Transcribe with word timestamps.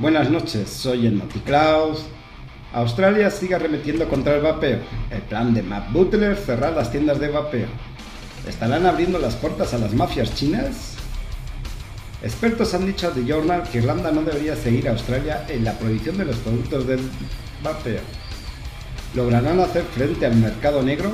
Buenas 0.00 0.30
noches, 0.30 0.70
soy 0.70 1.08
el 1.08 1.18
Noticlaus. 1.18 2.04
Australia 2.72 3.32
sigue 3.32 3.56
arremetiendo 3.56 4.08
contra 4.08 4.36
el 4.36 4.42
vapeo. 4.42 4.78
El 5.10 5.22
plan 5.22 5.52
de 5.52 5.64
Matt 5.64 5.92
Butler 5.92 6.36
cerrar 6.36 6.72
las 6.74 6.92
tiendas 6.92 7.18
de 7.18 7.28
vapeo. 7.30 7.66
¿Estarán 8.48 8.86
abriendo 8.86 9.18
las 9.18 9.34
puertas 9.34 9.74
a 9.74 9.78
las 9.78 9.94
mafias 9.94 10.32
chinas? 10.36 10.94
Expertos 12.22 12.74
han 12.74 12.86
dicho 12.86 13.08
a 13.08 13.10
The 13.10 13.24
Journal 13.24 13.64
que 13.64 13.78
Irlanda 13.78 14.12
no 14.12 14.22
debería 14.22 14.54
seguir 14.54 14.86
a 14.86 14.92
Australia 14.92 15.44
en 15.48 15.64
la 15.64 15.76
prohibición 15.76 16.16
de 16.16 16.26
los 16.26 16.36
productos 16.36 16.86
del 16.86 17.00
vapeo. 17.64 18.00
¿Lograrán 19.16 19.58
hacer 19.58 19.82
frente 19.82 20.26
al 20.26 20.36
mercado 20.36 20.80
negro? 20.80 21.10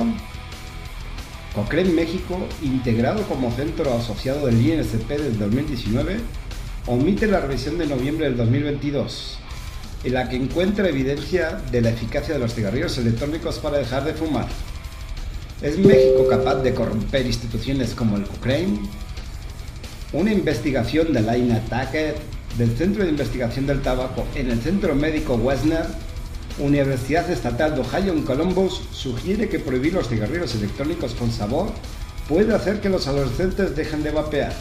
Cochrane 1.55 1.89
México, 1.89 2.39
integrado 2.61 3.23
como 3.23 3.51
centro 3.51 3.95
asociado 3.95 4.45
del 4.45 4.61
INSP 4.61 5.09
desde 5.09 5.39
2019, 5.39 6.19
omite 6.87 7.27
la 7.27 7.41
revisión 7.41 7.79
de 7.79 7.87
noviembre 7.87 8.27
del 8.27 8.37
2022, 8.37 9.39
en 10.05 10.13
la 10.13 10.29
que 10.29 10.37
encuentra 10.37 10.89
evidencia 10.89 11.63
de 11.71 11.81
la 11.81 11.91
eficacia 11.91 12.35
de 12.35 12.41
los 12.41 12.55
cigarrillos 12.55 12.99
electrónicos 12.99 13.59
para 13.59 13.79
dejar 13.79 14.05
de 14.05 14.13
fumar. 14.13 14.47
¿Es 15.63 15.79
México 15.79 16.27
capaz 16.29 16.57
de 16.57 16.75
corromper 16.75 17.25
instituciones 17.25 17.95
como 17.95 18.17
el 18.17 18.25
Cochrane? 18.25 18.81
Una 20.13 20.33
investigación 20.33 21.13
de 21.13 21.23
Laina 21.23 21.61
Tackett 21.71 22.19
del 22.59 22.77
Centro 22.77 23.03
de 23.03 23.11
Investigación 23.11 23.67
del 23.67 23.81
Tabaco 23.81 24.27
en 24.35 24.51
el 24.51 24.61
Centro 24.61 24.95
Médico 24.95 25.37
Wesner 25.37 25.87
Universidad 26.59 27.29
Estatal 27.31 27.75
de 27.75 27.81
Ohio 27.81 28.13
en 28.13 28.23
Columbus 28.23 28.83
sugiere 28.93 29.49
que 29.49 29.59
prohibir 29.59 29.95
los 29.95 30.09
cigarrillos 30.09 30.55
electrónicos 30.55 31.15
con 31.15 31.33
sabor 31.33 31.73
puede 32.29 32.55
hacer 32.55 32.81
que 32.81 32.91
los 32.91 33.09
adolescentes 33.09 33.75
dejen 33.75 34.03
de 34.03 34.13
vapear. 34.13 34.53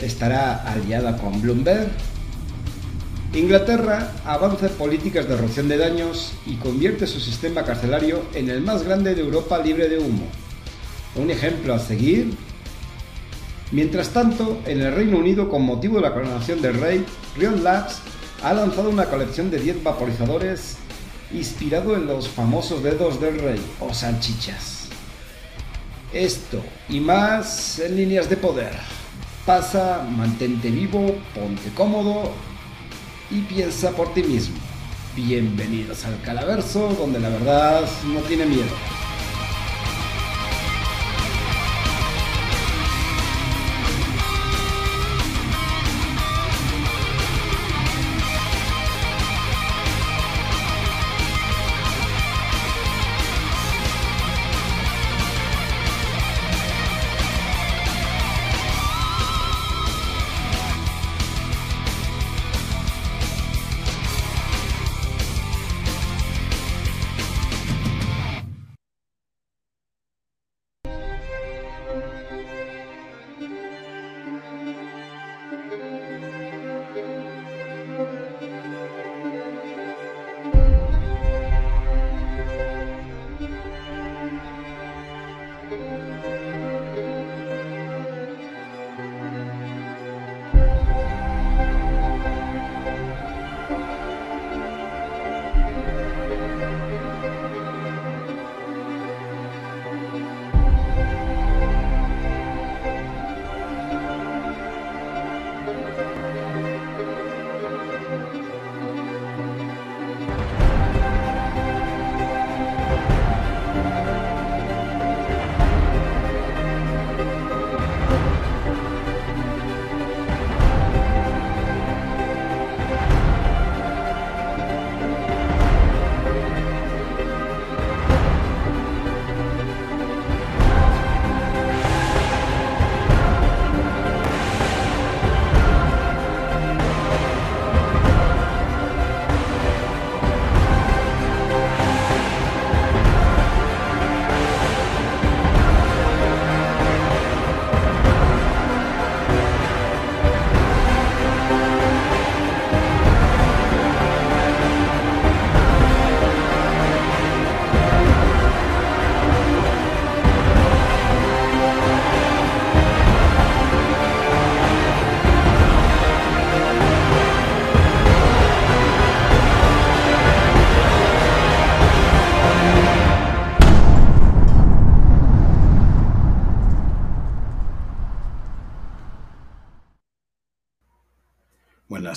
¿Estará 0.00 0.62
aliada 0.64 1.18
con 1.18 1.42
Bloomberg? 1.42 1.90
Inglaterra 3.34 4.10
avanza 4.24 4.66
en 4.66 4.72
políticas 4.72 5.28
de 5.28 5.36
reducción 5.36 5.68
de 5.68 5.76
daños 5.76 6.32
y 6.46 6.56
convierte 6.56 7.06
su 7.06 7.20
sistema 7.20 7.64
carcelario 7.64 8.22
en 8.34 8.48
el 8.48 8.62
más 8.62 8.82
grande 8.82 9.14
de 9.14 9.20
Europa 9.20 9.58
libre 9.58 9.88
de 9.88 9.98
humo. 9.98 10.26
Un 11.16 11.30
ejemplo 11.30 11.74
a 11.74 11.78
seguir. 11.78 12.34
Mientras 13.72 14.08
tanto, 14.08 14.60
en 14.66 14.80
el 14.80 14.94
Reino 14.94 15.18
Unido, 15.18 15.48
con 15.48 15.62
motivo 15.62 15.96
de 15.96 16.02
la 16.02 16.14
coronación 16.14 16.62
del 16.62 16.80
rey, 16.80 17.04
Rion 17.36 17.62
Labs 17.62 17.98
ha 18.42 18.54
lanzado 18.54 18.88
una 18.88 19.04
colección 19.04 19.50
de 19.50 19.60
10 19.60 19.84
vaporizadores 19.84 20.76
inspirado 21.32 21.94
en 21.94 22.06
los 22.06 22.26
famosos 22.28 22.82
dedos 22.82 23.20
del 23.20 23.38
rey 23.38 23.60
o 23.78 23.92
salchichas. 23.92 24.88
Esto 26.12 26.64
y 26.88 26.98
más 26.98 27.78
en 27.78 27.96
líneas 27.96 28.28
de 28.28 28.36
poder. 28.36 28.99
Pasa, 29.50 30.06
mantente 30.08 30.70
vivo, 30.70 31.12
ponte 31.34 31.70
cómodo 31.74 32.30
y 33.32 33.40
piensa 33.40 33.90
por 33.90 34.14
ti 34.14 34.22
mismo. 34.22 34.54
Bienvenidos 35.16 36.04
al 36.04 36.20
Calaverso, 36.22 36.94
donde 36.96 37.18
la 37.18 37.30
verdad 37.30 37.84
no 38.14 38.20
tiene 38.20 38.46
miedo. 38.46 38.70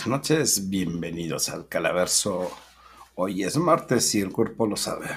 Noches, 0.08 0.69
bienvenidos 0.69 1.50
al 1.50 1.68
Calaverso. 1.68 2.52
Hoy 3.16 3.44
es 3.44 3.58
martes 3.58 4.14
y 4.16 4.22
el 4.22 4.31
cuerpo 4.31 4.68
lo 4.68 4.75
sabe. 4.75 5.08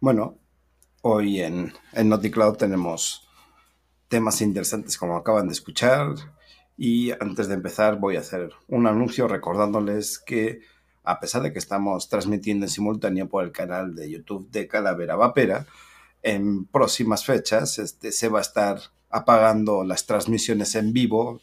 Bueno, 0.00 0.38
hoy 1.02 1.40
en, 1.40 1.72
en 1.92 2.08
NotiCloud 2.08 2.56
tenemos 2.56 3.28
temas 4.08 4.40
interesantes 4.40 4.98
como 4.98 5.16
acaban 5.16 5.46
de 5.46 5.52
escuchar 5.52 6.08
y 6.76 7.12
antes 7.12 7.46
de 7.46 7.54
empezar 7.54 7.98
voy 7.98 8.16
a 8.16 8.20
hacer 8.20 8.50
un 8.68 8.86
anuncio 8.86 9.28
recordándoles 9.28 10.18
que 10.18 10.62
a 11.04 11.20
pesar 11.20 11.42
de 11.42 11.52
que 11.52 11.58
estamos 11.58 12.08
transmitiendo 12.08 12.66
en 12.66 12.70
simultáneo 12.70 13.28
por 13.28 13.44
el 13.44 13.52
canal 13.52 13.94
de 13.94 14.10
YouTube 14.10 14.50
de 14.50 14.66
Calavera 14.66 15.14
Vapera, 15.14 15.66
en 16.22 16.64
próximas 16.64 17.24
fechas 17.24 17.78
este, 17.78 18.10
se 18.10 18.28
va 18.28 18.38
a 18.38 18.42
estar 18.42 18.80
apagando 19.10 19.84
las 19.84 20.06
transmisiones 20.06 20.74
en 20.74 20.92
vivo 20.92 21.40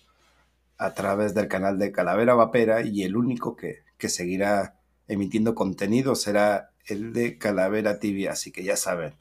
a 0.82 0.96
través 0.96 1.36
del 1.36 1.48
canal 1.48 1.78
de 1.78 1.92
Calavera 1.92 2.34
Vapera 2.34 2.82
y 2.82 3.04
el 3.04 3.16
único 3.16 3.56
que, 3.56 3.84
seguirá 4.10 4.80
emitiendo 5.08 5.54
contenido 5.54 6.16
será 6.16 6.72
el 6.88 7.14
de 7.14 7.38
Calavera 7.38 8.00
TV, 8.00 8.28
así 8.28 8.52
que 8.52 8.64
ya 8.64 8.76
saben, 8.76 9.14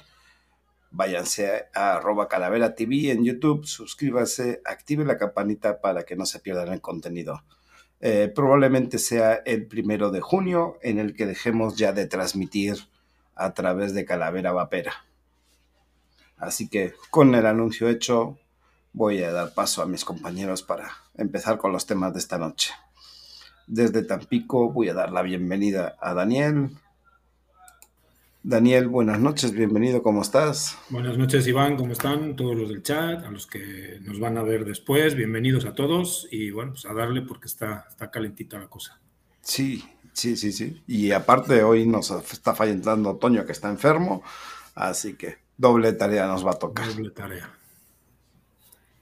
váyanse 0.90 1.66
a 1.74 1.96
arroba 1.96 2.28
calavera 2.28 2.74
TV 2.74 3.10
en 3.10 3.24
YouTube, 3.24 3.66
suscríbase, 3.66 4.62
active 4.64 5.04
la 5.04 5.18
campanita 5.18 5.82
para 5.82 6.04
que 6.04 6.16
no 6.16 6.24
se 6.24 6.40
pierdan 6.40 6.72
el 6.72 6.80
contenido. 6.80 7.44
Eh, 8.00 8.32
probablemente 8.34 8.98
sea 8.98 9.34
el 9.34 9.66
primero 9.66 10.10
de 10.10 10.22
junio 10.22 10.78
en 10.80 10.98
el 10.98 11.14
que 11.14 11.26
dejemos 11.26 11.76
ya 11.76 11.92
de 11.92 12.06
transmitir 12.06 12.78
a 13.34 13.52
través 13.52 13.92
de 13.92 14.06
Calavera 14.06 14.52
Vapera. 14.52 14.94
Así 16.38 16.70
que 16.70 16.94
con 17.10 17.34
el 17.34 17.44
anuncio 17.44 17.90
hecho, 17.90 18.38
voy 18.94 19.22
a 19.22 19.30
dar 19.30 19.52
paso 19.52 19.82
a 19.82 19.86
mis 19.86 20.06
compañeros 20.06 20.62
para 20.62 20.90
empezar 21.22 21.58
con 21.58 21.72
los 21.72 21.86
temas 21.86 22.12
de 22.12 22.18
esta 22.18 22.38
noche. 22.38 22.72
Desde 23.66 24.02
Tampico 24.02 24.72
voy 24.72 24.88
a 24.88 24.94
dar 24.94 25.12
la 25.12 25.22
bienvenida 25.22 25.96
a 26.00 26.14
Daniel. 26.14 26.70
Daniel, 28.42 28.88
buenas 28.88 29.20
noches, 29.20 29.52
bienvenido, 29.52 30.02
¿cómo 30.02 30.22
estás? 30.22 30.78
Buenas 30.88 31.18
noches, 31.18 31.46
Iván, 31.46 31.76
¿cómo 31.76 31.92
están? 31.92 32.36
Todos 32.36 32.56
los 32.56 32.70
del 32.70 32.82
chat, 32.82 33.22
a 33.24 33.30
los 33.30 33.46
que 33.46 33.98
nos 34.00 34.18
van 34.18 34.38
a 34.38 34.42
ver 34.42 34.64
después, 34.64 35.14
bienvenidos 35.14 35.66
a 35.66 35.74
todos 35.74 36.26
y 36.30 36.50
bueno, 36.50 36.72
pues 36.72 36.86
a 36.86 36.94
darle 36.94 37.20
porque 37.20 37.48
está, 37.48 37.86
está 37.90 38.10
calentita 38.10 38.58
la 38.58 38.68
cosa. 38.68 38.98
Sí, 39.42 39.84
sí, 40.14 40.38
sí, 40.38 40.52
sí. 40.52 40.82
Y 40.86 41.12
aparte 41.12 41.62
hoy 41.62 41.86
nos 41.86 42.10
está 42.10 42.54
fallando 42.54 43.16
Toño 43.16 43.44
que 43.44 43.52
está 43.52 43.68
enfermo, 43.68 44.22
así 44.74 45.14
que 45.14 45.36
doble 45.58 45.92
tarea 45.92 46.26
nos 46.26 46.44
va 46.44 46.52
a 46.52 46.58
tocar. 46.58 46.88
Doble 46.88 47.10
tarea. 47.10 47.59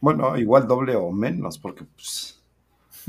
Bueno, 0.01 0.37
igual 0.37 0.67
doble 0.67 0.95
o 0.97 1.11
menos, 1.11 1.59
porque 1.59 1.85
pues, 1.85 2.41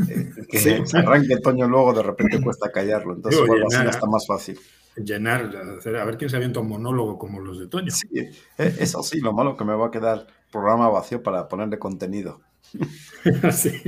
eh, 0.09 0.31
que 0.49 0.59
se 0.85 0.97
arranque 0.97 1.37
Toño 1.37 1.67
luego 1.67 1.93
de 1.93 2.03
repente 2.03 2.41
cuesta 2.41 2.71
callarlo, 2.71 3.13
entonces 3.13 3.41
igual 3.41 3.63
así 3.67 3.87
está 3.87 4.07
más 4.07 4.25
fácil 4.25 4.59
llenar, 5.03 5.55
a 5.55 6.05
ver 6.05 6.17
quién 6.17 6.29
se 6.29 6.35
avienta 6.35 6.59
un 6.59 6.69
monólogo 6.69 7.17
como 7.17 7.39
los 7.39 7.59
de 7.59 7.67
Toño. 7.67 7.91
Sí, 7.91 8.07
e, 8.13 8.31
eso 8.57 9.03
sí, 9.03 9.19
lo 9.19 9.33
malo 9.33 9.55
que 9.57 9.65
me 9.65 9.75
va 9.75 9.87
a 9.87 9.91
quedar 9.91 10.27
programa 10.51 10.89
vacío 10.89 11.23
para 11.23 11.47
ponerle 11.47 11.79
contenido. 11.79 12.41
sí. 13.51 13.81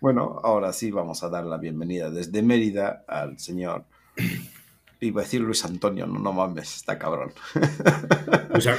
Bueno, 0.00 0.40
ahora 0.42 0.72
sí 0.72 0.90
vamos 0.90 1.22
a 1.22 1.28
dar 1.28 1.44
la 1.44 1.56
bienvenida 1.56 2.10
desde 2.10 2.42
Mérida 2.42 3.04
al 3.06 3.38
señor. 3.38 3.84
Iba 5.00 5.20
a 5.22 5.24
decir 5.24 5.40
Luis 5.40 5.64
Antonio, 5.64 6.06
no, 6.06 6.18
no 6.18 6.32
mames, 6.32 6.76
está 6.76 6.98
cabrón. 6.98 7.32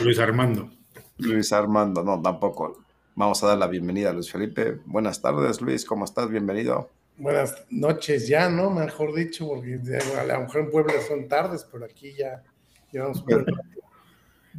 Luis 0.04 0.20
Armando. 0.20 0.72
Luis 1.18 1.52
Armando, 1.54 2.04
no, 2.04 2.22
tampoco. 2.22 2.85
Vamos 3.16 3.44
a 3.44 3.48
dar 3.48 3.58
la 3.58 3.68
bienvenida 3.68 4.10
a 4.10 4.14
Luis 4.14 4.32
Felipe. 4.32 4.80
Buenas 4.86 5.22
tardes, 5.22 5.62
Luis, 5.62 5.86
¿cómo 5.86 6.06
estás? 6.06 6.30
Bienvenido 6.30 6.90
buenas 7.18 7.66
noches 7.70 8.28
ya, 8.28 8.50
¿no? 8.50 8.70
Mejor 8.70 9.14
dicho, 9.14 9.48
porque 9.48 9.80
a 10.20 10.24
lo 10.24 10.40
mejor 10.42 10.62
en 10.62 10.70
Puebla 10.70 10.94
son 11.08 11.28
tardes, 11.28 11.66
pero 11.72 11.86
aquí 11.86 12.14
ya 12.18 12.44
llevamos 12.92 13.24
un 13.28 13.46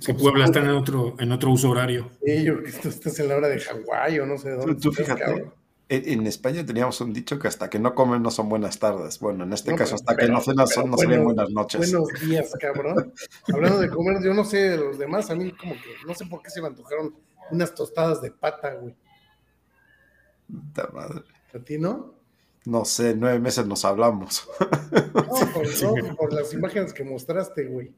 que 0.04 0.12
Puebla 0.12 0.44
está 0.44 0.58
en 0.58 0.68
otro, 0.68 1.16
en 1.18 1.32
otro 1.32 1.50
uso 1.50 1.70
horario. 1.70 2.10
Sí, 2.22 2.44
yo 2.44 2.58
creo 2.58 2.64
que 2.64 2.72
tú 2.80 2.88
estás 2.90 3.18
en 3.18 3.28
la 3.28 3.36
hora 3.36 3.48
de 3.48 3.58
Hawái 3.58 4.18
o 4.18 4.26
no 4.26 4.36
sé 4.36 4.50
dónde. 4.50 4.74
Tú, 4.74 4.92
fíjate, 4.92 5.46
en, 5.88 6.26
España 6.26 6.66
teníamos 6.66 7.00
un 7.00 7.14
dicho 7.14 7.38
que 7.38 7.48
hasta 7.48 7.70
que 7.70 7.78
no 7.78 7.94
comen 7.94 8.22
no 8.22 8.30
son 8.30 8.50
buenas 8.50 8.78
tardes. 8.78 9.18
Bueno, 9.20 9.44
en 9.44 9.54
este 9.54 9.74
caso, 9.74 9.94
hasta 9.94 10.14
que 10.14 10.28
no 10.28 10.42
cenas 10.42 10.74
son, 10.74 10.90
no 10.90 10.98
serían 10.98 11.24
buenas 11.24 11.48
noches. 11.48 11.90
Buenos 11.90 12.08
días, 12.20 12.52
cabrón. 12.60 13.10
Hablando 13.54 13.78
de 13.78 13.88
comer, 13.88 14.22
yo 14.22 14.34
no 14.34 14.44
sé 14.44 14.70
de 14.70 14.76
los 14.76 14.98
demás, 14.98 15.30
a 15.30 15.34
mí 15.34 15.50
como 15.52 15.72
que 15.72 15.94
no 16.06 16.14
sé 16.14 16.26
por 16.26 16.42
qué 16.42 16.50
se 16.50 16.60
me 16.60 16.66
antojaron 16.66 17.14
unas 17.50 17.74
tostadas 17.74 18.20
de 18.20 18.30
pata, 18.30 18.74
güey. 18.74 18.96
Puta 20.46 20.88
madre. 20.92 21.24
¿A 21.54 21.58
ti 21.58 21.78
no? 21.78 22.16
no 22.66 22.84
sé, 22.84 23.14
nueve 23.14 23.38
meses 23.38 23.66
nos 23.66 23.84
hablamos. 23.84 24.48
No, 25.82 26.16
por, 26.16 26.32
las 26.32 26.52
imágenes 26.52 26.92
que 26.92 27.04
mostraste, 27.04 27.64
güey. 27.66 27.92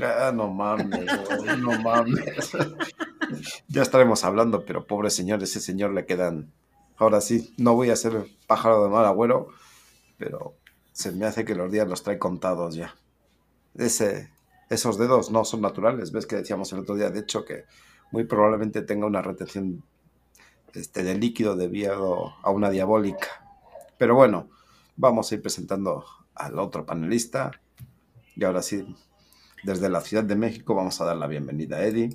Ah, 0.00 0.32
no 0.34 0.48
mames, 0.48 1.06
no 1.58 1.78
mames. 1.80 2.52
ya 3.68 3.82
estaremos 3.82 4.24
hablando, 4.24 4.64
pero 4.64 4.86
pobre 4.86 5.10
señor, 5.10 5.42
ese 5.42 5.60
señor 5.60 5.92
le 5.92 6.04
quedan. 6.04 6.52
Ahora 6.96 7.20
sí, 7.20 7.54
no 7.58 7.74
voy 7.74 7.90
a 7.90 7.96
ser 7.96 8.26
pájaro 8.46 8.82
de 8.82 8.90
mal 8.90 9.04
agüero, 9.04 9.48
pero 10.18 10.54
se 10.92 11.12
me 11.12 11.26
hace 11.26 11.44
que 11.44 11.54
los 11.54 11.70
días 11.70 11.88
los 11.88 12.02
trae 12.02 12.18
contados 12.18 12.74
ya. 12.74 12.94
Ese, 13.74 14.30
esos 14.68 14.98
dedos 14.98 15.30
no 15.30 15.44
son 15.44 15.62
naturales. 15.62 16.12
Ves 16.12 16.26
que 16.26 16.36
decíamos 16.36 16.72
el 16.72 16.80
otro 16.80 16.94
día, 16.94 17.10
de 17.10 17.20
hecho, 17.20 17.44
que 17.44 17.64
muy 18.12 18.24
probablemente 18.24 18.82
tenga 18.82 19.06
una 19.06 19.22
retención 19.22 19.82
este, 20.74 21.02
de 21.02 21.18
líquido 21.18 21.56
debido 21.56 22.34
a 22.42 22.50
una 22.50 22.70
diabólica. 22.70 23.28
Pero 23.98 24.14
bueno, 24.14 24.48
vamos 24.96 25.32
a 25.32 25.34
ir 25.34 25.42
presentando 25.42 26.04
al 26.34 26.58
otro 26.58 26.86
panelista. 26.86 27.50
Y 28.36 28.44
ahora 28.44 28.62
sí, 28.62 28.84
desde 29.64 29.88
la 29.88 30.00
Ciudad 30.00 30.24
de 30.24 30.36
México 30.36 30.74
vamos 30.74 31.00
a 31.00 31.06
dar 31.06 31.16
la 31.16 31.26
bienvenida 31.26 31.78
a 31.78 31.86
Eddie. 31.86 32.10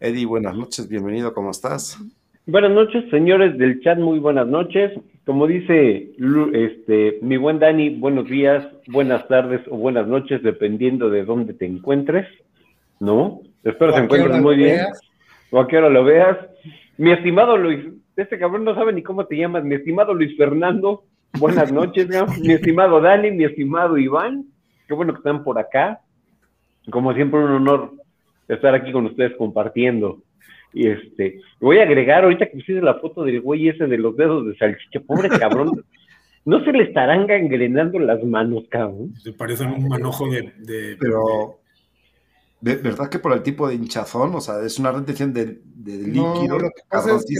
Eddie, 0.00 0.26
buenas 0.26 0.56
noches, 0.56 0.88
bienvenido, 0.88 1.34
¿cómo 1.34 1.50
estás? 1.50 1.98
Buenas 2.46 2.72
noches, 2.72 3.08
señores 3.10 3.56
del 3.56 3.80
chat, 3.82 3.98
muy 3.98 4.18
buenas 4.18 4.48
noches. 4.48 4.92
Como 5.24 5.46
dice 5.46 6.12
este, 6.52 7.18
mi 7.22 7.36
buen 7.36 7.60
Dani, 7.60 7.90
buenos 7.90 8.28
días, 8.28 8.66
buenas 8.88 9.28
tardes 9.28 9.60
o 9.70 9.76
buenas 9.76 10.08
noches, 10.08 10.42
dependiendo 10.42 11.08
de 11.08 11.24
dónde 11.24 11.54
te 11.54 11.66
encuentres, 11.66 12.26
¿no? 12.98 13.42
Espero 13.64 13.92
que 13.92 13.98
se 13.98 14.04
encuentres 14.04 14.40
muy 14.40 14.56
bien. 14.56 14.80
O 15.50 15.60
a 15.60 15.68
qué 15.68 15.78
hora 15.78 15.88
lo 15.88 16.04
veas. 16.04 16.38
Mi 16.96 17.12
estimado 17.12 17.56
Luis, 17.56 17.84
este 18.16 18.38
cabrón 18.38 18.64
no 18.64 18.74
sabe 18.74 18.92
ni 18.92 19.02
cómo 19.02 19.26
te 19.26 19.36
llamas, 19.36 19.64
mi 19.64 19.74
estimado 19.74 20.14
Luis 20.14 20.36
Fernando, 20.36 21.04
buenas 21.38 21.72
noches, 21.72 22.08
mi 22.40 22.52
estimado 22.52 23.00
Dani, 23.00 23.30
mi 23.30 23.44
estimado 23.44 23.96
Iván, 23.96 24.44
qué 24.86 24.94
bueno 24.94 25.12
que 25.12 25.18
están 25.18 25.42
por 25.44 25.58
acá. 25.58 26.00
Como 26.90 27.14
siempre, 27.14 27.40
un 27.40 27.52
honor 27.52 27.92
estar 28.48 28.74
aquí 28.74 28.92
con 28.92 29.06
ustedes 29.06 29.36
compartiendo. 29.36 30.22
Y 30.74 30.88
este, 30.88 31.40
voy 31.60 31.78
a 31.78 31.82
agregar 31.82 32.24
ahorita 32.24 32.46
que 32.46 32.56
pusiste 32.56 32.80
la 32.80 32.94
foto 32.94 33.24
del 33.24 33.40
güey 33.40 33.68
ese 33.68 33.86
de 33.86 33.98
los 33.98 34.16
dedos 34.16 34.46
de 34.46 34.56
salchicha, 34.56 35.00
pobre 35.00 35.28
cabrón. 35.28 35.84
¿No 36.44 36.64
se 36.64 36.72
le 36.72 36.84
estarán 36.84 37.26
gangrenando 37.26 38.00
las 38.00 38.22
manos, 38.24 38.64
cabrón? 38.68 39.14
Se 39.22 39.32
parecen 39.32 39.68
un 39.68 39.88
manojo 39.88 40.28
de. 40.28 40.96
Pero. 40.98 41.61
¿Verdad 42.62 43.10
que 43.10 43.18
por 43.18 43.32
el 43.32 43.42
tipo 43.42 43.66
de 43.66 43.74
hinchazón? 43.74 44.34
O 44.36 44.40
sea, 44.40 44.62
es 44.62 44.78
una 44.78 44.92
retención 44.92 45.32
de, 45.32 45.60
líquido. 45.84 46.58
lo 46.60 46.70
que 46.70 46.82
pasa 46.88 47.16
es 47.16 47.26
que 47.26 47.34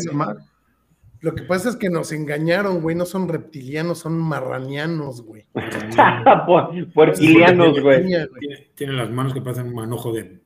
lo 1.21 1.37
que 1.37 1.45
pasa 1.45 1.69
es 1.69 1.77
que 1.77 1.89
nos 1.89 2.11
engañaron, 2.11 2.81
güey. 2.81 2.97
No 2.97 3.07
son 3.07 3.29
reptilianos, 3.29 4.01
son 4.01 4.19
marranianos, 4.19 5.23
güey. 5.23 5.47
Puerquilianos, 6.95 7.81
güey. 7.81 8.09
Tienen 8.75 8.97
las 8.97 9.09
manos 9.11 9.33
que 9.33 9.41
parecen 9.41 9.69
un 9.69 9.75
manojo 9.77 10.13
de 10.13 10.43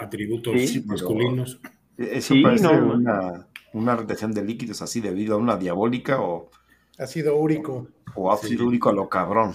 atributos 0.00 0.54
masculinos. 0.84 1.60
Eso 1.96 2.34
parece 2.42 2.66
una, 2.66 3.46
una, 3.72 3.96
retención 3.96 4.32
de 4.32 4.42
líquidos 4.42 4.82
así 4.82 5.00
debido 5.00 5.36
a 5.36 5.38
una 5.38 5.56
diabólica 5.56 6.20
o. 6.20 6.50
Ácido 6.98 7.36
úrico. 7.36 7.86
O 8.16 8.32
ácido 8.32 8.66
úrico 8.66 8.88
a 8.88 8.92
lo 8.92 9.08
cabrón. 9.08 9.54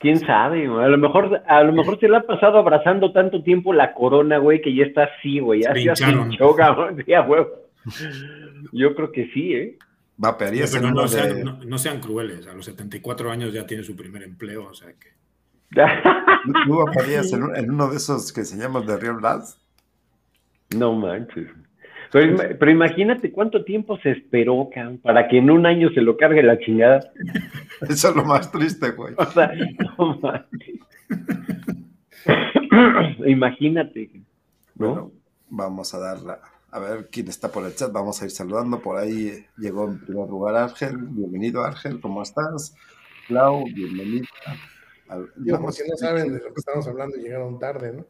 Quién 0.00 0.18
sabe, 0.18 0.66
güey? 0.66 0.82
a 0.82 0.88
lo 0.88 0.96
mejor, 0.96 1.42
a 1.46 1.62
lo 1.62 1.74
mejor 1.74 2.00
se 2.00 2.08
le 2.08 2.16
ha 2.16 2.22
pasado 2.22 2.56
abrazando 2.58 3.12
tanto 3.12 3.42
tiempo 3.42 3.74
la 3.74 3.92
corona, 3.92 4.38
güey, 4.38 4.62
que 4.62 4.74
ya 4.74 4.84
está 4.84 5.04
así, 5.04 5.40
güey. 5.40 5.62
Ya 5.62 5.94
se 5.94 6.06
pinchó, 6.06 6.54
cabrón. 6.56 7.04
Ya, 7.06 7.20
güey. 7.20 7.44
Yo 8.72 8.94
creo 8.94 9.12
que 9.12 9.30
sí, 9.34 9.52
¿eh? 9.54 9.78
Va, 10.22 10.38
pero 10.38 10.52
no, 10.90 11.06
sean, 11.06 11.60
no, 11.66 11.78
sean, 11.78 12.00
crueles. 12.00 12.46
A 12.46 12.54
los 12.54 12.64
74 12.64 13.30
años 13.30 13.52
ya 13.52 13.66
tiene 13.66 13.82
su 13.82 13.94
primer 13.94 14.22
empleo, 14.22 14.68
o 14.68 14.74
sea 14.74 14.88
que. 14.88 15.08
¿Tú 16.66 16.80
aparías 16.80 17.30
en, 17.34 17.70
uno 17.70 17.88
de 17.88 17.96
esos 17.96 18.32
que 18.32 18.44
se 18.44 18.56
llaman 18.56 18.86
de 18.86 18.96
Rio 18.96 19.16
Blas? 19.16 19.60
No 20.74 20.94
manches. 20.94 21.48
Pero, 22.12 22.70
imagínate 22.70 23.30
cuánto 23.30 23.64
tiempo 23.64 23.98
se 23.98 24.10
esperó, 24.10 24.68
para 25.02 25.28
que 25.28 25.38
en 25.38 25.50
un 25.50 25.64
año 25.64 25.90
se 25.90 26.00
lo 26.00 26.16
cargue 26.16 26.42
la 26.42 26.58
chingada. 26.58 27.00
Eso 27.88 28.08
es 28.10 28.16
lo 28.16 28.24
más 28.24 28.50
triste, 28.50 28.90
güey. 28.90 29.14
O 29.16 29.26
sea, 29.26 29.52
no 29.98 30.18
manches. 30.20 30.80
imagínate. 33.26 34.10
Bueno, 34.74 35.12
vamos 35.48 35.94
a 35.94 35.98
darla 36.00 36.40
a 36.72 36.78
ver 36.78 37.08
quién 37.10 37.28
está 37.28 37.50
por 37.50 37.64
el 37.64 37.74
chat. 37.74 37.92
Vamos 37.92 38.20
a 38.20 38.24
ir 38.24 38.30
saludando. 38.30 38.80
Por 38.80 38.96
ahí 38.96 39.44
llegó 39.56 39.88
en 39.88 40.00
primer 40.00 40.28
lugar 40.28 40.56
Ángel. 40.56 40.96
Bienvenido, 40.96 41.64
Ángel. 41.64 42.00
¿Cómo 42.00 42.22
estás? 42.22 42.74
Clau, 43.26 43.64
bienvenida. 43.64 44.26
por 45.06 45.72
si 45.72 45.88
no 45.88 45.96
saben 45.96 46.32
de 46.32 46.38
lo 46.38 46.52
que 46.52 46.58
estamos 46.58 46.86
hablando, 46.86 47.16
llegaron 47.16 47.58
tarde, 47.58 47.92
¿no? 47.92 48.06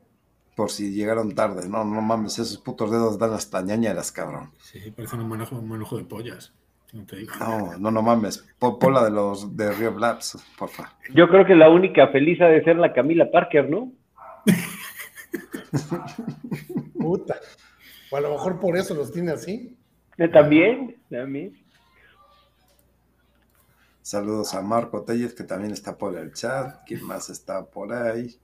Por 0.55 0.71
si 0.71 0.93
llegaron 0.93 1.35
tarde. 1.35 1.69
No, 1.69 1.85
no 1.85 2.03
mames, 2.03 2.39
esos 2.39 2.59
putos 2.59 2.91
dedos 2.91 3.19
dan 3.19 3.33
hasta 3.33 3.63
ñañaras, 3.63 4.13
cabrón. 4.13 4.51
Sí, 4.59 4.91
parecen 4.91 5.21
un 5.21 5.29
manojo, 5.29 5.57
un 5.57 5.69
manojo 5.69 5.97
de 5.97 6.05
pollas. 6.05 6.53
No, 6.93 7.07
te 7.07 7.17
digo. 7.17 7.33
no, 7.39 7.79
no, 7.79 7.91
no 7.91 8.03
mames. 8.03 8.45
Pon 8.59 8.93
la 8.93 9.05
de 9.05 9.11
los 9.11 9.57
de 9.57 9.73
Rio 9.73 9.97
Labs, 9.97 10.37
porfa. 10.59 10.93
Yo 11.15 11.29
creo 11.29 11.47
que 11.47 11.55
la 11.55 11.71
única 11.71 12.09
feliz 12.09 12.41
ha 12.41 12.47
de 12.47 12.65
ser 12.65 12.77
la 12.77 12.93
Camila 12.93 13.31
Parker, 13.31 13.71
¿no? 13.71 13.93
Puta. 16.99 17.37
O 18.11 18.17
a 18.17 18.21
lo 18.21 18.31
mejor 18.31 18.59
por 18.59 18.77
eso 18.77 18.95
los 18.95 19.13
tiene 19.13 19.31
así. 19.31 19.79
También, 20.33 21.01
también. 21.09 21.57
Saludos 24.03 24.55
a 24.55 24.61
Marco 24.61 25.05
Tellez, 25.05 25.35
que 25.35 25.45
también 25.45 25.73
está 25.73 25.97
por 25.97 26.17
el 26.17 26.33
chat. 26.33 26.83
¿Quién 26.85 27.05
más 27.05 27.31
está 27.31 27.65
por 27.65 27.93
ahí? 27.93 28.37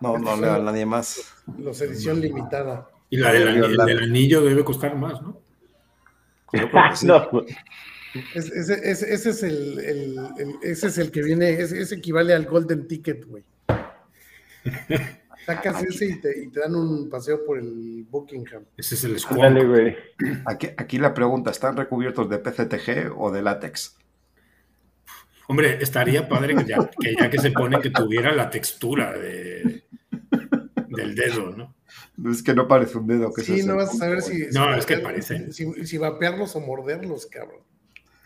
No, 0.00 0.18
no 0.18 0.36
leo 0.36 0.54
a 0.54 0.58
nadie 0.58 0.86
más. 0.86 1.34
Los 1.58 1.80
edición 1.80 2.20
limitada. 2.20 2.88
Y 3.10 3.16
la 3.16 3.32
del, 3.32 4.02
anillo, 4.02 4.42
debe 4.42 4.64
costar 4.64 4.96
más, 4.96 5.20
¿no? 5.22 5.40
ese, 8.34 8.74
es 8.84 9.42
el, 9.42 10.18
ese 10.62 10.86
es 10.86 10.98
el 10.98 11.10
que 11.10 11.22
viene, 11.22 11.50
ese, 11.50 11.94
equivale 11.94 12.32
al 12.32 12.46
Golden 12.46 12.86
Ticket, 12.86 13.24
güey. 13.26 13.42
Sacas 15.46 15.82
ese 15.82 16.06
y 16.06 16.20
te, 16.20 16.60
dan 16.60 16.74
un 16.74 17.10
paseo 17.10 17.44
por 17.44 17.58
el 17.58 18.06
Buckingham. 18.08 18.64
Ese 18.76 18.94
es 18.94 19.04
el. 19.04 19.16
Aquí, 20.46 20.68
aquí 20.76 20.98
la 20.98 21.12
pregunta, 21.12 21.50
¿están 21.50 21.76
recubiertos 21.76 22.30
de 22.30 22.38
PCTG 22.38 23.12
o 23.16 23.30
de 23.30 23.42
látex? 23.42 23.96
Hombre, 25.48 25.78
estaría 25.82 26.28
padre 26.28 26.54
que 26.56 26.64
ya, 26.64 26.88
que 26.98 27.14
ya 27.18 27.28
que 27.30 27.38
se 27.38 27.50
pone 27.50 27.80
que 27.80 27.90
tuviera 27.90 28.32
la 28.32 28.48
textura 28.50 29.12
de, 29.12 29.84
del 30.88 31.14
dedo, 31.14 31.50
¿no? 31.56 31.74
Es 32.30 32.42
que 32.42 32.54
no 32.54 32.66
parece 32.68 32.98
un 32.98 33.06
dedo. 33.06 33.32
Que 33.32 33.42
Sí, 33.42 33.62
no 33.64 33.76
vas 33.76 33.90
a 33.94 33.96
saber 33.98 34.22
si. 34.22 34.46
No, 34.52 34.72
si 34.72 34.78
es 34.78 34.86
que 34.86 34.98
parece. 34.98 35.52
Si, 35.52 35.86
si 35.86 35.98
vapearlos 35.98 36.54
o 36.56 36.60
morderlos, 36.60 37.26
cabrón. 37.26 37.60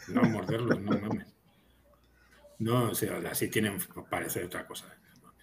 No 0.09 0.23
morderlos, 0.23 0.81
no 0.81 0.99
mames. 0.99 1.27
No, 2.59 2.91
o 2.91 2.95
sea, 2.95 3.19
así 3.31 3.49
tienen, 3.49 3.79
parece 4.11 4.45
otra 4.45 4.67
cosa. 4.67 4.87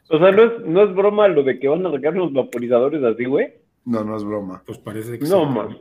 O 0.10 0.20
sea, 0.20 0.32
¿no 0.32 0.44
es, 0.44 0.66
no 0.66 0.84
es 0.84 0.96
broma 0.96 1.28
lo 1.28 1.44
de 1.44 1.60
que 1.60 1.68
van 1.68 1.86
a 1.86 1.92
sacar 1.92 2.14
los 2.14 2.32
vaporizadores 2.34 3.04
así, 3.04 3.26
güey. 3.26 3.54
No, 3.86 4.04
no 4.04 4.16
es 4.18 4.24
broma. 4.24 4.62
Pues 4.66 4.78
parece 4.80 5.18
que 5.18 5.26
No, 5.26 5.46
sí. 5.48 5.54
mames. 5.54 5.78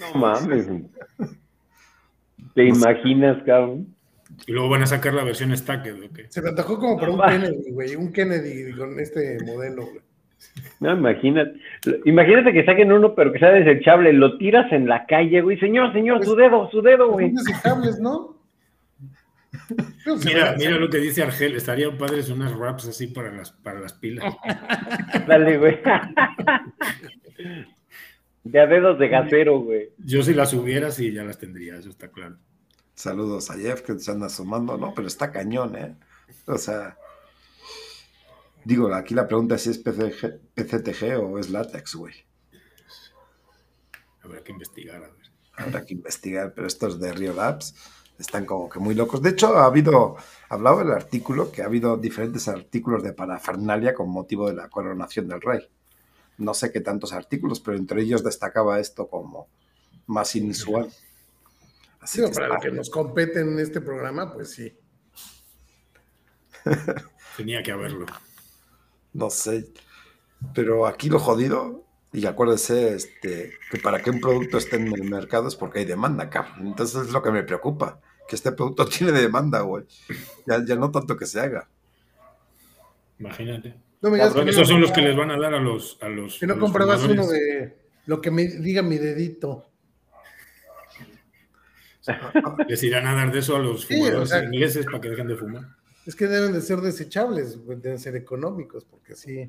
No 0.00 0.20
mames. 0.20 0.66
¿Te 2.54 2.64
imaginas, 2.64 3.42
cabrón? 3.44 3.94
Y 4.46 4.52
luego 4.52 4.68
van 4.68 4.82
a 4.82 4.86
sacar 4.86 5.14
la 5.14 5.24
versión 5.24 5.56
Stacked, 5.56 6.02
¿o 6.04 6.12
qué? 6.12 6.26
Se 6.28 6.42
me 6.42 6.50
antojó 6.50 6.78
como 6.78 6.98
para 6.98 7.12
un 7.12 7.20
Va. 7.20 7.30
Kennedy, 7.30 7.70
güey. 7.70 7.96
Un 7.96 8.12
Kennedy 8.12 8.72
con 8.72 8.98
este 8.98 9.38
modelo, 9.44 9.86
güey. 9.86 10.00
No, 10.80 10.92
imagínate. 10.92 11.60
Imagínate 12.06 12.52
que 12.52 12.64
saquen 12.64 12.92
uno, 12.92 13.14
pero 13.14 13.32
que 13.32 13.38
sea 13.38 13.50
desechable. 13.50 14.12
Lo 14.12 14.38
tiras 14.38 14.72
en 14.72 14.88
la 14.88 15.04
calle, 15.06 15.42
güey. 15.42 15.58
Señor, 15.58 15.92
señor, 15.92 16.24
su 16.24 16.34
dedo, 16.34 16.70
su 16.70 16.80
dedo, 16.80 17.10
güey. 17.10 17.34
Son 17.34 17.44
desechables, 17.44 18.00
¿no? 18.00 18.40
Mira, 20.24 20.54
mira 20.58 20.72
lo 20.72 20.88
que 20.90 20.98
dice 20.98 21.22
Argel, 21.22 21.56
estarían 21.56 21.96
padres 21.96 22.28
unas 22.30 22.56
wraps 22.56 22.88
así 22.88 23.08
para 23.08 23.32
las, 23.32 23.52
para 23.52 23.80
las 23.80 23.92
pilas. 23.92 24.24
Dale, 25.28 25.58
güey. 25.58 25.78
De 28.44 28.60
a 28.60 28.66
dedos 28.66 28.98
de 28.98 29.08
gasero, 29.08 29.60
güey. 29.60 29.90
Yo 29.98 30.22
si 30.22 30.34
las 30.34 30.52
hubiera, 30.54 30.90
sí, 30.90 31.12
ya 31.12 31.24
las 31.24 31.38
tendría, 31.38 31.76
eso 31.76 31.90
está 31.90 32.08
claro. 32.08 32.36
Saludos 33.00 33.50
a 33.50 33.54
Jeff 33.54 33.80
que 33.80 33.98
se 33.98 34.10
anda 34.10 34.28
sumando, 34.28 34.76
¿no? 34.76 34.92
Pero 34.92 35.08
está 35.08 35.32
cañón, 35.32 35.74
¿eh? 35.74 35.96
O 36.46 36.58
sea, 36.58 36.98
digo, 38.62 38.92
aquí 38.92 39.14
la 39.14 39.26
pregunta 39.26 39.54
es 39.54 39.62
si 39.62 39.70
es 39.70 39.78
PCG, 39.78 40.38
PCTG 40.54 41.18
o 41.18 41.38
es 41.38 41.48
látex, 41.48 41.94
güey. 41.94 42.12
Habrá 44.22 44.44
que 44.44 44.52
investigar, 44.52 44.96
a 44.96 45.08
ver. 45.08 45.30
Habrá 45.56 45.86
que 45.86 45.94
investigar, 45.94 46.52
pero 46.52 46.66
estos 46.66 47.00
de 47.00 47.10
Rio 47.14 47.32
Labs 47.32 47.74
están 48.18 48.44
como 48.44 48.68
que 48.68 48.78
muy 48.78 48.94
locos. 48.94 49.22
De 49.22 49.30
hecho, 49.30 49.56
ha 49.56 49.64
habido, 49.64 50.18
hablaba 50.50 50.82
el 50.82 50.92
artículo, 50.92 51.50
que 51.50 51.62
ha 51.62 51.66
habido 51.66 51.96
diferentes 51.96 52.48
artículos 52.48 53.02
de 53.02 53.14
parafernalia 53.14 53.94
con 53.94 54.10
motivo 54.10 54.46
de 54.46 54.56
la 54.56 54.68
coronación 54.68 55.26
del 55.26 55.40
rey. 55.40 55.66
No 56.36 56.52
sé 56.52 56.70
qué 56.70 56.82
tantos 56.82 57.14
artículos, 57.14 57.60
pero 57.60 57.78
entre 57.78 58.02
ellos 58.02 58.22
destacaba 58.22 58.78
esto 58.78 59.08
como 59.08 59.48
más 60.06 60.36
inusual. 60.36 60.92
Así 62.00 62.18
Digo, 62.18 62.30
que 62.30 62.34
para 62.34 62.46
está- 62.46 62.56
lo 62.56 62.60
que 62.70 62.76
nos 62.76 62.90
compete 62.90 63.40
en 63.40 63.58
este 63.58 63.80
programa, 63.80 64.32
pues 64.32 64.50
sí. 64.50 64.74
Tenía 67.36 67.62
que 67.62 67.72
haberlo. 67.72 68.06
No 69.12 69.30
sé. 69.30 69.66
Pero 70.54 70.86
aquí 70.86 71.08
lo 71.08 71.18
jodido, 71.18 71.84
y 72.12 72.26
acuérdese, 72.26 72.94
este, 72.94 73.52
que 73.70 73.78
para 73.78 74.02
que 74.02 74.10
un 74.10 74.20
producto 74.20 74.58
esté 74.58 74.76
en 74.76 74.88
el 74.88 75.04
mercado 75.04 75.48
es 75.48 75.56
porque 75.56 75.80
hay 75.80 75.84
demanda, 75.84 76.30
cabrón. 76.30 76.68
Entonces 76.68 77.06
es 77.06 77.12
lo 77.12 77.22
que 77.22 77.30
me 77.30 77.42
preocupa, 77.42 78.00
que 78.28 78.36
este 78.36 78.52
producto 78.52 78.86
tiene 78.88 79.12
demanda, 79.12 79.60
güey. 79.60 79.84
Ya, 80.46 80.64
ya 80.64 80.76
no 80.76 80.90
tanto 80.90 81.16
que 81.16 81.26
se 81.26 81.40
haga. 81.40 81.68
Imagínate. 83.18 83.74
No 84.00 84.08
me 84.08 84.16
digas 84.16 84.28
Cabrón, 84.30 84.46
que 84.46 84.50
esos 84.52 84.66
son 84.68 84.80
los 84.80 84.92
que 84.92 85.02
les 85.02 85.14
van 85.14 85.30
a 85.30 85.38
dar 85.38 85.52
a 85.54 85.60
los. 85.60 85.98
A 86.00 86.08
los 86.08 86.38
Que 86.38 86.46
no 86.46 86.58
comprabas 86.58 87.02
uno 87.04 87.26
de 87.26 87.76
lo 88.06 88.20
que 88.22 88.30
me 88.30 88.44
diga 88.46 88.80
mi 88.82 88.96
dedito. 88.96 89.69
Les 92.68 92.82
irán 92.82 93.06
a 93.06 93.14
dar 93.14 93.32
de 93.32 93.38
eso 93.38 93.56
a 93.56 93.58
los 93.58 93.82
Sí, 93.82 93.94
fumadores 93.94 94.20
o 94.20 94.26
sea- 94.26 94.44
ingleses 94.44 94.86
para 94.86 95.00
que 95.00 95.10
dejen 95.10 95.28
de 95.28 95.36
fumar. 95.36 95.64
Es 96.06 96.16
que 96.16 96.26
deben 96.26 96.52
de 96.52 96.60
ser 96.62 96.80
desechables, 96.80 97.58
deben 97.66 97.98
ser 97.98 98.16
económicos, 98.16 98.84
porque 98.84 99.14
sí. 99.14 99.48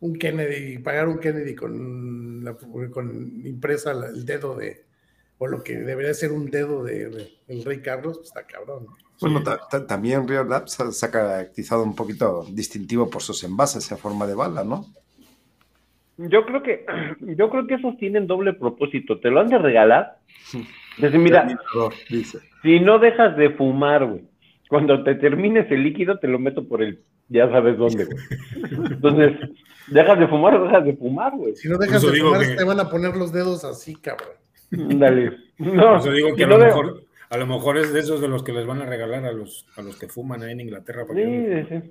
Un 0.00 0.16
Kennedy, 0.18 0.78
pagar 0.78 1.08
un 1.08 1.18
Kennedy 1.18 1.54
con, 1.54 2.44
la- 2.44 2.54
con 2.90 3.40
impresa 3.46 3.94
la- 3.94 4.08
el 4.08 4.24
dedo 4.26 4.54
de, 4.54 4.84
o 5.38 5.46
lo 5.46 5.62
que 5.62 5.76
debería 5.78 6.12
ser 6.12 6.32
un 6.32 6.50
dedo 6.50 6.82
de, 6.84 7.08
de- 7.08 7.32
el 7.48 7.64
rey 7.64 7.80
Carlos, 7.80 8.18
pues 8.18 8.28
está 8.28 8.46
cabrón. 8.46 8.86
Bueno, 9.20 9.42
ta- 9.42 9.60
ta- 9.70 9.86
también 9.86 10.28
Rio 10.28 10.44
Labs 10.44 10.72
se- 10.72 11.06
ha 11.06 11.10
caracterizado 11.10 11.82
un 11.82 11.94
poquito 11.96 12.44
distintivo 12.52 13.08
por 13.08 13.22
sus 13.22 13.42
envases 13.44 13.90
en 13.90 13.96
forma 13.96 14.26
de 14.26 14.34
bala, 14.34 14.62
¿no? 14.64 14.84
Yo 16.18 16.44
creo 16.44 16.62
que, 16.62 16.84
yo 17.20 17.48
creo 17.48 17.66
que 17.66 17.74
esos 17.74 17.96
tienen 17.96 18.26
doble 18.26 18.52
propósito. 18.52 19.18
Te 19.20 19.30
lo 19.30 19.40
han 19.40 19.48
de 19.48 19.58
regalar. 19.58 20.18
Decir, 20.98 21.18
mira, 21.18 21.46
dice. 22.08 22.38
si 22.62 22.80
no 22.80 22.98
dejas 22.98 23.36
de 23.36 23.50
fumar, 23.50 24.06
güey, 24.06 24.24
cuando 24.68 25.02
te 25.04 25.14
termines 25.16 25.70
el 25.70 25.82
líquido, 25.82 26.18
te 26.18 26.26
lo 26.28 26.38
meto 26.38 26.66
por 26.66 26.82
el, 26.82 27.00
ya 27.28 27.48
sabes 27.50 27.76
dónde, 27.78 28.04
güey. 28.06 28.16
Entonces, 28.92 29.32
dejas 29.88 30.18
de 30.18 30.26
fumar 30.28 30.54
o 30.54 30.64
dejas 30.64 30.84
de 30.84 30.96
fumar, 30.96 31.32
güey. 31.36 31.54
Si 31.56 31.68
no 31.68 31.76
dejas 31.78 32.02
de 32.02 32.20
fumar, 32.20 32.40
que- 32.40 32.54
te 32.56 32.64
van 32.64 32.80
a 32.80 32.88
poner 32.88 33.14
los 33.16 33.32
dedos 33.32 33.64
así, 33.64 33.94
cabrón. 33.96 34.28
Dale. 34.70 35.36
No, 35.58 35.96
eso 35.96 36.10
digo 36.12 36.28
que 36.30 36.36
si 36.36 36.42
a 36.42 36.46
no 36.48 36.58
lo, 36.58 36.60
de- 36.60 36.66
mejor, 36.66 37.02
a 37.30 37.36
lo 37.38 37.46
mejor 37.46 37.76
es 37.78 37.92
de 37.92 38.00
esos 38.00 38.20
de 38.20 38.28
los 38.28 38.42
que 38.42 38.52
les 38.52 38.66
van 38.66 38.80
a 38.82 38.86
regalar 38.86 39.24
a 39.24 39.32
los, 39.32 39.66
a 39.76 39.82
los 39.82 39.96
que 39.98 40.08
fuman 40.08 40.42
ahí 40.42 40.52
en 40.52 40.60
Inglaterra. 40.60 41.06
Para 41.06 41.18
que 41.20 41.66
Sí, 41.68 41.74
sí. 41.82 41.90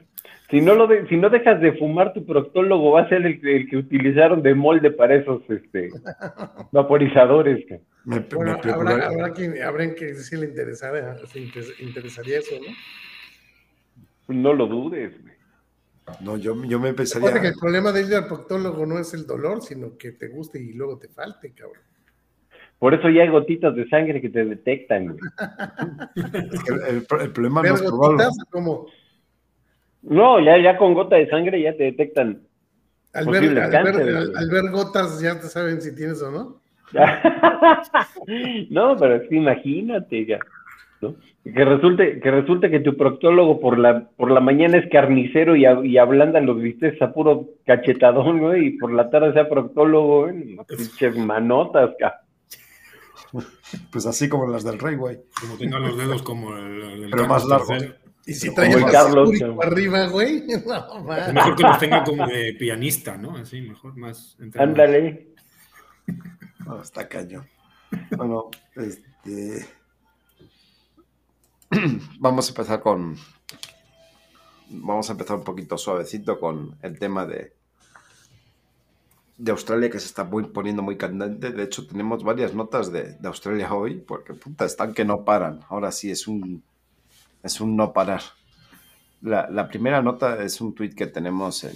Si 0.49 0.61
no, 0.61 0.75
lo 0.75 0.87
de- 0.87 1.07
si 1.07 1.17
no 1.17 1.29
dejas 1.29 1.59
de 1.61 1.73
fumar, 1.73 2.13
tu 2.13 2.25
proctólogo 2.25 2.91
va 2.91 3.01
a 3.01 3.09
ser 3.09 3.25
el, 3.25 3.41
que- 3.41 3.55
el 3.57 3.69
que 3.69 3.77
utilizaron 3.77 4.41
de 4.43 4.53
molde 4.55 4.91
para 4.91 5.15
esos 5.15 5.41
este, 5.49 5.89
vaporizadores. 6.71 7.65
Me, 8.05 8.19
Bueno, 8.19 8.43
me 8.43 8.51
habrá, 8.51 8.61
preocupa- 8.61 9.05
habrá 9.07 9.33
quien, 9.33 9.61
habrá 9.63 9.95
que 9.95 10.15
sí 10.15 10.35
le 10.37 10.45
interesara, 10.47 11.17
se 11.27 11.39
interesaría 11.79 12.39
eso, 12.39 12.55
¿no? 14.27 14.35
No 14.35 14.53
lo 14.53 14.67
dudes. 14.67 15.19
güey. 15.21 15.33
No, 16.21 16.37
yo, 16.37 16.55
yo 16.65 16.79
me 16.79 16.89
Acuérdate 16.89 17.41
que 17.41 17.47
el 17.47 17.55
problema 17.59 17.91
de 17.91 18.03
ir 18.03 18.13
al 18.13 18.27
proctólogo 18.27 18.85
no 18.85 18.99
es 18.99 19.13
el 19.15 19.25
dolor, 19.25 19.63
sino 19.63 19.97
que 19.97 20.11
te 20.11 20.27
guste 20.27 20.59
y 20.61 20.73
luego 20.73 20.99
te 20.99 21.07
falte, 21.07 21.51
cabrón. 21.53 21.81
Por 22.85 22.93
eso 22.93 23.09
ya 23.09 23.23
hay 23.23 23.29
gotitas 23.29 23.75
de 23.75 23.87
sangre 23.89 24.21
que 24.21 24.29
te 24.29 24.45
detectan. 24.45 25.07
güey. 25.07 25.17
es 26.53 26.63
que 26.63 26.71
el, 26.71 26.81
el- 26.81 27.21
el 27.21 27.31
problema 27.31 27.61
no 27.63 27.63
¿Ver 27.63 27.73
es 27.73 27.81
probarlo. 27.81 28.17
gotitas? 28.17 28.37
como 28.51 28.85
No, 30.03 30.39
ya, 30.39 30.55
ya 30.59 30.77
con 30.77 30.93
gota 30.93 31.15
de 31.15 31.27
sangre 31.27 31.59
ya 31.63 31.75
te 31.75 31.85
detectan. 31.85 32.41
al 33.11 33.25
ver, 33.25 33.41
Posible 33.41 33.61
al, 33.63 33.71
cáncer, 33.71 34.05
ver, 34.05 34.15
al- 34.17 34.27
güey. 34.29 34.37
al 34.37 34.49
ver 34.51 34.69
gotas 34.71 35.19
ya 35.19 35.33
te 35.39 35.47
saben 35.47 35.81
si 35.81 35.95
tienes 35.95 36.21
o 36.21 36.29
no. 36.29 36.61
no, 38.69 38.95
pero 38.97 39.15
es 39.15 39.29
que 39.29 39.35
imagínate 39.35 40.23
ya. 40.27 40.37
¿no? 41.01 41.15
Que 41.43 41.65
resulte, 41.65 42.19
que 42.19 42.29
resulte 42.29 42.69
que 42.69 42.81
tu 42.81 42.95
proctólogo 42.97 43.59
por 43.59 43.79
la, 43.79 44.09
por 44.15 44.29
la 44.29 44.41
mañana 44.41 44.77
es 44.77 44.87
carnicero 44.91 45.55
y, 45.55 45.65
a- 45.65 45.83
y 45.83 45.97
ablanda 45.97 46.39
los 46.39 46.61
bistecs 46.61 47.01
a 47.01 47.11
puro 47.13 47.47
cachetadón, 47.65 48.41
güey, 48.41 48.67
y 48.67 48.77
por 48.77 48.91
la 48.93 49.09
tarde 49.09 49.33
sea 49.33 49.49
proctólogo, 49.49 50.25
güey, 50.25 50.55
manotas, 51.25 51.89
ca. 51.99 52.21
Pues 53.91 54.05
así 54.05 54.29
como 54.29 54.47
las 54.47 54.63
del 54.63 54.79
rey, 54.79 54.95
güey. 54.95 55.19
Como 55.39 55.57
tengan 55.57 55.81
los 55.81 55.97
dedos 55.97 56.23
como 56.23 56.55
el, 56.55 56.81
el 56.81 57.01
del 57.01 57.09
Pero 57.11 57.27
más 57.27 57.45
largos. 57.45 57.83
Y 58.25 58.33
si 58.33 58.47
Como 58.47 58.55
traes 58.55 58.75
el 58.75 58.85
Carlos, 58.85 59.29
arriba, 59.61 60.07
güey, 60.07 60.41
no, 60.47 60.55
Es 60.55 61.03
man. 61.03 61.33
mejor 61.33 61.55
que 61.55 61.63
los 61.63 61.79
tenga 61.79 62.03
como 62.03 62.27
de 62.27 62.53
pianista, 62.57 63.17
¿no? 63.17 63.37
Así, 63.37 63.61
mejor, 63.61 63.95
más. 63.95 64.37
Ándale. 64.57 65.33
No, 66.65 66.81
está 66.81 67.07
cañón. 67.07 67.47
Bueno, 68.17 68.49
este. 68.75 69.67
Vamos 72.19 72.47
a 72.47 72.49
empezar 72.49 72.81
con. 72.81 73.15
Vamos 74.69 75.07
a 75.07 75.11
empezar 75.11 75.37
un 75.37 75.43
poquito 75.43 75.77
suavecito 75.77 76.39
con 76.39 76.75
el 76.81 76.97
tema 76.97 77.27
de. 77.27 77.53
De 79.37 79.51
Australia 79.51 79.89
que 79.89 79.99
se 79.99 80.05
está 80.07 80.23
muy- 80.23 80.45
poniendo 80.47 80.81
muy 80.81 80.97
candente. 80.97 81.51
De 81.51 81.63
hecho, 81.63 81.85
tenemos 81.85 82.23
varias 82.23 82.53
notas 82.53 82.91
de, 82.91 83.13
de 83.13 83.27
Australia 83.27 83.73
hoy, 83.73 83.95
porque 83.97 84.33
puta, 84.33 84.65
están 84.65 84.93
que 84.93 85.03
no 85.05 85.25
paran. 85.25 85.59
Ahora 85.69 85.91
sí 85.91 86.09
es 86.09 86.27
un. 86.27 86.63
Es 87.43 87.59
un 87.61 87.75
no 87.75 87.91
parar. 87.93 88.21
La, 89.21 89.49
la 89.49 89.67
primera 89.67 90.01
nota 90.01 90.41
es 90.43 90.61
un 90.61 90.73
tweet 90.73 90.91
que 90.95 91.07
tenemos 91.07 91.63
en, 91.63 91.73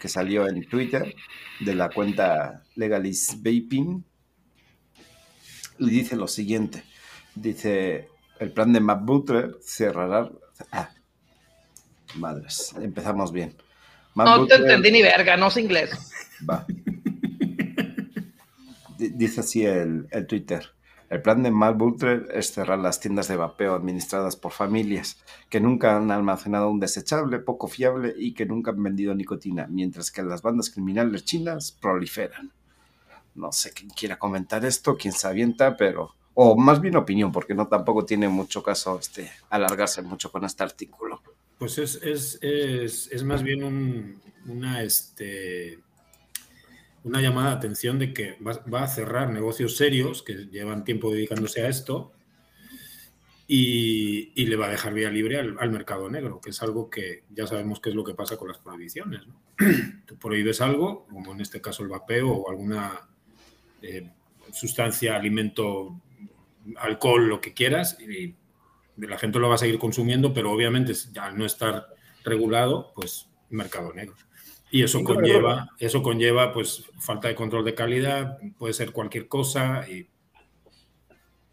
que 0.00 0.08
salió 0.08 0.48
en 0.48 0.66
Twitter 0.68 1.14
de 1.60 1.74
la 1.74 1.90
cuenta 1.90 2.64
Legalis 2.76 3.36
Vaping 3.36 4.02
y 5.78 5.90
dice 5.90 6.16
lo 6.16 6.26
siguiente. 6.28 6.82
Dice, 7.34 8.08
el 8.38 8.52
plan 8.52 8.72
de 8.72 8.80
Matt 8.80 9.04
Butler 9.04 9.56
cerrará... 9.62 10.28
Ah, 10.72 10.90
madres, 12.16 12.74
empezamos 12.80 13.32
bien. 13.32 13.54
Matt 14.14 14.26
No 14.26 14.46
te 14.46 14.54
Butler- 14.56 14.60
entendí 14.62 14.90
ni 14.92 15.02
verga, 15.02 15.36
no 15.36 15.50
sé 15.50 15.60
inglés. 15.60 15.90
Va. 16.48 16.66
Di- 18.98 19.10
Dice 19.10 19.40
así 19.40 19.64
el, 19.64 20.06
el 20.10 20.26
Twitter. 20.26 20.66
El 21.08 21.22
plan 21.22 21.42
de 21.42 21.50
Matt 21.50 21.76
Butler 21.76 22.28
es 22.32 22.52
cerrar 22.52 22.78
las 22.78 23.00
tiendas 23.00 23.26
de 23.26 23.34
vapeo 23.34 23.74
administradas 23.74 24.36
por 24.36 24.52
familias 24.52 25.18
que 25.48 25.58
nunca 25.60 25.96
han 25.96 26.12
almacenado 26.12 26.70
un 26.70 26.78
desechable 26.78 27.40
poco 27.40 27.66
fiable 27.66 28.14
y 28.16 28.32
que 28.32 28.46
nunca 28.46 28.70
han 28.70 28.80
vendido 28.80 29.12
nicotina, 29.14 29.66
mientras 29.68 30.12
que 30.12 30.22
las 30.22 30.40
bandas 30.42 30.70
criminales 30.70 31.24
chinas 31.24 31.72
proliferan. 31.72 32.52
No 33.34 33.50
sé 33.50 33.72
quién 33.72 33.90
quiera 33.90 34.18
comentar 34.20 34.64
esto, 34.64 34.96
quién 34.96 35.12
se 35.12 35.26
avienta, 35.26 35.76
pero... 35.76 36.14
O 36.34 36.56
más 36.56 36.80
bien 36.80 36.94
opinión, 36.94 37.32
porque 37.32 37.54
no 37.54 37.66
tampoco 37.66 38.04
tiene 38.04 38.28
mucho 38.28 38.62
caso 38.62 38.98
este, 39.00 39.30
alargarse 39.50 40.00
mucho 40.02 40.30
con 40.30 40.44
este 40.44 40.62
artículo. 40.62 41.20
Pues 41.58 41.76
es, 41.78 41.96
es, 42.04 42.38
es, 42.40 43.08
es 43.10 43.24
más 43.24 43.42
bien 43.42 43.64
un, 43.64 44.20
una, 44.46 44.82
este, 44.84 45.80
una 47.04 47.20
llamada 47.20 47.50
de 47.50 47.56
atención 47.56 47.98
de 47.98 48.12
que 48.12 48.36
va, 48.40 48.82
a 48.82 48.88
cerrar 48.88 49.30
negocios 49.30 49.76
serios 49.76 50.22
que 50.22 50.46
llevan 50.46 50.84
tiempo 50.84 51.10
dedicándose 51.10 51.62
a 51.62 51.68
esto 51.68 52.12
y, 53.46 54.44
le 54.46 54.56
va 54.56 54.66
a 54.66 54.70
dejar 54.70 54.94
vía 54.94 55.10
libre 55.10 55.38
al, 55.38 55.56
al, 55.58 55.70
mercado 55.70 56.08
negro, 56.08 56.40
que 56.40 56.50
es 56.50 56.62
algo 56.62 56.88
que 56.88 57.24
ya 57.30 57.46
sabemos 57.46 57.80
qué 57.80 57.90
es 57.90 57.96
lo 57.96 58.04
que 58.04 58.14
pasa 58.14 58.36
con 58.36 58.48
las 58.48 58.58
prohibiciones. 58.58 59.26
¿no? 59.26 59.34
Tú 60.06 60.16
prohíbes 60.16 60.60
algo, 60.60 61.06
como 61.06 61.32
en 61.32 61.40
este 61.40 61.60
caso 61.60 61.82
el 61.82 61.88
vapeo 61.88 62.28
o 62.28 62.50
alguna 62.50 63.08
eh, 63.82 64.08
sustancia, 64.52 65.16
alimento, 65.16 66.00
alcohol, 66.76 67.28
lo 67.28 67.40
que 67.40 67.54
quieras, 67.54 67.98
y 68.00 68.34
la 68.96 69.18
gente 69.18 69.38
lo 69.38 69.48
va 69.48 69.54
a 69.54 69.58
seguir 69.58 69.78
consumiendo, 69.78 70.32
pero 70.32 70.52
obviamente 70.52 70.92
al 71.20 71.38
no 71.38 71.46
estar 71.46 71.88
regulado, 72.24 72.92
pues 72.94 73.28
mercado 73.48 73.92
negro. 73.92 74.14
Y 74.70 74.84
eso 74.84 75.02
conlleva, 75.02 75.68
eso 75.78 76.02
conlleva 76.02 76.52
pues 76.52 76.88
falta 76.98 77.28
de 77.28 77.34
control 77.34 77.64
de 77.64 77.74
calidad, 77.74 78.38
puede 78.58 78.72
ser 78.72 78.92
cualquier 78.92 79.26
cosa 79.26 79.84
y, 79.88 80.06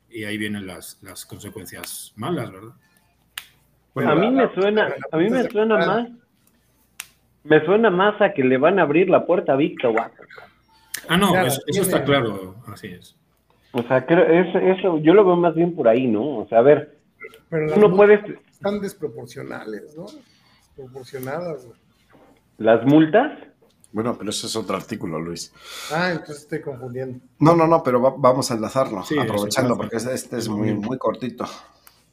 y 0.09 0.23
ahí 0.23 0.37
vienen 0.37 0.67
las, 0.67 0.99
las, 1.01 1.25
consecuencias 1.25 2.13
malas, 2.15 2.51
¿verdad? 2.51 2.73
Bueno, 3.95 4.11
a 4.11 4.15
mí 4.15 4.29
me 4.29 4.53
suena, 4.53 4.95
a 5.11 5.17
mí 5.17 5.29
me 5.29 5.49
suena 5.49 5.77
más, 5.77 6.09
me 7.43 7.65
suena 7.65 7.89
más 7.89 8.21
a 8.21 8.33
que 8.33 8.43
le 8.43 8.57
van 8.57 8.77
a 8.77 8.83
abrir 8.83 9.09
la 9.09 9.25
puerta 9.25 9.53
a 9.53 9.55
Víctor 9.55 9.95
Ah, 11.09 11.17
no, 11.17 11.31
claro, 11.31 11.47
eso, 11.47 11.61
eso, 11.65 11.81
está 11.81 12.03
claro, 12.03 12.55
así 12.67 12.87
es. 12.87 13.15
O 13.71 13.81
sea, 13.83 14.05
creo, 14.05 14.25
eso, 14.25 14.59
eso, 14.59 14.97
yo 14.99 15.13
lo 15.13 15.25
veo 15.25 15.35
más 15.35 15.55
bien 15.55 15.75
por 15.75 15.87
ahí, 15.87 16.05
¿no? 16.05 16.39
O 16.39 16.47
sea, 16.47 16.59
a 16.59 16.63
ver, 16.63 16.99
Pero 17.49 17.75
uno 17.75 17.95
puede... 17.95 18.21
Están 18.51 18.79
desproporcionales, 18.79 19.95
¿no? 19.95 20.05
Desproporcionadas. 20.05 21.65
¿no? 21.65 21.86
¿Las 22.57 22.85
multas? 22.85 23.39
Bueno, 23.91 24.15
pero 24.17 24.29
ese 24.29 24.47
es 24.47 24.55
otro 24.55 24.75
artículo, 24.75 25.19
Luis. 25.19 25.53
Ah, 25.91 26.11
entonces 26.11 26.39
estoy 26.43 26.61
confundiendo. 26.61 27.19
No, 27.39 27.55
no, 27.55 27.67
no, 27.67 27.81
pero 27.83 28.01
va, 28.01 28.13
vamos 28.17 28.51
a 28.51 28.55
enlazarlo, 28.55 29.03
Sí, 29.03 29.17
aprovechando, 29.17 29.73
sí, 29.73 29.77
porque 29.77 29.97
este, 29.97 30.13
este 30.13 30.37
es 30.37 30.49
muy, 30.49 30.73
muy 30.73 30.97
cortito. 30.97 31.45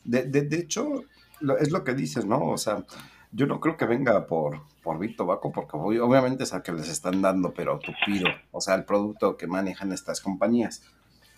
De, 0.05 0.23
de, 0.25 0.43
de 0.43 0.57
hecho, 0.57 1.03
lo- 1.41 1.59
es 1.59 1.71
lo 1.73 1.83
que 1.85 1.95
dices, 1.95 2.25
¿no? 2.27 2.47
O 2.51 2.59
sea, 2.59 2.85
yo 3.33 3.47
no 3.47 3.59
creo 3.61 3.77
que 3.77 3.87
venga 3.87 4.27
por, 4.27 4.61
por 4.83 4.99
Tobacco, 5.17 5.51
porque 5.51 5.77
obvi- 5.77 6.01
obviamente 6.01 6.45
es 6.45 6.55
al 6.55 6.63
que 6.63 6.73
les 6.73 6.89
están 6.89 7.21
dando, 7.21 7.53
pero 7.53 7.79
tupiro, 7.81 8.31
o 8.53 8.61
sea, 8.61 8.77
el 8.77 8.85
producto 8.85 9.37
que 9.37 9.47
manejan 9.47 9.93
estas 9.93 10.21
compañías. 10.21 10.83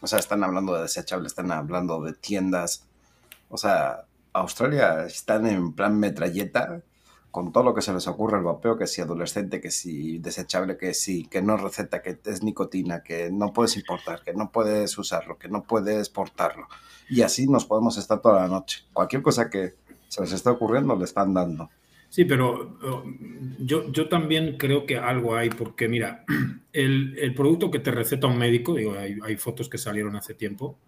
O 0.03 0.07
sea, 0.07 0.19
están 0.19 0.45
hablando 0.45 0.75
de 0.75 0.83
desechables, 0.83 1.33
están 1.33 1.51
hablando 1.51 2.03
de 2.03 2.13
tiendas. 2.13 2.87
O 3.49 3.57
sea, 3.57 4.05
Australia 4.35 5.05
están 5.07 5.47
en 5.47 5.73
plan 5.73 5.99
metralleta 5.99 6.83
con 7.37 7.53
todo 7.53 7.65
lo 7.65 7.75
que 7.75 7.83
se 7.83 7.93
les 7.93 8.09
ocurre 8.09 8.39
el 8.39 8.45
vapeo, 8.45 8.79
que 8.79 8.87
si 8.87 9.03
adolescente, 9.03 9.61
que 9.61 9.71
si 9.71 10.17
desechable, 10.21 10.79
que 10.79 10.95
si, 10.95 11.27
que 11.27 11.43
no 11.43 11.59
receta, 11.59 12.01
que 12.01 12.17
es 12.25 12.43
nicotina, 12.43 13.03
que 13.03 13.31
no 13.31 13.53
puedes 13.53 13.77
importar, 13.77 14.23
que 14.25 14.33
no 14.33 14.51
puedes 14.51 14.97
usarlo, 14.97 15.37
que 15.37 15.51
no 15.51 15.63
puedes 15.65 16.09
portarlo. 16.09 16.67
Y 17.11 17.21
así 17.21 17.47
nos 17.47 17.67
podemos 17.67 17.99
estar 17.99 18.23
toda 18.23 18.41
la 18.41 18.49
noche. 18.49 18.85
Cualquier 18.91 19.21
cosa 19.21 19.51
que 19.51 19.75
se 20.09 20.23
les 20.23 20.33
esté 20.33 20.49
ocurriendo 20.49 20.97
le 20.97 21.05
están 21.05 21.35
dando. 21.35 21.69
Sí, 22.09 22.25
pero 22.25 22.79
uh, 22.83 23.03
yo, 23.59 23.93
yo 23.93 24.09
también 24.09 24.57
creo 24.57 24.87
que 24.87 24.97
algo 24.97 25.37
hay, 25.37 25.51
porque 25.51 25.89
mira, 25.89 26.25
el, 26.73 27.19
el 27.19 27.35
producto 27.35 27.71
que 27.71 27.81
te 27.81 27.91
receta 27.91 28.29
un 28.29 28.39
médico, 28.39 28.77
digo, 28.77 28.95
hay, 28.95 29.37
fotos 29.37 29.69
que 29.69 29.77
salieron 29.77 30.17
hace 30.17 30.33
tiempo, 30.33 30.79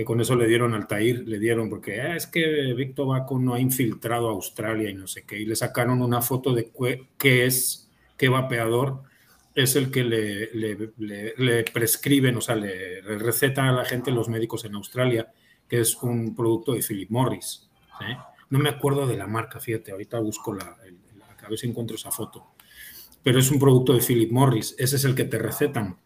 que 0.00 0.04
con 0.06 0.18
eso 0.18 0.34
le 0.34 0.46
dieron 0.46 0.72
al 0.72 0.86
Tair, 0.86 1.28
le 1.28 1.38
dieron, 1.38 1.68
porque 1.68 1.96
eh, 1.96 2.16
es 2.16 2.26
que 2.26 2.72
Vic 2.72 2.94
Tobacco 2.94 3.38
no 3.38 3.52
ha 3.52 3.60
infiltrado 3.60 4.30
a 4.30 4.32
Australia 4.32 4.88
y 4.88 4.94
no 4.94 5.06
sé 5.06 5.24
qué, 5.24 5.38
y 5.38 5.44
le 5.44 5.54
sacaron 5.54 6.00
una 6.00 6.22
foto 6.22 6.54
de 6.54 6.72
qué 7.18 7.44
es, 7.44 7.90
qué 8.16 8.30
vapeador 8.30 9.02
es 9.54 9.76
el 9.76 9.90
que 9.90 10.02
le, 10.02 10.54
le, 10.54 11.34
le, 11.36 11.64
prescriben, 11.64 12.34
o 12.34 12.40
sea, 12.40 12.54
le, 12.54 13.02
recetan 13.02 13.66
a 13.66 13.72
la 13.72 13.84
gente 13.84 14.10
los 14.10 14.30
médicos 14.30 14.64
en 14.64 14.74
Australia, 14.74 15.30
que 15.68 15.80
es 15.80 15.94
un 16.02 16.34
producto 16.34 16.72
de 16.72 16.82
Philip 16.82 17.10
Morris. 17.10 17.68
No 18.48 18.58
me 18.58 18.70
acuerdo 18.70 19.06
de 19.06 19.18
la 19.18 19.26
marca, 19.26 19.60
fíjate, 19.60 19.92
ahorita 19.92 20.18
busco 20.20 20.54
la, 20.54 20.78
la, 21.18 21.26
a 21.44 21.48
ver 21.50 21.58
si 21.58 21.68
encuentro 21.68 21.96
esa 21.96 22.10
foto. 22.10 22.52
Pero 23.22 23.38
es 23.38 23.50
un 23.50 23.58
producto 23.58 23.92
de 23.92 24.00
Philip 24.00 24.32
Morris, 24.32 24.74
ese 24.78 24.96
es 24.96 25.04
el 25.04 25.14
que 25.14 25.24
te 25.24 25.36
recetan, 25.36 25.98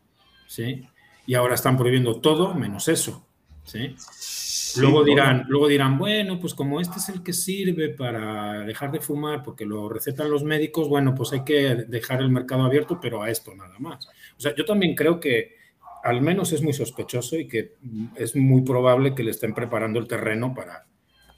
¿sí? 0.48 0.88
Y 1.28 1.34
ahora 1.34 1.54
están 1.54 1.76
prohibiendo 1.76 2.20
todo 2.20 2.54
menos 2.54 2.88
eso, 2.88 3.24
¿sí? 3.64 3.94
sí 3.98 4.80
luego, 4.80 5.04
dirán, 5.04 5.36
bueno. 5.36 5.50
luego 5.50 5.68
dirán, 5.68 5.98
bueno, 5.98 6.38
pues 6.40 6.54
como 6.54 6.80
este 6.80 6.98
es 6.98 7.08
el 7.08 7.22
que 7.22 7.32
sirve 7.32 7.90
para 7.90 8.60
dejar 8.60 8.92
de 8.92 9.00
fumar 9.00 9.42
porque 9.42 9.64
lo 9.64 9.88
recetan 9.88 10.30
los 10.30 10.44
médicos, 10.44 10.88
bueno, 10.88 11.14
pues 11.14 11.32
hay 11.32 11.44
que 11.44 11.74
dejar 11.88 12.20
el 12.20 12.30
mercado 12.30 12.62
abierto, 12.62 12.98
pero 13.00 13.22
a 13.22 13.30
esto 13.30 13.54
nada 13.54 13.78
más. 13.78 14.06
O 14.36 14.40
sea, 14.40 14.54
yo 14.54 14.64
también 14.64 14.94
creo 14.94 15.20
que 15.20 15.56
al 16.02 16.20
menos 16.20 16.52
es 16.52 16.62
muy 16.62 16.72
sospechoso 16.72 17.36
y 17.36 17.48
que 17.48 17.76
es 18.16 18.36
muy 18.36 18.62
probable 18.62 19.14
que 19.14 19.24
le 19.24 19.30
estén 19.30 19.54
preparando 19.54 19.98
el 19.98 20.06
terreno 20.06 20.54
para 20.54 20.86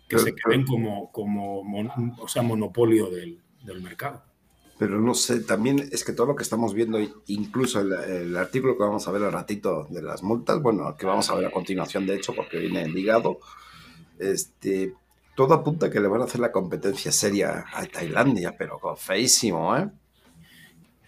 que 0.08 0.18
se 0.18 0.34
queden 0.34 0.64
como, 0.64 1.10
como 1.12 1.62
mon, 1.64 1.90
o 2.18 2.28
sea, 2.28 2.42
monopolio 2.42 3.10
del, 3.10 3.40
del, 3.64 3.80
mercado. 3.80 4.22
Pero 4.78 5.00
no 5.00 5.14
sé, 5.14 5.40
también 5.40 5.88
es 5.90 6.04
que 6.04 6.12
todo 6.12 6.26
lo 6.26 6.36
que 6.36 6.42
estamos 6.42 6.74
viendo, 6.74 6.98
incluso 7.26 7.80
el, 7.80 7.92
el, 7.92 8.36
artículo 8.36 8.76
que 8.76 8.82
vamos 8.82 9.08
a 9.08 9.10
ver 9.10 9.22
al 9.22 9.32
ratito 9.32 9.86
de 9.88 10.02
las 10.02 10.22
multas, 10.22 10.60
bueno, 10.60 10.94
que 10.96 11.06
vamos 11.06 11.30
a 11.30 11.34
ver 11.34 11.46
a 11.46 11.50
continuación, 11.50 12.06
de 12.06 12.16
hecho, 12.16 12.34
porque 12.34 12.58
viene 12.58 12.86
ligado, 12.86 13.40
este, 14.18 14.92
todo 15.34 15.54
apunta 15.54 15.86
a 15.86 15.90
que 15.90 16.00
le 16.00 16.08
van 16.08 16.20
a 16.20 16.24
hacer 16.24 16.40
la 16.40 16.52
competencia 16.52 17.10
seria 17.10 17.64
a 17.72 17.86
Tailandia, 17.86 18.54
pero 18.56 18.78
feísimo, 18.96 19.76
¿eh? 19.76 19.88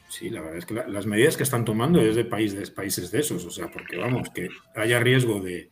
Sí, 0.08 0.30
la 0.30 0.40
verdad 0.40 0.58
es 0.58 0.66
que 0.66 0.74
la, 0.74 0.88
las 0.88 1.06
medidas 1.06 1.36
que 1.36 1.42
están 1.42 1.66
tomando 1.66 2.00
es 2.00 2.16
de, 2.16 2.24
país, 2.24 2.54
de 2.54 2.66
países 2.68 3.10
de 3.10 3.20
esos, 3.20 3.44
o 3.44 3.50
sea, 3.50 3.70
porque 3.70 3.98
vamos, 3.98 4.30
que 4.30 4.48
haya 4.74 5.00
riesgo 5.00 5.40
de, 5.40 5.70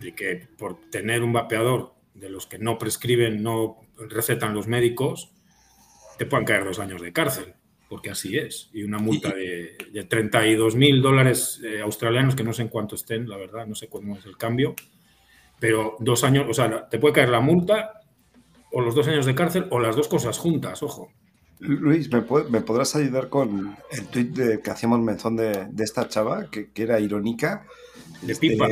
de 0.00 0.14
que 0.14 0.48
por 0.58 0.80
tener 0.90 1.22
un 1.22 1.32
vapeador 1.32 1.94
de 2.14 2.28
los 2.28 2.46
que 2.46 2.58
no 2.58 2.78
prescriben, 2.78 3.42
no 3.42 3.76
recetan 3.96 4.54
los 4.54 4.66
médicos, 4.66 5.32
te 6.18 6.26
puedan 6.26 6.44
caer 6.44 6.64
dos 6.64 6.78
años 6.78 7.00
de 7.00 7.12
cárcel, 7.12 7.54
porque 7.88 8.10
así 8.10 8.36
es. 8.36 8.70
Y 8.72 8.82
una 8.82 8.98
multa 8.98 9.34
de, 9.34 9.76
de 9.92 10.04
32 10.04 10.76
mil 10.76 11.02
dólares 11.02 11.60
eh, 11.64 11.80
australianos, 11.80 12.34
que 12.34 12.44
no 12.44 12.52
sé 12.52 12.62
en 12.62 12.68
cuánto 12.68 12.94
estén, 12.94 13.28
la 13.28 13.36
verdad, 13.36 13.66
no 13.66 13.74
sé 13.74 13.88
cómo 13.88 14.16
es 14.16 14.26
el 14.26 14.36
cambio, 14.36 14.74
pero 15.58 15.96
dos 16.00 16.24
años, 16.24 16.46
o 16.48 16.54
sea, 16.54 16.88
te 16.88 16.98
puede 16.98 17.14
caer 17.14 17.28
la 17.30 17.40
multa 17.40 18.02
o 18.72 18.80
los 18.80 18.94
dos 18.94 19.08
años 19.08 19.26
de 19.26 19.34
cárcel 19.34 19.66
o 19.70 19.78
las 19.78 19.96
dos 19.96 20.08
cosas 20.08 20.38
juntas, 20.38 20.82
ojo. 20.82 21.10
Luis, 21.58 22.12
¿me, 22.12 22.22
¿me, 22.50 22.60
podrás 22.60 22.94
ayudar 22.96 23.30
con 23.30 23.76
el 23.90 24.06
tweet 24.08 24.24
de, 24.24 24.60
que 24.60 24.70
hacíamos 24.70 25.00
mención 25.00 25.36
de, 25.36 25.68
de 25.70 25.84
esta 25.84 26.06
chava, 26.06 26.50
que, 26.50 26.70
que, 26.70 26.82
era 26.82 27.00
irónica? 27.00 27.66
De 28.20 28.34
este, 28.34 28.50
pipa. 28.50 28.68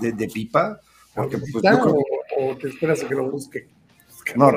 De, 0.00 0.12
de 0.12 0.26
pipa. 0.26 0.80
Porque, 1.14 1.38
pues, 1.38 1.52
yo 1.52 1.60
creo, 1.60 1.94
o, 1.94 2.50
o, 2.50 2.56
te 2.56 2.68
esperas 2.68 3.04
a 3.04 3.08
que 3.08 3.14
lo 3.14 3.30
busque? 3.30 3.68
No, 4.36 4.52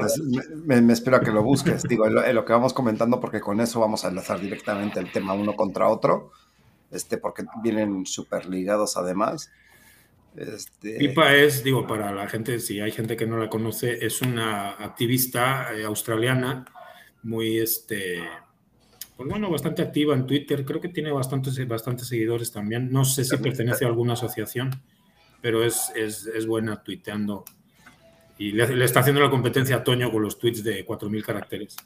me, 0.65 0.81
me, 0.81 0.93
espero 0.93 1.17
a 1.17 1.21
que 1.21 1.31
lo 1.31 1.43
busques. 1.43 1.83
Digo, 1.83 2.07
en 2.07 2.15
lo, 2.15 2.23
en 2.23 2.35
lo, 2.35 2.45
que 2.45 2.53
vamos 2.53 2.73
comentando, 2.73 3.19
porque 3.19 3.39
con 3.39 3.59
eso 3.59 3.79
vamos 3.79 4.05
a 4.05 4.09
enlazar 4.09 4.39
directamente 4.39 4.99
el 4.99 5.11
tema 5.11 5.33
uno 5.33 5.55
contra 5.55 5.87
otro, 5.87 6.31
este, 6.91 7.17
porque 7.17 7.43
vienen 7.61 8.05
súper 8.05 8.45
ligados 8.47 8.97
además. 8.97 9.51
Este... 10.35 10.97
Pipa 10.97 11.33
es, 11.35 11.63
digo, 11.63 11.85
para 11.85 12.11
la 12.11 12.27
gente, 12.27 12.59
si 12.59 12.79
hay 12.79 12.91
gente 12.91 13.15
que 13.15 13.27
no 13.27 13.37
la 13.37 13.49
conoce, 13.49 14.05
es 14.05 14.21
una 14.21 14.71
activista 14.71 15.73
eh, 15.73 15.83
australiana 15.83 16.65
muy, 17.21 17.59
este, 17.59 18.23
pues 19.15 19.29
bueno, 19.29 19.49
bastante 19.49 19.81
activa 19.81 20.13
en 20.15 20.25
Twitter. 20.25 20.65
Creo 20.65 20.81
que 20.81 20.89
tiene 20.89 21.11
bastantes, 21.11 21.65
bastantes 21.67 22.07
seguidores 22.07 22.51
también. 22.51 22.91
No 22.91 23.05
sé 23.05 23.23
si 23.23 23.37
pertenece 23.37 23.85
a 23.85 23.87
alguna 23.87 24.13
asociación, 24.13 24.71
pero 25.41 25.63
es, 25.63 25.91
es, 25.95 26.25
es 26.27 26.47
buena 26.47 26.83
tuiteando 26.83 27.45
y 28.43 28.51
le, 28.51 28.75
le, 28.75 28.83
está 28.83 28.99
haciendo 28.99 29.21
la 29.21 29.29
competencia 29.29 29.77
a 29.77 29.83
Toño 29.85 30.11
con 30.11 30.21
los 30.21 30.37
tweets 30.37 30.65
de 30.65 30.85
4.000 30.85 31.23
caracteres. 31.23 31.77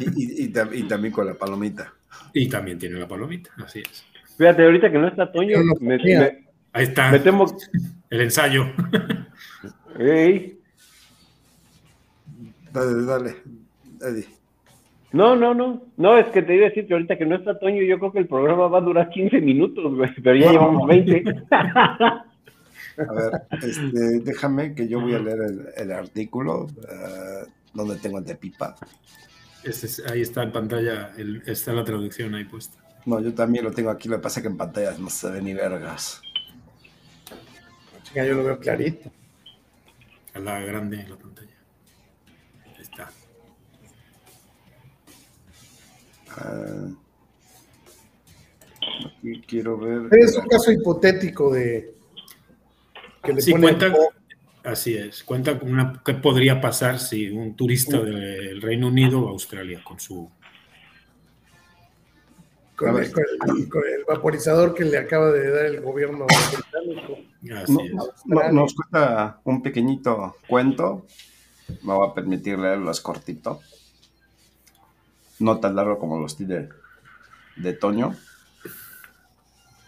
Y, 0.00 0.22
y, 0.22 0.44
y, 0.44 0.78
y, 0.78 0.82
también 0.88 1.12
con 1.12 1.26
la 1.26 1.34
palomita. 1.34 1.92
Y 2.32 2.48
también 2.48 2.78
tiene 2.78 2.98
la 2.98 3.06
palomita, 3.06 3.50
así 3.62 3.80
es. 3.80 4.02
Fíjate, 4.38 4.64
ahorita 4.64 4.90
que 4.90 4.96
no 4.96 5.08
está 5.08 5.30
Toño, 5.30 5.62
no 5.62 5.74
me, 5.78 5.98
me, 5.98 6.46
ahí 6.72 6.84
está 6.84 7.10
me 7.10 7.18
temo... 7.18 7.44
el 8.08 8.20
ensayo. 8.22 8.64
Hey. 9.98 10.58
Dale, 12.72 13.04
dale, 13.04 13.36
Eddie. 14.00 14.26
No, 15.12 15.36
no, 15.36 15.52
no. 15.52 15.82
No, 15.98 16.16
es 16.16 16.26
que 16.28 16.40
te 16.40 16.54
iba 16.54 16.64
a 16.64 16.68
decir 16.70 16.86
que 16.86 16.94
ahorita 16.94 17.18
que 17.18 17.26
no 17.26 17.36
está 17.36 17.58
Toño, 17.58 17.82
yo 17.82 17.98
creo 17.98 18.12
que 18.12 18.20
el 18.20 18.26
programa 18.26 18.68
va 18.68 18.78
a 18.78 18.82
durar 18.82 19.10
15 19.10 19.38
minutos, 19.42 19.94
güey, 19.94 20.10
pero 20.22 20.34
ya 20.34 20.52
llevamos 20.52 20.88
20. 20.88 21.24
A 22.98 23.12
ver, 23.12 23.42
este, 23.62 24.20
déjame 24.20 24.74
que 24.74 24.88
yo 24.88 25.00
voy 25.00 25.14
a 25.14 25.18
leer 25.18 25.40
el, 25.40 25.68
el 25.76 25.92
artículo 25.92 26.64
uh, 26.64 27.46
donde 27.74 27.96
tengo 27.96 28.18
el 28.18 28.24
de 28.24 28.36
pipa. 28.36 28.76
Este 29.64 29.86
es, 29.86 30.02
ahí 30.06 30.22
está 30.22 30.42
en 30.42 30.52
pantalla, 30.52 31.12
el, 31.16 31.42
está 31.46 31.72
la 31.72 31.84
traducción 31.84 32.34
ahí 32.34 32.44
puesta. 32.44 32.78
No, 33.04 33.20
yo 33.20 33.34
también 33.34 33.64
lo 33.64 33.72
tengo 33.72 33.90
aquí, 33.90 34.08
lo 34.08 34.16
que 34.16 34.22
pasa 34.22 34.40
es 34.40 34.42
que 34.42 34.48
en 34.48 34.56
pantalla 34.56 34.96
no 34.98 35.10
se 35.10 35.30
ve 35.30 35.42
ni 35.42 35.54
vergas. 35.54 36.22
Yo 38.14 38.34
lo 38.34 38.44
veo 38.44 38.58
clarito. 38.58 39.10
A 40.32 40.38
la 40.38 40.60
grande 40.60 41.00
en 41.00 41.10
la 41.10 41.16
pantalla. 41.16 41.56
Ahí 42.64 42.82
está. 42.82 43.10
Ah, 46.30 46.88
aquí 49.18 49.42
quiero 49.46 49.78
ver. 49.78 50.08
Es 50.18 50.36
un 50.36 50.46
caso 50.46 50.72
hipotético 50.72 51.52
de 51.52 51.95
que 53.26 53.32
le 53.34 53.42
Sí, 53.42 53.52
cuenta, 53.52 53.92
así 54.64 54.96
es. 54.96 55.22
Cuenta 55.24 55.58
con 55.58 55.70
una, 55.72 56.00
qué 56.04 56.14
podría 56.14 56.60
pasar 56.60 56.98
si 56.98 57.28
un 57.28 57.54
turista 57.56 57.98
del 58.00 58.62
Reino 58.62 58.88
Unido 58.88 59.22
va 59.24 59.28
a 59.28 59.32
Australia 59.32 59.82
con 59.84 59.98
su. 60.00 60.30
con, 62.76 62.96
el, 63.02 63.10
con 63.10 63.24
el- 63.58 63.68
con 63.68 63.82
el 63.86 64.04
vaporizador 64.06 64.74
que 64.74 64.84
le 64.84 64.98
acaba 64.98 65.30
de 65.32 65.50
dar 65.50 65.64
el 65.66 65.80
gobierno 65.80 66.26
británico. 66.26 67.18
Así 67.62 67.72
No- 67.72 67.80
es. 67.80 67.92
no- 68.26 68.52
nos 68.52 68.74
cuenta 68.74 69.40
un 69.44 69.62
pequeñito 69.62 70.36
cuento. 70.46 71.06
Me 71.82 71.94
voy 71.94 72.08
a 72.08 72.14
permitir 72.14 72.58
leerlo, 72.58 72.90
es 72.90 73.00
cortito. 73.00 73.60
No 75.38 75.58
tan 75.58 75.74
largo 75.76 75.98
como 75.98 76.18
los 76.20 76.36
de, 76.38 76.68
de 77.56 77.72
Toño. 77.72 78.14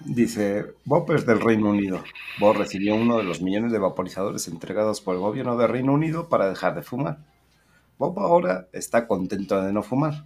Dice, 0.05 0.75
Bob 0.85 1.11
es 1.13 1.27
del 1.27 1.41
Reino 1.41 1.71
Unido. 1.71 2.05
Bob 2.39 2.57
recibió 2.57 2.95
uno 2.95 3.17
de 3.19 3.25
los 3.25 3.43
millones 3.43 3.73
de 3.73 3.79
vaporizadores 3.79 4.47
entregados 4.47 5.01
por 5.01 5.17
el 5.17 5.21
gobierno 5.21 5.57
del 5.57 5.69
Reino 5.69 5.93
Unido 5.93 6.29
para 6.29 6.49
dejar 6.49 6.77
de 6.77 6.83
fumar. 6.83 7.19
Bob 7.99 8.17
ahora 8.21 8.69
está 8.73 9.09
contento 9.09 9.61
de 9.61 9.73
no 9.73 9.83
fumar. 9.83 10.25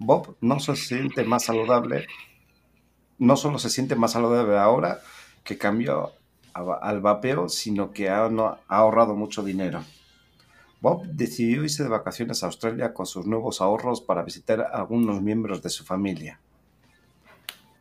Bob 0.00 0.36
no 0.40 0.58
se 0.58 0.74
siente 0.74 1.22
más 1.22 1.44
saludable, 1.44 2.06
no 3.18 3.36
solo 3.36 3.60
se 3.60 3.70
siente 3.70 3.94
más 3.94 4.12
saludable 4.12 4.58
ahora 4.58 4.98
que 5.44 5.56
cambió 5.56 6.10
al 6.52 7.00
vapeo, 7.00 7.48
sino 7.48 7.92
que 7.92 8.10
ha, 8.10 8.24
ha 8.24 8.58
ahorrado 8.66 9.14
mucho 9.14 9.44
dinero. 9.44 9.84
Bob 10.80 11.04
decidió 11.06 11.62
irse 11.62 11.84
de 11.84 11.88
vacaciones 11.88 12.42
a 12.42 12.46
Australia 12.46 12.92
con 12.92 13.06
sus 13.06 13.26
nuevos 13.26 13.60
ahorros 13.60 14.00
para 14.00 14.24
visitar 14.24 14.60
a 14.60 14.80
algunos 14.80 15.22
miembros 15.22 15.62
de 15.62 15.70
su 15.70 15.84
familia. 15.84 16.40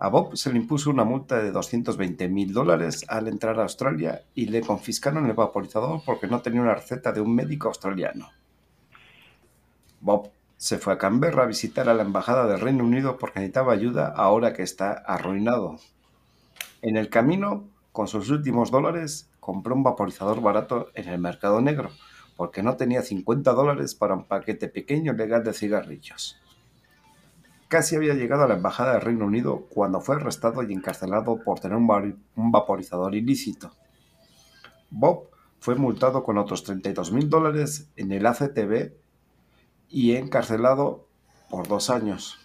A 0.04 0.10
Bob 0.10 0.36
se 0.36 0.52
le 0.52 0.58
impuso 0.58 0.90
una 0.90 1.04
multa 1.04 1.38
de 1.44 1.52
220 1.52 2.28
mil 2.28 2.54
dólares 2.54 3.06
al 3.08 3.28
entrar 3.28 3.60
a 3.60 3.62
Australia 3.62 4.24
y 4.34 4.48
le 4.48 4.62
confiscaron 4.62 5.28
el 5.28 5.34
vaporizador 5.34 6.02
porque 6.04 6.26
no 6.26 6.42
tenía 6.42 6.64
una 6.64 6.74
receta 6.74 7.12
de 7.12 7.22
un 7.22 7.36
médico 7.36 7.68
australiano. 7.68 8.32
Bob 10.00 10.32
se 10.58 10.80
fue 10.80 10.94
a 10.94 10.98
Canberra 10.98 11.44
a 11.44 11.46
visitar 11.46 11.88
a 11.88 11.94
la 11.94 12.02
embajada 12.02 12.48
del 12.48 12.62
Reino 12.62 12.84
Unido 12.84 13.20
porque 13.20 13.42
necesitaba 13.42 13.74
ayuda 13.74 14.08
ahora 14.08 14.54
que 14.54 14.64
está 14.64 14.92
arruinado. 14.92 15.76
En 16.82 16.98
el 16.98 17.10
camino, 17.10 17.70
con 17.92 18.08
sus 18.08 18.32
últimos 18.32 18.72
dólares, 18.72 19.30
compró 19.40 19.76
un 19.76 19.84
vaporizador 19.84 20.42
barato 20.42 20.88
en 20.96 21.10
el 21.10 21.20
mercado 21.20 21.62
negro, 21.62 21.92
porque 22.36 22.64
no 22.64 22.76
tenía 22.76 23.04
50 23.04 23.54
dólares 23.54 23.94
para 23.94 24.16
un 24.16 24.24
paquete 24.24 24.68
pequeño 24.68 25.14
legal 25.14 25.44
de 25.44 25.54
cigarrillos. 25.54 26.41
Casi 27.72 27.96
había 27.96 28.16
llegado 28.16 28.44
a 28.44 28.50
la 28.50 28.56
embajada 28.56 28.92
del 28.92 29.02
Reino 29.02 29.26
Unido 29.26 29.66
cuando 29.70 30.02
fue 30.02 30.18
arrestado 30.18 30.62
y 30.62 30.74
encarcelado 30.74 31.42
por 31.42 31.62
tener 31.62 31.78
un, 31.78 31.88
vaporizador 32.52 33.16
ilícito. 33.16 33.72
Bob 34.90 35.30
fue 35.62 35.76
multado 35.76 36.22
con 36.26 36.38
otros 36.38 36.66
32 36.66 37.14
mil 37.14 37.30
dólares 37.30 37.90
en 37.96 38.12
el 38.12 38.26
ACTV 38.26 38.92
y 39.88 40.18
encarcelado 40.18 41.08
por 41.50 41.70
dos 41.70 41.90
años. 41.90 42.40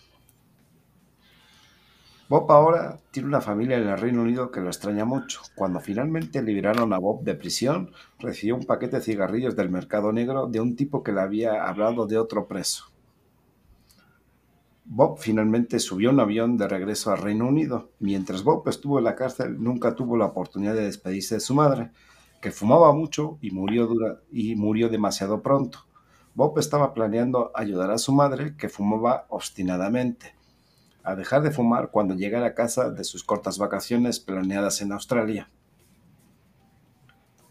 Bob 2.28 2.52
ahora 2.52 3.00
tiene 3.10 3.26
una 3.26 3.40
familia 3.40 3.78
en 3.78 3.88
el 3.88 3.98
Reino 3.98 4.22
Unido 4.22 4.52
que 4.52 4.60
lo 4.60 4.68
extraña 4.68 5.04
mucho. 5.04 5.40
Cuando 5.56 5.80
finalmente 5.80 6.40
liberaron 6.40 6.92
a 6.92 6.98
Bob 6.98 7.24
de 7.24 7.34
prisión, 7.34 7.90
recibió 8.20 8.54
un 8.54 8.64
paquete 8.64 8.98
de 8.98 9.02
cigarrillos 9.02 9.56
del 9.56 9.70
mercado 9.70 10.12
negro 10.12 10.46
de 10.46 10.60
un 10.60 10.76
tipo 10.76 11.02
que 11.02 11.10
le 11.10 11.20
había 11.20 11.64
hablado 11.64 12.06
de 12.06 12.16
otro 12.16 12.46
preso. 12.46 12.95
Bob 14.88 15.18
finalmente 15.18 15.81
subió 15.81 16.11
a 16.11 16.12
un 16.12 16.20
avión 16.20 16.57
de 16.57 16.68
regreso 16.68 17.11
al 17.11 17.18
Reino 17.18 17.49
Unido. 17.49 17.90
Mientras 17.99 18.44
Bob 18.44 18.68
estuvo 18.68 18.99
en 18.99 19.05
la 19.05 19.16
cárcel, 19.16 19.62
nunca 19.62 19.96
tuvo 19.96 20.16
la 20.16 20.27
oportunidad 20.27 20.75
de 20.75 20.85
despedirse 20.85 21.35
de 21.35 21.40
su 21.40 21.55
madre, 21.55 21.90
que 22.40 22.53
fumaba 22.53 22.92
mucho 22.92 23.38
y 23.40 23.51
murió, 23.51 23.88
y 24.31 24.55
murió 24.55 24.88
demasiado 24.88 25.42
pronto. 25.42 25.81
Bob 26.35 26.59
estaba 26.59 26.94
planeando 26.94 27.51
ayudar 27.55 27.90
a 27.90 27.99
su 27.99 28.12
madre, 28.12 28.57
que 28.57 28.68
fumaba 28.68 29.27
obstinadamente 29.29 30.37
a 31.03 31.14
dejar 31.14 31.42
de 31.42 31.53
fumar 31.53 31.90
cuando 31.90 32.14
llegara 32.14 32.46
a 32.46 32.55
casa 32.55 32.90
de 32.90 33.05
sus 33.05 33.22
cortas 33.22 33.59
vacaciones 33.59 34.18
planeadas 34.18 34.83
en 34.83 34.92
Australia. 34.92 35.49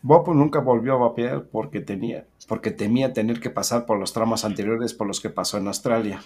Bob 0.02 0.34
nunca 0.36 0.60
volvió 0.60 0.94
a 0.94 0.98
vapear 0.98 1.48
porque, 1.48 1.80
tenía, 1.80 2.28
porque 2.48 2.72
temía 2.72 3.14
tener 3.14 3.40
que 3.40 3.50
pasar 3.50 3.86
por 3.86 3.98
los 3.98 4.14
tramos 4.14 4.46
anteriores 4.46 4.94
por 4.94 5.08
los 5.08 5.20
que 5.20 5.30
pasó 5.30 5.58
en 5.58 5.68
Australia. 5.68 6.22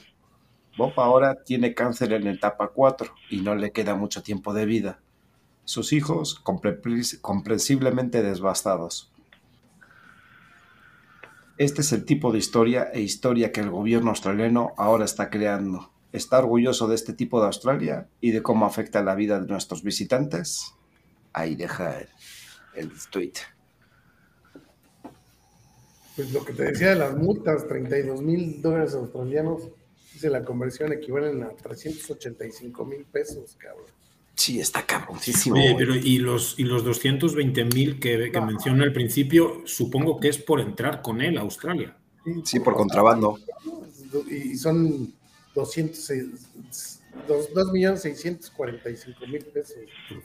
Bob 0.79 0.93
ahora 0.99 1.43
tiene 1.43 1.73
cáncer 1.75 2.13
en 2.13 2.25
etapa 2.25 2.69
4 2.73 3.13
y 3.29 3.41
no 3.41 3.53
le 3.53 3.71
queda 3.71 3.95
mucho 3.95 4.23
tiempo 4.23 4.53
de 4.53 4.65
vida. 4.65 4.99
Sus 5.65 5.91
hijos 5.93 6.41
compre- 6.43 7.19
comprensiblemente 7.21 8.23
devastados. 8.23 9.11
Este 11.57 11.81
es 11.81 11.91
el 11.91 12.05
tipo 12.05 12.31
de 12.31 12.37
historia 12.39 12.89
e 12.93 13.01
historia 13.01 13.51
que 13.51 13.59
el 13.59 13.69
gobierno 13.69 14.11
australiano 14.11 14.71
ahora 14.77 15.03
está 15.03 15.29
creando. 15.29 15.91
¿Está 16.13 16.39
orgulloso 16.39 16.87
de 16.87 16.95
este 16.95 17.11
tipo 17.13 17.41
de 17.41 17.47
Australia 17.47 18.07
y 18.21 18.31
de 18.31 18.41
cómo 18.41 18.65
afecta 18.65 19.03
la 19.03 19.13
vida 19.15 19.39
de 19.41 19.47
nuestros 19.47 19.83
visitantes? 19.83 20.73
Ahí 21.33 21.55
deja 21.55 21.99
el, 21.99 22.07
el 22.75 22.91
tweet. 23.11 23.33
Pues 26.15 26.31
lo 26.33 26.43
que 26.45 26.53
te 26.53 26.63
decía 26.63 26.89
de 26.89 26.95
las 26.95 27.15
multas, 27.15 27.67
32 27.67 28.21
mil 28.21 28.61
dólares 28.61 28.93
australianos, 28.93 29.63
dice 30.19 30.29
la 30.29 30.43
conversión 30.43 30.91
equivalen 30.91 31.43
a 31.43 31.49
385 31.49 32.85
mil 32.85 33.05
pesos, 33.05 33.55
cabrón. 33.57 33.85
Sí, 34.35 34.59
está 34.59 34.85
cabroncísimo. 34.85 35.55
Oye, 35.55 35.75
pero 35.77 35.95
y 35.95 36.17
los, 36.19 36.57
y 36.59 36.63
los 36.63 36.83
220 36.83 37.65
mil 37.65 37.99
que, 37.99 38.31
que 38.31 38.41
mencioné 38.41 38.83
al 38.83 38.93
principio, 38.93 39.61
supongo 39.65 40.19
que 40.19 40.29
es 40.29 40.37
por 40.37 40.59
entrar 40.61 41.01
con 41.01 41.21
él 41.21 41.37
a 41.37 41.41
Australia. 41.41 41.95
Sí, 42.43 42.59
por 42.59 42.75
contrabando. 42.75 43.37
Y 44.29 44.55
son 44.55 45.13
200, 45.55 46.11
dos- 47.27 47.53
dos 47.53 47.71
millones 47.73 48.01
645 48.01 49.27
mil 49.27 49.43
pesos. 49.45 49.77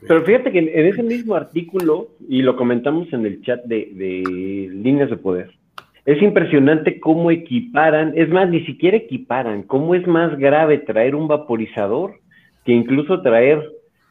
Pero 0.07 0.24
fíjate 0.24 0.52
que 0.52 0.59
en, 0.61 0.68
en 0.68 0.87
ese 0.87 1.02
mismo 1.02 1.35
artículo, 1.35 2.11
y 2.28 2.42
lo 2.42 2.57
comentamos 2.57 3.12
en 3.12 3.26
el 3.26 3.42
chat 3.42 3.64
de, 3.64 3.90
de 3.94 4.68
líneas 4.72 5.11
de 5.11 5.16
poder, 5.16 5.57
es 6.06 6.20
impresionante 6.22 7.00
cómo 7.00 7.30
equiparan, 7.30 8.12
es 8.16 8.28
más, 8.30 8.48
ni 8.50 8.64
siquiera 8.66 8.96
equiparan, 8.96 9.62
cómo 9.62 9.94
es 9.94 10.06
más 10.06 10.36
grave 10.38 10.78
traer 10.78 11.14
un 11.14 11.28
vaporizador 11.28 12.20
que 12.64 12.72
incluso 12.72 13.22
traer 13.22 13.62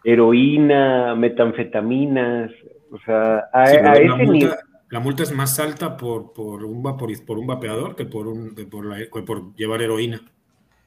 heroína, 0.04 1.16
metanfetaminas, 1.16 2.52
o 2.92 2.98
sea, 3.06 3.46
a, 3.52 3.68
Sí, 3.68 3.78
a 3.78 3.82
la, 3.82 3.94
ese 3.94 4.08
multa, 4.08 4.24
nivel. 4.32 4.50
la 4.90 5.00
multa 5.00 5.24
es 5.24 5.32
más 5.36 5.60
alta 5.60 5.98
por, 5.98 6.34
por, 6.34 6.64
un, 6.64 6.84
vaporiz- 6.84 7.26
por 7.26 7.38
un 7.40 7.48
vapeador 7.48 7.96
que 7.96 8.06
por, 8.06 8.28
un, 8.28 8.54
que 8.56 8.66
por, 8.66 8.86
la- 8.86 8.98
que 8.98 9.22
por 9.24 9.56
llevar 9.56 9.82
heroína. 9.82 10.22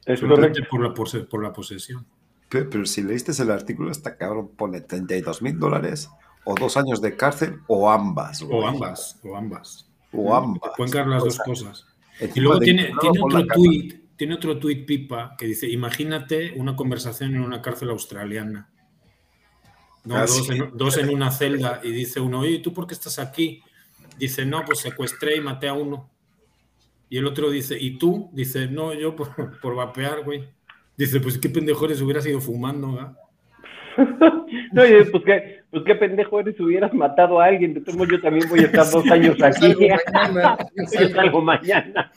Es 0.05 0.19
Solamente 0.21 0.61
correcto. 0.69 0.93
por 0.95 1.13
la, 1.15 1.27
por 1.29 1.43
la 1.43 1.51
posesión. 1.53 2.05
Pero, 2.49 2.69
pero 2.69 2.85
si 2.85 3.03
leíste 3.03 3.31
el 3.41 3.51
artículo, 3.51 3.91
está 3.91 4.15
cabrón. 4.15 4.51
Pone 4.55 4.79
32 4.79 5.41
mil 5.41 5.59
dólares 5.59 6.09
o 6.45 6.55
dos 6.55 6.77
años 6.77 7.01
de 7.01 7.17
cárcel 7.17 7.55
o 7.67 7.89
ambas. 7.89 8.41
güey. 8.41 8.57
O 8.57 8.65
ambas, 8.67 9.19
o 9.25 9.35
ambas. 9.35 9.86
O 10.13 10.35
ambas. 10.35 10.71
Pueden 10.75 10.91
caer 10.93 11.07
las 11.07 11.23
O 11.23 11.25
dos 11.25 11.37
cosas. 11.39 11.85
Y 12.33 12.39
luego 12.39 12.59
tiene, 12.59 12.91
tiene 12.99 13.19
otro 13.21 13.45
tuit, 13.45 14.15
tiene 14.15 14.33
otro 14.35 14.57
tuit 14.57 14.85
pipa 14.85 15.35
que 15.37 15.45
dice, 15.45 15.69
imagínate 15.69 16.53
una 16.55 16.75
conversación 16.75 17.35
en 17.35 17.41
una 17.41 17.61
cárcel 17.61 17.89
australiana. 17.91 18.69
No, 20.03 20.15
Ah, 20.15 20.21
dos, 20.21 20.47
sí. 20.47 20.53
en, 20.53 20.71
dos 20.75 20.97
en 20.97 21.09
una 21.09 21.31
celda 21.31 21.81
y 21.83 21.91
dice 21.91 22.19
uno, 22.19 22.39
oye, 22.39 22.59
¿tú 22.59 22.73
por 22.73 22.87
qué 22.87 22.93
estás 22.93 23.19
aquí? 23.19 23.61
Dice, 24.17 24.45
no, 24.45 24.63
pues 24.65 24.79
secuestré 24.79 25.35
y 25.35 25.41
maté 25.41 25.67
a 25.67 25.73
uno. 25.73 26.09
Y 27.09 27.17
el 27.17 27.27
otro 27.27 27.49
dice, 27.49 27.77
¿y 27.79 27.97
tú? 27.97 28.29
Dice, 28.33 28.67
no, 28.67 28.93
yo 28.93 29.15
por, 29.15 29.59
por 29.59 29.75
vapear, 29.75 30.23
güey. 30.23 30.49
Dice, 30.97 31.19
pues 31.19 31.37
qué 31.37 31.49
pendejo 31.49 31.85
eres, 31.85 32.01
hubieras 32.01 32.25
ido 32.25 32.41
fumando, 32.41 32.93
¿verdad? 32.93 33.17
No, 34.71 34.85
y 34.85 35.03
pues 35.05 35.23
qué, 35.23 35.56
pues 35.71 35.83
qué 35.85 35.95
pendejo 35.95 36.39
eres, 36.39 36.59
hubieras 36.59 36.93
matado 36.93 37.39
a 37.41 37.45
alguien, 37.45 37.73
de 37.73 37.93
modos 37.93 38.07
yo 38.09 38.21
también 38.21 38.47
voy 38.49 38.59
a 38.59 38.63
estar 38.63 38.85
dos 38.91 39.09
años 39.11 39.35
Yo 39.37 39.45
aquí. 39.45 39.73
salgo 39.73 39.81
mañana, 39.81 40.57
yo 40.75 40.83
Yo 40.83 40.89
salgo- 40.99 41.15
salgo 41.15 41.41
mañana. 41.41 42.11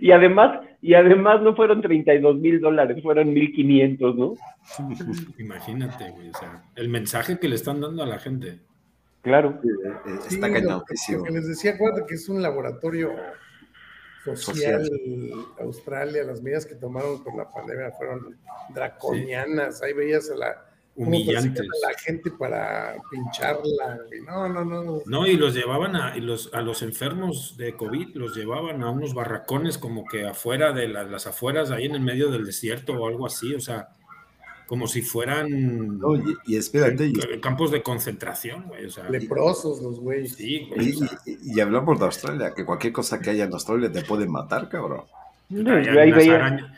Y 0.00 0.10
además, 0.12 0.60
y 0.80 0.94
además 0.94 1.42
no 1.42 1.54
fueron 1.54 1.82
32 1.82 2.36
mil 2.38 2.60
dólares, 2.60 3.02
fueron 3.02 3.32
1500, 3.34 4.16
¿no? 4.16 4.34
Imagínate, 5.38 6.10
güey. 6.10 6.30
O 6.30 6.34
sea, 6.38 6.62
el 6.76 6.88
mensaje 6.88 7.38
que 7.38 7.48
le 7.48 7.56
están 7.56 7.80
dando 7.80 8.02
a 8.02 8.06
la 8.06 8.18
gente. 8.18 8.58
Claro. 9.22 9.60
Eh, 9.62 9.68
eh, 10.06 10.10
Sí, 10.28 10.36
Está 10.36 10.48
lo, 10.48 10.54
cañoncísimo. 10.54 11.18
lo 11.18 11.24
que 11.24 11.30
les 11.32 11.48
decía, 11.48 11.72
acuérdate 11.72 12.06
que 12.08 12.14
es 12.14 12.28
un 12.28 12.40
laboratorio 12.42 13.12
social, 14.24 14.88
Australia, 15.60 16.22
las 16.24 16.42
medidas 16.42 16.66
que 16.66 16.74
tomaron 16.74 17.22
con 17.22 17.36
la 17.36 17.50
pandemia 17.50 17.90
fueron 17.92 18.36
draconianas. 18.74 19.82
Ahí 19.82 19.92
veías 19.92 20.30
a 20.30 20.36
la 20.36 20.64
humillantes. 20.98 21.62
A 21.62 21.90
la 21.90 21.98
gente 21.98 22.30
para 22.30 22.96
pincharla, 23.10 24.00
No, 24.26 24.48
no, 24.48 24.64
no. 24.64 25.02
No, 25.06 25.26
y 25.26 25.36
los 25.36 25.54
llevaban 25.54 25.96
a, 25.96 26.16
los, 26.16 26.52
a 26.52 26.60
los 26.60 26.82
enfermos 26.82 27.56
de 27.56 27.74
COVID, 27.74 28.16
los 28.16 28.36
llevaban 28.36 28.82
a 28.82 28.90
unos 28.90 29.14
barracones 29.14 29.78
como 29.78 30.04
que 30.04 30.26
afuera 30.26 30.72
de 30.72 30.88
las 30.88 31.26
afueras, 31.26 31.70
ahí 31.70 31.86
en 31.86 31.94
el 31.94 32.00
medio 32.00 32.30
del 32.30 32.44
desierto 32.44 32.94
o 32.94 33.06
algo 33.06 33.26
así, 33.26 33.54
o 33.54 33.60
sea, 33.60 33.88
como 34.66 34.86
si 34.86 35.00
fueran 35.00 35.98
y, 36.46 36.56
espérate, 36.56 37.12
campos 37.40 37.70
de 37.70 37.82
concentración, 37.82 38.64
güey. 38.66 38.84
O 38.86 38.90
sea, 38.90 39.08
leprosos 39.08 39.80
los 39.80 40.00
güeyes. 40.00 40.34
Sí, 40.34 40.68
y, 41.24 41.60
hablamos 41.60 41.98
de 41.98 42.04
Australia, 42.04 42.52
que 42.54 42.66
cualquier 42.66 42.92
cosa 42.92 43.20
que 43.20 43.30
haya 43.30 43.44
en 43.44 43.52
Australia 43.52 43.90
te 43.90 44.02
puede 44.02 44.26
matar, 44.26 44.68
cabrón. 44.68 45.04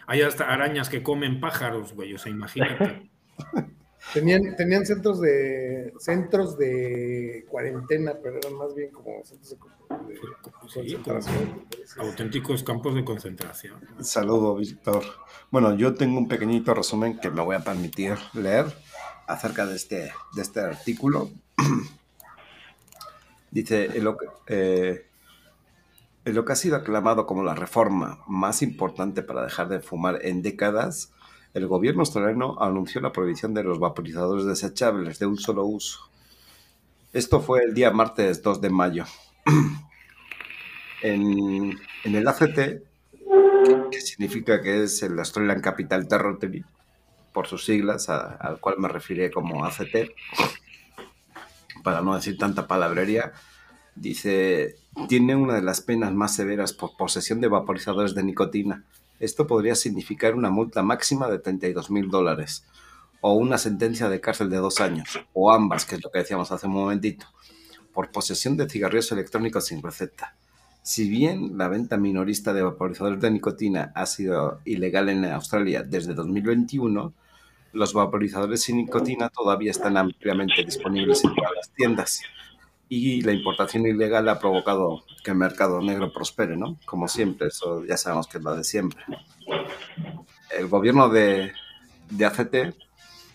hay, 0.07 0.23
hasta 0.23 0.45
arañas 0.45 0.89
que 0.89 1.03
comen 1.03 1.41
pájaros, 1.41 1.95
güey, 1.95 2.15
o 2.15 2.19
sea, 2.19 2.31
imagínate. 2.31 3.11
Tenían, 4.15 4.57
tenían 4.57 4.85
centros 4.85 5.21
de 5.21 5.93
centros 5.99 6.59
de 6.59 7.47
cuarentena, 7.49 8.15
pero 8.23 8.39
eran 8.39 8.55
más 8.55 8.75
bien 8.75 8.91
como 8.91 9.23
centros 9.25 9.51
de, 9.51 9.57
concentración. 10.61 11.67
auténticos 11.99 12.63
campos 12.63 12.95
de 12.95 13.05
concentración. 13.05 13.81
Saludo, 14.01 14.57
Víctor. 14.57 15.05
Bueno, 15.51 15.77
yo 15.77 15.95
tengo 15.95 16.19
un 16.19 16.29
pequeñito 16.29 16.75
resumen 16.75 17.19
que 17.21 17.31
me 17.31 17.43
voy 17.43 17.57
a 17.57 17.61
permitir 17.61 18.17
leer 18.35 18.67
acerca 19.27 19.67
de 19.67 19.77
este, 19.77 20.13
de 20.35 20.43
este 20.43 20.61
artículo. 20.61 21.31
Dice, 23.51 23.97
en 23.97 24.05
lo, 24.05 24.17
que, 24.17 24.27
eh, 24.47 25.07
en 26.25 26.35
lo 26.35 26.45
que 26.45 26.53
ha 26.53 26.57
sido 26.57 26.77
aclamado 26.77 27.27
como 27.27 27.43
la 27.43 27.55
reforma 27.55 28.23
más 28.27 28.63
importante 28.63 29.23
para 29.23 29.43
dejar 29.43 29.69
de 29.69 29.81
fumar 29.81 30.21
en 30.23 30.43
décadas, 30.43 31.13
el 31.53 31.67
gobierno 31.67 32.03
australiano 32.03 32.57
anunció 32.61 33.01
la 33.01 33.13
prohibición 33.13 33.55
de 33.55 33.65
los 33.65 33.79
vaporizadores 33.79 34.45
desechables 34.45 35.19
de 35.19 35.27
un 35.27 35.37
solo 35.37 35.65
uso. 35.65 35.99
Esto 37.13 37.41
fue 37.41 37.65
el 37.65 37.75
día 37.75 37.91
martes 37.91 38.43
2 38.43 38.61
de 38.61 38.71
mayo. 38.71 39.05
en, 41.03 41.77
el 42.05 42.29
ACT, 42.29 42.83
que 43.91 44.01
significa 44.01 44.63
que 44.63 44.85
es 44.85 45.03
el 45.03 45.19
Australian 45.19 45.61
Capital 45.61 46.07
Territory, 46.07 46.65
por 47.33 47.49
sus 47.49 47.65
siglas, 47.65 48.09
al 48.09 48.61
cual 48.61 48.77
me 48.79 48.89
refiero 48.89 49.29
como 49.33 49.65
ACT, 49.65 50.13
para 51.83 52.01
no 52.01 52.15
decir 52.15 52.39
tanta 52.39 52.69
palabrería, 52.69 53.33
dice, 53.97 54.77
tiene 55.09 55.35
una 55.35 55.55
de 55.55 55.63
las 55.63 55.81
penas 55.81 56.13
más 56.13 56.35
severas 56.35 56.73
por 56.73 56.97
posesión 56.97 57.41
de 57.41 57.49
vaporizadores 57.49 58.15
de 58.15 58.23
nicotina 58.23 58.85
esto 59.21 59.47
podría 59.47 59.75
significar 59.75 60.35
una 60.35 60.51
multa 60.51 60.83
máxima 60.83 61.29
de 61.29 61.39
32 61.39 61.91
mil 61.91 62.11
dólares 62.11 62.67
o 63.21 63.35
una 63.35 63.59
sentencia 63.59 64.09
de 64.09 64.21
cárcel 64.21 64.49
de 64.49 64.57
dos 64.57 64.81
años, 64.81 65.21
o 65.35 65.53
ambas, 65.53 65.85
que 65.85 65.97
es 65.97 66.03
lo 66.03 66.11
que 66.11 66.21
decíamos 66.21 66.51
hace 66.53 66.67
un 66.67 66.73
momentito, 66.73 67.27
por 67.93 68.11
posesión 68.11 68.57
de 68.57 68.69
cigarrillos 68.69 69.13
electrónicos 69.13 69.67
sin 69.67 69.83
receta. 69.83 70.37
Si 70.83 71.09
bien 71.09 71.59
la 71.59 71.69
venta 71.69 71.99
minorista 71.99 72.55
de 72.55 72.63
vaporizadores 72.63 73.21
de 73.21 73.31
nicotina 73.31 73.93
ha 73.95 74.07
sido 74.07 74.61
ilegal 74.65 75.11
en 75.11 75.27
Australia 75.27 75.83
desde 75.83 76.15
2021, 76.15 77.13
los 77.73 77.93
vaporizadores 77.93 78.63
sin 78.63 78.79
nicotina 78.79 79.29
todavía 79.29 79.71
están 79.71 79.99
ampliamente 79.99 80.65
disponibles 80.65 81.23
en 81.25 81.35
todas 81.35 81.53
las 81.55 81.71
tiendas 81.73 82.23
y 82.93 83.23
la 83.23 83.33
importación 83.33 83.87
ilegal 83.87 84.29
ha 84.29 84.41
provocado 84.41 85.05
que 85.23 85.31
el 85.31 85.37
mercado 85.37 85.81
negro 85.81 86.13
prospere, 86.13 86.57
¿no? 86.57 86.77
Como 86.85 87.07
siempre, 87.07 87.47
eso 87.47 87.85
ya 87.85 87.97
sabemos 87.97 88.27
que 88.27 88.39
es 88.39 88.45
lo 88.45 88.57
de 88.57 88.65
siempre. 88.65 89.01
El 90.59 90.67
gobierno 90.67 91.09
de, 91.09 91.53
de 92.11 92.25
ACT 92.27 92.57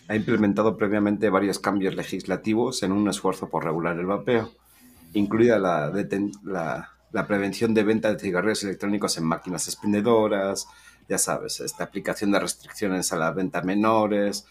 ha 0.08 0.14
implementado 0.14 0.76
previamente 0.76 1.30
varios 1.30 1.58
cambios 1.58 1.94
legislativos 1.94 2.82
en 2.82 2.92
un 2.92 3.08
esfuerzo 3.08 3.48
por 3.48 3.64
regular 3.64 3.98
el 3.98 4.04
vapeo, 4.04 4.52
incluida 5.14 5.58
la, 5.58 5.90
la, 6.44 6.90
la 7.10 7.26
prevención 7.26 7.72
de 7.72 7.82
venta 7.82 8.12
de 8.12 8.18
cigarrillos 8.18 8.62
electrónicos 8.62 9.16
en 9.16 9.24
máquinas 9.24 9.66
expendedoras, 9.68 10.66
ya 11.08 11.16
sabes, 11.16 11.60
esta 11.60 11.84
aplicación 11.84 12.30
de 12.30 12.40
restricciones 12.40 13.10
a 13.14 13.16
la 13.16 13.30
venta 13.30 13.62
menores, 13.62 14.44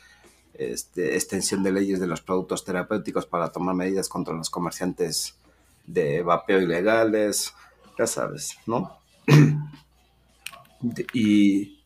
este, 0.60 1.16
extensión 1.16 1.64
de 1.64 1.72
leyes 1.72 2.00
de 2.00 2.08
los 2.08 2.22
productos 2.22 2.64
terapéuticos 2.64 3.26
para 3.26 3.52
tomar 3.52 3.76
medidas 3.76 4.10
contra 4.10 4.34
los 4.34 4.50
comerciantes 4.50 5.36
de 5.86 6.22
vapeo 6.22 6.62
ilegales, 6.62 7.54
ya 7.98 8.08
sabes, 8.08 8.58
¿no? 8.66 8.98
y, 11.14 11.82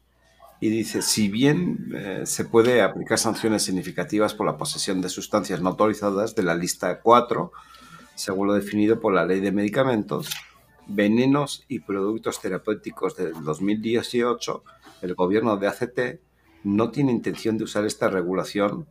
dice, 0.60 1.02
si 1.02 1.30
bien 1.30 1.92
eh, 1.96 2.22
se 2.26 2.46
puede 2.46 2.82
aplicar 2.82 3.18
sanciones 3.18 3.64
significativas 3.64 4.34
por 4.34 4.46
la 4.46 4.58
posesión 4.58 5.02
de 5.02 5.10
sustancias 5.10 5.62
no 5.62 5.70
autorizadas 5.70 6.36
de 6.36 6.44
la 6.44 6.56
lista 6.56 7.00
4, 7.02 7.52
según 8.16 8.48
lo 8.48 8.54
definido 8.54 9.00
por 9.00 9.14
la 9.14 9.26
ley 9.26 9.40
de 9.40 9.52
medicamentos, 9.52 10.30
venenos 10.88 11.64
y 11.68 11.80
productos 11.80 12.42
terapéuticos 12.42 13.16
del 13.16 13.34
2018, 13.44 14.64
el 15.02 15.16
gobierno 15.16 15.56
de 15.58 15.68
ACT 15.68 16.00
no 16.64 16.92
tiene 16.92 17.12
intención 17.12 17.58
de 17.58 17.64
usar 17.64 17.86
esta 17.86 18.10
regulación 18.10 18.88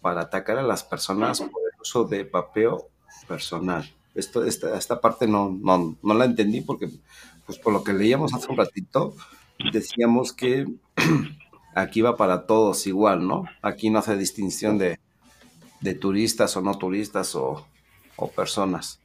para 0.00 0.22
atacar 0.22 0.58
a 0.58 0.62
las 0.62 0.84
personas 0.84 1.40
por 1.40 1.62
el 1.62 1.80
uso 1.80 2.04
de 2.04 2.24
vapeo 2.24 2.88
personal. 3.26 3.90
Esto, 4.14 4.44
esta, 4.44 4.76
esta 4.76 5.00
parte 5.00 5.26
no, 5.26 5.56
no, 5.62 5.96
no, 6.02 6.14
la 6.14 6.24
entendí 6.24 6.60
porque, 6.60 6.90
pues 7.46 7.58
por 7.58 7.72
lo 7.72 7.82
que 7.82 7.92
leíamos 7.92 8.34
hace 8.34 8.50
un 8.50 8.58
ratito, 8.58 9.14
decíamos 9.72 10.32
que 10.32 10.66
aquí 11.74 12.02
va 12.02 12.16
para 12.16 12.46
todos 12.46 12.86
igual, 12.86 13.26
¿no? 13.26 13.44
Aquí 13.62 13.90
no 13.90 14.00
hace 14.00 14.16
distinción 14.16 14.76
de, 14.76 14.98
de 15.80 15.94
turistas 15.94 16.56
o 16.56 16.60
no 16.60 16.76
turistas 16.76 17.34
o, 17.34 17.66
o 18.16 18.30
personas. 18.30 19.00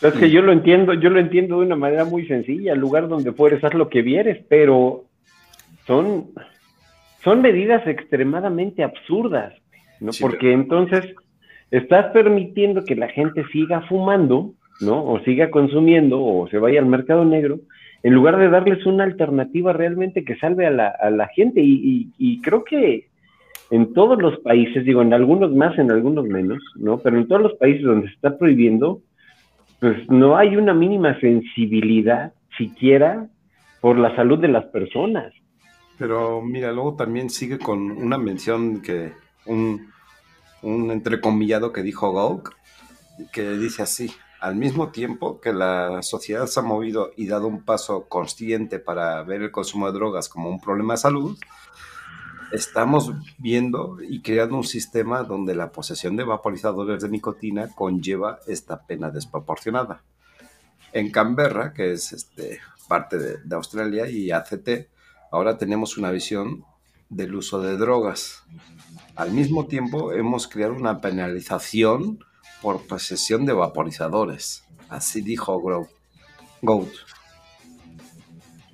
Es 0.00 0.14
que 0.14 0.30
yo 0.30 0.42
lo 0.42 0.52
entiendo, 0.52 0.94
yo 0.94 1.10
lo 1.10 1.18
entiendo 1.18 1.58
de 1.58 1.66
una 1.66 1.76
manera 1.76 2.04
muy 2.04 2.26
sencilla, 2.26 2.72
el 2.72 2.78
lugar 2.78 3.08
donde 3.08 3.32
fueres, 3.32 3.64
haz 3.64 3.74
lo 3.74 3.88
que 3.88 4.02
vieres, 4.02 4.44
pero 4.48 5.04
son, 5.86 6.26
son 7.24 7.42
medidas 7.42 7.84
extremadamente 7.86 8.84
absurdas, 8.84 9.54
¿no? 10.00 10.12
Porque 10.20 10.52
entonces 10.52 11.04
estás 11.72 12.12
permitiendo 12.12 12.84
que 12.84 12.94
la 12.94 13.08
gente 13.08 13.44
siga 13.52 13.82
fumando, 13.88 14.52
¿no? 14.80 15.04
O 15.04 15.18
siga 15.20 15.50
consumiendo 15.50 16.22
o 16.22 16.48
se 16.48 16.58
vaya 16.58 16.78
al 16.78 16.86
mercado 16.86 17.24
negro, 17.24 17.58
en 18.04 18.14
lugar 18.14 18.38
de 18.38 18.48
darles 18.48 18.86
una 18.86 19.04
alternativa 19.04 19.72
realmente 19.72 20.24
que 20.24 20.36
salve 20.36 20.66
a 20.66 20.70
la, 20.70 20.88
a 20.88 21.10
la 21.10 21.26
gente. 21.28 21.60
Y, 21.60 22.10
y, 22.16 22.40
creo 22.40 22.62
que 22.62 23.08
en 23.70 23.92
todos 23.92 24.22
los 24.22 24.38
países, 24.40 24.84
digo, 24.84 25.02
en 25.02 25.12
algunos 25.12 25.52
más, 25.52 25.76
en 25.78 25.90
algunos 25.90 26.26
menos, 26.26 26.58
¿no? 26.76 26.98
Pero 26.98 27.18
en 27.18 27.26
todos 27.26 27.42
los 27.42 27.54
países 27.54 27.82
donde 27.82 28.06
se 28.06 28.14
está 28.14 28.38
prohibiendo, 28.38 29.00
pues 29.80 30.08
no 30.08 30.36
hay 30.36 30.56
una 30.56 30.74
mínima 30.74 31.18
sensibilidad 31.20 32.32
siquiera 32.56 33.28
por 33.80 33.98
la 33.98 34.14
salud 34.16 34.38
de 34.38 34.48
las 34.48 34.64
personas. 34.66 35.32
Pero 35.98 36.42
mira, 36.42 36.72
luego 36.72 36.94
también 36.94 37.30
sigue 37.30 37.58
con 37.58 37.90
una 37.90 38.18
mención 38.18 38.82
que 38.82 39.12
un, 39.46 39.92
entrecomillado 40.62 41.72
que 41.72 41.82
dijo 41.82 42.12
Gauck, 42.12 42.54
que 43.32 43.50
dice 43.50 43.82
así, 43.82 44.10
al 44.40 44.56
mismo 44.56 44.90
tiempo 44.90 45.40
que 45.40 45.52
la 45.52 46.02
sociedad 46.02 46.46
se 46.46 46.60
ha 46.60 46.62
movido 46.62 47.10
y 47.16 47.26
dado 47.26 47.48
un 47.48 47.64
paso 47.64 48.06
consciente 48.08 48.78
para 48.78 49.22
ver 49.22 49.42
el 49.42 49.50
consumo 49.50 49.86
de 49.86 49.92
drogas 49.92 50.28
como 50.28 50.50
un 50.50 50.60
problema 50.60 50.94
de 50.94 50.98
salud, 50.98 51.36
estamos 52.52 53.12
viendo 53.38 53.98
y 54.00 54.22
creando 54.22 54.56
un 54.56 54.64
sistema 54.64 55.22
donde 55.22 55.54
la 55.54 55.70
posesión 55.72 56.16
de 56.16 56.24
vaporizadores 56.24 57.02
de 57.02 57.08
nicotina 57.08 57.68
conlleva 57.74 58.40
esta 58.46 58.86
pena 58.86 59.10
desproporcionada. 59.10 60.02
En 60.92 61.10
Canberra, 61.10 61.72
que 61.74 61.92
es 61.92 62.12
este, 62.12 62.60
parte 62.88 63.18
de, 63.18 63.54
Australia 63.54 64.08
y 64.08 64.30
ACT, 64.30 64.88
ahora 65.30 65.58
tenemos 65.58 65.98
una 65.98 66.10
visión 66.10 66.64
del 67.10 67.34
uso 67.34 67.60
de 67.60 67.76
drogas. 67.76 68.44
Al 69.14 69.32
mismo 69.32 69.66
tiempo, 69.66 70.12
hemos 70.12 70.48
creado 70.48 70.74
una 70.74 71.00
penalización 71.00 72.24
por 72.62 72.86
posesión 72.86 73.44
de 73.46 73.52
vaporizadores. 73.52 74.64
Así 74.88 75.20
dijo 75.20 75.60
Goat. 76.62 76.88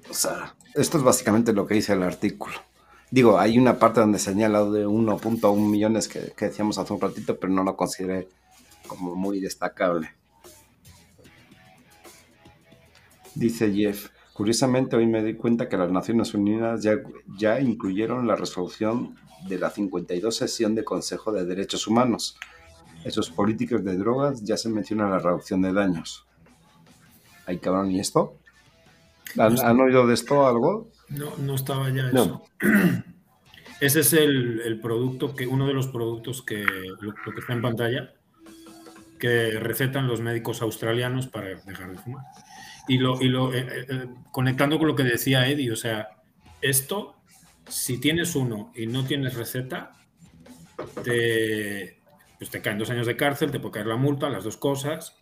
O 0.08 0.14
sea, 0.14 0.54
esto 0.74 0.98
es 0.98 1.04
básicamente 1.04 1.52
lo 1.52 1.66
que 1.66 1.74
dice 1.74 1.92
el 1.92 2.02
artículo. 2.02 2.54
Digo, 3.14 3.38
hay 3.38 3.58
una 3.58 3.78
parte 3.78 4.00
donde 4.00 4.18
señala 4.18 4.64
de 4.64 4.88
1.1 4.88 5.70
millones 5.70 6.08
que, 6.08 6.34
decíamos 6.36 6.78
hace 6.78 6.92
un 6.92 7.00
ratito, 7.00 7.38
pero 7.38 7.52
no 7.52 7.62
lo 7.62 7.76
consideré 7.76 8.26
como 8.88 9.14
muy 9.14 9.38
destacable. 9.38 10.10
Dice 13.36 13.72
Jeff, 13.72 14.08
curiosamente 14.32 14.96
hoy 14.96 15.06
me 15.06 15.22
di 15.22 15.34
cuenta 15.34 15.68
que 15.68 15.76
las 15.76 15.92
Naciones 15.92 16.34
Unidas 16.34 16.82
ya, 16.82 16.96
ya 17.38 17.60
incluyeron 17.60 18.26
la 18.26 18.34
resolución 18.34 19.14
de 19.48 19.60
la 19.60 19.70
52 19.70 20.34
sesión 20.34 20.74
de 20.74 20.82
Consejo 20.82 21.30
de 21.30 21.44
Derechos 21.44 21.86
Humanos. 21.86 22.36
Esos 23.04 23.30
políticos 23.30 23.84
de 23.84 23.96
drogas 23.96 24.42
ya 24.42 24.56
se 24.56 24.68
menciona 24.70 25.08
la 25.08 25.20
reducción 25.20 25.62
de 25.62 25.72
daños. 25.72 26.26
¿Hay 27.46 27.58
cabrón 27.58 27.92
y 27.92 28.00
esto? 28.00 28.34
¿Han, 29.38 29.64
¿Han, 29.64 29.78
oído 29.78 30.04
de 30.04 30.14
esto 30.14 30.48
algo? 30.48 30.88
No, 31.08 31.36
no 31.38 31.54
estaba 31.54 31.90
ya 31.90 32.08
eso. 32.08 32.42
Ese 33.80 34.00
es 34.00 34.12
el, 34.12 34.78
producto 34.80 35.34
que, 35.34 35.46
uno 35.46 35.66
de 35.66 35.74
los 35.74 35.88
productos 35.88 36.42
que, 36.42 36.64
lo, 37.00 37.14
que 37.14 37.40
está 37.40 37.52
en 37.52 37.62
pantalla, 37.62 38.14
que 39.18 39.58
recetan 39.58 40.06
los 40.06 40.20
médicos 40.20 40.62
australianos 40.62 41.26
para 41.26 41.48
dejar 41.48 41.90
de 41.90 41.98
fumar. 41.98 42.24
Y 42.88 42.98
lo, 42.98 43.20
y 43.20 43.28
lo 43.28 43.52
eh, 43.52 43.66
eh, 43.88 44.06
conectando 44.30 44.78
con 44.78 44.88
lo 44.88 44.94
que 44.94 45.02
decía 45.02 45.48
Eddie, 45.48 45.72
o 45.72 45.76
sea, 45.76 46.08
esto, 46.60 47.16
si 47.68 47.98
tienes 47.98 48.36
uno 48.36 48.72
y 48.74 48.86
no 48.86 49.04
tienes 49.04 49.34
receta, 49.34 49.92
te, 51.02 52.00
pues 52.38 52.50
te 52.50 52.62
caen 52.62 52.78
dos 52.78 52.90
años 52.90 53.06
de 53.06 53.16
cárcel, 53.16 53.50
te 53.50 53.60
puede 53.60 53.72
caer 53.72 53.86
la 53.86 53.96
multa, 53.96 54.30
las 54.30 54.44
dos 54.44 54.56
cosas, 54.56 55.16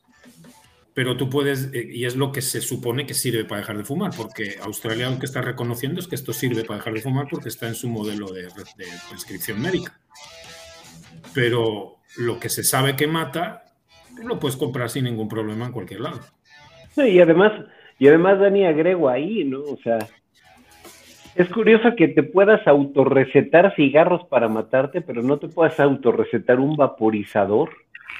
pero 0.94 1.16
tú 1.16 1.30
puedes, 1.30 1.72
eh, 1.72 1.88
y 1.90 2.04
es 2.04 2.16
lo 2.16 2.32
que 2.32 2.42
se 2.42 2.60
supone 2.60 3.06
que 3.06 3.14
sirve 3.14 3.44
para 3.44 3.60
dejar 3.60 3.78
de 3.78 3.84
fumar, 3.84 4.10
porque 4.16 4.56
Australia 4.62 5.10
lo 5.10 5.18
que 5.18 5.26
está 5.26 5.40
reconociendo 5.40 6.00
es 6.00 6.08
que 6.08 6.14
esto 6.14 6.32
sirve 6.32 6.64
para 6.64 6.78
dejar 6.78 6.94
de 6.94 7.00
fumar 7.00 7.26
porque 7.30 7.48
está 7.48 7.66
en 7.66 7.74
su 7.74 7.88
modelo 7.88 8.30
de, 8.32 8.48
prescripción 9.08 9.60
médica. 9.60 9.98
Pero 11.34 11.96
lo 12.18 12.38
que 12.38 12.50
se 12.50 12.62
sabe 12.62 12.94
que 12.94 13.06
mata, 13.06 13.64
lo 14.22 14.38
puedes 14.38 14.56
comprar 14.56 14.90
sin 14.90 15.04
ningún 15.04 15.28
problema 15.28 15.66
en 15.66 15.72
cualquier 15.72 16.00
lado. 16.00 16.20
y 16.96 17.20
además, 17.20 17.52
y 17.98 18.08
además 18.08 18.38
Dani 18.38 18.66
agrego 18.66 19.08
ahí, 19.08 19.44
¿no? 19.44 19.60
O 19.60 19.78
sea, 19.82 19.98
es 21.34 21.48
curioso 21.48 21.96
que 21.96 22.08
te 22.08 22.22
puedas 22.22 22.66
autorrecetar 22.66 23.74
cigarros 23.74 24.24
para 24.24 24.48
matarte, 24.48 25.00
pero 25.00 25.22
no 25.22 25.38
te 25.38 25.48
puedas 25.48 25.80
autorrecetar 25.80 26.60
un 26.60 26.76
vaporizador 26.76 27.70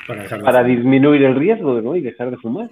para, 0.07 0.65
disminuir 0.65 1.23
el 1.23 1.35
riesgo, 1.37 1.81
¿no? 1.81 1.97
Y 1.97 2.01
dejar 2.01 2.31
de 2.31 2.37
fumar. 2.37 2.71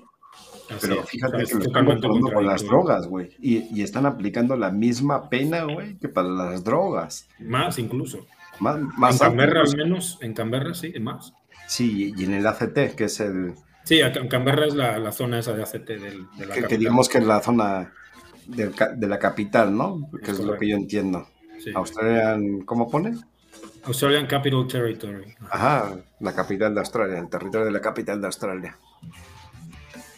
Pero 0.80 1.02
fíjate 1.02 1.44
que 1.44 1.54
lo 1.54 1.62
están 1.62 1.87
comprando 1.87 2.33
con 2.33 2.46
las 2.46 2.64
drogas, 2.64 3.06
güey. 3.09 3.30
Y, 3.40 3.83
están 3.83 4.06
aplicando 4.06 4.56
la 4.56 4.70
misma 4.70 5.28
pena, 5.28 5.64
güey, 5.64 5.96
que 5.98 6.09
para 6.09 6.28
las 6.28 6.64
drogas. 6.64 7.28
Más 7.40 7.78
incluso. 7.78 8.26
Más, 8.61 8.78
en 8.78 9.18
Canberra 9.18 9.62
al 9.62 9.76
menos, 9.76 10.18
en 10.20 10.35
Canberra 10.35 10.74
sí, 10.74 10.92
más. 11.00 11.33
Sí, 11.66 12.12
y 12.16 12.24
en 12.24 12.35
el 12.35 12.46
ACT, 12.46 12.94
que 12.94 13.04
es 13.04 13.20
el... 13.20 13.54
Sí, 13.85 14.00
en 14.00 14.28
Canberra 14.28 14.66
es 14.66 14.74
la, 14.74 15.12
zona 15.12 15.38
esa 15.38 15.54
de 15.54 15.62
ACT 15.62 15.88
del, 15.88 16.26
de 16.37 16.46
la 16.46 16.54
que, 16.54 16.76
digamos 16.76 17.09
que 17.09 17.18
es 17.18 17.26
la 17.26 17.40
zona 17.40 17.92
de 18.46 19.09
la 19.09 19.18
capital, 19.18 19.76
¿no? 19.76 20.11
Que 20.22 20.33
es, 20.33 20.40
lo 20.40 20.56
que 20.59 20.68
yo 20.68 20.76
entiendo. 20.76 21.26
Australian, 21.74 22.61
¿cómo 22.61 22.90
pone? 22.90 23.14
Australian 23.85 24.27
Capital 24.27 24.66
Territory. 24.66 25.35
Ajá, 25.51 25.97
la 26.21 26.35
capital 26.35 26.75
de 26.75 26.81
Australia, 26.81 27.19
el 27.19 27.29
territorio 27.29 27.66
de 27.66 27.73
la 27.73 27.81
capital 27.81 28.21
de 28.21 28.27
Australia. 28.27 28.79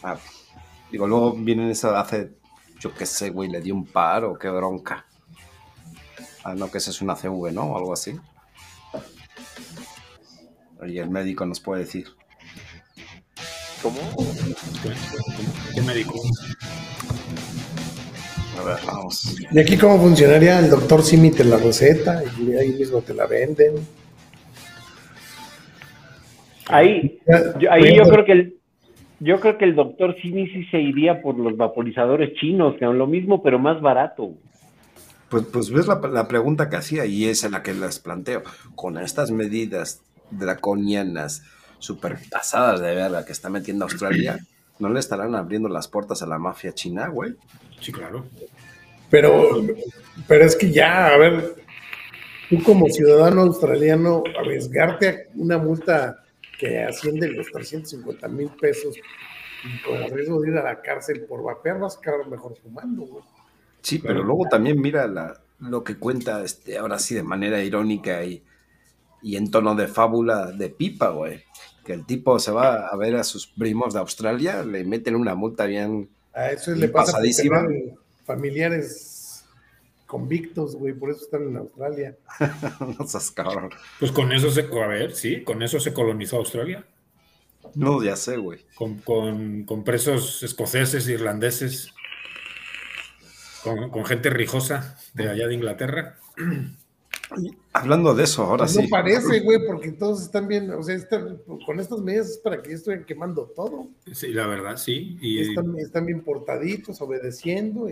Ah, 0.01 0.17
digo, 0.91 1.07
luego 1.07 1.33
vienen 1.33 1.69
eso 1.69 1.95
hace, 1.95 2.31
yo 2.79 2.93
qué 2.93 3.05
sé, 3.05 3.29
güey, 3.29 3.49
le 3.49 3.61
dio 3.61 3.73
un 3.73 3.85
paro, 3.85 4.37
qué 4.37 4.49
bronca. 4.49 5.05
Ah, 6.43 6.53
no, 6.55 6.69
que 6.69 6.79
ese 6.79 6.89
es 6.89 7.01
una 7.01 7.15
CV, 7.15 7.51
¿no? 7.53 7.63
O 7.63 7.77
algo 7.77 7.93
así. 7.93 8.19
Y 10.85 10.97
el 10.97 11.09
médico 11.09 11.45
nos 11.45 11.61
puede 11.61 11.83
decir. 11.83 12.09
¿Cómo? 13.81 13.99
¿Qué 15.73 15.81
médico? 15.81 16.21
A 18.59 18.63
ver, 18.63 18.77
vamos. 18.85 19.35
¿Y 19.51 19.59
aquí 19.59 19.77
cómo 19.77 19.99
funcionaría? 19.99 20.59
El 20.59 20.69
doctor 20.69 21.03
Simi 21.03 21.31
te 21.31 21.43
la 21.43 21.57
receta 21.57 22.23
y 22.39 22.53
ahí 22.53 22.69
mismo 22.69 23.01
te 23.01 23.13
la 23.13 23.25
venden. 23.25 23.75
Ahí, 26.67 27.19
yo, 27.59 27.71
ahí 27.71 27.95
yo 27.95 28.03
creo 28.03 28.25
que 28.25 28.31
el, 28.31 28.57
yo 29.19 29.39
creo 29.39 29.57
que 29.57 29.65
el 29.65 29.75
doctor 29.75 30.15
Simi 30.21 30.47
sí 30.47 30.65
se 30.65 30.79
iría 30.79 31.21
por 31.21 31.37
los 31.37 31.57
vaporizadores 31.57 32.33
chinos, 32.39 32.75
que 32.75 32.85
son 32.85 32.97
lo 32.97 33.07
mismo, 33.07 33.43
pero 33.43 33.59
más 33.59 33.81
barato. 33.81 34.33
Pues, 35.29 35.45
pues 35.51 35.69
ves 35.71 35.87
la, 35.87 35.99
la 36.11 36.27
pregunta 36.27 36.69
que 36.69 36.75
hacía 36.75 37.05
y 37.05 37.25
es 37.25 37.49
la 37.49 37.63
que 37.63 37.73
les 37.73 37.99
planteo. 37.99 38.43
Con 38.75 38.97
estas 38.97 39.31
medidas 39.31 40.01
draconianas, 40.31 41.43
super 41.79 42.17
pasadas 42.29 42.81
de 42.81 42.95
verga 42.95 43.25
que 43.25 43.31
está 43.33 43.49
metiendo 43.49 43.85
Australia, 43.85 44.39
¿no 44.79 44.89
le 44.89 44.99
estarán 44.99 45.35
abriendo 45.35 45.69
las 45.69 45.87
puertas 45.87 46.21
a 46.21 46.27
la 46.27 46.37
mafia 46.37 46.73
china, 46.73 47.07
güey? 47.07 47.35
Sí, 47.79 47.91
claro. 47.91 48.25
Pero, 49.09 49.61
pero 50.27 50.45
es 50.45 50.55
que 50.55 50.71
ya, 50.71 51.07
a 51.07 51.17
ver, 51.17 51.55
tú 52.49 52.63
como 52.63 52.87
ciudadano 52.87 53.41
australiano, 53.41 54.23
arriesgarte 54.39 55.09
a 55.09 55.17
una 55.35 55.57
multa 55.57 56.23
que 56.59 56.83
asciende 56.83 57.27
los 57.31 57.51
350 57.51 58.27
mil 58.29 58.49
pesos 58.59 58.95
y 59.63 59.81
con 59.81 60.01
el 60.01 60.11
riesgo 60.11 60.41
de 60.41 60.49
ir 60.49 60.57
a 60.57 60.63
la 60.63 60.81
cárcel 60.81 61.25
por 61.25 61.43
vapear, 61.43 61.79
vas 61.79 61.97
a 61.97 62.01
quedar 62.01 62.27
mejor 62.27 62.55
fumando, 62.61 63.03
güey. 63.03 63.23
Sí, 63.81 63.99
pero 63.99 64.23
luego 64.23 64.47
también 64.49 64.81
mira 64.81 65.07
la, 65.07 65.41
lo 65.59 65.83
que 65.83 65.97
cuenta, 65.97 66.43
este, 66.43 66.77
ahora 66.77 66.99
sí, 66.99 67.15
de 67.15 67.23
manera 67.23 67.61
irónica 67.61 68.23
y, 68.23 68.43
y 69.21 69.35
en 69.35 69.51
tono 69.51 69.75
de 69.75 69.87
fábula 69.87 70.47
de 70.47 70.69
pipa, 70.69 71.09
güey. 71.09 71.43
Que 71.85 71.93
el 71.93 72.05
tipo 72.05 72.39
se 72.39 72.51
va 72.51 72.87
a 72.87 72.95
ver 72.95 73.15
a 73.15 73.23
sus 73.23 73.47
primos 73.47 73.93
de 73.93 73.99
Australia, 73.99 74.63
le 74.63 74.83
meten 74.83 75.15
una 75.15 75.35
multa 75.35 75.65
bien 75.65 76.09
a 76.33 76.51
eso 76.51 76.71
le 76.71 76.87
pasa 76.87 77.19
por 77.19 77.69
familiares 78.25 79.45
convictos, 80.07 80.75
güey, 80.75 80.93
por 80.93 81.11
eso 81.11 81.23
están 81.25 81.43
en 81.43 81.57
Australia. 81.57 82.17
no 82.99 83.07
seas 83.07 83.31
cabrón. 83.31 83.69
Pues 83.99 84.11
con 84.11 84.31
eso 84.31 84.49
se, 84.49 84.61
a 84.61 84.87
ver, 84.87 85.15
sí, 85.15 85.43
con 85.43 85.61
eso 85.61 85.79
se 85.79 85.93
colonizó 85.93 86.37
Australia. 86.37 86.85
No, 87.75 88.03
ya 88.03 88.15
sé, 88.15 88.37
güey. 88.37 88.65
Con, 88.75 88.99
con, 88.99 89.83
presos 89.83 90.43
escoceses, 90.43 91.07
irlandeses, 91.07 91.93
con, 93.63 93.89
con 93.89 94.05
gente 94.05 94.29
rijosa 94.29 94.97
de 95.13 95.29
allá 95.29 95.47
de 95.47 95.55
Inglaterra. 95.55 96.17
Hablando 97.73 98.13
de 98.13 98.23
eso, 98.23 98.43
ahora 98.43 98.65
pues 98.65 98.73
sí. 98.73 98.83
No 98.83 98.89
parece, 98.89 99.39
güey, 99.41 99.65
porque 99.65 99.91
todos 99.91 100.21
están 100.21 100.47
bien, 100.47 100.69
o 100.71 100.83
sea, 100.83 100.97
con 101.65 101.79
estas 101.79 101.99
medidas 101.99 102.29
es 102.29 102.37
para 102.37 102.61
que 102.61 102.73
estén 102.73 103.03
quemando 103.05 103.51
todo. 103.55 103.89
Sí, 104.11 104.27
la 104.29 104.47
verdad, 104.47 104.77
sí. 104.77 105.17
Y, 105.21 105.39
están, 105.39 106.05
bien 106.05 106.21
portaditos, 106.21 107.01
obedeciendo. 107.01 107.89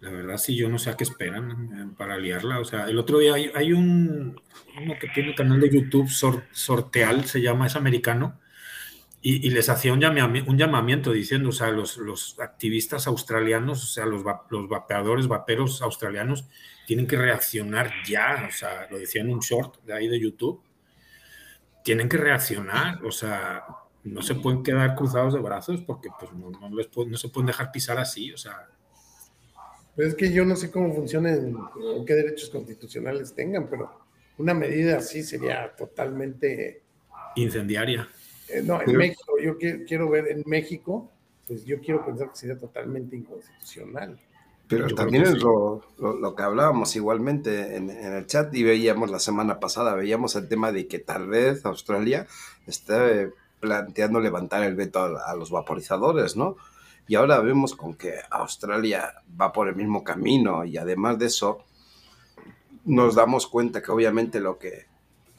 La 0.00 0.10
verdad, 0.10 0.38
sí, 0.38 0.56
yo 0.56 0.68
no 0.68 0.78
sé 0.78 0.90
a 0.90 0.96
qué 0.96 1.04
esperan 1.04 1.50
eh, 1.50 1.94
para 1.96 2.16
liarla. 2.16 2.58
O 2.58 2.64
sea, 2.64 2.88
el 2.88 2.98
otro 2.98 3.18
día 3.18 3.34
hay, 3.34 3.72
un, 3.72 4.40
uno 4.80 4.94
que 4.98 5.08
tiene 5.14 5.30
un 5.30 5.36
canal 5.36 5.60
de 5.60 5.70
YouTube, 5.70 6.08
Sorteal, 6.08 7.26
se 7.26 7.42
llama, 7.42 7.66
es 7.66 7.76
americano, 7.76 8.38
y, 9.22 9.50
les 9.50 9.68
hacía 9.68 9.92
un, 9.92 10.00
llamamiento, 10.00 10.50
un 10.50 10.56
llamamiento 10.56 11.12
diciendo, 11.12 11.50
o 11.50 11.52
sea, 11.52 11.70
los, 11.70 11.98
los 11.98 12.40
activistas 12.40 13.06
australianos, 13.06 13.84
o 13.84 13.86
sea, 13.86 14.06
los, 14.06 14.22
los 14.48 14.68
vapeadores, 14.68 15.28
vaperos 15.28 15.82
australianos, 15.82 16.46
tienen 16.90 17.06
que 17.06 17.14
reaccionar 17.14 17.92
ya, 18.04 18.48
o 18.48 18.52
sea, 18.52 18.88
lo 18.90 18.98
decía 18.98 19.22
en 19.22 19.30
un 19.30 19.38
short 19.38 19.80
de 19.84 19.94
ahí 19.94 20.08
de 20.08 20.18
YouTube, 20.18 20.60
tienen 21.84 22.08
que 22.08 22.16
reaccionar, 22.16 23.04
o 23.04 23.12
sea, 23.12 23.62
no 24.02 24.22
se 24.22 24.34
pueden 24.34 24.64
quedar 24.64 24.96
cruzados 24.96 25.34
de 25.34 25.38
brazos 25.38 25.82
porque 25.82 26.08
pues 26.18 26.32
no, 26.32 26.50
no, 26.50 27.16
se 27.16 27.28
pueden 27.28 27.46
dejar 27.46 27.70
pisar 27.70 27.96
así, 28.00 28.32
o 28.32 28.36
sea. 28.36 28.66
Pues 29.94 30.08
es 30.08 30.14
que 30.16 30.32
yo 30.32 30.44
no 30.44 30.56
sé 30.56 30.72
cómo 30.72 30.92
funcionen 30.92 31.54
o 31.56 32.04
qué 32.04 32.14
derechos 32.14 32.50
constitucionales 32.50 33.36
tengan, 33.36 33.70
pero 33.70 33.96
una 34.38 34.52
medida 34.52 34.96
así 34.96 35.22
sería 35.22 35.72
totalmente... 35.76 36.82
Incendiaria. 37.36 38.08
Eh, 38.48 38.62
no, 38.64 38.82
en 38.82 38.96
México, 38.96 39.36
yo 39.40 39.56
quiero 39.86 40.10
ver 40.10 40.26
en 40.26 40.42
México, 40.44 41.08
pues 41.46 41.64
yo 41.64 41.78
quiero 41.80 42.04
pensar 42.04 42.30
que 42.30 42.36
sería 42.36 42.58
totalmente 42.58 43.14
inconstitucional. 43.14 44.18
Pero 44.70 44.86
también 44.94 45.24
es 45.24 45.42
lo, 45.42 45.82
que 46.36 46.42
hablábamos 46.44 46.94
igualmente 46.94 47.76
en, 47.76 47.90
el 47.90 48.24
chat 48.26 48.54
y 48.54 48.62
veíamos 48.62 49.10
la 49.10 49.18
semana 49.18 49.58
pasada, 49.58 49.96
veíamos 49.96 50.36
el 50.36 50.48
tema 50.48 50.70
de 50.70 50.86
que 50.86 51.00
tal 51.00 51.26
vez 51.26 51.66
Australia 51.66 52.28
esté 52.68 53.32
planteando 53.58 54.20
levantar 54.20 54.62
el 54.62 54.76
veto 54.76 55.00
a, 55.18 55.34
los 55.34 55.50
vaporizadores, 55.50 56.36
¿no? 56.36 56.56
Y 57.08 57.16
ahora 57.16 57.40
vemos 57.40 57.74
con 57.74 57.94
que 57.94 58.14
Australia 58.30 59.12
va 59.38 59.52
por 59.52 59.66
el 59.66 59.74
mismo 59.74 60.04
camino 60.04 60.64
y 60.64 60.76
además 60.76 61.18
de 61.18 61.26
eso 61.26 61.64
nos 62.84 63.16
damos 63.16 63.48
cuenta 63.48 63.82
que 63.82 63.90
obviamente 63.90 64.38
lo 64.38 64.56
que 64.56 64.86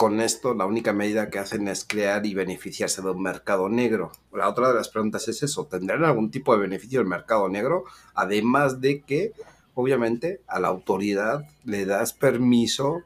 con 0.01 0.19
esto 0.19 0.55
la 0.55 0.65
única 0.65 0.93
medida 0.93 1.29
que 1.29 1.37
hacen 1.37 1.67
es 1.67 1.85
crear 1.85 2.25
y 2.25 2.33
beneficiarse 2.33 3.03
de 3.03 3.11
un 3.11 3.21
mercado 3.21 3.69
negro. 3.69 4.11
La 4.33 4.49
otra 4.49 4.69
de 4.69 4.73
las 4.73 4.89
preguntas 4.89 5.27
es 5.27 5.43
eso, 5.43 5.67
¿tendrán 5.67 6.03
algún 6.03 6.31
tipo 6.31 6.55
de 6.55 6.61
beneficio 6.61 7.01
del 7.01 7.07
mercado 7.07 7.47
negro? 7.49 7.83
Además 8.15 8.81
de 8.81 9.03
que, 9.03 9.33
obviamente, 9.75 10.41
a 10.47 10.59
la 10.59 10.69
autoridad 10.69 11.45
le 11.65 11.85
das 11.85 12.13
permiso 12.13 13.03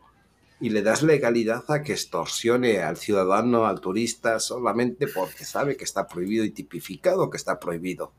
y 0.61 0.69
le 0.69 0.83
das 0.83 1.03
legalidad 1.03 1.65
a 1.67 1.81
que 1.81 1.91
extorsione 1.91 2.81
al 2.81 2.95
ciudadano, 2.95 3.65
al 3.65 3.81
turista, 3.81 4.39
solamente 4.39 5.09
porque 5.09 5.43
sabe 5.43 5.75
que 5.75 5.83
está 5.83 6.07
prohibido 6.07 6.45
y 6.45 6.51
tipificado 6.51 7.29
que 7.29 7.35
está 7.35 7.59
prohibido. 7.59 8.13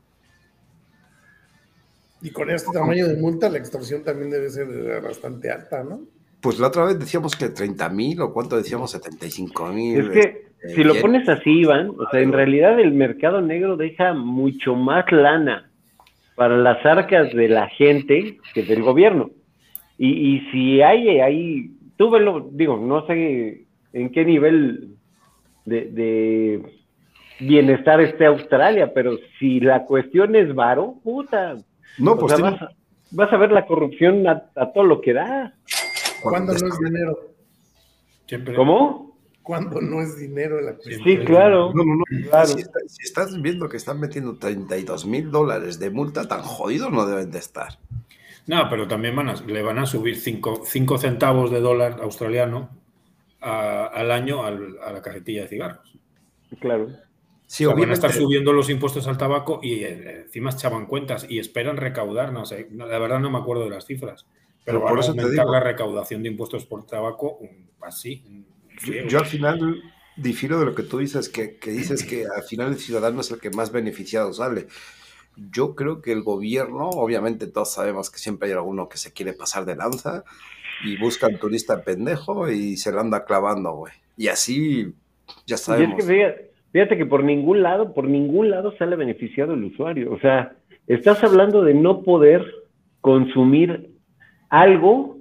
Y 2.21 2.31
con 2.31 2.51
este 2.51 2.71
tamaño 2.75 3.09
de 3.09 3.17
multa, 3.17 3.49
la 3.49 3.57
extorsión 3.57 4.05
también 4.05 4.29
debe 4.29 4.51
ser 4.51 5.01
bastante 5.01 5.51
alta, 5.51 5.83
¿no? 5.83 6.16
Pues 6.47 6.61
la 6.61 6.69
otra 6.69 6.85
vez 6.85 6.97
decíamos 7.01 7.35
que 7.35 7.49
30 7.49 7.89
mil 7.89 8.21
o 8.21 8.33
cuánto 8.33 8.57
decíamos 8.57 8.93
75 8.93 9.67
mil. 9.73 9.99
Es 9.99 10.09
que 10.11 10.21
este, 10.61 10.75
si 10.77 10.85
lo 10.85 10.95
pones 11.01 11.29
así, 11.29 11.51
Iván, 11.51 11.91
o 11.91 12.09
sea, 12.09 12.21
en 12.21 12.33
realidad 12.33 12.79
el 12.79 12.93
mercado 12.93 13.41
negro 13.41 13.77
deja 13.77 14.15
mucho 14.15 14.77
más 14.77 15.11
lana 15.11 15.69
para 16.37 16.57
las 16.57 16.87
arcas 16.87 17.33
de 17.35 17.49
la 17.49 17.67
gente 17.71 18.39
que 18.55 18.63
del 18.63 18.85
gobierno. 18.85 19.31
Y, 19.99 20.37
y 20.37 20.41
si 20.53 20.83
hay, 20.83 21.19
hay 21.19 21.71
tú 21.97 22.11
velo, 22.11 22.49
digo, 22.53 22.77
no 22.77 23.05
sé 23.09 23.65
en 23.93 24.11
qué 24.13 24.25
nivel 24.25 24.91
de, 25.65 25.87
de 25.87 26.63
bienestar 27.41 28.01
esté 28.01 28.27
Australia, 28.27 28.93
pero 28.95 29.19
si 29.41 29.59
la 29.59 29.85
cuestión 29.85 30.37
es 30.37 30.55
varo, 30.55 30.95
puta. 31.03 31.57
No, 31.99 32.17
pues 32.17 32.35
sea, 32.35 32.37
tiene- 32.37 32.51
vas, 32.53 32.63
a, 32.63 32.75
vas 33.11 33.33
a 33.33 33.37
ver 33.37 33.51
la 33.51 33.67
corrupción 33.67 34.29
a, 34.29 34.45
a 34.55 34.73
todo 34.73 34.85
lo 34.85 35.01
que 35.01 35.13
da. 35.13 35.53
¿Cuándo 36.31 36.53
no 36.55 36.67
es 36.69 36.79
dinero? 36.79 37.35
Siempre. 38.27 38.55
¿Cómo? 38.55 39.17
¿Cuándo 39.43 39.81
no 39.81 40.03
es 40.03 40.19
dinero 40.19 40.61
la 40.61 40.75
cuestión? 40.75 41.01
Sí, 41.05 41.19
claro. 41.25 41.73
No, 41.73 41.85
no, 41.85 41.97
no. 41.97 42.05
Claro. 42.31 42.47
Si, 42.49 42.61
está- 42.61 42.81
si 42.89 43.03
estás 43.05 43.41
viendo 43.41 43.69
que 43.69 43.77
están 43.77 44.01
metiendo 44.01 44.37
32 44.39 45.07
mil 45.07 45.31
dólares 45.31 45.79
de 45.79 45.91
multa, 45.91 46.27
tan 46.27 46.43
jodidos 46.43 46.91
no 46.91 47.07
deben 47.07 47.31
de 47.31 47.39
estar. 47.39 47.79
No, 48.49 48.69
pero 48.69 48.89
también 48.89 49.15
van 49.15 49.29
a- 49.29 49.35
le 49.35 49.63
van 49.63 49.79
a 49.79 49.87
subir 49.87 50.17
5 50.17 50.99
centavos 50.99 51.51
de 51.53 51.61
dólar 51.61 51.99
australiano 52.03 52.71
a- 53.41 53.87
al 53.87 54.11
año 54.11 54.45
al- 54.45 54.79
a 54.85 54.93
la 54.93 55.03
cajetilla 55.03 55.43
de 55.43 55.49
cigarros. 55.49 55.99
Claro. 56.61 56.89
Sí, 57.47 57.65
O 57.65 57.69
sea, 57.71 57.79
van 57.79 57.91
a 57.91 57.93
estar 57.93 58.11
subiendo 58.13 58.53
los 58.53 58.69
impuestos 58.71 59.07
al 59.07 59.19
tabaco 59.19 59.61
y 59.63 59.85
eh, 59.85 60.23
encima 60.25 60.51
echaban 60.51 60.87
cuentas 60.87 61.27
y 61.29 61.39
esperan 61.39 61.77
recaudar, 61.77 62.33
no 62.33 62.45
sé, 62.45 62.69
la 62.73 62.99
verdad 62.99 63.21
no 63.21 63.31
me 63.31 63.39
acuerdo 63.39 63.63
de 63.65 63.71
las 63.71 63.87
cifras, 63.87 64.27
pero, 64.67 64.85
por 64.85 64.99
eso 64.99 65.15
te 65.15 65.31
digo. 65.31 65.51
la 65.51 65.61
recaudación 65.61 66.23
de 66.23 66.29
impuestos 66.31 66.67
por 66.67 66.85
tabaco 66.85 67.39
así. 67.81 68.23
un 68.27 69.09
Yo, 69.09 69.21
al 69.21 69.27
final 69.27 69.81
difiero 70.17 70.59
de 70.59 70.67
lo 70.67 70.75
que 70.75 70.83
tú 70.83 70.99
dices, 70.99 71.29
que, 71.29 71.57
que 71.57 71.71
dices 71.71 72.05
que 72.05 72.25
al 72.27 72.43
final 72.43 72.69
el 72.69 72.79
ciudadano 72.79 73.21
es 73.21 73.31
el 73.31 73.39
que 73.39 73.51
más 73.51 73.71
beneficiado 73.71 74.33
sale. 74.33 74.67
Yo 75.37 75.75
creo 75.75 76.03
que 76.03 76.13
el 76.13 76.23
gobierno, 76.23 76.89
obviamente 76.91 77.47
todos 77.47 77.73
sabemos 77.73 78.11
que 78.11 78.19
siempre 78.19 78.49
hay 78.49 78.55
alguno 78.55 78.89
que 78.89 78.99
se 78.99 79.13
quiere 79.13 79.35
pasar 79.35 79.67
de 79.67 79.77
lanza 79.77 80.25
y 80.85 80.97
busca 80.99 81.27
al 81.27 81.39
turista 81.39 81.83
pendejo 81.83 82.51
y 82.51 82.77
se 82.77 82.91
lo 82.91 83.01
anda 83.01 83.25
clavando, 83.25 83.73
güey. 83.73 83.93
Y 84.17 84.29
así 84.29 84.95
ya 85.47 85.55
Y 85.55 85.55
es 85.55 85.61
sabemos. 85.61 85.97
que 85.97 86.03
fíjate, 86.03 86.51
fíjate 86.73 86.97
que 86.97 87.07
por 87.07 87.23
ningún 87.23 87.63
lado, 87.63 87.95
por 87.95 88.09
ningún 88.09 88.51
lado 88.51 88.77
sale 88.79 88.97
beneficiado 88.97 89.55
el 89.55 89.65
usuario. 89.65 90.13
O 90.13 90.19
sea, 90.19 90.57
estás 90.87 91.23
hablando 91.23 91.63
de 91.63 91.75
no 91.75 92.03
poder 92.03 92.45
consumir 93.01 93.96
algo 94.49 95.19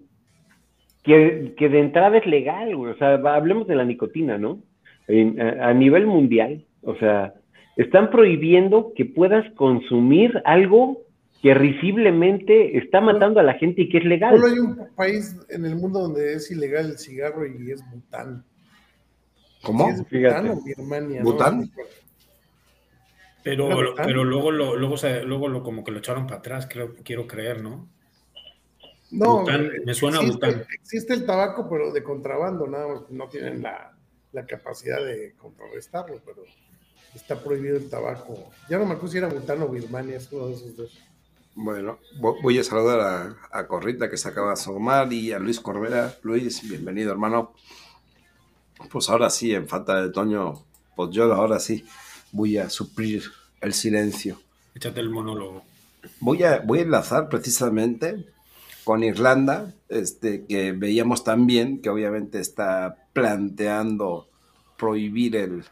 que, 1.03 1.53
que 1.57 1.69
de 1.69 1.79
entrada 1.79 2.17
es 2.17 2.25
legal, 2.25 2.75
güey. 2.75 2.91
O 2.93 2.97
sea, 2.97 3.13
hablemos 3.15 3.67
de 3.67 3.75
la 3.75 3.85
nicotina, 3.85 4.37
¿no? 4.37 4.59
En- 5.07 5.39
a, 5.39 5.69
a 5.69 5.73
nivel 5.73 6.07
mundial, 6.07 6.65
o 6.81 6.95
sea, 6.95 7.33
están 7.77 8.09
prohibiendo 8.09 8.93
que 8.95 9.05
puedas 9.05 9.45
consumir 9.53 10.41
algo 10.45 11.01
que 11.41 11.53
risiblemente 11.53 12.77
está 12.77 13.01
matando 13.01 13.39
a 13.39 13.43
la 13.43 13.53
gente 13.53 13.83
y 13.83 13.89
que 13.89 13.99
es 13.99 14.05
legal. 14.05 14.35
Solo 14.35 14.47
hay 14.51 14.59
un 14.59 14.79
país 14.95 15.35
en 15.49 15.65
el 15.65 15.75
mundo 15.75 15.99
donde 15.99 16.33
es 16.33 16.49
ilegal 16.49 16.87
el 16.91 16.97
cigarro 16.97 17.45
y 17.45 17.71
es 17.71 17.83
Bután. 17.91 18.43
¿Cómo? 19.61 19.85
Sí, 19.85 19.91
es 19.91 19.97
Bután 19.99 20.07
Fíjate. 20.09 20.49
o 20.49 20.63
Birmania. 20.63 21.19
¿no? 21.23 21.31
¿Bután? 21.31 21.69
Pero, 23.43 23.69
pero 23.95 24.23
luego, 24.23 24.51
lo, 24.51 24.75
luego, 24.75 24.97
se- 24.97 25.23
luego 25.23 25.47
lo, 25.47 25.61
como 25.61 25.83
que 25.83 25.91
lo 25.91 25.99
echaron 25.99 26.25
para 26.25 26.39
atrás, 26.39 26.67
creo, 26.71 26.95
quiero 27.03 27.27
creer, 27.27 27.61
¿no? 27.61 27.87
No, 29.17 29.39
Bután, 29.39 29.71
me 29.85 29.93
suena 29.93 30.19
a 30.19 30.21
existe, 30.21 30.47
Bután. 30.47 30.65
existe 30.73 31.13
el 31.13 31.25
tabaco, 31.25 31.67
pero 31.69 31.91
de 31.91 32.03
contrabando, 32.03 32.67
nada 32.67 32.87
más 32.87 33.01
no 33.09 33.27
tienen 33.29 33.61
la, 33.61 33.95
la 34.31 34.45
capacidad 34.45 35.03
de 35.03 35.33
contrarrestarlo, 35.37 36.19
pero 36.25 36.43
está 37.13 37.41
prohibido 37.41 37.77
el 37.77 37.89
tabaco. 37.89 38.51
Ya 38.69 38.77
no 38.77 38.85
me 38.85 38.93
acuerdo 38.93 39.11
si 39.11 39.17
era 39.17 39.27
Bután 39.27 39.61
o 39.61 39.69
Birmania, 39.69 40.17
es 40.17 40.31
uno 40.31 40.47
de 40.47 40.53
esos 40.55 40.75
dos. 40.75 40.99
Bueno, 41.57 41.99
vo- 42.19 42.41
voy 42.41 42.59
a 42.59 42.63
saludar 42.63 42.99
a, 42.99 43.57
a 43.57 43.67
Corrita 43.67 44.09
que 44.09 44.17
se 44.17 44.27
acaba 44.27 44.47
de 44.47 44.53
asomar 44.53 45.11
y 45.13 45.31
a 45.31 45.39
Luis 45.39 45.59
Corbera. 45.61 46.13
Luis, 46.23 46.67
bienvenido, 46.67 47.11
hermano. 47.11 47.53
Pues 48.91 49.09
ahora 49.09 49.29
sí, 49.29 49.53
en 49.53 49.67
falta 49.67 50.01
de 50.01 50.09
Toño, 50.11 50.65
pues 50.95 51.11
yo 51.11 51.33
ahora 51.33 51.59
sí 51.59 51.85
voy 52.31 52.57
a 52.57 52.69
suplir 52.69 53.23
el 53.61 53.73
silencio. 53.73 54.39
Échate 54.75 54.99
el 54.99 55.09
monólogo. 55.09 55.63
Voy 56.19 56.43
a, 56.43 56.59
voy 56.59 56.79
a 56.79 56.81
enlazar 56.83 57.29
precisamente 57.29 58.25
con 58.85 59.03
Irlanda, 59.03 59.73
este, 59.89 60.45
que 60.47 60.71
veíamos 60.71 61.23
también 61.25 61.81
que 61.81 61.89
obviamente 61.89 62.39
está 62.39 62.97
planteando 63.13 64.29
prohibir 64.77 65.35
el, 65.35 65.65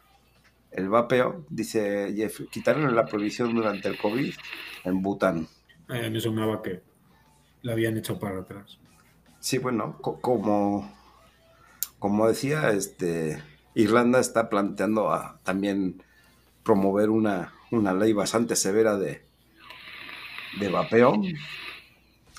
el 0.72 0.88
vapeo. 0.88 1.46
Dice 1.48 2.12
Jeff, 2.16 2.40
quitaron 2.50 2.94
la 2.94 3.06
prohibición 3.06 3.54
durante 3.54 3.88
el 3.88 3.96
COVID 3.96 4.34
en 4.84 5.02
Bután. 5.02 5.48
Eh, 5.88 6.10
me 6.10 6.20
sonaba 6.20 6.62
que 6.62 6.82
la 7.62 7.72
habían 7.72 7.96
hecho 7.96 8.18
para 8.18 8.40
atrás. 8.40 8.78
Sí, 9.40 9.58
bueno, 9.58 9.98
co- 10.00 10.20
como, 10.20 10.90
como 11.98 12.28
decía, 12.28 12.70
este, 12.70 13.42
Irlanda 13.74 14.20
está 14.20 14.48
planteando 14.48 15.12
a 15.12 15.40
también 15.44 16.02
promover 16.64 17.10
una, 17.10 17.54
una 17.70 17.94
ley 17.94 18.12
bastante 18.12 18.56
severa 18.56 18.96
de, 18.96 19.22
de 20.60 20.68
vapeo. 20.68 21.22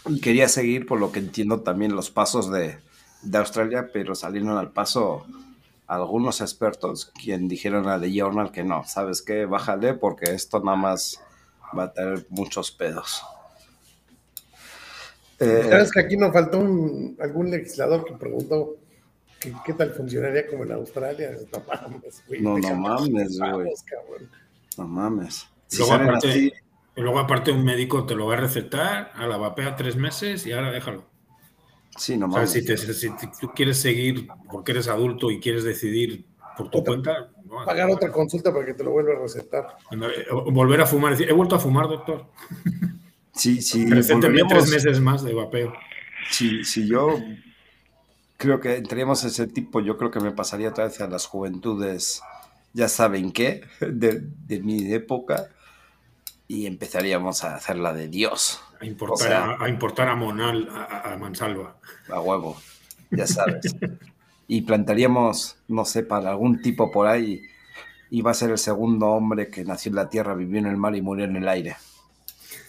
Y 0.08 0.22
quería 0.22 0.48
seguir, 0.48 0.86
por 0.86 1.00
lo 1.00 1.12
que 1.12 1.20
entiendo, 1.20 1.62
también 1.62 1.96
los 1.96 2.12
pasos 2.12 2.52
de, 2.52 2.78
de 3.24 3.38
Australia, 3.38 3.90
pero 3.92 4.14
salieron 4.16 4.58
al 4.58 4.72
paso 4.72 5.26
algunos 5.88 6.42
expertos 6.42 7.12
quien 7.22 7.48
dijeron 7.48 7.88
a 7.88 8.00
The 8.00 8.12
Journal 8.12 8.52
que 8.52 8.64
no, 8.64 8.84
¿sabes 8.86 9.22
qué? 9.22 9.46
Bájale 9.46 9.94
porque 9.94 10.32
esto 10.32 10.60
nada 10.62 10.78
más 10.78 11.22
va 11.78 11.84
a 11.86 11.94
tener 11.94 12.26
muchos 12.30 12.72
pedos. 12.72 13.24
Eh, 15.40 15.68
¿Sabes 15.70 15.92
que 15.92 16.00
aquí 16.00 16.16
nos 16.18 16.32
faltó 16.32 16.60
un- 16.60 17.18
algún 17.20 17.52
legislador 17.52 18.06
que 18.06 18.14
preguntó 18.14 18.78
que- 19.40 19.54
qué 19.66 19.74
tal 19.74 19.92
funcionaría 19.92 20.48
como 20.48 20.64
en 20.64 20.72
Australia? 20.72 21.32
No 21.52 21.62
mames, 21.68 22.24
güey, 22.28 22.42
No, 22.42 22.58
no 22.58 22.76
mames, 22.76 23.38
güey. 23.40 23.74
cabrón. 23.86 24.30
No 24.78 24.88
mames. 24.88 25.46
Si 25.68 25.80
Luego 25.80 25.94
aparte, 25.94 26.30
así, 26.30 26.54
y 26.96 27.02
luego 27.02 27.20
aparte 27.20 27.52
un 27.52 27.64
médico 27.64 28.06
te 28.06 28.16
lo 28.16 28.28
va 28.28 28.36
a 28.36 28.38
recetar, 28.38 29.12
a 29.16 29.28
la 29.28 29.38
vapea 29.38 29.76
tres 29.76 29.96
meses 29.96 30.46
y 30.46 30.52
ahora 30.52 30.72
déjalo. 30.72 31.06
sí, 31.98 32.18
no 32.18 32.28
O 32.28 32.32
sea, 32.32 32.46
si, 32.48 32.66
te- 32.66 32.78
si 32.78 33.10
tú 33.40 33.52
quieres 33.56 33.78
seguir 33.78 34.28
porque 34.52 34.72
eres 34.72 34.88
adulto 34.88 35.32
y 35.32 35.40
quieres 35.40 35.64
decidir 35.64 36.26
por 36.58 36.70
tu 36.70 36.80
Otra- 36.80 36.94
cuenta, 36.94 37.32
no, 37.46 37.66
Pagar 37.66 37.90
otra 37.90 38.12
consulta 38.12 38.54
para 38.54 38.66
que 38.66 38.74
te 38.74 38.84
lo 38.84 38.92
vuelva 38.92 39.14
a 39.14 39.20
recetar. 39.22 39.66
Eh, 39.92 40.26
volver 40.52 40.82
a 40.82 40.86
fumar, 40.86 41.12
decir, 41.12 41.30
he 41.30 41.34
vuelto 41.34 41.56
a 41.56 41.60
fumar, 41.60 41.88
doctor. 41.88 42.26
Sí, 43.34 43.62
sí, 43.62 43.86
tres 43.86 44.72
meses 44.72 45.02
más 45.02 45.22
de 45.24 45.34
vapeo. 45.34 45.74
si, 46.32 46.64
si 46.64 46.88
yo 46.88 47.20
creo 48.38 48.60
que 48.60 48.76
entraríamos 48.76 49.24
en 49.24 49.30
ese 49.30 49.48
tipo, 49.48 49.82
yo 49.82 49.98
creo 49.98 50.12
que 50.12 50.20
me 50.20 50.32
pasaría 50.32 50.70
otra 50.70 50.86
vez 50.86 51.00
a 51.02 51.08
las 51.08 51.26
juventudes, 51.26 52.22
ya 52.74 52.88
saben 52.88 53.32
qué, 53.32 53.62
de, 53.80 54.22
de 54.48 54.60
mi 54.62 54.92
época, 54.94 55.50
y 56.48 56.66
empezaríamos 56.68 57.44
a 57.44 57.56
hacer 57.56 57.78
la 57.78 57.94
de 57.94 58.08
Dios, 58.08 58.62
A 58.80 58.86
importar, 58.86 59.14
O 59.14 59.18
sea- 59.30 59.46
a, 59.60 59.66
a 59.66 59.70
importar 59.70 60.08
a 60.10 60.16
Monal, 60.16 60.70
a, 60.72 60.84
a- 60.84 61.14
a 61.14 61.18
Mansalva. 61.18 61.76
a 62.10 62.20
huevo, 62.20 62.58
ya 63.12 63.26
sabes. 63.28 63.76
y 64.48 64.62
plantaríamos, 64.62 65.58
no 65.68 65.86
sé, 65.86 66.04
para 66.04 66.30
algún 66.32 66.62
tipo 66.62 66.92
por 66.92 67.08
ahí, 67.08 67.42
iba 68.12 68.30
a 68.32 68.36
ser 68.36 68.52
el 68.52 68.58
segundo 68.60 69.08
hombre 69.08 69.50
que 69.50 69.64
nació 69.66 69.90
en 69.90 69.96
la 69.96 70.10
tierra, 70.10 70.36
vivió 70.36 70.60
en 70.60 70.68
el 70.68 70.78
mar 70.78 70.96
y 70.96 71.02
murió 71.02 71.26
en 71.26 71.36
el 71.38 71.48
aire. 71.48 71.76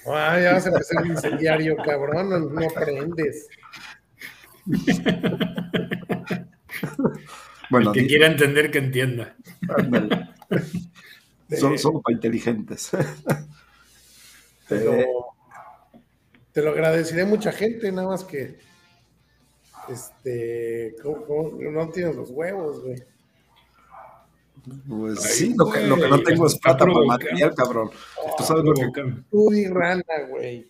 Ah, 0.09 0.39
ya 0.41 0.53
vas 0.55 0.65
a 0.67 0.69
empezar 0.71 1.05
el 1.05 1.11
incendiario, 1.11 1.77
cabrón, 1.77 2.31
no, 2.31 2.39
no 2.39 2.67
aprendes. 2.69 3.49
Bueno, 7.71 7.93
El 7.93 8.01
que 8.03 8.07
quiera 8.07 8.27
entender, 8.27 8.71
que 8.71 8.79
entienda. 8.79 9.35
Son, 11.59 11.79
son 11.79 12.01
para 12.03 12.15
inteligentes. 12.15 12.91
Te 14.69 14.85
lo, 14.85 14.93
te 16.53 16.63
lo 16.63 16.71
agradeceré 16.71 17.25
mucha 17.25 17.53
gente, 17.53 17.91
nada 17.93 18.09
más 18.09 18.25
que 18.25 18.59
este 19.89 20.95
¿cómo- 21.03 21.25
cómo? 21.25 21.51
no 21.71 21.89
tienes 21.91 22.17
los 22.17 22.31
huevos, 22.31 22.83
güey. 22.83 23.03
Pues 24.89 25.25
Ay, 25.25 25.31
sí, 25.33 25.55
lo 25.57 25.71
que, 25.71 25.87
lo 25.87 25.95
que 25.97 26.09
no 26.09 26.21
tengo 26.23 26.47
es 26.47 26.59
plata 26.59 26.85
para 26.85 27.05
material, 27.07 27.55
cabrón. 27.55 27.91
Tú 28.37 28.43
sabes, 28.43 28.65
lo 28.65 28.75
que. 28.75 29.15
Tú 29.31 29.49
di 29.51 29.69
rana, 29.69 30.03
güey. 30.29 30.69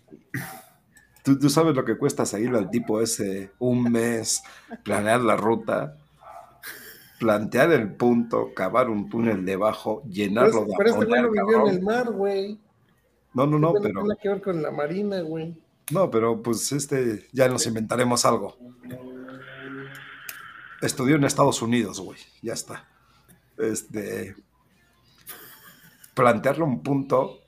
tú, 1.23 1.39
tú 1.39 1.49
sabes 1.49 1.75
lo 1.75 1.83
que 1.85 1.97
cuesta 1.97 2.27
seguirlo 2.27 2.59
al 2.59 2.69
tipo 2.69 3.01
ese 3.01 3.53
un 3.59 3.85
mes, 3.91 4.43
planear 4.83 5.23
la 5.23 5.37
ruta, 5.39 5.97
plantear 7.19 7.73
el 7.73 7.91
punto, 7.95 8.53
cavar 8.53 8.91
un 8.91 9.09
túnel 9.09 9.47
debajo, 9.47 10.03
Pero, 10.03 10.13
llenarlo 10.13 10.61
es- 10.63 10.67
de 10.67 10.75
pero 10.77 10.91
este 10.91 11.05
güey 11.07 11.19
ammonia, 11.21 11.43
vivió 11.47 11.67
en 11.69 11.75
el 11.75 11.83
mar, 11.83 12.11
güey. 12.13 12.61
No, 13.37 13.47
no, 13.47 13.59
no, 13.59 13.75
No 13.75 13.81
pero 13.83 14.01
tiene 14.01 14.17
que 14.21 14.29
ver 14.31 14.41
con 14.41 14.63
la 14.63 14.71
marina, 14.71 15.21
güey. 15.21 15.55
no, 15.91 16.11
pero 16.11 16.43
pues 16.43 16.73
este 16.73 17.29
ya 17.33 17.49
nos 17.49 17.67
inventaremos 17.67 18.25
algo. 18.25 18.57
Estudió 20.81 21.17
en 21.17 21.25
Estados 21.25 21.61
Unidos, 21.61 22.01
güey. 22.01 22.19
Ya 22.41 22.55
está. 22.55 22.89
Este 23.59 24.35
plantearle 26.15 26.65
un 26.65 26.83
punto, 26.83 27.41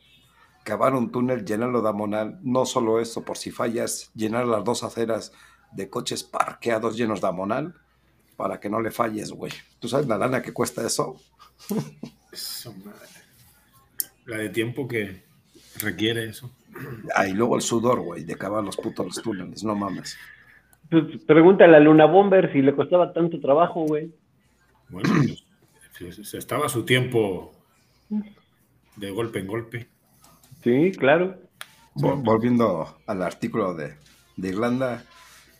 cavar 0.62 0.94
un 0.94 1.10
túnel, 1.10 1.46
llenarlo 1.46 1.80
de 1.80 1.88
amonal, 1.88 2.38
no 2.42 2.66
solo 2.66 3.00
eso, 3.00 3.24
por 3.24 3.38
si 3.38 3.50
fallas, 3.50 4.10
llenar 4.14 4.46
las 4.46 4.62
dos 4.64 4.84
aceras 4.84 5.32
de 5.72 5.88
coches 5.88 6.22
parqueados 6.22 6.98
llenos 6.98 7.22
de 7.22 7.28
amonal 7.28 7.74
para 8.36 8.60
que 8.60 8.68
no 8.68 8.82
le 8.82 8.90
falles, 8.90 9.32
güey. 9.32 9.52
¿Tú 9.78 9.88
sabes 9.88 10.06
la 10.06 10.18
lana 10.18 10.42
que 10.42 10.52
cuesta 10.52 10.86
eso? 10.86 11.16
Eso, 12.30 12.74
madre. 12.84 13.08
La 14.26 14.36
de 14.36 14.50
tiempo 14.50 14.86
que 14.86 15.27
requiere 15.78 16.28
eso. 16.28 16.50
Ah, 17.14 17.26
y 17.26 17.32
luego 17.32 17.56
el 17.56 17.62
sudor, 17.62 18.00
güey, 18.00 18.24
de 18.24 18.36
cavar 18.36 18.62
los 18.62 18.76
putos 18.76 19.20
túneles, 19.22 19.64
no 19.64 19.74
mames. 19.74 20.16
Pues, 20.90 21.04
pregúntale 21.26 21.76
a 21.76 21.80
Luna 21.80 22.06
Bomber 22.06 22.52
si 22.52 22.62
le 22.62 22.74
costaba 22.74 23.12
tanto 23.12 23.40
trabajo, 23.40 23.82
güey. 23.84 24.12
Bueno, 24.88 25.10
pues, 25.98 26.16
se 26.28 26.38
estaba 26.38 26.68
su 26.68 26.84
tiempo 26.84 27.52
de 28.96 29.10
golpe 29.10 29.40
en 29.40 29.46
golpe. 29.46 29.88
Sí, 30.62 30.92
claro. 30.92 31.36
Vol- 31.94 32.22
Volviendo 32.24 32.96
al 33.06 33.22
artículo 33.22 33.74
de, 33.74 33.94
de 34.36 34.48
Irlanda, 34.48 35.04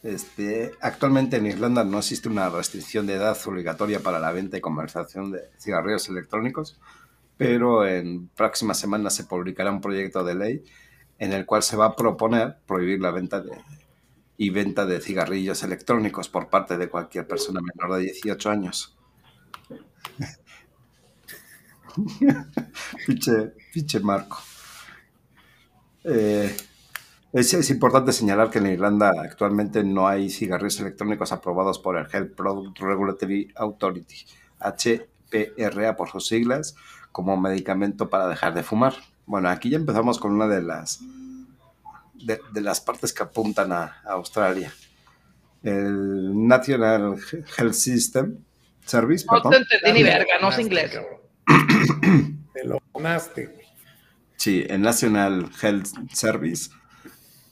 este, 0.02 0.72
actualmente 0.80 1.36
en 1.36 1.46
Irlanda 1.46 1.84
no 1.84 1.98
existe 1.98 2.28
una 2.28 2.48
restricción 2.48 3.06
de 3.06 3.14
edad 3.14 3.36
obligatoria 3.46 4.00
para 4.00 4.20
la 4.20 4.32
venta 4.32 4.56
y 4.56 4.60
comercialización 4.60 5.32
de 5.32 5.40
cigarrillos 5.58 6.08
electrónicos, 6.08 6.78
pero 7.38 7.86
en 7.86 8.28
próximas 8.28 8.78
semanas 8.78 9.14
se 9.14 9.24
publicará 9.24 9.70
un 9.70 9.80
proyecto 9.80 10.22
de 10.24 10.34
ley 10.34 10.64
en 11.18 11.32
el 11.32 11.46
cual 11.46 11.62
se 11.62 11.76
va 11.76 11.86
a 11.86 11.96
proponer 11.96 12.58
prohibir 12.66 13.00
la 13.00 13.10
venta 13.10 13.40
de, 13.40 13.52
y 14.36 14.50
venta 14.50 14.84
de 14.86 15.00
cigarrillos 15.00 15.62
electrónicos 15.62 16.28
por 16.28 16.50
parte 16.50 16.76
de 16.76 16.88
cualquier 16.88 17.26
persona 17.26 17.60
menor 17.60 17.96
de 17.96 18.04
18 18.04 18.50
años. 18.50 18.96
pinche, 23.06 23.52
pinche 23.72 24.00
Marco. 24.00 24.38
Eh, 26.04 26.56
es, 27.32 27.54
es 27.54 27.70
importante 27.70 28.12
señalar 28.12 28.50
que 28.50 28.58
en 28.58 28.66
Irlanda 28.68 29.12
actualmente 29.20 29.82
no 29.82 30.06
hay 30.06 30.30
cigarrillos 30.30 30.80
electrónicos 30.80 31.32
aprobados 31.32 31.78
por 31.78 31.96
el 31.96 32.06
Health 32.10 32.34
Product 32.34 32.78
Regulatory 32.78 33.52
Authority, 33.56 34.24
HPRA 34.60 35.96
por 35.96 36.10
sus 36.10 36.28
siglas, 36.28 36.76
como 37.12 37.36
medicamento 37.36 38.08
para 38.08 38.28
dejar 38.28 38.54
de 38.54 38.62
fumar. 38.62 38.94
Bueno, 39.26 39.48
aquí 39.48 39.70
ya 39.70 39.76
empezamos 39.76 40.18
con 40.18 40.32
una 40.32 40.46
de 40.48 40.62
las 40.62 41.00
de, 42.14 42.40
de 42.52 42.60
las 42.60 42.80
partes 42.80 43.12
que 43.12 43.22
apuntan 43.22 43.72
a, 43.72 44.00
a 44.04 44.12
Australia. 44.12 44.72
El 45.62 46.46
National 46.46 47.16
Health 47.56 47.72
System 47.74 48.38
Service, 48.84 49.26
No 49.30 49.42
perdón. 49.42 49.64
te 49.68 49.76
entendí 49.76 49.98
ni 50.00 50.04
verga, 50.04 50.34
no 50.40 50.50
sé 50.52 50.62
inglés. 50.62 50.92
Te 52.54 52.64
lo 52.64 52.80
ganaste. 52.94 53.56
Sí, 54.36 54.64
el 54.68 54.80
National 54.82 55.50
Health 55.60 55.88
Service, 56.12 56.70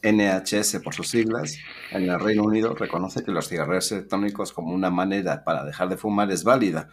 NHS 0.03 0.81
por 0.85 0.95
sus 0.95 1.09
siglas, 1.09 1.57
en 1.91 2.05
el 2.09 2.21
Reino 2.21 2.45
Unido 2.45 2.75
reconoce 2.75 3.25
que 3.25 3.33
los 3.33 3.49
cigarrillos 3.49 3.91
electrónicos 3.93 4.53
como 4.53 4.73
una 4.73 4.91
manera 4.91 5.43
para 5.43 5.65
dejar 5.65 5.89
de 5.89 5.97
fumar 5.97 6.31
es 6.31 6.45
válida, 6.45 6.89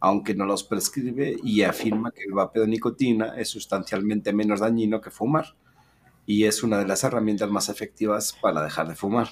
aunque 0.00 0.34
no 0.34 0.44
los 0.46 0.64
prescribe 0.64 1.36
y 1.42 1.62
afirma 1.62 2.10
que 2.10 2.22
el 2.24 2.32
vapeo 2.34 2.62
de 2.62 2.68
nicotina 2.68 3.34
es 3.36 3.48
sustancialmente 3.48 4.32
menos 4.32 4.60
dañino 4.60 5.00
que 5.00 5.10
fumar 5.10 5.46
y 6.26 6.44
es 6.44 6.62
una 6.62 6.78
de 6.78 6.86
las 6.86 7.04
herramientas 7.04 7.50
más 7.50 7.68
efectivas 7.68 8.36
para 8.40 8.62
dejar 8.62 8.88
de 8.88 8.94
fumar. 8.94 9.28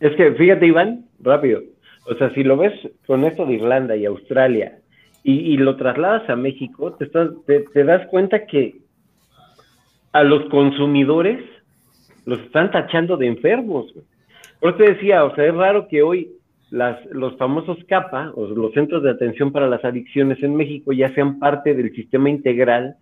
Es 0.00 0.14
que 0.16 0.32
fíjate, 0.32 0.66
Iván, 0.66 1.06
rápido. 1.20 1.60
O 2.06 2.14
sea, 2.16 2.32
si 2.34 2.42
lo 2.42 2.56
ves 2.56 2.72
con 3.06 3.24
esto 3.24 3.46
de 3.46 3.54
Irlanda 3.54 3.96
y 3.96 4.04
Australia 4.04 4.78
y, 5.22 5.56
lo 5.56 5.76
trasladas 5.76 6.28
a 6.28 6.36
México, 6.36 6.92
te, 6.94 7.06
estás- 7.06 7.30
te, 7.46 7.60
te 7.60 7.82
das 7.84 8.06
cuenta 8.08 8.44
que 8.44 8.82
a 10.12 10.22
los 10.22 10.50
consumidores 10.50 11.42
los 12.26 12.40
están 12.40 12.70
tachando 12.70 13.16
de 13.16 13.28
enfermos. 13.28 13.86
Por 14.60 14.70
eso 14.70 14.78
te 14.78 14.92
decía, 14.92 15.24
o 15.24 15.34
sea, 15.34 15.46
es 15.46 15.54
raro 15.54 15.88
que 15.88 16.02
hoy 16.02 16.30
las, 16.74 16.98
los 17.06 17.36
famosos 17.36 17.78
CAPA, 17.86 18.32
o 18.34 18.46
los 18.48 18.72
Centros 18.72 19.04
de 19.04 19.10
Atención 19.10 19.52
para 19.52 19.68
las 19.68 19.84
Adicciones 19.84 20.42
en 20.42 20.56
México, 20.56 20.92
ya 20.92 21.14
sean 21.14 21.38
parte 21.38 21.72
del 21.72 21.94
sistema 21.94 22.28
integral 22.28 22.96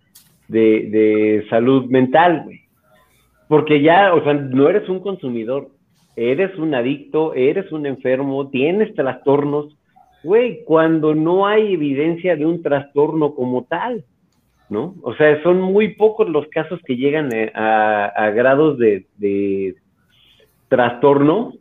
de, 0.47 1.43
salud 1.49 1.85
mental, 1.89 2.43
güey. 2.45 2.61
Porque 3.47 3.81
ya, 3.81 4.13
o 4.13 4.23
sea, 4.23 4.35
no 4.35 4.69
eres 4.69 4.87
un 4.89 4.99
consumidor, 4.99 5.69
eres 6.15 6.55
un 6.59 6.75
adicto, 6.75 7.33
eres 7.33 7.71
un 7.71 7.87
enfermo, 7.87 8.47
tienes 8.49 8.93
trastornos, 8.93 9.75
güey, 10.23 10.63
cuando 10.65 11.15
no 11.15 11.47
hay 11.47 11.73
evidencia 11.73 12.35
de 12.35 12.45
un 12.45 12.61
trastorno 12.61 13.33
como 13.33 13.63
tal, 13.63 14.03
¿no? 14.69 14.93
O 15.01 15.15
sea, 15.15 15.41
son 15.41 15.59
muy 15.59 15.95
pocos 15.95 16.29
los 16.29 16.47
casos 16.49 16.79
que 16.85 16.95
llegan 16.95 17.33
eh, 17.33 17.51
a, 17.55 18.05
a 18.05 18.29
grados 18.29 18.77
de, 18.77 19.07
de 19.17 19.75
trastorno 20.69 21.53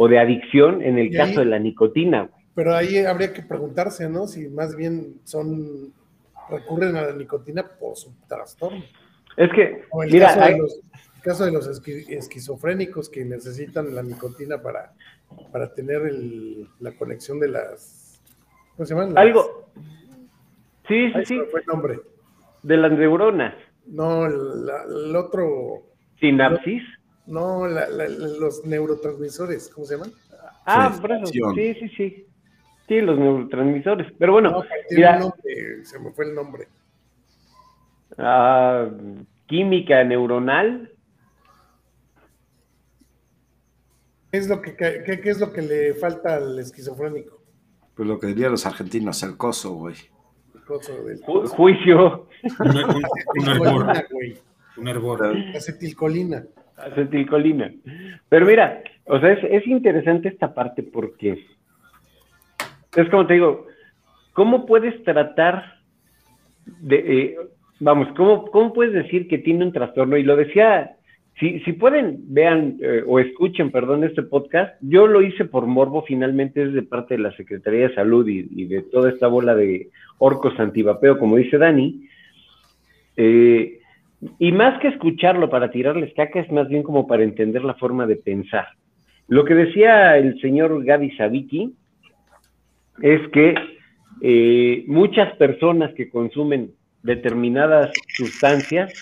o 0.00 0.06
de 0.08 0.18
adicción 0.20 0.80
en 0.80 0.96
el 0.96 1.06
Y 1.12 1.18
ahí- 1.18 1.28
caso 1.28 1.40
de 1.40 1.46
la 1.46 1.58
nicotina. 1.58 2.30
Pero 2.54 2.74
ahí 2.74 2.98
habría 2.98 3.32
que 3.32 3.42
preguntarse, 3.42 4.08
¿no? 4.08 4.26
Si 4.28 4.48
más 4.48 4.74
bien 4.76 5.16
son 5.24 5.92
recurren 6.48 6.96
a 6.96 7.02
la 7.02 7.12
nicotina 7.12 7.62
por 7.78 7.96
su 7.96 8.12
trastorno. 8.28 8.82
Es 9.36 9.50
que, 9.52 9.82
O 9.90 10.02
el 10.04 10.10
mira, 10.12 10.28
caso, 10.28 10.40
hay- 10.42 10.52
de 10.54 10.58
los, 10.60 10.74
el 11.16 11.22
caso 11.22 11.44
de 11.44 11.52
los 11.52 11.68
esqui- 11.68 12.06
esquizofrénicos 12.08 13.08
que 13.10 13.24
necesitan 13.24 13.94
la 13.94 14.02
nicotina 14.02 14.62
para, 14.62 14.92
para 15.52 15.74
tener 15.74 16.02
el- 16.02 16.66
la 16.80 16.92
conexión 16.92 17.38
de 17.40 17.48
las. 17.48 18.20
¿Cómo 18.76 18.86
se 18.86 18.94
llaman? 18.94 19.14
Las- 19.14 19.22
algo, 19.24 19.66
sí, 20.86 21.12
sí, 21.12 21.24
sí, 21.26 21.40
fue 21.50 21.60
el 21.60 21.66
nombre. 21.66 22.00
de 22.62 22.76
las 22.76 22.92
neuronas, 22.92 23.54
No, 23.86 24.26
la- 24.28 24.84
el 24.84 25.14
otro. 25.16 25.82
sinapsis. 26.20 26.82
No, 27.28 27.66
la- 27.68 27.88
la- 27.88 28.08
los 28.08 28.64
neurotransmisores, 28.64 29.68
¿cómo 29.68 29.86
se 29.86 29.96
llaman? 29.96 30.12
Ah, 30.64 30.90
Sí, 30.94 31.00
por 31.00 31.12
eso, 31.12 31.22
acción. 31.24 31.54
sí, 31.54 31.74
sí, 31.74 31.88
sí. 31.96 32.26
Sí, 32.88 33.00
los 33.02 33.18
neurotransmisores. 33.18 34.12
Pero 34.18 34.32
bueno, 34.32 34.50
No, 34.50 34.64
mira, 34.90 35.18
nombre, 35.18 35.84
se 35.84 35.98
me 35.98 36.10
fue 36.12 36.24
el 36.26 36.34
nombre. 36.34 36.68
ah, 38.16 38.88
química 39.46 40.02
neuronal. 40.04 40.90
¿Qué 44.30 44.38
es 44.38 44.48
lo 44.48 44.60
que, 44.60 44.76
qué, 44.76 45.20
qué 45.22 45.30
es 45.30 45.40
lo 45.40 45.52
que 45.52 45.62
le 45.62 45.94
falta 45.94 46.36
al 46.36 46.58
esquizofrénico? 46.58 47.40
Pues 47.94 48.06
lo 48.08 48.18
que 48.18 48.28
dirían 48.28 48.52
los 48.52 48.66
argentinos, 48.66 49.22
el 49.22 49.36
coso, 49.36 49.74
güey. 49.74 49.96
El 50.54 50.64
coso 50.64 51.02
del- 51.02 51.20
Ju- 51.22 51.46
juicio, 51.48 52.28
Un, 52.60 52.68
un- 52.76 53.02
un 53.38 53.48
hervor. 53.48 53.90
Acetilcolina, 53.90 54.06
güey. 54.10 54.38
Un 54.76 54.88
hervor. 54.88 55.36
Acetilcolina. 55.56 56.44
acetilcolina. 56.92 57.72
Pero 58.28 58.46
mira, 58.46 58.82
o 59.06 59.18
sea, 59.20 59.32
es, 59.32 59.44
es 59.44 59.66
interesante 59.66 60.28
esta 60.28 60.54
parte 60.54 60.82
porque 60.82 61.44
es 62.96 63.08
como 63.10 63.26
te 63.26 63.34
digo, 63.34 63.66
¿cómo 64.32 64.66
puedes 64.66 65.02
tratar 65.04 65.78
de, 66.66 66.96
eh, 66.96 67.36
vamos, 67.80 68.08
¿cómo, 68.16 68.46
¿cómo 68.50 68.72
puedes 68.72 68.92
decir 68.92 69.28
que 69.28 69.38
tiene 69.38 69.64
un 69.64 69.72
trastorno? 69.72 70.16
Y 70.16 70.22
lo 70.22 70.36
decía, 70.36 70.96
si, 71.38 71.60
si 71.60 71.72
pueden, 71.72 72.18
vean 72.28 72.78
eh, 72.80 73.02
o 73.06 73.20
escuchen, 73.20 73.70
perdón, 73.70 74.04
este 74.04 74.22
podcast, 74.22 74.74
yo 74.80 75.06
lo 75.06 75.22
hice 75.22 75.44
por 75.44 75.66
morbo, 75.66 76.02
finalmente 76.02 76.62
es 76.62 76.72
de 76.72 76.82
parte 76.82 77.16
de 77.16 77.22
la 77.22 77.36
Secretaría 77.36 77.88
de 77.88 77.94
Salud 77.94 78.26
y, 78.26 78.48
y 78.50 78.64
de 78.64 78.82
toda 78.82 79.10
esta 79.10 79.28
bola 79.28 79.54
de 79.54 79.90
orcos 80.18 80.58
antivapeo, 80.58 81.18
como 81.18 81.36
dice 81.36 81.58
Dani. 81.58 82.08
Eh, 83.16 83.80
y 84.38 84.52
más 84.52 84.80
que 84.80 84.88
escucharlo 84.88 85.48
para 85.48 85.70
tirarles 85.70 86.12
caca, 86.14 86.40
es 86.40 86.50
más 86.50 86.68
bien 86.68 86.82
como 86.82 87.06
para 87.06 87.22
entender 87.22 87.64
la 87.64 87.74
forma 87.74 88.06
de 88.06 88.16
pensar. 88.16 88.66
Lo 89.28 89.44
que 89.44 89.54
decía 89.54 90.16
el 90.16 90.40
señor 90.40 90.84
Gaby 90.84 91.12
Sabiki 91.12 91.74
es 93.02 93.28
que 93.28 93.54
eh, 94.22 94.84
muchas 94.86 95.36
personas 95.36 95.94
que 95.94 96.10
consumen 96.10 96.72
determinadas 97.02 97.92
sustancias, 98.08 98.92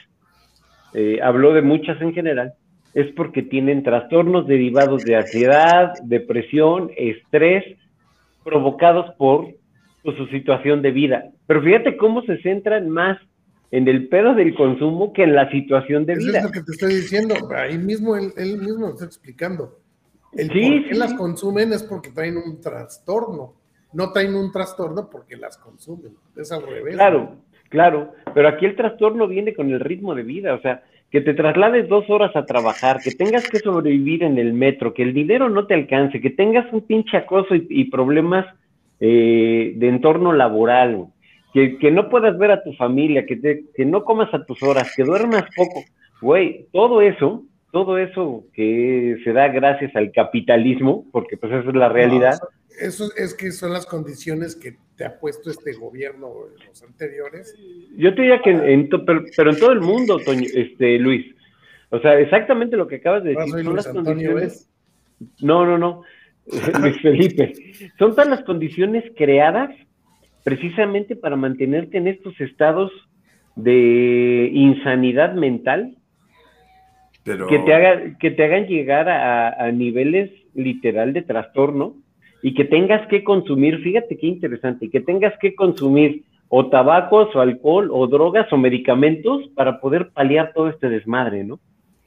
eh, 0.94 1.20
habló 1.22 1.52
de 1.54 1.62
muchas 1.62 2.00
en 2.02 2.12
general, 2.12 2.52
es 2.92 3.12
porque 3.12 3.42
tienen 3.42 3.82
trastornos 3.82 4.46
derivados 4.46 5.04
de 5.04 5.16
ansiedad, 5.16 5.92
depresión, 6.04 6.90
estrés, 6.96 7.64
provocados 8.44 9.14
por 9.16 9.48
su 10.04 10.26
situación 10.28 10.82
de 10.82 10.92
vida. 10.92 11.24
Pero 11.46 11.62
fíjate 11.62 11.96
cómo 11.96 12.22
se 12.22 12.38
centran 12.38 12.88
más 12.88 13.18
en 13.76 13.88
el 13.88 14.08
pedo 14.08 14.34
del 14.34 14.54
consumo 14.54 15.12
que 15.12 15.24
en 15.24 15.34
la 15.34 15.50
situación 15.50 16.06
de 16.06 16.14
Eso 16.14 16.26
vida. 16.26 16.38
es 16.38 16.44
lo 16.44 16.50
que 16.50 16.62
te 16.62 16.72
estoy 16.72 16.94
diciendo. 16.94 17.34
Ahí 17.54 17.76
mismo 17.76 18.16
él, 18.16 18.32
él 18.36 18.58
mismo 18.58 18.86
lo 18.86 18.94
está 18.94 19.04
explicando. 19.04 19.78
El 20.32 20.50
Sí, 20.50 20.70
por 20.70 20.88
qué 20.88 20.94
sí, 20.94 20.98
las 20.98 21.14
consumen 21.14 21.72
es 21.72 21.82
porque 21.82 22.10
traen 22.10 22.38
un 22.38 22.60
trastorno. 22.60 23.54
No 23.92 24.12
traen 24.12 24.34
un 24.34 24.50
trastorno 24.50 25.10
porque 25.10 25.36
las 25.36 25.58
consumen. 25.58 26.12
Es 26.36 26.50
al 26.52 26.66
revés. 26.66 26.94
Claro, 26.94 27.36
claro, 27.68 28.12
pero 28.34 28.48
aquí 28.48 28.64
el 28.64 28.76
trastorno 28.76 29.28
viene 29.28 29.54
con 29.54 29.70
el 29.70 29.80
ritmo 29.80 30.14
de 30.14 30.22
vida, 30.22 30.54
o 30.54 30.60
sea, 30.60 30.82
que 31.10 31.20
te 31.20 31.34
traslades 31.34 31.88
dos 31.88 32.08
horas 32.08 32.34
a 32.34 32.46
trabajar, 32.46 33.00
que 33.02 33.12
tengas 33.12 33.48
que 33.48 33.58
sobrevivir 33.58 34.22
en 34.22 34.38
el 34.38 34.54
metro, 34.54 34.92
que 34.92 35.02
el 35.02 35.14
dinero 35.14 35.48
no 35.48 35.66
te 35.66 35.74
alcance, 35.74 36.20
que 36.20 36.30
tengas 36.30 36.70
un 36.72 36.80
pinche 36.80 37.16
acoso 37.16 37.54
y, 37.54 37.66
y 37.68 37.84
problemas 37.90 38.46
eh, 39.00 39.74
de 39.76 39.88
entorno 39.88 40.32
laboral, 40.32 41.06
que, 41.56 41.78
que 41.78 41.90
no 41.90 42.10
puedas 42.10 42.36
ver 42.36 42.50
a 42.50 42.62
tu 42.62 42.74
familia, 42.74 43.24
que, 43.24 43.36
te- 43.36 43.64
que 43.74 43.86
no 43.86 44.04
comas 44.04 44.28
a 44.34 44.44
tus 44.44 44.62
horas, 44.62 44.92
que 44.94 45.04
duermas 45.04 45.44
poco, 45.56 45.82
güey, 46.20 46.66
todo 46.70 47.00
eso, 47.00 47.44
todo 47.72 47.96
eso 47.96 48.44
que 48.52 49.16
se 49.24 49.32
da 49.32 49.48
gracias 49.48 49.96
al 49.96 50.12
capitalismo, 50.12 51.06
porque 51.12 51.38
pues 51.38 51.50
esa 51.54 51.66
es 51.70 51.74
la 51.74 51.88
realidad. 51.88 52.38
eso 52.78 53.08
es 53.16 53.32
que 53.32 53.52
son 53.52 53.72
las 53.72 53.86
condiciones 53.86 54.54
que 54.54 54.76
te 54.96 55.06
ha 55.06 55.18
puesto 55.18 55.48
este 55.50 55.72
gobierno 55.72 56.28
en 56.60 56.66
los 56.68 56.82
anteriores. 56.82 57.58
Yo 57.96 58.14
te 58.14 58.20
diría 58.20 58.42
que, 58.42 58.50
en 58.50 58.90
pero, 59.06 59.50
en 59.50 59.58
todo 59.58 59.72
el 59.72 59.80
mundo, 59.80 60.18
este, 60.54 60.98
Luis. 60.98 61.24
O 61.88 62.00
sea, 62.00 62.18
exactamente 62.18 62.76
lo 62.76 62.86
que 62.86 62.96
acabas 62.96 63.24
de 63.24 63.30
decir. 63.30 63.64
Son 63.64 63.76
las 63.76 63.88
condiciones. 63.88 64.68
No, 65.40 65.64
no, 65.64 65.78
no. 65.78 66.02
Luis 66.80 67.00
Felipe. 67.00 67.54
Son 67.98 68.10
todas 68.10 68.28
las 68.28 68.44
condiciones 68.44 69.04
creadas 69.16 69.70
precisamente 70.46 71.16
para 71.16 71.34
mantenerte 71.34 71.98
en 71.98 72.06
estos 72.06 72.40
estados 72.40 72.92
de 73.56 74.48
insanidad 74.54 75.34
mental 75.34 75.96
que, 77.24 77.58
te 77.66 77.74
haga, 77.74 78.16
que 78.20 78.30
te 78.30 78.44
hagan 78.44 78.68
llegar 78.68 79.08
a, 79.08 79.72
niveles 79.72 80.30
literal 80.54 81.12
de 81.12 81.22
trastorno 81.22 81.96
y 82.44 82.54
que 82.54 82.64
tengas 82.64 83.08
que 83.08 83.24
consumir, 83.24 83.82
fíjate 83.82 84.16
qué 84.18 84.28
interesante, 84.28 84.88
que 84.88 85.00
tengas 85.00 85.36
que 85.40 85.56
consumir 85.56 86.22
o 86.48 86.68
tabacos 86.68 87.34
o 87.34 87.40
alcohol 87.40 87.90
o 87.90 88.06
drogas 88.06 88.46
o 88.52 88.56
medicamentos 88.56 89.48
para 89.56 89.80
poder 89.80 90.10
paliar 90.10 90.52
todo 90.54 90.68
este 90.68 90.88
desmadre, 90.88 91.42
¿no? 91.42 91.58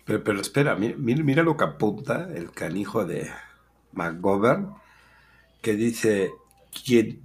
Pero, 0.05 0.23
pero 0.23 0.39
espera, 0.39 0.77
mira, 0.77 0.95
mira 0.97 1.43
lo 1.43 1.57
que 1.57 1.65
apunta 1.65 2.29
el 2.33 2.51
canijo 2.51 3.03
de 3.03 3.27
McGovern, 3.91 4.69
que 5.61 5.73
dice, 5.73 6.31
quien, 6.85 7.19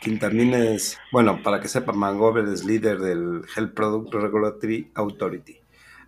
quien 0.00 0.18
también 0.18 0.54
es, 0.54 0.98
bueno, 1.12 1.42
para 1.42 1.60
que 1.60 1.68
sepa, 1.68 1.92
McGovern 1.92 2.52
es 2.52 2.64
líder 2.64 2.98
del 3.00 3.42
Health 3.54 3.74
Product 3.74 4.14
Regulatory 4.14 4.90
Authority. 4.94 5.60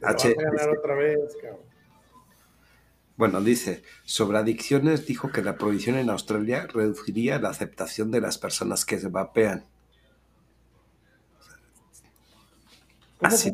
H 0.03 0.35
otra 0.79 0.95
vez, 0.95 1.19
Bueno, 3.17 3.41
dice, 3.41 3.83
sobre 4.05 4.39
adicciones 4.39 5.07
dijo 5.07 5.31
que 5.31 5.43
la 5.43 5.57
prohibición 5.57 5.97
en 5.97 6.09
Australia 6.09 6.67
reduciría 6.73 7.39
la 7.39 7.51
aceptación 7.51 8.11
de 8.11 8.21
las 8.21 8.39
personas 8.39 8.85
que 8.85 8.99
se 8.99 9.09
vapean. 9.09 9.67
Así, 13.21 13.53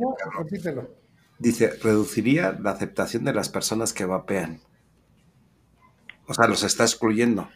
Dice, 1.39 1.71
reduciría 1.83 2.53
la 2.53 2.71
aceptación 2.71 3.25
de 3.25 3.35
las 3.35 3.49
personas 3.49 3.93
que 3.93 4.07
vapean. 4.07 4.61
O 6.27 6.35
sea, 6.35 6.47
los 6.47 6.63
está 6.63 6.85
excluyendo. 6.85 7.49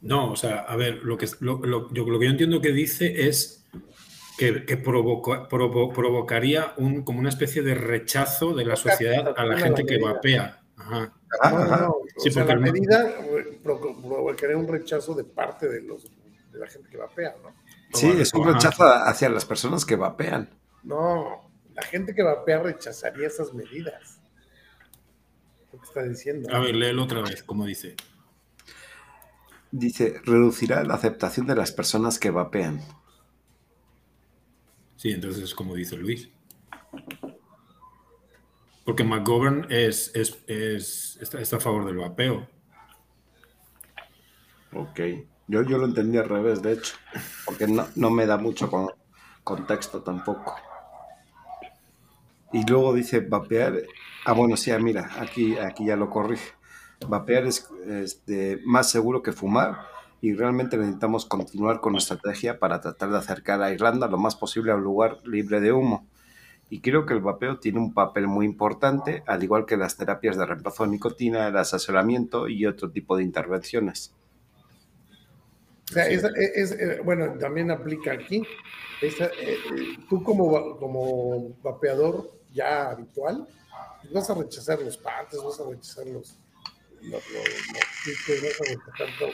No, 0.00 0.32
o 0.32 0.36
sea, 0.36 0.60
a 0.60 0.76
ver, 0.76 1.00
lo 1.02 1.16
que, 1.16 1.26
lo, 1.40 1.58
lo, 1.58 1.92
yo, 1.92 2.04
lo 2.04 2.18
que 2.18 2.26
yo 2.26 2.30
entiendo 2.30 2.60
que 2.60 2.72
dice 2.72 3.28
es 3.28 3.64
que, 4.38 4.64
que 4.64 4.76
provocaría 4.76 6.74
un, 6.76 7.02
como 7.02 7.20
una 7.20 7.28
especie 7.28 7.62
de 7.62 7.74
rechazo 7.74 8.54
de 8.54 8.64
la 8.64 8.76
sociedad 8.76 9.34
a 9.36 9.44
la 9.44 9.58
gente 9.58 9.84
que 9.84 9.98
vapea. 9.98 10.60
Ajá. 10.76 11.12
Sí, 12.18 12.30
porque 12.30 12.54
la 12.54 12.60
medida 12.60 13.14
provocaría 13.62 14.56
un 14.56 14.68
rechazo 14.68 15.14
de 15.14 15.24
parte 15.24 15.68
de, 15.68 15.82
los, 15.82 16.04
de 16.04 16.58
la 16.58 16.66
gente 16.66 16.88
que 16.90 16.96
vapea, 16.96 17.34
¿no? 17.42 17.54
Sí, 17.92 18.12
es 18.18 18.32
un 18.34 18.52
rechazo 18.52 18.84
hacia 18.84 19.28
las 19.28 19.44
personas 19.44 19.84
que 19.84 19.96
vapean. 19.96 20.50
No, 20.82 21.50
la 21.74 21.82
gente 21.82 22.14
que 22.14 22.22
vapea 22.22 22.60
rechazaría 22.60 23.26
esas 23.26 23.54
medidas. 23.54 24.20
Lo 25.72 25.80
que 25.80 25.86
está 25.86 26.02
diciendo. 26.02 26.48
A 26.54 26.58
ver, 26.58 26.74
léelo 26.74 27.04
otra 27.04 27.22
vez, 27.22 27.42
como 27.42 27.64
dice. 27.64 27.96
Dice, 29.78 30.22
reducirá 30.24 30.84
la 30.84 30.94
aceptación 30.94 31.46
de 31.46 31.54
las 31.54 31.70
personas 31.70 32.18
que 32.18 32.30
vapean. 32.30 32.80
Sí, 34.96 35.10
entonces 35.10 35.42
es 35.44 35.54
como 35.54 35.74
dice 35.74 35.98
Luis. 35.98 36.30
Porque 38.86 39.04
McGovern 39.04 39.66
es, 39.68 40.12
es, 40.14 41.18
está, 41.20 41.58
a 41.58 41.60
favor 41.60 41.84
del 41.84 41.98
vapeo. 41.98 42.48
Ok. 44.72 45.00
Yo, 45.46 45.60
yo 45.60 45.76
lo 45.76 45.84
entendí 45.84 46.16
al 46.16 46.30
revés, 46.30 46.62
de 46.62 46.72
hecho. 46.72 46.94
Porque 47.44 47.66
no, 47.66 48.10
me 48.10 48.24
da 48.24 48.38
mucho 48.38 48.70
contexto 49.44 50.02
tampoco. 50.02 50.56
Y 52.54 52.64
luego 52.66 52.94
dice 52.94 53.20
vapear. 53.20 53.82
Ah, 54.24 54.32
bueno, 54.32 54.56
sí, 54.56 54.70
ah, 54.70 54.78
mira, 54.78 55.10
aquí, 55.20 55.58
aquí 55.58 55.84
ya 55.84 55.96
lo 55.96 56.08
corrige. 56.08 56.55
Vapear 57.08 57.46
es 57.46 57.68
este, 57.86 58.60
más 58.64 58.90
seguro 58.90 59.22
que 59.22 59.32
fumar 59.32 59.78
y 60.20 60.34
realmente 60.34 60.76
necesitamos 60.76 61.26
continuar 61.26 61.80
con 61.80 61.92
nuestra 61.92 62.16
estrategia 62.16 62.58
para 62.58 62.80
tratar 62.80 63.10
de 63.10 63.18
acercar 63.18 63.62
a 63.62 63.72
Irlanda 63.72 64.08
lo 64.08 64.18
más 64.18 64.34
posible 64.34 64.72
a 64.72 64.76
un 64.76 64.82
lugar 64.82 65.20
libre 65.24 65.60
de 65.60 65.72
humo. 65.72 66.06
Y 66.68 66.80
creo 66.80 67.06
que 67.06 67.14
el 67.14 67.20
vapeo 67.20 67.58
tiene 67.60 67.78
un 67.78 67.94
papel 67.94 68.26
muy 68.26 68.44
importante, 68.44 69.22
al 69.26 69.42
igual 69.42 69.66
que 69.66 69.76
las 69.76 69.96
terapias 69.96 70.36
de 70.36 70.46
reemplazo 70.46 70.84
de 70.84 70.90
nicotina, 70.90 71.46
el 71.46 71.56
asesoramiento 71.56 72.48
y 72.48 72.66
otro 72.66 72.90
tipo 72.90 73.16
de 73.16 73.22
intervenciones. 73.22 74.12
O 75.90 75.92
sea, 75.92 76.08
es, 76.08 76.24
eh, 76.24 77.00
bueno, 77.04 77.38
también 77.38 77.70
aplica 77.70 78.12
aquí. 78.12 78.42
Eh, 79.00 79.14
tú 80.08 80.24
como, 80.24 80.76
como 80.78 81.54
vapeador 81.62 82.32
ya 82.52 82.90
habitual, 82.90 83.46
vas 84.12 84.28
a 84.28 84.34
rechazar 84.34 84.80
los 84.80 84.96
partes, 84.96 85.40
vas 85.44 85.60
a 85.60 85.70
rechazar 85.70 86.06
los, 86.06 86.36
lo, 87.02 87.18
lo, 87.18 87.22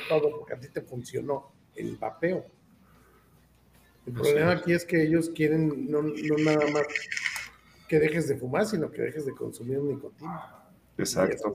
todo 0.08 0.38
porque 0.38 0.54
a 0.54 0.60
ti 0.60 0.68
te 0.68 0.82
funcionó 0.82 1.52
el 1.76 1.96
vapeo. 1.96 2.44
El 4.06 4.12
problema 4.14 4.52
aquí 4.52 4.72
es 4.72 4.84
que 4.84 5.02
ellos 5.02 5.30
quieren 5.30 5.90
no, 5.90 6.02
no, 6.02 6.36
nada 6.38 6.66
más 6.72 6.86
que 7.88 7.98
dejes 7.98 8.28
de 8.28 8.36
fumar, 8.36 8.66
sino 8.66 8.90
que 8.90 9.02
dejes 9.02 9.26
de 9.26 9.32
consumir 9.32 9.78
nicotina. 9.78 10.64
Exacto. 10.98 11.54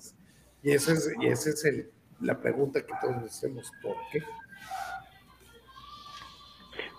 Y 0.63 0.71
esa 0.71 0.93
es, 0.93 1.11
y 1.19 1.27
ese 1.27 1.49
es 1.51 1.65
el, 1.65 1.91
la 2.21 2.39
pregunta 2.39 2.81
que 2.85 2.93
todos 3.01 3.23
hacemos, 3.23 3.71
¿por 3.81 3.95
qué? 4.11 4.21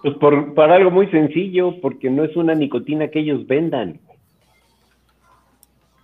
Pues 0.02 0.14
por, 0.18 0.54
para 0.54 0.76
algo 0.76 0.90
muy 0.90 1.10
sencillo, 1.10 1.80
porque 1.80 2.08
no 2.08 2.24
es 2.24 2.36
una 2.36 2.54
nicotina 2.54 3.08
que 3.08 3.20
ellos 3.20 3.46
vendan. 3.46 4.00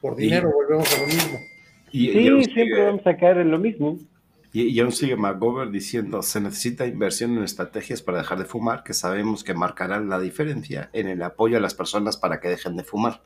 Por 0.01 0.17
dinero, 0.17 0.51
volvemos 0.53 0.93
a 0.95 1.01
lo 1.01 1.07
mismo. 1.07 1.39
Y, 1.95 2.11
sí, 2.11 2.45
siempre 2.53 2.87
vamos 2.87 3.07
a 3.07 3.17
caer 3.17 3.39
en 3.39 3.53
lo 3.53 3.59
mismo. 3.61 3.97
Y, 4.53 4.81
aún 4.81 4.91
sigue 4.91 5.15
McGovern 5.15 5.71
diciendo, 5.71 6.23
se 6.23 6.41
necesita 6.41 6.87
inversión 6.87 7.37
en 7.37 7.45
estrategias 7.45 8.03
para 8.03 8.19
dejar 8.19 8.41
de 8.41 8.47
fumar 8.47 8.83
que 8.83 8.93
sabemos 8.95 9.45
que 9.45 9.55
marcarán 9.55 10.09
la 10.09 10.19
diferencia 10.19 10.91
en 10.93 11.07
el 11.07 11.23
apoyo 11.23 11.57
a 11.57 11.61
las 11.61 11.73
personas 11.73 12.17
para 12.17 12.41
que 12.41 12.49
dejen 12.49 12.77
de 12.77 12.83
fumar. 12.83 13.23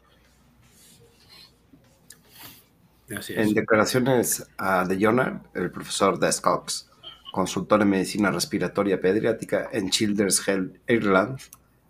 En 3.09 3.55
declaraciones 3.55 4.47
a 4.59 4.87
The 4.87 4.99
Journal, 4.99 5.41
el 5.55 5.71
profesor 5.71 6.19
Des 6.19 6.39
Cox, 6.39 6.91
consultor 7.33 7.81
en 7.81 7.89
medicina 7.89 8.31
respiratoria 8.31 9.01
pediátrica 9.01 9.71
en 9.73 9.89
Children's 9.89 10.47
Health 10.47 10.77
Ireland, 10.87 11.39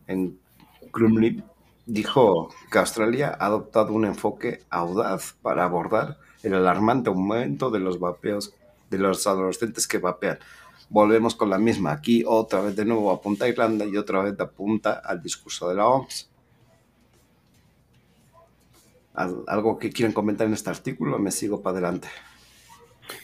en 0.07 0.39
Crumlin, 0.93 1.43
dijo 1.87 2.55
que 2.71 2.79
Australia 2.79 3.37
ha 3.37 3.47
adoptado 3.47 3.93
un 3.93 4.05
enfoque 4.05 4.61
audaz 4.71 5.35
para 5.43 5.65
abordar 5.65 6.19
el 6.43 6.55
alarmante 6.55 7.11
aumento 7.11 7.71
de 7.71 7.81
los 7.81 7.99
vapeos 7.99 8.55
de 8.91 8.99
los 8.99 9.27
adolescentes 9.27 9.87
que 9.87 9.99
vapean. 9.99 10.39
Volvemos 10.89 11.35
con 11.35 11.51
la 11.51 11.59
misma. 11.59 11.93
Aquí 11.93 12.25
otra 12.27 12.61
vez 12.63 12.77
de 12.77 12.85
nuevo 12.85 13.11
apunta 13.11 13.45
a 13.45 13.49
Irlanda 13.49 13.85
y 13.85 13.97
otra 13.97 14.23
vez 14.23 14.39
apunta 14.41 15.03
al 15.05 15.23
discurso 15.23 15.69
de 15.69 15.75
la 15.75 15.87
OMS. 15.87 16.31
¿Algo 19.15 19.79
que 19.79 19.91
quieren 19.91 20.13
comentar 20.13 20.47
en 20.47 20.55
este 20.55 20.71
artículo? 20.71 21.19
Me 21.19 21.33
sigo 21.33 21.61
para 21.61 21.79
adelante. 21.79 22.09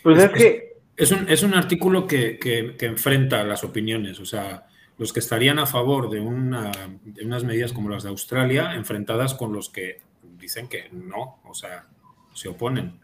Pues 0.02 0.22
es, 0.22 0.30
que... 0.30 0.74
Es 0.96 1.10
un, 1.12 1.28
es 1.28 1.42
un 1.42 1.54
artículo 1.54 2.06
que, 2.06 2.38
que, 2.38 2.86
enfrenta 2.86 3.42
las 3.44 3.64
opiniones, 3.64 4.20
o 4.20 4.26
sea, 4.26 4.66
los 4.96 5.12
que 5.12 5.18
estarían 5.20 5.58
a 5.58 5.66
favor 5.66 6.08
de, 6.08 6.20
una, 6.20 6.70
de 7.04 7.24
unas 7.24 7.42
medidas 7.42 7.72
como 7.72 7.88
las 7.88 8.04
de 8.04 8.10
Australia, 8.10 8.74
enfrentadas 8.74 9.34
con 9.34 9.52
los 9.52 9.70
que 9.70 10.00
dicen 10.38 10.68
que 10.68 10.88
no, 10.92 11.40
o 11.44 11.54
sea, 11.54 11.86
se 12.32 12.48
oponen. 12.48 13.00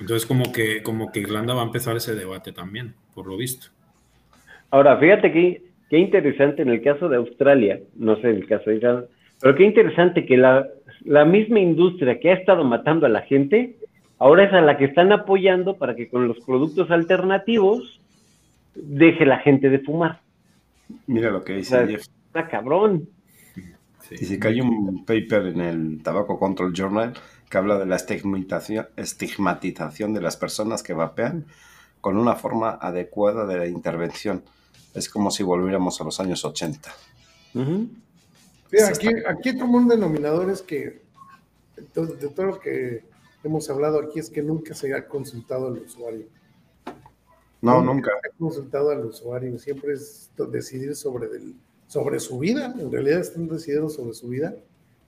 Entonces, 0.00 0.26
como 0.26 0.52
que, 0.52 0.82
como 0.82 1.10
que 1.10 1.20
Irlanda 1.20 1.54
va 1.54 1.62
a 1.62 1.66
empezar 1.66 1.96
ese 1.96 2.14
debate 2.14 2.52
también, 2.52 2.94
por 3.14 3.26
lo 3.26 3.36
visto. 3.36 3.68
Ahora, 4.70 4.98
fíjate 4.98 5.32
que 5.32 5.62
qué 5.88 5.98
interesante 5.98 6.62
en 6.62 6.68
el 6.68 6.82
caso 6.82 7.08
de 7.08 7.16
Australia, 7.16 7.80
no 7.94 8.16
sé 8.16 8.30
en 8.30 8.36
el 8.36 8.46
caso 8.46 8.70
de 8.70 8.76
Irlanda, 8.76 9.06
pero 9.40 9.54
qué 9.54 9.64
interesante 9.64 10.26
que 10.26 10.36
la, 10.36 10.66
la 11.04 11.24
misma 11.24 11.60
industria 11.60 12.18
que 12.18 12.30
ha 12.30 12.34
estado 12.34 12.64
matando 12.64 13.06
a 13.06 13.10
la 13.10 13.22
gente, 13.22 13.76
ahora 14.18 14.44
es 14.44 14.52
a 14.52 14.60
la 14.60 14.76
que 14.76 14.86
están 14.86 15.12
apoyando 15.12 15.76
para 15.76 15.94
que 15.94 16.08
con 16.08 16.28
los 16.28 16.38
productos 16.40 16.90
alternativos 16.90 18.00
deje 18.74 19.24
la 19.24 19.38
gente 19.38 19.70
de 19.70 19.78
fumar. 19.78 20.20
Mira 21.06 21.30
lo 21.30 21.42
que 21.42 21.54
dice 21.54 21.86
Jeff. 21.86 22.06
Está 22.26 22.48
cabrón. 22.48 23.08
Dice 24.10 24.38
que 24.38 24.48
hay 24.48 24.60
un 24.60 25.04
paper 25.04 25.46
en 25.46 25.60
el 25.60 26.02
Tobacco 26.02 26.38
Control 26.38 26.72
Journal 26.72 27.14
que 27.48 27.58
habla 27.58 27.78
de 27.78 27.86
la 27.86 27.96
estigmatización 27.96 30.14
de 30.14 30.20
las 30.20 30.36
personas 30.36 30.82
que 30.82 30.94
vapean 30.94 31.46
con 32.00 32.16
una 32.16 32.36
forma 32.36 32.78
adecuada 32.80 33.46
de 33.46 33.56
la 33.56 33.66
intervención. 33.66 34.42
Es 34.94 35.08
como 35.08 35.30
si 35.30 35.42
volviéramos 35.42 36.00
a 36.00 36.04
los 36.04 36.20
años 36.20 36.44
80. 36.44 36.90
aquí, 38.90 39.08
aquí 39.28 39.58
como 39.58 39.78
un 39.78 39.88
denominador 39.88 40.50
es 40.50 40.62
que 40.62 41.02
de 41.76 42.28
todo 42.28 42.46
lo 42.46 42.60
que 42.60 43.04
hemos 43.44 43.68
hablado 43.70 44.00
aquí 44.00 44.18
es 44.18 44.30
que 44.30 44.42
nunca 44.42 44.74
se 44.74 44.94
ha 44.94 45.06
consultado 45.06 45.68
al 45.68 45.78
usuario. 45.78 46.26
No, 47.60 47.82
nunca. 47.82 48.10
Se 48.22 48.28
ha 48.28 48.32
consultado 48.38 48.90
al 48.90 49.06
usuario, 49.06 49.58
siempre 49.58 49.94
es 49.94 50.30
decidir 50.50 50.94
sobre, 50.94 51.28
del, 51.28 51.54
sobre 51.86 52.20
su 52.20 52.38
vida, 52.38 52.74
en 52.78 52.90
realidad 52.90 53.20
están 53.20 53.48
decidiendo 53.48 53.88
sobre 53.88 54.14
su 54.14 54.28
vida 54.28 54.54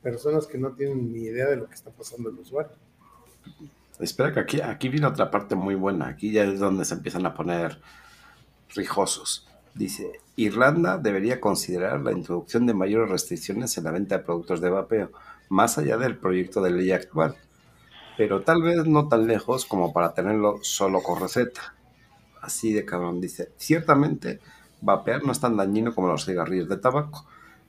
personas 0.03 0.47
que 0.47 0.59
no 0.59 0.73
tienen 0.73 1.13
ni 1.13 1.21
idea 1.21 1.47
de 1.47 1.57
lo 1.57 1.69
que 1.69 1.75
está 1.75 1.91
pasando 1.91 2.31
el 2.31 2.39
usuario. 2.39 2.73
Espera 3.99 4.33
que 4.33 4.41
aquí, 4.41 4.61
aquí 4.61 4.89
viene 4.89 5.07
otra 5.07 5.31
parte 5.31 5.55
muy 5.55 5.75
buena, 5.75 6.07
aquí 6.07 6.31
ya 6.31 6.45
es 6.45 6.61
donde 6.61 6.85
se 6.85 6.95
empiezan 6.95 7.27
a 7.27 7.35
poner 7.35 7.81
rijosos. 8.75 9.49
Dice, 9.75 10.21
Irlanda 10.37 10.99
debería 10.99 11.41
considerar 11.41 12.01
la 12.01 12.13
introducción 12.13 12.67
de 12.67 12.75
mayores 12.75 13.11
restricciones 13.11 13.77
en 13.77 13.85
la 13.85 13.91
venta 13.91 14.19
de 14.19 14.25
productos 14.25 14.61
de 14.61 14.71
vapeo, 14.71 15.11
más 15.49 15.79
allá 15.79 15.97
del 15.97 16.17
proyecto 16.17 16.63
de 16.63 16.71
ley 16.71 16.93
actual, 16.93 17.37
pero 18.17 18.43
tal 18.43 18.63
vez 18.63 18.85
no 18.87 19.09
tan 19.09 19.27
lejos 19.27 19.65
como 19.65 19.93
para 19.93 20.15
tenerlo 20.15 20.59
solo 20.63 21.03
con 21.03 21.21
receta. 21.21 21.75
Así 22.41 22.73
de 22.73 22.85
cabrón, 22.85 23.21
dice, 23.21 23.53
ciertamente 23.57 24.41
vapear 24.81 25.25
no 25.25 25.33
es 25.33 25.41
tan 25.41 25.57
dañino 25.57 25.95
como 25.95 26.09
los 26.09 26.25
cigarrillos 26.25 26.69
de 26.69 26.77
tabaco, 26.77 27.27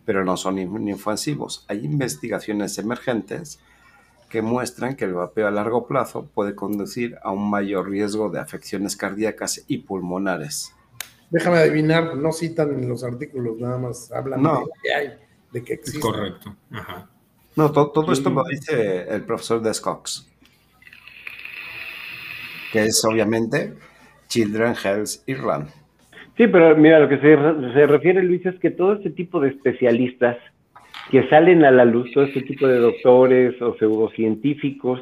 pero 0.10 0.26
no 0.26 0.38
son 0.38 0.58
inofensivos. 0.58 1.66
Hay 1.68 1.86
investigaciones 1.86 2.80
emergentes 2.80 3.60
que 4.28 4.42
muestran 4.42 4.96
que 4.96 5.06
el 5.06 5.14
vapeo 5.14 5.46
a 5.46 5.52
largo 5.52 5.86
plazo 5.86 6.26
puede 6.34 6.56
conducir 6.56 7.20
a 7.22 7.30
un 7.30 7.48
mayor 7.48 7.88
riesgo 7.88 8.32
de 8.32 8.40
afecciones 8.40 8.96
cardíacas 8.96 9.64
y 9.68 9.78
pulmonares. 9.78 10.74
Déjame 11.30 11.60
adivinar, 11.60 12.18
no 12.18 12.32
citan 12.32 12.74
en 12.74 12.90
los 12.90 13.04
artículos, 13.04 13.60
nada 13.60 13.78
más 13.78 14.12
hablan 14.12 14.42
de 14.42 14.50
que 14.82 14.94
hay, 14.96 15.14
de 15.52 15.64
que 15.64 15.74
existe. 15.74 16.00
Correcto. 16.00 16.56
Ajá. 16.72 17.08
No, 17.56 17.72
todo 17.72 18.12
esto 18.12 18.32
lo 18.32 18.44
dice 18.46 19.02
el 19.14 19.24
profesor 19.26 19.62
de 19.62 19.80
Cox, 19.80 20.28
que 22.72 22.86
es 22.86 23.06
obviamente 23.06 23.76
Children 24.28 24.74
Health 24.84 25.22
Ireland. 25.28 25.70
Sí, 26.40 26.48
pero 26.48 26.74
mira, 26.78 27.02
lo 27.02 27.10
que 27.10 27.18
se, 27.18 27.36
se, 27.74 27.86
refiere 27.86 28.24
Luis 28.24 28.46
es 28.46 28.58
que 28.62 28.72
todo 28.72 28.94
este 28.94 29.10
tipo 29.10 29.42
de 29.42 29.50
especialistas 29.50 30.38
que 31.12 31.28
salen 31.28 31.66
a 31.66 31.72
la 31.72 31.84
luz, 31.84 32.10
todo 32.14 32.24
este 32.24 32.44
tipo 32.44 32.66
de 32.66 32.78
doctores 32.78 33.62
o 33.62 33.76
pseudocientíficos 33.78 35.02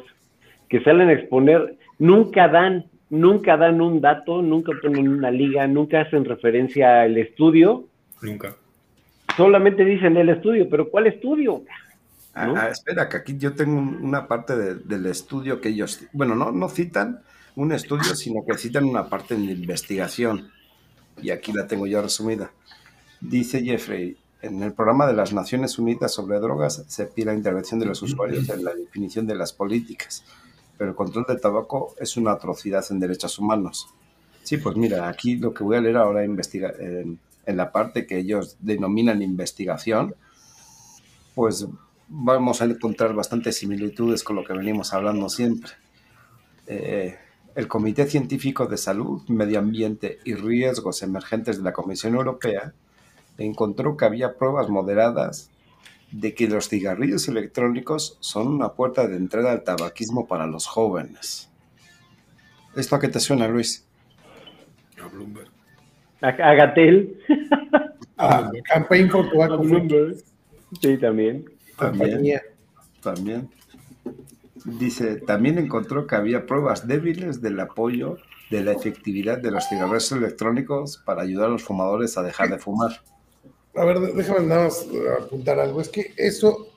que 0.68 0.82
salen 0.82 1.10
a 1.10 1.12
exponer, 1.12 1.76
nunca 2.00 2.48
dan, 2.48 2.86
nunca 3.08 3.56
dan 3.56 3.80
un 3.80 4.00
dato, 4.00 4.42
nunca 4.42 4.72
ponen 4.82 5.08
una 5.08 5.30
liga, 5.30 5.64
nunca 5.68 6.00
hacen 6.00 6.24
referencia 6.24 7.02
al 7.02 7.16
estudio. 7.16 7.84
Nunca. 8.20 8.56
Solamente 9.36 9.84
dicen 9.84 10.16
el 10.16 10.30
estudio, 10.30 10.68
pero 10.68 10.90
¿cuál 10.90 11.06
estudio? 11.06 11.62
Ah, 12.34 12.52
ah, 12.56 12.68
espera, 12.70 13.08
que 13.08 13.16
aquí 13.16 13.38
yo 13.38 13.54
tengo 13.54 13.78
una 13.78 14.26
parte 14.26 14.56
del 14.56 15.06
estudio 15.06 15.60
que 15.60 15.68
ellos, 15.68 16.04
bueno, 16.12 16.34
no, 16.34 16.50
no 16.50 16.68
citan 16.68 17.20
un 17.54 17.70
estudio, 17.70 18.16
sino 18.16 18.44
que 18.44 18.58
citan 18.58 18.82
una 18.82 19.08
parte 19.08 19.36
de 19.36 19.52
investigación. 19.52 20.50
Y 21.22 21.30
aquí 21.30 21.52
la 21.52 21.66
tengo 21.66 21.86
yo 21.86 22.02
resumida. 22.02 22.50
Dice 23.20 23.62
Jeffrey, 23.62 24.16
en 24.42 24.62
el 24.62 24.72
programa 24.72 25.06
de 25.06 25.14
las 25.14 25.32
Naciones 25.32 25.78
Unidas 25.78 26.12
sobre 26.12 26.38
drogas 26.38 26.84
se 26.86 27.06
pide 27.06 27.26
la 27.26 27.34
intervención 27.34 27.80
de 27.80 27.86
los 27.86 28.00
usuarios 28.02 28.48
en 28.48 28.64
la 28.64 28.74
definición 28.74 29.26
de 29.26 29.34
las 29.34 29.52
políticas, 29.52 30.24
pero 30.76 30.90
el 30.90 30.96
control 30.96 31.24
del 31.26 31.40
tabaco 31.40 31.94
es 31.98 32.16
una 32.16 32.32
atrocidad 32.32 32.84
en 32.90 33.00
derechos 33.00 33.38
humanos. 33.38 33.88
Sí, 34.44 34.56
pues 34.58 34.76
mira, 34.76 35.08
aquí 35.08 35.36
lo 35.36 35.52
que 35.52 35.64
voy 35.64 35.76
a 35.76 35.80
leer 35.80 35.96
ahora 35.96 36.24
investiga 36.24 36.72
en, 36.78 37.18
en 37.44 37.56
la 37.56 37.72
parte 37.72 38.06
que 38.06 38.18
ellos 38.18 38.56
denominan 38.60 39.22
investigación, 39.22 40.14
pues 41.34 41.66
vamos 42.08 42.62
a 42.62 42.64
encontrar 42.64 43.14
bastantes 43.14 43.56
similitudes 43.58 44.22
con 44.22 44.36
lo 44.36 44.44
que 44.44 44.52
venimos 44.52 44.92
hablando 44.92 45.28
siempre. 45.28 45.72
Eh, 46.66 47.16
el 47.54 47.68
Comité 47.68 48.06
Científico 48.06 48.66
de 48.66 48.76
Salud, 48.76 49.22
Medio 49.28 49.58
Ambiente 49.58 50.18
y 50.24 50.34
Riesgos 50.34 51.02
Emergentes 51.02 51.58
de 51.58 51.64
la 51.64 51.72
Comisión 51.72 52.14
Europea 52.14 52.72
encontró 53.38 53.96
que 53.96 54.04
había 54.04 54.36
pruebas 54.36 54.68
moderadas 54.68 55.50
de 56.10 56.34
que 56.34 56.48
los 56.48 56.68
cigarrillos 56.68 57.28
electrónicos 57.28 58.16
son 58.20 58.48
una 58.48 58.72
puerta 58.72 59.06
de 59.06 59.16
entrada 59.16 59.52
al 59.52 59.62
tabaquismo 59.62 60.26
para 60.26 60.46
los 60.46 60.66
jóvenes. 60.66 61.50
¿Esto 62.74 62.96
a 62.96 63.00
qué 63.00 63.08
te 63.08 63.20
suena, 63.20 63.48
Luis? 63.48 63.86
A 65.02 65.08
Bloomberg. 65.08 65.50
A, 66.20 66.32
Gatel. 66.32 67.18
A 68.16 68.50
Campaign 68.64 69.10
for 69.10 69.30
Tobacco 69.30 69.62
Sí, 70.80 70.98
también. 70.98 71.44
También. 71.78 72.40
También. 73.00 73.48
Dice, 74.76 75.16
también 75.16 75.58
encontró 75.58 76.06
que 76.06 76.14
había 76.14 76.44
pruebas 76.44 76.86
débiles 76.86 77.40
del 77.40 77.58
apoyo 77.58 78.18
de 78.50 78.62
la 78.62 78.72
efectividad 78.72 79.38
de 79.38 79.50
los 79.50 79.66
cigarrillos 79.68 80.12
electrónicos 80.12 80.98
para 80.98 81.22
ayudar 81.22 81.46
a 81.46 81.52
los 81.52 81.62
fumadores 81.62 82.18
a 82.18 82.22
dejar 82.22 82.50
de 82.50 82.58
fumar. 82.58 83.00
A 83.74 83.84
ver, 83.84 83.98
déjame 84.00 84.46
nada 84.46 84.64
más 84.64 84.86
apuntar 85.22 85.58
algo. 85.58 85.80
Es 85.80 85.88
que 85.88 86.12
eso, 86.16 86.68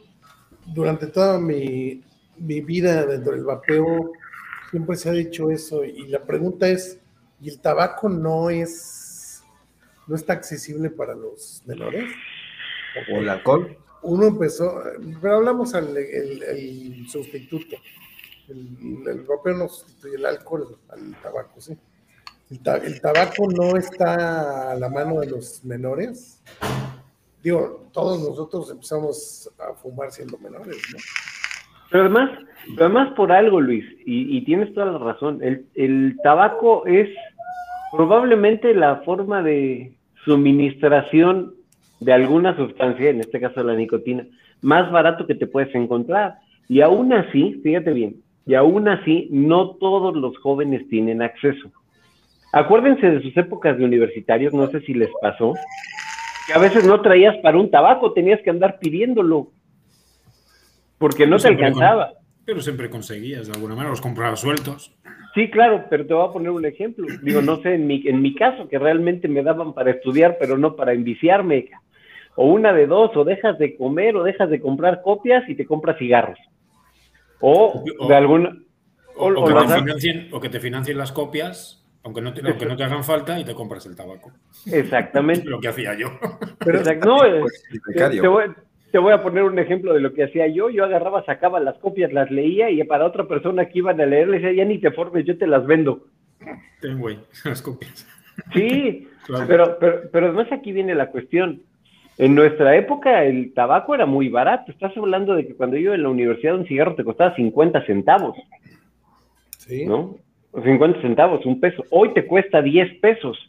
durante 0.67 1.07
toda 1.07 1.37
mi, 1.39 2.01
mi 2.37 2.61
vida 2.61 3.05
dentro 3.05 3.33
del 3.33 3.43
vapeo, 3.43 4.13
siempre 4.69 4.95
se 4.95 5.09
ha 5.09 5.13
dicho 5.13 5.51
eso. 5.51 5.83
Y 5.83 6.07
la 6.07 6.23
pregunta 6.23 6.69
es, 6.69 6.99
¿y 7.41 7.49
el 7.49 7.59
tabaco 7.59 8.07
no 8.07 8.49
es, 8.49 9.43
no 10.07 10.15
está 10.15 10.33
accesible 10.33 10.89
para 10.89 11.13
los 11.13 11.61
menores? 11.65 12.09
¿O 13.11 13.17
el 13.17 13.29
alcohol? 13.29 13.77
Uno 14.04 14.28
empezó, 14.28 14.82
pero 15.22 15.38
hablamos 15.38 15.74
al 15.76 15.95
el, 15.95 17.08
sustituto. 17.08 17.76
El, 18.47 19.08
el 19.08 19.22
vapeo 19.22 19.56
no 19.56 19.70
sustituye 19.70 20.16
el 20.16 20.26
alcohol 20.26 20.78
al 20.89 21.16
tabaco, 21.22 21.62
sí. 21.62 21.78
El, 22.49 22.99
tabaco 23.02 23.47
no 23.49 23.78
está 23.78 24.72
a 24.72 24.76
la 24.76 24.89
mano 24.89 25.22
de 25.22 25.30
los 25.30 25.64
menores. 25.64 26.43
Digo, 27.41 27.88
todos 27.93 28.20
nosotros 28.20 28.70
empezamos 28.70 29.49
a 29.58 29.74
fumar 29.76 30.12
siendo 30.12 30.38
menores, 30.38 30.78
¿no? 30.91 30.99
Pero 31.89 32.04
además, 32.04 32.30
además 32.78 33.14
por 33.16 33.32
algo, 33.32 33.62
Luis, 33.62 33.86
y, 34.06 34.38
y 34.38 34.43
tienes 34.43 34.74
toda 34.74 34.88
la 34.88 34.97
razón, 34.97 35.41
el, 35.41 35.66
el 35.76 36.18
tabaco 36.24 36.86
es 36.86 37.10
probablemente 37.91 38.74
la 38.74 38.97
forma 38.97 39.41
de 39.41 39.93
suministración 40.26 41.56
de 42.02 42.12
alguna 42.12 42.56
sustancia, 42.58 43.12
en 43.12 43.22
este 43.22 43.39
caso 43.39 43.64
la 43.64 43.76
nicotina, 43.76 44.26
más 44.62 44.91
barato 44.91 45.26
que 45.28 45.36
te 45.36 45.47
puedes 45.47 45.74
encontrar. 45.76 46.39
Y 46.68 46.82
aún 46.82 47.14
así, 47.14 47.62
fíjate 47.64 47.93
bien, 47.93 48.16
y 48.45 48.56
aún 48.56 48.88
así 48.88 49.28
no 49.32 49.76
todos 49.76 50.16
los 50.16 50.38
jóvenes 50.39 50.88
tienen 50.89 51.22
acceso. 51.22 51.72
Acuérdense 52.54 53.10
de 53.10 53.22
sus 53.22 53.38
épocas 53.38 53.78
de 53.78 53.86
universitarios, 53.86 54.54
no 54.54 54.68
sé 54.72 54.82
si 54.82 54.93
les 54.93 55.10
pasó, 55.22 55.54
que 56.47 56.54
a 56.54 56.58
veces 56.58 56.86
no 56.86 56.99
traías 57.02 57.38
para 57.38 57.58
un 57.58 57.70
tabaco, 57.70 58.14
tenías 58.14 58.41
que 58.41 58.49
andar 58.49 58.80
pidiéndolo, 58.80 59.52
porque 60.97 61.28
no 61.28 61.38
te 61.38 61.49
alcanzaba. 61.49 62.14
pero 62.45 62.62
siempre 62.62 62.89
conseguías, 62.89 63.45
de 63.47 63.54
alguna 63.54 63.76
manera, 63.76 63.91
los 63.91 64.02
comprabas 64.02 64.39
sueltos. 64.39 64.91
Sí, 65.36 65.49
claro, 65.49 65.86
pero 65.89 66.06
te 66.06 66.14
voy 66.16 66.28
a 66.28 66.34
poner 66.34 66.49
un 66.49 66.66
ejemplo. 66.66 67.08
Digo, 67.22 67.41
no 67.41 67.62
sé, 67.62 67.76
en 67.76 67.88
mi, 67.88 68.02
en 68.06 68.22
mi 68.22 68.34
caso, 68.34 68.68
que 68.68 68.80
realmente 68.80 69.28
me 69.28 69.43
daban 69.43 69.74
para 69.74 69.91
estudiar, 69.91 70.38
pero 70.39 70.58
no 70.58 70.76
para 70.76 70.93
enviciarme 70.93 71.70
o 72.36 72.45
una 72.45 72.73
de 72.73 72.88
dos, 72.88 73.15
o 73.15 73.23
dejas 73.23 73.57
de 73.57 73.75
comer 73.75 74.15
o 74.15 74.23
dejas 74.23 74.49
de 74.49 74.61
comprar 74.61 75.01
copias 75.01 75.47
y 75.49 75.55
te 75.55 75.65
compras 75.65 75.97
cigarros. 75.97 76.39
O, 77.39 77.84
de 78.07 78.15
alguna... 78.15 78.57
O, 79.15 79.45
que 80.41 80.49
te 80.49 80.59
financien, 80.59 80.97
las 80.97 81.11
copias, 81.11 81.86
aunque 82.03 82.21
no 82.21 82.34
te, 82.34 82.47
aunque 82.47 82.65
no 82.65 82.77
te 82.77 82.84
hagan 82.84 83.03
falta, 83.03 83.39
y 83.39 83.43
te 83.43 83.53
compras 83.53 83.86
el 83.86 83.95
tabaco. 83.95 84.32
Exactamente. 84.71 85.45
lo 85.49 85.59
que 85.59 85.67
hacía 85.67 85.93
yo. 85.95 86.07
Pero, 86.59 86.82
no, 87.05 87.25
eh, 87.25 87.43
te, 88.91 88.97
voy, 88.97 89.13
a 89.13 89.21
poner 89.21 89.43
un 89.43 89.59
ejemplo 89.59 89.93
de 89.93 89.99
lo 89.99 90.13
que 90.13 90.23
hacía 90.23 90.47
yo. 90.47 90.69
Yo 90.69 90.86
agarraba, 90.86 91.25
sacaba 91.25 91.59
las 91.59 91.77
copias, 91.79 92.13
las 92.13 92.32
leía 92.32 92.69
y 92.69 92.84
para 92.86 93.05
otra 93.05 93.27
persona 93.27 93.65
que 93.65 93.79
iban 93.79 93.99
a 93.99 94.05
leer 94.05 94.29
le 94.29 94.39
decía, 94.39 94.53
ya 94.53 94.65
ni 94.65 94.79
te 94.79 94.91
formes, 94.91 95.25
yo 95.25 95.38
te 95.38 95.47
las 95.47 95.65
vendo. 95.65 96.07
Ten, 96.79 96.99
güey, 96.99 97.19
las 97.45 97.61
copias. 97.61 98.07
Sí, 98.53 99.07
pero, 99.47 99.77
pero, 99.79 100.01
pero 100.11 100.27
además 100.27 100.47
aquí 100.51 100.71
viene 100.71 100.95
la 100.95 101.11
cuestión. 101.11 101.61
En 102.22 102.36
nuestra 102.36 102.76
época 102.76 103.24
el 103.24 103.51
tabaco 103.55 103.95
era 103.95 104.05
muy 104.05 104.30
barato. 104.30 104.72
Estás 104.72 104.95
hablando 104.95 105.34
de 105.34 105.47
que 105.47 105.55
cuando 105.55 105.76
yo 105.76 105.95
en 105.95 106.03
la 106.03 106.09
universidad 106.09 106.53
un 106.53 106.67
cigarro 106.67 106.93
te 106.93 107.03
costaba 107.03 107.36
50 107.36 107.84
centavos. 107.88 108.38
Sí. 109.57 109.88
¿No? 109.88 110.17
50 110.53 111.01
centavos, 111.01 111.43
un 111.47 111.59
peso. 111.59 111.84
Hoy 111.89 112.13
te 112.13 112.28
cuesta 112.28 112.61
10 112.61 112.99
pesos. 112.99 113.39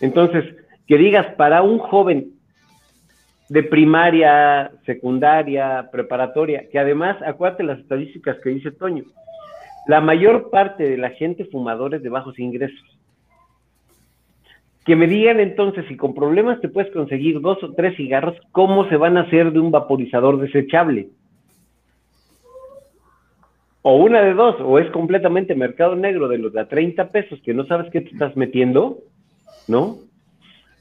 Entonces, 0.00 0.44
que 0.88 0.98
digas 0.98 1.36
para 1.36 1.62
un 1.62 1.78
joven 1.78 2.32
de 3.48 3.62
primaria, 3.62 4.72
secundaria, 4.86 5.88
preparatoria, 5.92 6.68
que 6.68 6.80
además, 6.80 7.22
acuérdate 7.24 7.62
las 7.62 7.78
estadísticas 7.78 8.38
que 8.42 8.50
dice 8.50 8.72
Toño, 8.72 9.04
la 9.86 10.00
mayor 10.00 10.50
parte 10.50 10.82
de 10.82 10.96
la 10.96 11.10
gente 11.10 11.44
fumadores 11.44 12.02
de 12.02 12.08
bajos 12.08 12.36
ingresos. 12.40 12.95
Que 14.86 14.96
me 14.96 15.06
digan 15.06 15.40
entonces 15.40 15.84
si 15.88 15.96
con 15.96 16.14
problemas 16.14 16.60
te 16.60 16.68
puedes 16.68 16.92
conseguir 16.92 17.40
dos 17.40 17.62
o 17.62 17.72
tres 17.74 17.96
cigarros, 17.96 18.36
¿cómo 18.52 18.88
se 18.88 18.96
van 18.96 19.16
a 19.16 19.22
hacer 19.22 19.52
de 19.52 19.58
un 19.58 19.70
vaporizador 19.70 20.40
desechable? 20.40 21.10
o 23.88 23.98
una 23.98 24.20
de 24.20 24.34
dos, 24.34 24.56
o 24.58 24.80
es 24.80 24.90
completamente 24.90 25.54
mercado 25.54 25.94
negro 25.94 26.26
de 26.26 26.38
los 26.38 26.52
de 26.52 26.60
a 26.60 26.68
30 26.68 27.12
pesos 27.12 27.38
que 27.44 27.54
no 27.54 27.64
sabes 27.66 27.88
qué 27.92 28.00
te 28.00 28.08
estás 28.08 28.36
metiendo, 28.36 28.98
¿no? 29.68 30.00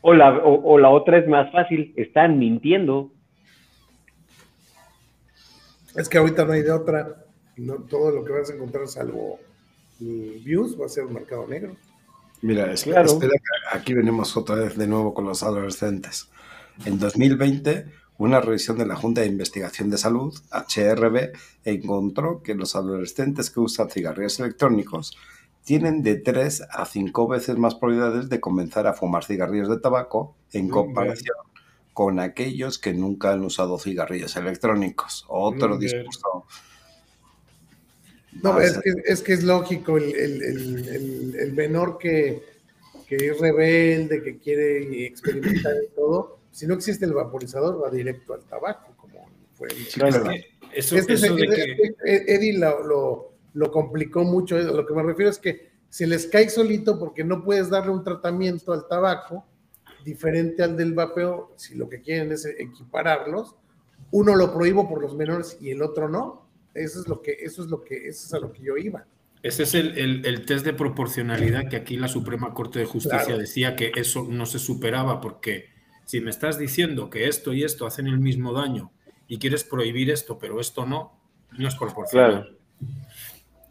O 0.01 0.12
la, 0.12 0.39
o, 0.43 0.80
la 0.80 0.89
otra 0.89 1.20
es 1.20 1.28
más 1.28 1.51
fácil, 1.51 1.93
están 1.97 2.39
mintiendo. 2.39 3.12
Es 5.95 6.10
que 6.10 6.18
ahorita 6.18 6.45
no 6.45 6.53
hay 6.53 6.64
de 6.64 6.72
otra. 6.72 7.26
No, 7.58 7.76
todo 7.76 8.10
lo 8.10 8.26
que 8.26 8.34
vas 8.34 8.49
a 8.49 8.56
encontrar 8.56 8.88
salvo 8.88 9.38
mm, 9.99 10.43
views 10.43 10.76
va 10.82 10.88
a 10.88 10.89
ser 10.89 11.06
mercado 11.06 11.45
negro. 11.47 11.76
Mira, 12.46 12.72
espera, 12.72 13.02
espera 13.02 13.32
que 13.32 13.78
aquí 13.78 13.93
venimos 13.93 14.38
otra 14.38 14.56
vez 14.56 14.78
de 14.78 14.88
nuevo 14.88 15.14
con 15.14 15.26
los 15.26 15.41
adolescentes. 15.41 16.30
En 16.86 17.00
2020 17.00 17.86
una 18.18 18.39
revisión 18.39 18.78
de 18.78 18.86
la 18.86 18.96
Junta 18.96 19.22
de 19.22 19.28
Investigación 19.28 19.89
de 19.89 19.98
Salud, 19.98 20.34
HRB, 20.52 21.34
encontró 21.66 22.41
que 22.41 22.56
los 22.56 22.76
adolescentes 22.76 23.50
que 23.50 23.60
usan 23.60 23.89
cigarrillos 23.89 24.39
electrónicos 24.39 25.18
tienen 25.64 26.02
de 26.04 26.16
3 26.16 26.68
a 26.70 26.86
5 26.86 27.28
veces 27.28 27.58
más 27.58 27.76
probabilidades 27.76 28.30
de 28.30 28.39
comenzar 28.39 28.88
a 28.88 28.93
fumar 28.93 29.26
cigarrillos 29.26 29.68
de 29.68 29.80
tabaco 29.80 30.36
en 30.54 30.70
comparación 30.70 31.36
con 31.93 32.20
aquellos 32.20 32.78
que 32.78 32.93
nunca 32.93 33.32
han 33.32 33.43
usado 33.43 33.80
cigarrillos 33.80 34.36
electrónicos. 34.36 35.26
Otro 35.28 35.78
discurso. 35.78 36.46
No, 38.42 38.60
es 38.60 38.78
que, 38.78 38.94
es 39.06 39.22
que, 39.22 39.34
es 39.34 39.44
lógico, 39.44 39.98
el, 39.98 41.54
menor 41.56 41.98
que, 41.98 42.44
que, 43.08 43.16
es 43.16 43.40
rebelde, 43.40 44.22
que 44.22 44.38
quiere 44.38 45.06
experimentar 45.06 45.74
y 45.84 45.96
todo, 45.96 46.40
si 46.52 46.68
no 46.68 46.74
existe 46.74 47.06
el 47.06 47.14
vaporizador, 47.14 47.82
va 47.82 47.90
directo 47.90 48.34
al 48.34 48.44
tabaco, 48.44 48.94
como 48.98 49.28
fue 49.54 49.70
el 49.70 50.46
eso, 50.76 50.98
Eddie 52.04 52.58
lo, 52.58 53.32
lo, 53.54 53.72
complicó 53.72 54.26
mucho. 54.26 54.58
Lo 54.58 54.86
que 54.86 54.94
me 54.94 55.04
refiero 55.04 55.32
es 55.32 55.40
que 55.40 55.72
se 55.90 56.06
les 56.06 56.28
cae 56.28 56.50
solito 56.50 57.00
porque 57.00 57.24
no 57.24 57.44
puedes 57.44 57.70
darle 57.70 57.92
un 57.92 58.04
tratamiento 58.04 58.74
al 58.74 58.86
tabaco 58.88 59.46
diferente 60.04 60.62
al 60.62 60.78
del 60.78 60.94
vapeo, 60.94 61.54
si 61.56 61.76
lo 61.76 61.90
que 61.90 62.02
quieren 62.02 62.32
es 62.32 62.46
equipararlos, 62.46 63.56
uno 64.12 64.36
lo 64.36 64.54
prohíbo 64.54 64.88
por 64.88 65.02
los 65.02 65.16
menores 65.16 65.58
y 65.60 65.72
el 65.72 65.82
otro 65.82 66.08
no. 66.08 66.45
Eso 66.76 67.02
es 67.02 67.08
lo 67.08 67.22
que, 67.22 67.32
eso 67.40 67.64
es 67.64 67.70
lo 67.70 67.84
que, 67.84 68.08
eso 68.08 68.28
es 68.28 68.34
a 68.34 68.40
lo 68.40 68.52
que 68.52 68.62
yo 68.62 68.78
iba. 68.78 69.06
Ese 69.42 69.64
es 69.64 69.76
el, 69.76 70.46
test 70.46 70.66
de 70.66 70.74
proporcionalidad 70.74 71.70
que 71.70 71.76
aquí 71.76 71.98
la 71.98 72.08
Suprema 72.08 72.54
Corte 72.54 72.80
de 72.80 72.86
Justicia 72.86 73.38
decía 73.38 73.76
que 73.76 73.92
eso 73.96 74.28
no 74.30 74.46
se 74.46 74.60
superaba 74.60 75.22
porque 75.22 75.70
si 76.06 76.20
me 76.20 76.32
estás 76.32 76.58
diciendo 76.58 77.10
que 77.10 77.28
esto 77.28 77.54
y 77.54 77.64
esto 77.64 77.86
hacen 77.86 78.08
el 78.08 78.20
mismo 78.20 78.54
daño 78.54 78.92
y 79.28 79.38
quieres 79.38 79.64
prohibir 79.64 80.10
esto, 80.10 80.38
pero 80.40 80.60
esto 80.60 80.86
no, 80.86 81.20
no 81.58 81.68
es 81.68 81.76
proporcional. 81.76 82.58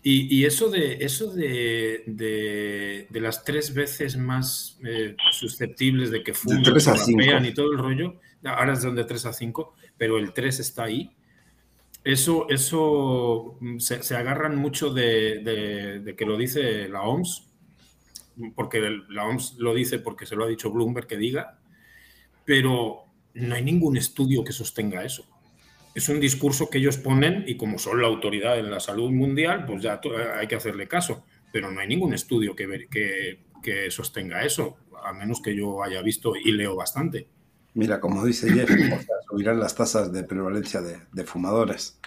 Y, 0.07 0.45
eso 0.45 0.69
de 0.69 0.99
eso 1.01 1.33
de, 1.33 2.03
de, 2.07 3.21
las 3.21 3.43
tres 3.43 3.73
veces 3.73 4.19
más 4.19 4.79
eh, 4.85 5.17
susceptibles 5.33 6.11
de 6.11 6.23
que 6.23 6.35
fumen, 6.35 7.47
y 7.47 7.55
todo 7.55 7.73
el 7.73 7.79
rollo, 7.79 8.21
ahora 8.45 8.75
es 8.75 8.83
donde 8.83 9.05
3 9.05 9.27
a 9.27 9.33
5, 9.33 9.75
pero 9.97 10.19
el 10.19 10.35
3 10.35 10.61
está 10.61 10.85
ahí. 10.85 11.17
Eso, 12.05 12.47
eso 12.51 13.57
mm, 13.61 13.79
se, 13.79 14.15
agarran 14.15 14.57
mucho 14.57 14.93
de, 14.93 16.15
que 16.17 16.27
lo 16.27 16.37
dice 16.37 16.87
la 16.89 17.03
OMS, 17.03 17.47
porque 18.55 18.81
la 19.09 19.27
OMS 19.27 19.57
lo 19.59 19.75
dice 19.75 19.99
porque 19.99 20.27
se 20.27 20.37
lo 20.37 20.45
ha 20.45 20.49
dicho 20.49 20.71
Bloomberg 20.71 21.07
que 21.07 21.17
diga, 21.17 21.59
pero 22.45 23.07
no 23.33 23.55
hay 23.55 23.65
ningún 23.65 23.97
estudio 23.97 24.45
que 24.45 24.53
sostenga 24.53 25.03
eso. 25.03 25.27
Es 25.95 26.09
un 26.09 26.21
discurso 26.21 26.69
que 26.69 26.79
ellos 26.79 26.99
ponen 26.99 27.45
y 27.47 27.57
como 27.57 27.79
son 27.79 28.03
la 28.03 28.09
autoridad 28.09 28.59
en 28.59 28.71
la 28.71 28.81
salud 28.81 29.11
mundial, 29.11 29.65
pues 29.65 29.83
ya 29.83 30.01
hay 30.37 30.47
que 30.47 30.57
hacerle 30.57 30.89
caso, 30.89 31.25
pero 31.53 31.71
no 31.71 31.81
hay 31.81 31.89
ningún 31.89 32.13
estudio 32.13 32.55
que, 32.55 32.89
que, 33.63 33.91
sostenga 33.91 34.45
eso, 34.45 34.77
a 35.03 35.13
menos 35.15 35.41
que 35.41 35.57
yo 35.57 35.83
haya 35.83 36.03
visto 36.03 36.35
y 36.37 36.53
leo 36.53 36.77
bastante. 36.77 37.29
Mira, 37.75 38.01
como 38.01 38.25
dice 38.25 38.51
Jeff, 38.51 38.71
subirán 39.29 39.59
las 39.59 39.75
tasas 39.75 40.13
de 40.13 40.23
prevalencia 40.23 40.81
de, 40.81 40.99
de 41.13 41.25
fumadores. 41.25 42.01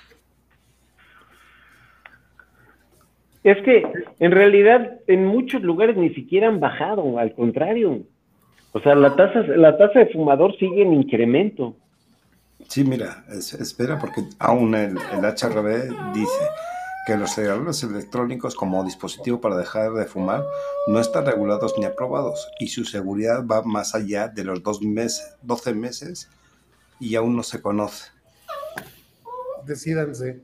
Es 3.43 3.57
que 3.63 3.83
en 4.19 4.31
realidad 4.31 4.99
en 5.07 5.25
muchos 5.25 5.61
lugares 5.61 5.95
ni 5.95 6.13
siquiera 6.13 6.47
han 6.47 6.59
bajado, 6.59 7.19
al 7.19 7.33
contrario. 7.33 8.03
O 8.73 8.79
sea, 8.79 8.95
la 8.95 9.15
tasa, 9.15 9.41
la 9.41 9.77
tasa 9.77 9.99
de 9.99 10.07
fumador 10.07 10.57
sigue 10.57 10.81
en 10.81 10.93
incremento. 10.93 11.75
Sí, 12.67 12.83
mira, 12.83 13.23
espera, 13.29 13.97
porque 13.99 14.21
aún 14.39 14.75
el, 14.75 14.97
el 15.13 15.23
HRB 15.23 16.13
dice 16.13 16.45
que 17.07 17.15
los 17.15 17.35
cigarrillos 17.35 17.81
electrónicos 17.83 18.53
como 18.53 18.83
dispositivo 18.83 19.39
para 19.39 19.55
dejar 19.55 19.93
de 19.93 20.03
fumar 20.03 20.43
no 20.87 20.99
están 20.99 21.25
regulados 21.25 21.73
ni 21.77 21.85
aprobados 21.85 22.49
y 22.59 22.67
su 22.67 22.83
seguridad 22.83 23.45
va 23.47 23.63
más 23.63 23.95
allá 23.95 24.27
de 24.27 24.43
los 24.43 24.61
dos 24.61 24.81
meses, 24.81 25.37
12 25.41 25.73
meses 25.73 26.29
y 26.99 27.15
aún 27.15 27.37
no 27.37 27.43
se 27.43 27.61
conoce. 27.61 28.11
Decídanse. 29.65 30.41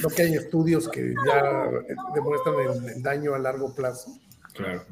No 0.00 0.08
que 0.08 0.22
hay 0.22 0.34
estudios 0.34 0.88
que 0.88 1.14
ya 1.26 1.68
demuestran 2.14 2.54
el 2.94 3.02
daño 3.02 3.34
a 3.34 3.40
largo 3.40 3.74
plazo. 3.74 4.12
Claro. 4.54 4.84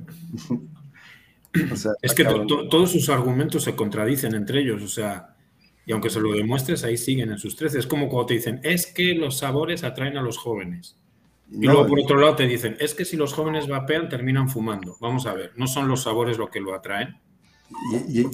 es 2.02 2.14
que 2.14 2.24
todos 2.24 2.90
sus 2.90 3.08
argumentos 3.10 3.62
se 3.62 3.76
contradicen 3.76 4.34
entre 4.34 4.62
ellos, 4.62 4.82
o 4.82 4.88
sea, 4.88 5.36
y 5.88 5.92
aunque 5.92 6.10
se 6.10 6.20
lo 6.20 6.32
demuestres, 6.32 6.84
ahí 6.84 6.98
siguen 6.98 7.32
en 7.32 7.38
sus 7.38 7.56
trece. 7.56 7.78
Es 7.78 7.86
como 7.86 8.10
cuando 8.10 8.26
te 8.26 8.34
dicen, 8.34 8.60
es 8.62 8.86
que 8.92 9.14
los 9.14 9.38
sabores 9.38 9.84
atraen 9.84 10.18
a 10.18 10.22
los 10.22 10.36
jóvenes. 10.36 10.98
Y 11.50 11.64
luego 11.64 11.86
por 11.86 11.98
otro 11.98 12.20
lado 12.20 12.36
te 12.36 12.46
dicen, 12.46 12.76
es 12.78 12.94
que 12.94 13.06
si 13.06 13.16
los 13.16 13.32
jóvenes 13.32 13.68
vapean, 13.68 14.10
terminan 14.10 14.50
fumando. 14.50 14.98
Vamos 15.00 15.24
a 15.24 15.32
ver, 15.32 15.52
¿no 15.56 15.66
son 15.66 15.88
los 15.88 16.02
sabores 16.02 16.36
lo 16.36 16.50
que 16.50 16.60
lo 16.60 16.74
atraen? 16.74 17.16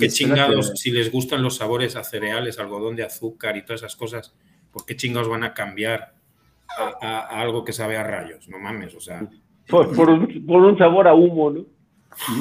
¿Qué 0.00 0.08
chingados, 0.08 0.72
si 0.74 0.90
les 0.90 1.12
gustan 1.12 1.44
los 1.44 1.54
sabores 1.58 1.94
a 1.94 2.02
cereales, 2.02 2.58
algodón 2.58 2.96
de 2.96 3.04
azúcar 3.04 3.56
y 3.56 3.64
todas 3.64 3.82
esas 3.82 3.94
cosas, 3.94 4.34
¿por 4.72 4.84
qué 4.84 4.96
chingados 4.96 5.28
van 5.28 5.44
a 5.44 5.54
cambiar 5.54 6.12
a, 6.76 7.40
algo 7.40 7.64
que 7.64 7.72
sabe 7.72 7.96
a 7.96 8.02
rayos? 8.02 8.48
No 8.48 8.58
mames, 8.58 8.96
o 8.96 9.00
sea. 9.00 9.28
Por, 9.68 9.94
por 9.94 10.10
un 10.10 10.76
sabor 10.76 11.06
a 11.06 11.14
humo, 11.14 11.52
¿no? 11.52 11.66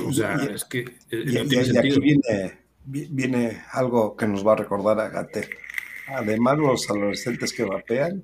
O 0.08 0.12
sea, 0.12 0.38
es 0.52 0.66
que 0.66 0.80
aquí 1.12 2.00
viene, 2.00 2.63
viene 2.86 3.62
algo 3.72 4.16
que 4.16 4.28
nos 4.28 4.46
va 4.46 4.54
a 4.54 4.58
recordar 4.58 5.00
a 5.00 5.10
Gatel. 5.10 5.50
Además, 6.08 6.58
los 6.58 6.90
adolescentes 6.90 7.54
que 7.54 7.64
vapean 7.64 8.24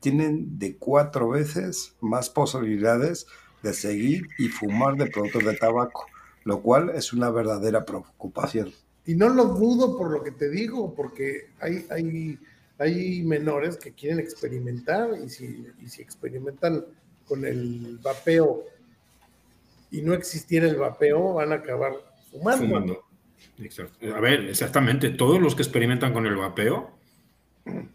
tienen 0.00 0.58
de 0.58 0.76
cuatro 0.76 1.28
veces 1.28 1.94
más 2.00 2.30
posibilidades 2.30 3.26
de 3.62 3.74
seguir 3.74 4.26
y 4.38 4.48
fumar 4.48 4.96
de 4.96 5.06
productos 5.06 5.44
de 5.44 5.56
tabaco, 5.56 6.06
lo 6.44 6.62
cual 6.62 6.90
es 6.90 7.12
una 7.12 7.30
verdadera 7.30 7.84
preocupación. 7.84 8.72
Y 9.06 9.14
no 9.14 9.28
lo 9.28 9.44
dudo 9.46 9.96
por 9.96 10.10
lo 10.10 10.22
que 10.22 10.32
te 10.32 10.48
digo, 10.48 10.94
porque 10.94 11.50
hay, 11.60 11.86
hay, 11.90 12.38
hay 12.78 13.22
menores 13.22 13.76
que 13.76 13.92
quieren 13.92 14.18
experimentar 14.18 15.10
y 15.22 15.28
si, 15.28 15.66
y 15.80 15.88
si 15.88 16.02
experimentan 16.02 16.84
con 17.26 17.44
el 17.44 17.98
vapeo 18.02 18.64
y 19.90 20.02
no 20.02 20.14
existiera 20.14 20.66
el 20.66 20.76
vapeo, 20.76 21.34
van 21.34 21.52
a 21.52 21.56
acabar 21.56 21.92
fumando. 22.30 23.09
A 24.14 24.20
ver, 24.20 24.40
exactamente, 24.48 25.10
todos 25.10 25.40
los 25.40 25.54
que 25.54 25.62
experimentan 25.62 26.12
con 26.12 26.26
el 26.26 26.36
vapeo, 26.36 26.90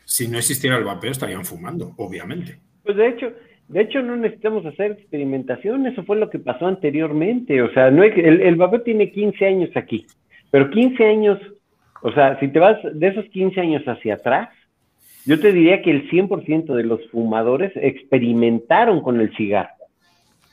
si 0.04 0.28
no 0.28 0.38
existiera 0.38 0.78
el 0.78 0.84
vapeo, 0.84 1.12
estarían 1.12 1.46
fumando, 1.46 1.94
obviamente. 1.98 2.60
Pues 2.84 2.98
de 2.98 3.08
hecho, 3.08 3.34
de 3.68 3.82
hecho 3.82 4.02
no 4.02 4.16
necesitamos 4.16 4.66
hacer 4.66 4.92
experimentación, 4.92 5.88
eso 5.88 6.04
fue 6.04 6.18
lo 6.18 6.30
que 6.30 6.40
pasó 6.40 6.68
anteriormente. 6.68 7.62
O 7.62 7.72
sea, 7.74 7.90
no 7.90 8.04
el, 8.04 8.42
el 8.42 8.56
vapeo 8.56 8.82
tiene 8.82 9.12
15 9.12 9.46
años 9.46 9.70
aquí, 9.76 10.06
pero 10.52 10.70
15 10.70 11.06
años, 11.06 11.40
o 12.02 12.12
sea, 12.12 12.40
si 12.40 12.48
te 12.50 12.60
vas 12.60 12.78
de 12.94 13.08
esos 13.08 13.26
15 13.26 13.60
años 13.60 13.84
hacia 13.88 14.16
atrás, 14.16 14.50
yo 15.26 15.40
te 15.40 15.52
diría 15.52 15.82
que 15.82 15.90
el 15.90 16.10
100% 16.10 16.76
de 16.76 16.84
los 16.84 17.10
fumadores 17.10 17.72
experimentaron 17.76 19.02
con 19.02 19.20
el 19.20 19.36
cigarro, 19.36 19.74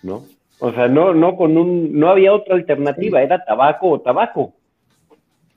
¿no? 0.02 0.24
O 0.58 0.72
sea, 0.72 0.88
no, 0.88 1.12
no 1.12 1.36
con 1.36 1.58
un, 1.58 1.98
no 1.98 2.08
había 2.08 2.32
otra 2.32 2.54
alternativa, 2.54 3.20
era 3.20 3.44
tabaco 3.44 3.90
o 3.90 4.00
tabaco. 4.00 4.54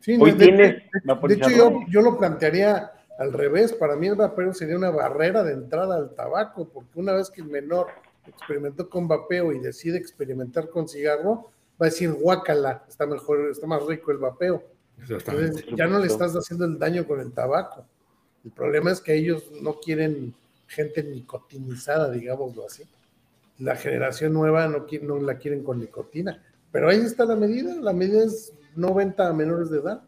Sí, 0.06 0.18
Hoy 0.20 0.34
de, 0.34 0.38
tienes 0.38 0.84
de, 1.04 1.34
hecho, 1.34 1.80
yo, 1.90 2.02
lo 2.02 2.18
plantearía 2.18 2.92
al 3.18 3.34
revés. 3.34 3.74
Para 3.74 3.96
mí 3.96 4.06
el 4.06 4.14
vapeo 4.14 4.54
sería 4.54 4.78
una 4.78 4.92
barrera 4.92 5.44
de 5.44 5.54
entrada 5.54 5.96
al 5.96 6.14
tabaco, 6.14 6.70
porque 6.70 7.00
una 7.00 7.14
vez 7.14 7.32
que 7.32 7.42
el 7.42 7.48
menor 7.48 7.88
experimentó 8.28 8.88
con 8.88 9.08
vapeo 9.08 9.52
y 9.52 9.60
decide 9.60 9.98
experimentar 9.98 10.70
con 10.70 10.88
cigarro, 10.88 11.50
va 11.82 11.88
a 11.88 11.90
decir 11.90 12.12
guácala, 12.14 12.86
está 12.88 13.08
mejor, 13.08 13.50
está 13.50 13.66
más 13.66 13.84
rico 13.84 14.12
el 14.12 14.20
vapeo. 14.20 14.62
Entonces, 15.00 15.66
ya 15.76 15.88
no 15.88 15.98
le 15.98 16.06
estás 16.06 16.34
haciendo 16.34 16.66
el 16.66 16.78
daño 16.78 17.08
con 17.08 17.20
el 17.20 17.32
tabaco. 17.32 17.84
El 18.44 18.52
problema 18.52 18.92
es 18.92 19.02
que 19.02 19.16
ellos 19.16 19.52
no 19.60 19.80
quieren 19.80 20.36
gente 20.68 21.04
nicotinizada, 21.04 22.12
digámoslo 22.12 22.68
así 22.68 22.84
la 23.60 23.76
generación 23.76 24.34
nueva 24.34 24.68
no, 24.68 24.86
no 25.02 25.20
la 25.20 25.38
quieren 25.38 25.64
con 25.64 25.80
nicotina. 25.80 26.44
Pero 26.72 26.90
ahí 26.90 27.00
está 27.00 27.26
la 27.26 27.36
medida, 27.36 27.74
la 27.76 27.94
medida 27.94 28.26
es 28.26 28.54
90 28.76 29.30
a 29.30 29.34
menores 29.34 29.70
de 29.70 29.80
edad. 29.80 30.02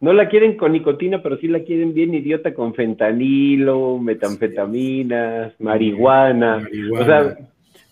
no 0.00 0.12
la 0.12 0.28
quieren 0.28 0.56
con 0.56 0.72
nicotina, 0.72 1.22
pero 1.22 1.38
sí 1.38 1.48
la 1.48 1.60
quieren 1.60 1.94
bien 1.94 2.14
idiota 2.14 2.54
con 2.54 2.74
fentanilo, 2.74 3.98
metanfetaminas, 3.98 5.58
marihuana. 5.60 6.58
Marihuana. 6.58 7.02
O 7.02 7.06
sea, 7.06 7.38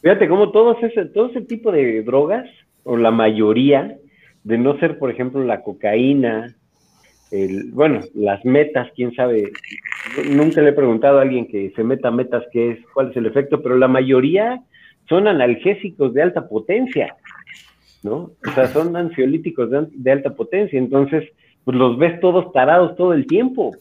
fíjate 0.03 0.28
cómo 0.28 0.53
todos 0.53 0.82
ese, 0.82 1.07
todo 1.07 1.30
ese 1.30 1.43
tipo 1.43 1.72
de 1.72 2.03
drogas, 2.03 2.49
o 2.84 2.97
la 2.97 3.11
mayoría, 3.11 3.97
de 4.45 4.59
no 4.59 4.78
ser, 4.78 4.99
por 4.99 5.11
ejemplo, 5.11 5.43
la 5.45 5.62
cocaína, 5.62 6.55
el, 7.32 7.72
bueno, 7.72 8.01
las 8.14 8.45
metas, 8.45 8.89
quién 8.95 9.12
sabe, 9.14 9.51
nunca 10.30 10.62
le 10.62 10.70
he 10.70 10.72
preguntado 10.72 11.18
a 11.18 11.22
alguien 11.22 11.49
que 11.49 11.72
se 11.74 11.82
meta 11.82 12.11
metas 12.11 12.45
qué 12.53 12.72
es, 12.72 12.78
cuál 12.95 13.11
es 13.11 13.16
el 13.16 13.26
efecto, 13.26 13.62
pero 13.62 13.76
la 13.76 13.89
mayoría 13.89 14.62
son 15.09 15.26
analgésicos 15.26 16.14
de 16.14 16.22
alta 16.22 16.49
potencia, 16.49 17.16
¿no? 18.03 18.32
O 18.47 18.53
sea, 18.55 18.72
son 18.72 18.97
ansiolíticos 18.97 19.70
de, 19.70 19.86
de 19.92 20.12
alta 20.12 20.34
potencia, 20.34 20.78
entonces, 20.78 21.24
pues 21.64 21.76
los 21.76 21.99
ves 21.99 22.20
todos 22.20 22.53
tarados 22.53 22.97
todo 22.97 23.12
el 23.12 23.26
tiempo. 23.26 23.76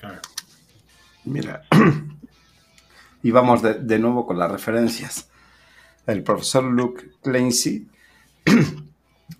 Claro. 0.00 0.20
Mira, 1.24 1.62
y 3.22 3.30
vamos 3.30 3.62
de, 3.62 3.74
de 3.74 3.98
nuevo 3.98 4.26
con 4.26 4.38
las 4.38 4.50
referencias. 4.50 5.30
El 6.06 6.22
profesor 6.22 6.64
Luke 6.64 7.04
Clancy, 7.22 7.86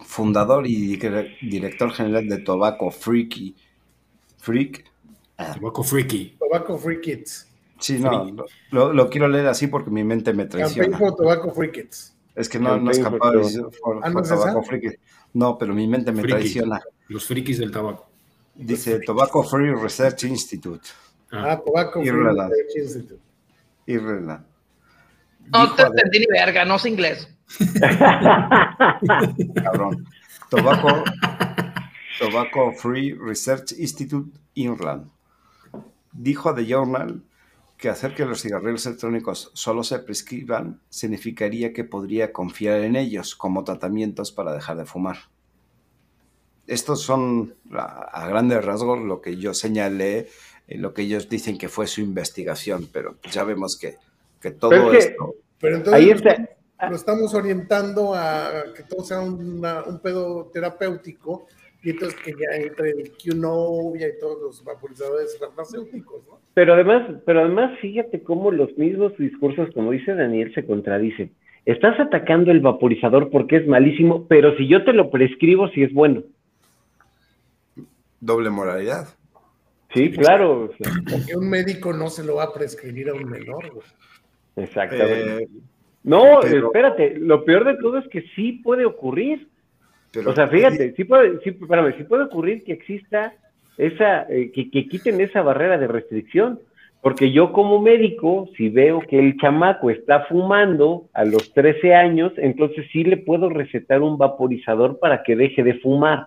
fundador 0.05 0.67
y 0.67 0.97
dire- 0.99 1.37
director 1.41 1.91
general 1.93 2.29
de 2.29 2.39
Tobacco 2.39 2.91
Freaky, 2.91 3.57
Freak. 4.39 4.85
ah, 5.39 5.55
Tabaco 5.55 5.83
freaky. 5.83 6.37
Tobacco 6.39 6.79
Free 6.79 7.01
Kids. 7.01 7.47
Sí, 7.79 7.99
no, 7.99 8.35
lo, 8.93 9.09
quiero 9.11 9.27
leer 9.29 9.47
así 9.47 9.67
porque 9.67 9.91
mi 9.91 10.05
mente 10.05 10.33
me 10.35 10.45
Campaign 10.47 10.69
traiciona. 10.69 10.99
for 10.99 11.17
Tobacco 11.17 11.51
Free 11.53 11.73
Kids. 11.73 12.15
Es 12.35 12.49
que 12.49 12.59
no, 12.59 12.79
no 12.79 12.91
es 12.91 12.99
capaz 12.99 13.31
de 13.33 13.39
decir 13.39 13.63
Ah, 14.03 14.09
¿no 14.11 14.21
es 14.21 14.29
pero 15.59 15.75
mi 15.75 15.87
mente 15.87 16.13
me 16.13 16.23
traiciona. 16.23 16.81
Los 17.09 17.27
frikis 17.27 17.59
del 17.59 17.71
tabaco. 17.71 18.09
Dice 18.55 19.01
Tobacco 19.01 19.43
Free 19.43 19.75
Research 19.75 20.25
Institute, 20.25 20.89
Ah, 21.33 21.61
Tobacco 21.65 22.01
Free. 22.01 22.11
Research 22.11 22.77
Institute. 22.77 23.21
Irlanda. 23.87 24.45
No 25.53 25.75
te 25.75 25.83
entendí 25.83 26.21
ni 26.21 26.27
verga, 26.27 26.65
no 26.65 26.79
sé 26.79 26.91
inglés. 26.91 27.29
cabrón. 29.63 30.07
Tobacco, 30.49 31.05
Tobacco 32.19 32.73
Free 32.73 33.15
Research 33.15 33.73
Institute, 33.79 34.31
Ireland. 34.55 35.09
Dijo 36.13 36.49
a 36.51 36.55
The 36.55 36.67
Journal 36.67 37.23
que 37.81 37.89
hacer 37.89 38.15
que 38.15 38.25
los 38.27 38.43
cigarrillos 38.43 38.87
electrónicos 38.87 39.51
solo 39.55 39.83
se 39.83 39.99
prescriban 40.01 40.81
significaría 40.91 41.73
que 41.73 41.85
podría 41.85 42.33
confiar 42.33 42.81
en 42.83 42.95
ellos 42.97 43.35
como 43.35 43.65
tratamientos 43.65 44.31
para 44.33 44.53
dejar 44.53 44.77
de 44.77 44.85
fumar. 44.85 45.17
Estos 46.67 47.03
son 47.03 47.55
a, 47.73 47.83
a 48.13 48.29
grandes 48.29 48.65
rasgos 48.65 49.01
lo 49.01 49.21
que 49.21 49.37
yo 49.37 49.55
señalé, 49.55 50.29
eh, 50.69 50.79
lo 50.79 50.95
que 50.95 51.03
ellos 51.03 51.29
dicen 51.29 51.59
que 51.59 51.69
fue 51.69 51.87
su 51.87 52.01
investigación, 52.01 52.89
pero 52.93 53.17
ya 53.31 53.43
vemos 53.45 53.77
que, 53.77 53.97
que 54.41 54.51
todo 54.53 54.71
Pero 54.71 54.93
es 54.93 55.07
que- 55.07 55.11
esto... 55.13 55.35
Pero 55.59 55.77
entonces 55.77 56.01
Ahí 56.03 56.07
lo 56.11 56.17
está. 56.17 56.31
estamos- 56.31 56.51
lo 56.91 56.97
estamos 56.97 57.35
orientando 57.35 58.15
a 58.15 58.65
que 58.75 58.83
todo 58.85 59.05
sea 59.05 59.21
una- 59.21 59.83
un 59.83 59.99
pedo 60.01 60.51
terapéutico 60.55 61.47
y 61.83 61.91
entonces 61.91 62.19
que 62.21 62.33
ya 62.33 62.57
entre 62.57 62.91
el 62.91 63.13
Q-Novia 63.13 64.09
y 64.09 64.19
todos 64.19 64.41
los 64.43 64.65
vaporizadores 64.65 65.39
farmacéuticos, 65.39 66.27
¿no? 66.29 66.39
Pero 66.55 66.75
además, 66.75 67.11
pero 67.25 67.41
además, 67.41 67.79
fíjate 67.81 68.23
cómo 68.23 68.51
los 68.51 68.77
mismos 68.77 69.17
discursos, 69.17 69.71
como 69.73 69.93
dice 69.93 70.15
Daniel, 70.15 70.53
se 70.55 70.67
contradicen. 70.67 71.33
Estás 71.65 71.99
atacando 72.01 72.51
el 72.51 72.61
vaporizador 72.61 73.31
porque 73.31 73.57
es 73.57 73.67
malísimo, 73.67 74.27
pero 74.27 74.57
si 74.57 74.67
yo 74.69 74.85
te 74.85 74.93
lo 74.93 75.11
prescribo, 75.11 75.69
sí 75.69 75.83
es 75.83 75.93
bueno. 75.93 76.23
Doble 78.21 78.51
moralidad. 78.51 79.09
Sí, 79.95 80.11
claro. 80.11 80.71
Porque 81.11 81.37
un 81.37 81.49
médico 81.49 81.93
no 81.93 82.09
se 82.11 82.25
lo 82.25 82.37
va 82.37 82.45
a 82.45 82.53
prescribir 82.53 83.09
a 83.09 83.15
un 83.15 83.25
menor, 83.25 83.71
güey. 83.73 83.87
exactamente. 84.57 85.45
Eh, 85.45 85.49
no, 86.03 86.41
pero- 86.43 86.67
espérate, 86.67 87.19
lo 87.19 87.45
peor 87.45 87.65
de 87.65 87.77
todo 87.81 87.99
es 87.99 88.09
que 88.09 88.23
sí 88.35 88.53
puede 88.53 88.85
ocurrir. 88.85 89.49
Pero- 90.13 90.31
O 90.31 90.35
sea, 90.35 90.49
fíjate, 90.49 90.95
sí 90.95 91.05
puede, 91.05 91.41
sí, 91.43 91.51
espérame, 91.51 91.95
sí 91.97 92.05
puede 92.05 92.25
ocurrir 92.25 92.65
que 92.65 92.73
exista 92.73 93.33
esa, 93.79 94.23
eh, 94.29 94.51
que, 94.53 94.71
que 94.71 94.87
quiten 94.89 95.21
esa 95.21 95.43
barrera 95.43 95.79
de 95.79 95.87
restricción. 95.87 96.61
Porque 97.03 97.33
yo 97.33 97.53
como 97.53 97.81
médico, 97.81 98.51
si 98.59 98.69
veo 98.69 99.01
que 99.01 99.19
el 99.19 99.39
chamaco 99.39 99.89
está 99.89 100.25
fumando 100.27 101.07
a 101.15 101.25
los 101.25 101.51
13 101.55 101.95
años, 101.95 102.33
entonces 102.37 102.85
sí 102.93 103.05
le 103.05 103.17
puedo 103.17 103.49
recetar 103.49 104.03
un 104.03 104.19
vaporizador 104.19 104.99
para 104.99 105.23
que 105.23 105.35
deje 105.35 105.63
de 105.63 105.75
fumar. 105.81 106.27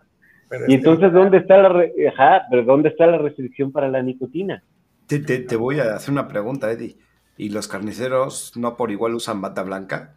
Pero 0.49 0.65
Y 0.67 0.73
entonces, 0.73 1.13
¿dónde 1.13 1.38
está 1.38 1.57
la, 1.57 1.69
re- 1.69 1.93
ajá, 2.11 2.47
pero 2.49 2.63
dónde 2.63 2.89
está 2.89 3.05
la 3.05 3.19
restricción 3.19 3.71
para 3.71 3.88
la 3.88 4.01
nicotina? 4.01 4.63
Te, 5.05 5.19
te- 5.19 5.39
te 5.41 5.55
voy 5.55 5.79
a 5.79 5.93
hacer 5.95 6.11
una 6.11 6.27
pregunta, 6.27 6.71
Eddie. 6.71 6.95
¿Y 7.38 7.49
los 7.49 7.67
carniceros 7.67 8.53
no 8.57 8.75
por 8.75 8.89
igual 8.89 9.13
usan 9.13 9.41
bata 9.41 9.61
blanca? 9.61 10.15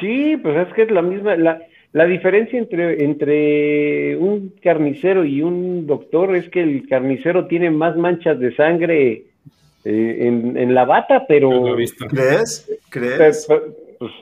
Sí, 0.00 0.36
pues 0.36 0.68
es 0.68 0.74
que 0.74 0.82
es 0.82 0.90
la 0.90 1.02
misma, 1.02 1.36
la, 1.36 1.58
la 1.92 2.04
diferencia 2.06 2.58
entre, 2.58 3.02
entre 3.04 4.16
un 4.16 4.54
carnicero 4.62 5.24
y 5.24 5.42
un 5.42 5.86
doctor 5.86 6.36
es 6.36 6.48
que 6.50 6.62
el 6.62 6.86
carnicero 6.88 7.46
tiene 7.46 7.70
más 7.70 7.96
manchas 7.96 8.38
de 8.38 8.54
sangre 8.54 9.24
eh, 9.84 10.16
en, 10.20 10.56
en 10.56 10.74
la 10.74 10.84
bata, 10.84 11.24
pero. 11.26 11.74
¿Crees? 12.10 12.70
¿Crees? 12.90 13.46
pe- 13.46 13.62
pues, 13.98 14.12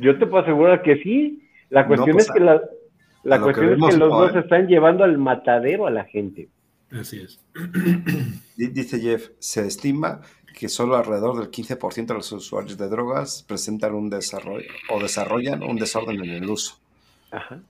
yo 0.00 0.18
te 0.18 0.26
puedo 0.26 0.42
asegurar 0.42 0.82
que 0.82 0.96
sí. 1.02 1.42
La 1.70 1.82
No, 1.82 1.88
cuestión 1.88 2.12
pues, 2.14 2.26
es 2.26 2.32
que 2.32 2.40
la, 2.40 2.62
la 3.24 3.40
cuestión 3.40 3.68
que 3.68 3.86
es 3.86 3.90
que 3.94 3.96
los 3.98 4.12
hoy. 4.12 4.28
dos 4.28 4.36
están 4.36 4.68
llevando 4.68 5.02
al 5.04 5.18
matadero 5.18 5.86
a 5.86 5.90
la 5.90 6.04
gente. 6.04 6.48
Así 6.92 7.20
es. 7.22 7.40
Di- 8.56 8.68
Dice 8.68 9.00
Jeff, 9.00 9.30
se 9.40 9.66
estima 9.66 10.20
que 10.58 10.68
solo 10.68 10.96
alrededor 10.96 11.38
del 11.38 11.50
15% 11.50 12.06
de 12.06 12.14
los 12.14 12.30
usuarios 12.32 12.78
de 12.78 12.88
drogas 12.88 13.44
presentan 13.46 13.94
un 13.94 14.08
desarrollo 14.08 14.68
o 14.90 15.00
desarrollan 15.02 15.62
un 15.62 15.76
desorden 15.76 16.22
en 16.24 16.30
el 16.30 16.48
uso. 16.48 16.78
Ajá. 17.30 17.60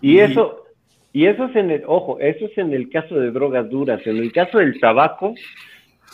Y 0.00 0.16
Y- 0.16 0.20
eso, 0.20 0.64
y 1.12 1.26
eso 1.26 1.44
es 1.46 1.56
en 1.56 1.70
el, 1.70 1.82
ojo, 1.86 2.18
eso 2.20 2.46
es 2.46 2.56
en 2.58 2.72
el 2.74 2.88
caso 2.90 3.18
de 3.18 3.30
drogas 3.30 3.68
duras. 3.70 4.06
En 4.06 4.16
el 4.18 4.32
caso 4.32 4.58
del 4.58 4.78
tabaco, 4.80 5.34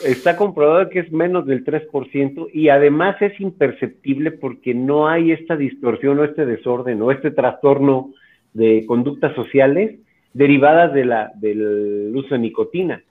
está 0.05 0.37
comprobado 0.37 0.89
que 0.91 1.01
es 1.01 1.13
menos 1.13 1.47
del 1.47 1.65
3% 1.65 2.49
y 2.53 2.69
además 2.69 3.21
es 3.21 3.39
imperceptible 3.41 4.31
porque 4.33 4.75
no 4.75 5.09
hay 5.09 5.33
esta 5.33 5.57
distorsión 5.57 6.19
o 6.19 6.25
este 6.25 6.47
desorden 6.47 7.01
o 7.03 7.11
este 7.11 7.31
trastorno 7.31 8.13
de 8.55 8.85
conductas 8.87 9.35
sociales 9.35 9.99
derivadas 10.35 10.93
de 10.95 11.05
la, 11.05 11.31
del 11.35 12.13
uso 12.15 12.35
de 12.35 12.41
nicotina. 12.41 13.03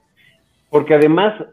Porque 0.70 0.96
además, 0.96 1.44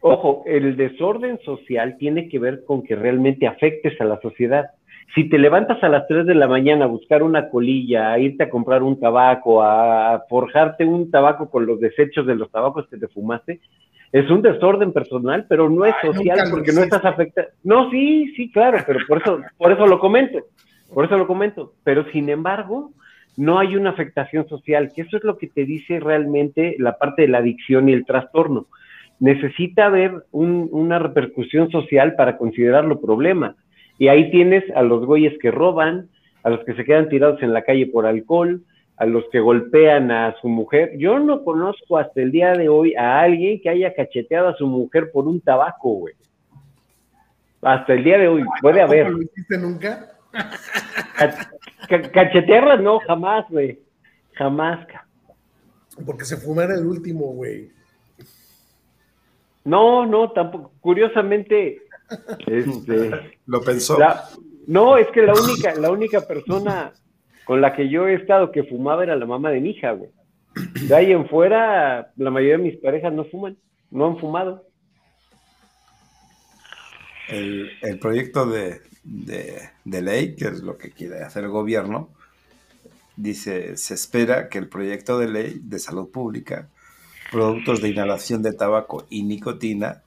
ojo, 0.00 0.44
el 0.46 0.76
desorden 0.76 1.40
social 1.44 1.96
tiene 1.98 2.28
que 2.28 2.38
ver 2.38 2.64
con 2.64 2.82
que 2.82 2.94
realmente 2.94 3.46
afectes 3.46 4.00
a 4.00 4.04
la 4.04 4.20
sociedad. 4.20 4.66
Si 5.14 5.28
te 5.28 5.38
levantas 5.38 5.82
a 5.82 5.88
las 5.88 6.06
3 6.08 6.26
de 6.26 6.34
la 6.34 6.48
mañana 6.48 6.84
a 6.84 6.88
buscar 6.88 7.22
una 7.22 7.48
colilla, 7.48 8.12
a 8.12 8.18
irte 8.18 8.44
a 8.44 8.50
comprar 8.50 8.82
un 8.82 8.98
tabaco, 8.98 9.62
a 9.62 10.24
forjarte 10.28 10.84
un 10.84 11.10
tabaco 11.10 11.50
con 11.50 11.66
los 11.66 11.78
desechos 11.80 12.26
de 12.26 12.34
los 12.34 12.50
tabacos 12.50 12.88
que 12.88 12.96
te 12.96 13.08
fumaste, 13.08 13.60
es 14.12 14.30
un 14.30 14.42
desorden 14.42 14.92
personal, 14.92 15.46
pero 15.48 15.68
no 15.68 15.84
es 15.84 15.94
Ay, 16.02 16.12
social 16.12 16.48
porque 16.50 16.72
no 16.72 16.82
estás 16.82 17.04
afectado. 17.04 17.48
No, 17.64 17.90
sí, 17.90 18.32
sí, 18.36 18.50
claro, 18.50 18.78
pero 18.86 19.00
por 19.08 19.18
eso, 19.20 19.40
por 19.56 19.72
eso 19.72 19.86
lo 19.86 19.98
comento, 19.98 20.38
por 20.92 21.04
eso 21.04 21.16
lo 21.18 21.26
comento. 21.26 21.72
Pero 21.82 22.04
sin 22.12 22.28
embargo, 22.28 22.92
no 23.36 23.58
hay 23.58 23.74
una 23.74 23.90
afectación 23.90 24.48
social, 24.48 24.92
que 24.94 25.02
eso 25.02 25.16
es 25.16 25.24
lo 25.24 25.36
que 25.36 25.48
te 25.48 25.64
dice 25.64 25.98
realmente 25.98 26.76
la 26.78 26.96
parte 26.96 27.22
de 27.22 27.28
la 27.28 27.38
adicción 27.38 27.88
y 27.88 27.92
el 27.92 28.06
trastorno. 28.06 28.66
Necesita 29.18 29.86
haber 29.86 30.12
un- 30.30 30.68
una 30.70 30.98
repercusión 30.98 31.70
social 31.70 32.14
para 32.14 32.36
considerarlo 32.36 33.00
problema. 33.00 33.56
Y 33.98 34.08
ahí 34.08 34.30
tienes 34.30 34.64
a 34.74 34.82
los 34.82 35.04
güeyes 35.06 35.34
que 35.40 35.50
roban, 35.50 36.08
a 36.42 36.50
los 36.50 36.64
que 36.64 36.74
se 36.74 36.84
quedan 36.84 37.08
tirados 37.08 37.42
en 37.42 37.52
la 37.52 37.62
calle 37.62 37.86
por 37.86 38.06
alcohol, 38.06 38.62
a 38.96 39.06
los 39.06 39.24
que 39.32 39.40
golpean 39.40 40.10
a 40.10 40.34
su 40.40 40.48
mujer. 40.48 40.92
Yo 40.98 41.18
no 41.18 41.42
conozco 41.44 41.98
hasta 41.98 42.20
el 42.22 42.30
día 42.30 42.52
de 42.52 42.68
hoy 42.68 42.94
a 42.94 43.20
alguien 43.20 43.60
que 43.60 43.68
haya 43.70 43.94
cacheteado 43.94 44.48
a 44.48 44.56
su 44.56 44.66
mujer 44.66 45.10
por 45.12 45.26
un 45.26 45.40
tabaco, 45.40 45.90
güey. 45.94 46.14
Hasta 47.62 47.94
el 47.94 48.04
día 48.04 48.18
de 48.18 48.28
hoy, 48.28 48.44
puede 48.60 48.82
haber. 48.82 49.04
¿Tampoco 49.04 49.22
lo 49.22 49.30
hiciste 49.32 49.58
nunca? 49.58 50.10
Ca- 51.16 51.48
ca- 51.88 52.10
cachetearlas 52.10 52.80
no, 52.82 52.98
jamás, 53.00 53.46
güey. 53.48 53.78
Jamás. 54.34 54.86
Porque 56.04 56.24
se 56.24 56.36
fumara 56.36 56.74
el 56.74 56.84
último, 56.86 57.26
güey. 57.32 57.70
No, 59.64 60.04
no, 60.04 60.30
tampoco. 60.32 60.72
Curiosamente, 60.80 61.78
este, 62.46 63.38
Lo 63.46 63.60
pensó. 63.62 63.98
la- 63.98 64.28
no, 64.66 64.96
es 64.96 65.08
que 65.08 65.22
la 65.22 65.34
única, 65.34 65.74
la 65.74 65.90
única 65.90 66.22
persona 66.22 66.92
con 67.44 67.60
la 67.60 67.74
que 67.74 67.88
yo 67.90 68.08
he 68.08 68.14
estado 68.14 68.50
que 68.50 68.64
fumaba 68.64 69.02
era 69.02 69.14
la 69.16 69.26
mamá 69.26 69.50
de 69.50 69.60
mi 69.60 69.70
hija, 69.70 69.92
güey. 69.92 70.10
De 70.88 70.94
ahí 70.94 71.12
en 71.12 71.28
fuera, 71.28 72.12
la 72.16 72.30
mayoría 72.30 72.56
de 72.56 72.62
mis 72.62 72.76
parejas 72.78 73.12
no 73.12 73.24
fuman, 73.24 73.58
no 73.90 74.06
han 74.06 74.18
fumado. 74.18 74.66
El, 77.28 77.70
el 77.82 77.98
proyecto 77.98 78.46
de, 78.46 78.80
de- 79.02 79.70
de 79.84 80.02
ley, 80.02 80.36
que 80.36 80.46
es 80.46 80.62
lo 80.62 80.78
que 80.78 80.90
quiere 80.92 81.22
hacer 81.22 81.44
el 81.44 81.50
gobierno, 81.50 82.10
dice, 83.16 83.76
se 83.76 83.94
espera 83.94 84.48
que 84.48 84.58
el 84.58 84.68
proyecto 84.68 85.18
de 85.18 85.28
ley 85.28 85.60
de 85.62 85.78
salud 85.78 86.10
pública, 86.10 86.68
productos 87.30 87.82
de 87.82 87.88
inhalación 87.90 88.42
de 88.42 88.52
tabaco 88.52 89.06
y 89.10 89.22
nicotina, 89.24 90.03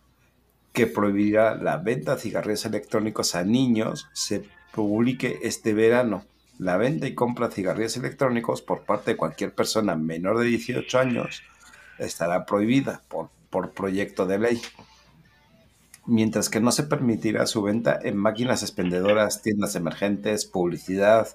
que 0.78 0.86
prohibirá 0.86 1.56
la 1.56 1.78
venta 1.78 2.14
de 2.14 2.22
cigarrillos 2.22 2.64
electrónicos 2.68 3.34
a 3.34 3.44
niños, 3.44 4.08
se 4.14 4.44
publique 4.72 5.40
este 5.42 5.74
verano. 5.74 6.24
La 6.60 6.78
venta 6.78 7.08
y 7.08 7.16
compra 7.16 7.48
de 7.48 7.56
cigarrillos 7.56 7.98
electrónicos 7.98 8.62
por 8.62 8.84
parte 8.84 9.10
de 9.10 9.18
cualquier 9.18 9.56
persona 9.56 9.96
menor 9.96 10.38
de 10.38 10.46
18 10.46 11.00
años 11.00 11.42
estará 11.98 12.46
prohibida 12.46 13.02
por, 13.08 13.32
por 13.50 13.72
proyecto 13.72 14.28
de 14.28 14.38
ley 14.38 14.62
mientras 16.06 16.48
que 16.48 16.60
no 16.62 16.72
se 16.72 16.84
permitirá 16.84 17.48
su 17.48 17.64
venta 17.64 17.98
en 18.00 18.16
máquinas 18.16 18.62
expendedoras, 18.62 19.42
tiendas 19.42 19.76
emergentes, 19.76 20.46
publicidad, 20.46 21.28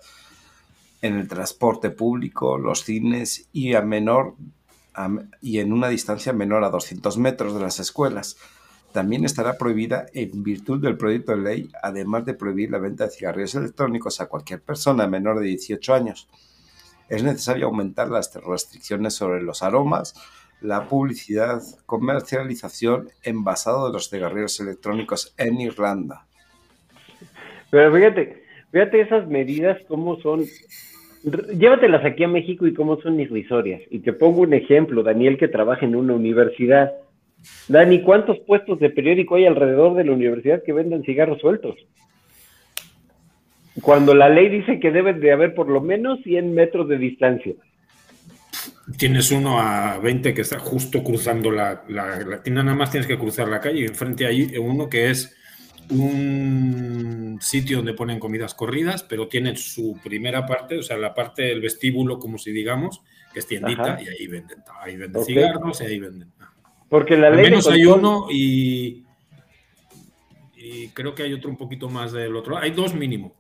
en 1.03 1.17
el 1.17 1.27
transporte 1.27 1.91
público, 1.91 2.59
los 2.59 2.85
cines 2.85 3.49
y 3.53 3.75
a 3.75 3.83
menor 3.83 4.37
y 5.41 5.59
en 5.59 5.73
una 5.73 5.89
distancia 5.89 6.33
menor 6.33 6.63
a 6.63 6.71
200 6.71 7.19
metros 7.19 7.55
de 7.55 7.61
las 7.61 7.81
escuelas. 7.81 8.37
También 8.93 9.25
estará 9.25 9.57
prohibida 9.57 10.07
en 10.13 10.43
virtud 10.43 10.81
del 10.81 10.99
proyecto 10.99 11.33
de 11.33 11.43
ley, 11.43 11.71
además 11.83 12.27
de 12.27 12.35
prohibir 12.35 12.71
la 12.71 12.79
venta 12.79 13.05
de 13.05 13.11
cigarrillos 13.11 13.55
electrónicos 13.55 14.21
a 14.21 14.27
cualquier 14.27 14.61
persona 14.61 15.07
menor 15.07 15.41
de 15.41 15.47
18 15.47 15.95
años. 15.95 16.29
Es 17.09 17.23
necesario 17.23 17.67
aumentar 17.67 18.09
las 18.09 18.35
restricciones 18.35 19.15
sobre 19.15 19.43
los 19.43 19.63
aromas, 19.63 20.15
la 20.61 20.89
publicidad, 20.89 21.61
comercialización, 21.87 23.09
envasado 23.23 23.87
de 23.87 23.93
los 23.93 24.11
cigarrillos 24.11 24.61
electrónicos 24.61 25.35
en 25.37 25.61
Irlanda. 25.61 26.27
Pero 27.71 27.93
fíjate, 27.95 28.45
fíjate 28.71 29.01
esas 29.01 29.27
medidas 29.29 29.79
cómo 29.89 30.21
son, 30.21 30.45
llévatelas 31.59 32.05
aquí 32.05 32.25
a 32.25 32.29
México 32.29 32.67
y 32.67 32.75
cómo 32.75 33.01
son 33.01 33.19
irrisorias. 33.19 33.83
Y 33.91 34.01
te 34.01 34.13
pongo 34.13 34.43
un 34.43 34.55
ejemplo, 34.55 35.03
Daniel 35.03 35.39
que 35.39 35.49
trabaja 35.49 35.87
en 35.87 35.97
una 35.97 36.15
universidad. 36.15 36.93
Dani, 37.69 38.03
¿cuántos 38.03 38.39
puestos 38.41 38.79
de 38.81 38.91
periódico 38.91 39.37
hay 39.37 39.47
alrededor 39.47 39.95
de 39.97 40.05
la 40.05 40.13
universidad 40.13 40.63
que 40.63 40.73
vendan 40.73 41.03
cigarros 41.03 41.41
sueltos? 41.41 41.77
Cuando 43.81 44.15
la 44.15 44.29
ley 44.29 44.49
dice 44.49 44.79
que 44.79 44.91
deben 44.91 45.21
de 45.21 45.33
haber 45.33 45.55
por 45.55 45.69
lo 45.69 45.81
menos 45.81 46.21
100 46.25 46.55
metros 46.55 46.89
de 46.89 46.99
distancia. 46.99 47.55
Tienes 48.99 49.31
uno 49.31 49.59
a 49.59 49.99
20 49.99 50.35
que 50.35 50.43
está 50.43 50.59
justo 50.59 51.03
cruzando 51.03 51.51
la, 51.51 51.83
la, 51.89 52.21
la 52.21 52.43
tienda, 52.43 52.63
nada 52.63 52.77
más 52.77 52.91
tienes 52.91 53.07
que 53.07 53.19
cruzar 53.19 53.49
la 53.49 53.61
calle 53.61 53.81
y 53.81 53.85
enfrente 53.85 54.27
hay 54.27 54.57
uno 54.59 54.89
que 54.89 55.11
es 55.11 55.37
un 55.89 57.39
sitio 57.41 57.79
donde 57.79 57.95
ponen 57.95 58.19
comidas 58.19 58.55
corridas, 58.55 59.03
pero 59.03 59.29
tiene 59.29 59.57
su 59.57 59.99
primera 60.03 60.47
parte, 60.47 60.79
o 60.79 60.83
sea, 60.83 60.97
la 60.97 61.15
parte 61.15 61.43
del 61.43 61.61
vestíbulo, 61.61 62.19
como 62.19 62.39
si 62.39 62.53
digamos, 62.53 63.03
que 63.33 63.41
es 63.41 63.47
tiendita, 63.47 63.95
Ajá. 63.95 64.03
y 64.03 64.09
ahí 64.09 64.27
venden, 64.27 64.59
ahí 64.81 64.97
venden 64.97 65.25
cigarros 65.25 65.81
y 65.81 65.85
ahí 65.85 65.99
venden. 65.99 66.29
Porque 66.93 67.17
la 67.17 67.29
Al 67.29 67.37
ley 67.37 67.45
de 67.47 67.51
menos 67.53 67.69
hay 67.71 67.87
uno 67.87 68.27
y, 68.31 69.03
y 70.55 70.89
creo 70.89 71.15
que 71.15 71.23
hay 71.23 71.33
otro 71.33 71.49
un 71.49 71.57
poquito 71.57 71.89
más 71.89 72.13
del 72.13 72.37
otro. 72.37 72.59
Hay 72.59 72.73
dos 72.73 72.93
mínimo. 72.95 73.35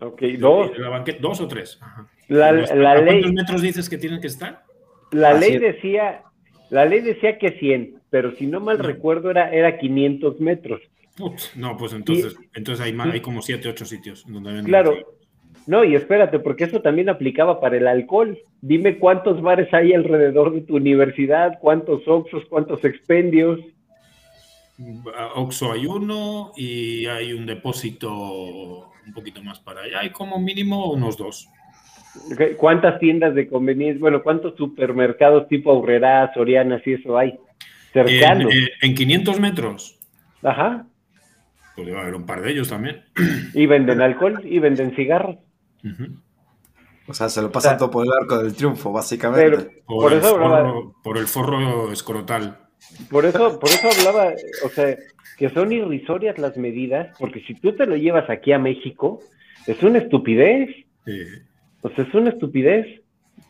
Ok, 0.00 0.22
dos. 0.38 0.72
De 0.72 0.78
la 0.78 0.88
banqueta, 0.88 1.18
dos 1.20 1.38
o 1.42 1.46
tres. 1.46 1.78
Ajá. 1.82 2.08
La, 2.28 2.48
¿A 2.48 2.52
la 2.52 2.94
cuántos 2.94 3.04
ley, 3.04 3.32
metros 3.32 3.60
dices 3.60 3.90
que 3.90 3.98
tienen 3.98 4.18
que 4.18 4.28
estar? 4.28 4.64
la 5.12 5.32
Así 5.32 5.40
ley 5.40 5.54
es. 5.56 5.60
decía, 5.74 6.22
la 6.70 6.86
ley 6.86 7.00
decía 7.02 7.36
que 7.36 7.50
100, 7.58 8.00
pero 8.08 8.34
si 8.36 8.46
no 8.46 8.60
mal 8.60 8.78
No. 8.78 8.84
recuerdo 8.84 9.30
era, 9.30 9.50
era 9.52 9.76
500 9.76 10.40
metros. 10.40 10.80
Putz, 11.18 11.54
no, 11.54 11.76
pues 11.76 11.92
entonces, 11.92 12.34
entonces 12.54 12.82
hay, 12.82 12.94
más, 12.94 13.12
hay 13.12 13.20
como 13.20 13.42
siete, 13.42 13.68
ocho 13.68 13.84
sitios 13.84 14.24
donde 14.26 14.48
venden. 14.52 14.64
Claro. 14.66 15.15
No, 15.66 15.82
y 15.84 15.96
espérate, 15.96 16.38
porque 16.38 16.64
eso 16.64 16.80
también 16.80 17.08
aplicaba 17.08 17.60
para 17.60 17.76
el 17.76 17.88
alcohol. 17.88 18.38
Dime 18.60 18.98
cuántos 18.98 19.42
bares 19.42 19.72
hay 19.74 19.92
alrededor 19.94 20.54
de 20.54 20.60
tu 20.60 20.76
universidad, 20.76 21.58
cuántos 21.60 22.06
Oxos, 22.06 22.44
cuántos 22.48 22.84
expendios. 22.84 23.58
A 25.16 25.40
Oxxo 25.40 25.72
hay 25.72 25.86
uno 25.86 26.52
y 26.56 27.06
hay 27.06 27.32
un 27.32 27.46
depósito 27.46 28.12
un 29.06 29.12
poquito 29.14 29.42
más 29.42 29.58
para 29.58 29.82
allá. 29.82 30.00
Hay 30.00 30.10
como 30.10 30.38
mínimo 30.38 30.92
unos 30.92 31.16
dos. 31.16 31.48
¿Qué- 32.36 32.56
¿Cuántas 32.56 32.98
tiendas 33.00 33.34
de 33.34 33.48
conveniencia? 33.48 34.00
Bueno, 34.00 34.22
¿cuántos 34.22 34.54
supermercados 34.56 35.48
tipo 35.48 35.70
Aurrera, 35.70 36.30
Soriana, 36.34 36.80
si 36.82 36.92
eso 36.94 37.18
hay? 37.18 37.38
Cercanos. 37.92 38.52
en- 38.54 38.68
en 38.82 38.94
500 38.94 39.40
metros, 39.40 39.98
Ajá. 40.42 40.86
pues 41.74 41.86
debe 41.86 41.98
haber 41.98 42.14
un 42.14 42.26
par 42.26 42.42
de 42.42 42.50
ellos 42.52 42.68
también. 42.68 43.02
Y 43.54 43.64
venden 43.66 44.02
alcohol 44.02 44.40
y 44.44 44.58
venden 44.58 44.94
cigarros. 44.94 45.36
O 47.08 47.14
sea, 47.14 47.28
se 47.28 47.40
lo 47.40 47.52
pasan 47.52 47.70
O 47.70 47.72
sea, 47.72 47.78
todo 47.78 47.90
por 47.90 48.06
el 48.06 48.12
arco 48.12 48.38
del 48.38 48.54
triunfo, 48.54 48.92
básicamente. 48.92 49.50
Pero 49.50 49.70
Por, 49.86 50.02
por 50.02 50.12
el 50.12 50.18
eso 50.18 50.34
hablaba, 50.34 50.62
forro, 50.62 50.94
por 51.02 51.18
el 51.18 51.26
forro 51.26 51.92
escrotal. 51.92 52.58
por 53.10 53.24
eso, 53.24 53.60
por 53.60 53.68
eso 53.70 53.88
hablaba, 53.88 54.32
o 54.64 54.68
sea, 54.68 54.96
que 55.36 55.50
son 55.50 55.72
irrisorias 55.72 56.38
las 56.38 56.56
medidas, 56.56 57.16
porque 57.18 57.40
si 57.42 57.54
tú 57.54 57.72
te 57.72 57.86
lo 57.86 57.96
llevas 57.96 58.28
aquí 58.28 58.52
a 58.52 58.58
México, 58.58 59.20
es 59.66 59.82
una 59.82 59.98
estupidez. 59.98 60.70
O 61.82 61.90
sea, 61.90 62.04
es 62.04 62.14
una 62.14 62.30
estupidez, 62.30 63.02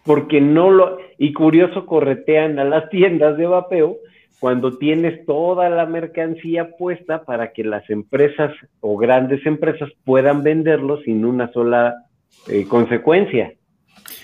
porque 0.05 0.41
no 0.41 0.71
lo... 0.71 0.99
Y 1.19 1.33
curioso, 1.33 1.87
corretean 1.87 2.59
a 2.59 2.65
las 2.65 2.91
tiendas 2.91 3.37
de 3.39 3.47
vapeo 3.47 3.97
cuando 4.39 4.77
tienes 4.77 5.25
toda 5.25 5.71
la 5.71 5.87
mercancía 5.87 6.77
puesta 6.77 7.25
para 7.25 7.53
que 7.53 7.65
las 7.65 7.89
empresas 7.89 8.53
o 8.81 8.97
grandes 8.99 9.45
empresas 9.47 9.91
puedan 10.05 10.43
venderlo 10.43 11.01
sin 11.03 11.25
una 11.25 11.51
sola 11.53 12.06
eh, 12.49 12.67
consecuencia. 12.69 13.53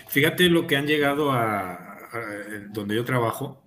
Fíjate 0.09 0.49
lo 0.49 0.67
que 0.67 0.77
han 0.77 0.87
llegado 0.87 1.33
a, 1.33 1.73
a- 1.73 2.09
donde 2.71 2.95
yo 2.97 3.05
trabajo. 3.05 3.63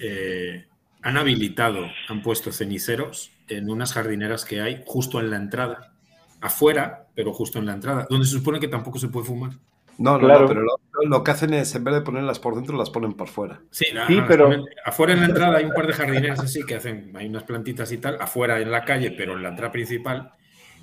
eh, 0.00 0.64
han 1.02 1.16
habilitado, 1.16 1.86
han 2.08 2.22
puesto 2.22 2.50
ceniceros 2.52 3.30
en 3.48 3.70
unas 3.70 3.92
jardineras 3.92 4.44
que 4.44 4.60
hay 4.60 4.82
justo 4.84 5.20
en 5.20 5.30
la 5.30 5.36
entrada. 5.36 5.92
Afuera, 6.40 7.06
pero 7.14 7.32
justo 7.32 7.58
en 7.58 7.66
la 7.66 7.72
entrada, 7.72 8.06
donde 8.10 8.26
se 8.26 8.32
supone 8.32 8.60
que 8.60 8.68
tampoco 8.68 8.98
se 8.98 9.08
puede 9.08 9.26
fumar. 9.26 9.52
No, 9.96 10.12
no, 10.12 10.18
Claro. 10.20 10.40
no, 10.42 10.46
pero 10.48 10.60
lo, 10.62 10.76
lo 11.08 11.24
que 11.24 11.30
hacen 11.32 11.52
es, 11.54 11.74
en 11.74 11.82
vez 11.82 11.94
de 11.94 12.00
ponerlas 12.02 12.38
por 12.38 12.54
dentro, 12.54 12.76
las 12.76 12.90
ponen 12.90 13.14
por 13.14 13.26
fuera. 13.28 13.60
Sí, 13.70 13.86
pero- 14.28 14.48
ponen- 14.50 14.64
afuera 14.84 15.14
en 15.14 15.20
la 15.20 15.26
entrada 15.26 15.58
hay 15.58 15.64
un 15.64 15.72
par 15.72 15.86
de 15.88 15.92
jardineras 15.94 16.38
así 16.40 16.62
que 16.64 16.76
hacen, 16.76 17.10
hay 17.16 17.26
unas 17.26 17.42
plantitas 17.44 17.90
y 17.90 17.98
tal, 17.98 18.18
afuera 18.20 18.60
en 18.60 18.70
la 18.70 18.84
calle, 18.84 19.10
pero 19.12 19.32
en 19.36 19.42
la 19.42 19.48
entrada 19.48 19.72
principal. 19.72 20.32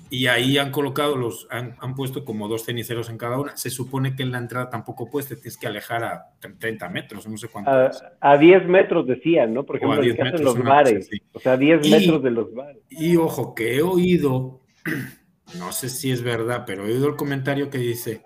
Y 0.08 0.28
ahí 0.28 0.56
han 0.56 0.70
colocado 0.70 1.16
los, 1.16 1.48
han, 1.50 1.74
han 1.80 1.94
puesto 1.96 2.24
como 2.24 2.46
dos 2.46 2.64
ceniceros 2.64 3.10
en 3.10 3.18
cada 3.18 3.38
una. 3.40 3.56
Se 3.56 3.70
supone 3.70 4.14
que 4.14 4.22
en 4.22 4.30
la 4.30 4.38
entrada 4.38 4.70
tampoco 4.70 5.10
puedes, 5.10 5.28
te 5.28 5.34
tienes 5.34 5.56
que 5.58 5.66
alejar 5.66 6.04
a 6.04 6.26
30 6.58 6.88
metros, 6.90 7.26
no 7.26 7.36
sé 7.36 7.48
cuánto. 7.48 7.70
A, 7.72 7.90
a 8.20 8.38
10 8.38 8.66
metros 8.68 9.06
decían, 9.06 9.52
¿no? 9.52 9.64
Por 9.64 9.76
O 9.76 9.78
a 9.78 9.78
ejemplo, 9.78 9.96
en 9.98 10.02
10 10.02 10.12
el 10.12 10.16
caso 10.18 10.24
de 10.26 10.32
metros, 10.38 10.44
los 10.44 10.54
una 10.54 10.64
cosa 10.64 10.74
bares. 10.92 11.06
así. 11.08 11.22
O 11.32 11.40
sea, 11.40 11.56
10 11.56 11.86
Y- 11.86 11.90
metros 11.90 12.22
de 12.22 12.30
los 12.30 12.54
bares. 12.54 12.82
Y 12.88 13.16
ojo, 13.16 13.54
que 13.54 13.76
he 13.76 13.82
oído, 13.82 14.60
no 15.58 15.72
sé 15.72 15.88
si 15.88 16.12
es 16.12 16.22
verdad, 16.22 16.62
pero 16.66 16.86
he 16.86 16.92
oído 16.92 17.08
el 17.08 17.16
comentario 17.16 17.68
que 17.68 17.78
dice, 17.78 18.22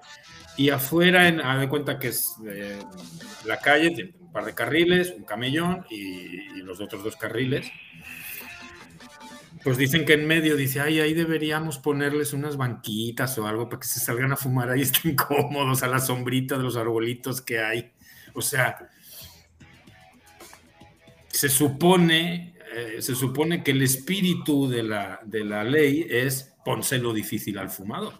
y 0.58 0.68
afuera, 0.68 1.28
en, 1.28 1.40
haz 1.40 1.60
de 1.60 1.68
cuenta 1.70 1.98
que 1.98 2.08
es 2.08 2.36
eh, 2.46 2.78
la 3.46 3.56
calle, 3.58 3.90
tiene 3.92 4.14
un 4.20 4.32
par 4.32 4.44
de 4.44 4.52
carriles, 4.54 5.14
un 5.16 5.24
camellón 5.24 5.86
y, 5.88 6.58
y 6.58 6.62
los 6.62 6.78
otros 6.80 7.02
dos 7.02 7.16
carriles. 7.16 7.70
Pues 9.62 9.76
dicen 9.76 10.06
que 10.06 10.14
en 10.14 10.26
medio, 10.26 10.56
dice, 10.56 10.80
ay, 10.80 11.00
ahí 11.00 11.12
deberíamos 11.12 11.78
ponerles 11.78 12.32
unas 12.32 12.56
banquitas 12.56 13.36
o 13.38 13.46
algo 13.46 13.68
para 13.68 13.80
que 13.80 13.88
se 13.88 14.00
salgan 14.00 14.32
a 14.32 14.36
fumar 14.36 14.70
ahí, 14.70 14.80
estén 14.82 15.14
cómodos 15.14 15.82
a 15.82 15.88
la 15.88 15.98
sombrita 15.98 16.56
de 16.56 16.62
los 16.62 16.76
arbolitos 16.76 17.42
que 17.42 17.60
hay. 17.60 17.92
O 18.32 18.40
sea, 18.40 18.88
se 21.28 21.48
supone, 21.48 22.54
eh, 22.74 23.02
se 23.02 23.14
supone 23.14 23.62
que 23.62 23.72
el 23.72 23.82
espíritu 23.82 24.68
de 24.68 24.82
la, 24.82 25.20
de 25.24 25.44
la 25.44 25.64
ley 25.64 26.06
es 26.08 26.54
pónselo 26.64 27.12
difícil 27.12 27.58
al 27.58 27.70
fumador. 27.70 28.14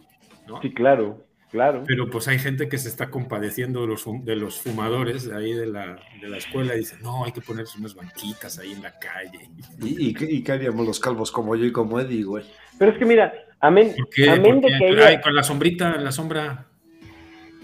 ¿no? 0.47 0.61
Sí, 0.61 0.73
claro, 0.73 1.27
claro. 1.51 1.83
Pero 1.87 2.09
pues 2.11 2.29
hay 2.29 2.39
gente 2.39 2.69
que 2.69 2.79
se 2.79 2.89
está 2.89 3.11
compadeciendo 3.11 3.83
de 3.83 3.87
los, 3.89 4.05
de 4.25 4.37
los 4.37 4.61
fumadores 4.61 5.25
de 5.29 5.37
ahí 5.37 5.53
de 5.53 5.67
la, 5.67 5.99
de 6.21 6.29
la 6.29 6.37
escuela 6.39 6.75
y 6.75 6.79
dice, 6.81 6.97
no, 7.03 7.25
hay 7.25 7.33
que 7.33 7.41
ponerse 7.41 7.79
unas 7.79 7.95
banquitas 7.95 8.59
ahí 8.59 8.73
en 8.73 8.83
la 8.83 8.99
calle. 8.99 9.49
¿Y, 9.83 10.09
y, 10.09 10.15
qué- 10.15 10.31
y 10.31 10.43
qué 10.43 10.53
haríamos 10.53 10.87
los 10.87 11.01
calvos 11.01 11.31
como 11.33 11.57
yo 11.57 11.65
y 11.67 11.73
como 11.73 11.99
Eddie, 12.01 12.23
güey? 12.25 12.45
Pero 12.79 12.93
es 12.93 12.99
que 12.99 13.05
mira, 13.05 13.33
amén, 13.61 13.95
amén 14.29 14.61
de 14.61 14.69
Porque 14.69 14.79
que 14.79 14.85
haya... 14.87 15.07
ay, 15.09 15.21
con 15.21 15.35
la 15.35 15.43
sombrita, 15.43 15.95
en 15.97 16.05
la 16.05 16.13
sombra. 16.13 16.67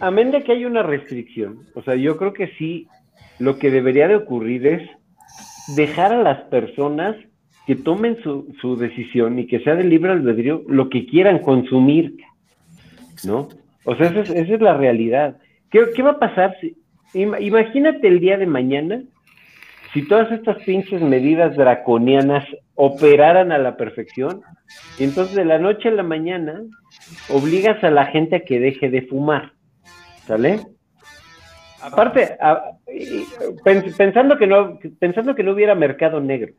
Amén 0.01 0.31
de 0.31 0.43
que 0.45 0.53
hay 0.53 0.65
una 0.67 0.83
restricción, 0.83 1.61
o 1.75 1.83
sea, 1.83 1.95
yo 1.95 2.19
creo 2.19 2.35
que 2.35 2.49
sí, 2.59 2.87
lo 3.39 3.59
que 3.59 3.71
debería 3.71 4.09
de 4.09 4.17
ocurrir 4.17 4.67
es 4.67 4.91
dejar 5.75 6.13
a 6.13 6.23
las 6.23 6.43
personas 6.51 7.17
que 7.67 7.77
tomen 7.77 8.23
su, 8.23 8.55
su 8.61 8.77
decisión 8.77 9.39
y 9.39 9.47
que 9.47 9.61
sea 9.61 9.75
de 9.75 9.85
libre 9.85 10.13
albedrío 10.13 10.63
lo 10.69 10.91
que 10.91 11.07
quieran 11.07 11.39
consumir, 11.39 12.17
¿no? 13.25 13.49
O 13.87 13.95
sea, 13.97 14.09
esa 14.09 14.21
es, 14.21 14.31
esa 14.31 14.55
es 14.55 14.61
la 14.61 14.77
realidad. 14.77 15.37
¿Qué, 15.71 16.03
va 16.03 16.11
a 16.11 16.19
pasar 16.19 16.57
si, 16.61 16.77
ima- 17.15 17.41
imagínate 17.41 18.07
el 18.09 18.21
día 18.21 18.37
de 18.37 18.47
mañana, 18.47 19.03
si 19.95 20.07
todas 20.07 20.31
estas 20.33 20.59
pinches 20.65 21.01
medidas 21.01 21.57
draconianas 21.57 22.45
operaran 22.75 23.53
a 23.53 23.59
la 23.59 23.77
perfección, 23.77 24.43
entonces 24.99 25.37
de 25.37 25.45
la 25.45 25.59
noche 25.59 25.89
a 25.89 25.93
la 25.93 26.03
mañana 26.03 26.61
obligas 27.31 27.83
a 27.83 27.91
la 27.91 28.07
gente 28.07 28.37
a 28.37 28.41
que 28.41 28.61
deje 28.61 28.91
de 28.91 29.03
fumar. 29.03 29.53
¿Sale? 30.27 30.61
Aparte, 31.81 32.37
pensando 33.97 34.37
que 34.37 34.47
no, 34.49 34.79
pensando 34.99 35.35
que 35.37 35.45
no 35.45 35.53
hubiera 35.53 35.75
mercado 35.77 36.21
negro, 36.21 36.53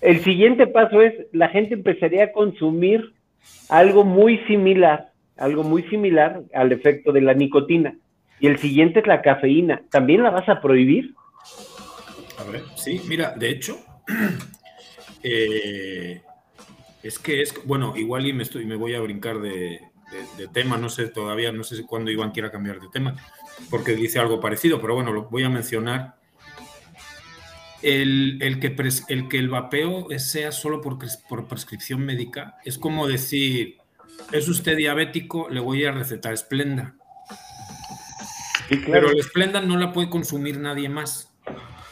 el 0.00 0.22
siguiente 0.24 0.66
paso 0.66 1.00
es 1.00 1.14
la 1.32 1.48
gente 1.48 1.74
empezaría 1.74 2.24
a 2.24 2.32
consumir 2.32 3.12
algo 3.68 4.04
muy 4.04 4.38
similar, 4.46 5.10
algo 5.36 5.62
muy 5.62 5.82
similar 5.84 6.42
al 6.54 6.72
efecto 6.72 7.12
de 7.12 7.20
la 7.20 7.34
nicotina. 7.34 7.94
Y 8.40 8.46
el 8.48 8.58
siguiente 8.58 9.00
es 9.00 9.06
la 9.06 9.22
cafeína. 9.22 9.82
¿También 9.90 10.22
la 10.22 10.30
vas 10.30 10.48
a 10.48 10.60
prohibir? 10.60 11.14
A 12.38 12.44
ver, 12.50 12.62
sí, 12.76 13.00
mira, 13.08 13.34
de 13.36 13.48
hecho, 13.48 13.78
eh, 15.22 16.20
es 17.02 17.18
que 17.18 17.42
es, 17.42 17.54
bueno, 17.64 17.94
igual 17.96 18.26
y 18.26 18.32
me, 18.32 18.42
estoy, 18.42 18.66
me 18.66 18.76
voy 18.76 18.94
a 18.94 19.00
brincar 19.00 19.40
de, 19.40 19.80
de- 20.36 20.48
tema, 20.48 20.76
no 20.76 20.88
sé 20.88 21.08
todavía, 21.08 21.52
no 21.52 21.64
sé 21.64 21.84
cuándo 21.86 22.10
Iván 22.10 22.30
quiera 22.30 22.50
cambiar 22.50 22.80
de 22.80 22.88
tema, 22.92 23.16
porque 23.70 23.94
dice 23.94 24.18
algo 24.18 24.40
parecido, 24.40 24.80
pero 24.80 24.94
bueno, 24.94 25.12
lo 25.12 25.24
voy 25.24 25.44
a 25.44 25.50
mencionar. 25.50 26.16
El, 27.82 28.38
el 28.42 28.58
que, 28.58 28.74
el 29.08 29.28
que 29.28 29.38
el 29.38 29.48
vapeo 29.48 30.08
sea 30.18 30.50
solo 30.50 30.80
por, 30.80 30.98
por 31.28 31.46
prescripción 31.46 32.00
médica 32.04 32.56
es 32.64 32.78
como 32.78 33.06
decir, 33.06 33.76
es 34.32 34.48
usted 34.48 34.76
diabético, 34.76 35.48
le 35.48 35.60
voy 35.60 35.84
a 35.84 35.92
recetar 35.92 36.36
Splenda. 36.36 36.94
Sí, 38.68 38.80
Pero 38.84 39.12
la 39.12 39.22
Splenda 39.22 39.60
no 39.60 39.76
la 39.76 39.92
puede 39.92 40.10
consumir 40.10 40.58
nadie 40.58 40.88
más, 40.88 41.32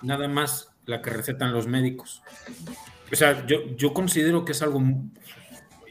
nada 0.02 0.26
más 0.28 0.70
la 0.86 1.00
que 1.00 1.10
recetan 1.10 1.52
los 1.52 1.66
médicos. 1.66 2.22
O 3.12 3.16
sea, 3.16 3.46
yo, 3.46 3.58
yo 3.76 3.94
considero 3.94 4.44
que 4.44 4.52
es 4.52 4.62
algo 4.62 4.82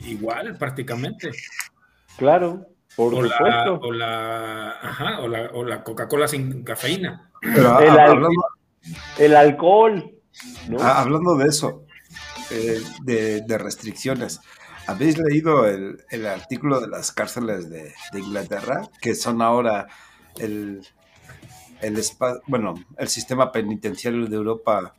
igual 0.02 0.58
prácticamente. 0.58 1.32
Claro, 2.18 2.68
por 2.96 3.14
O 3.16 3.22
la, 3.24 3.38
supuesto. 3.38 3.80
o 3.82 3.92
la, 3.92 4.72
ajá, 4.82 5.20
o 5.22 5.28
la, 5.28 5.50
o 5.54 5.64
la 5.64 5.84
Coca-Cola 5.84 6.28
sin 6.28 6.64
cafeína. 6.64 7.32
Pero 7.42 7.80
El 7.80 7.90
hablando, 7.90 8.30
alcohol. 9.38 10.12
¿no? 10.68 10.82
hablando 10.82 11.36
de 11.38 11.48
eso, 11.48 11.86
eh, 12.52 12.82
de, 13.04 13.42
de 13.42 13.58
restricciones, 13.58 14.42
¿habéis 14.88 15.18
leído 15.18 15.68
el, 15.68 16.02
el 16.10 16.26
artículo 16.28 16.80
de 16.80 16.88
las 16.88 17.12
cárceles 17.12 17.70
de, 17.70 17.94
de 18.12 18.20
Inglaterra? 18.20 18.90
Que 19.02 19.16
son 19.16 19.42
ahora 19.42 19.88
el, 20.40 20.82
el, 21.82 22.02
bueno, 22.48 22.76
el 22.98 23.08
sistema 23.08 23.52
penitenciario 23.52 24.26
de 24.28 24.36
Europa 24.36 24.96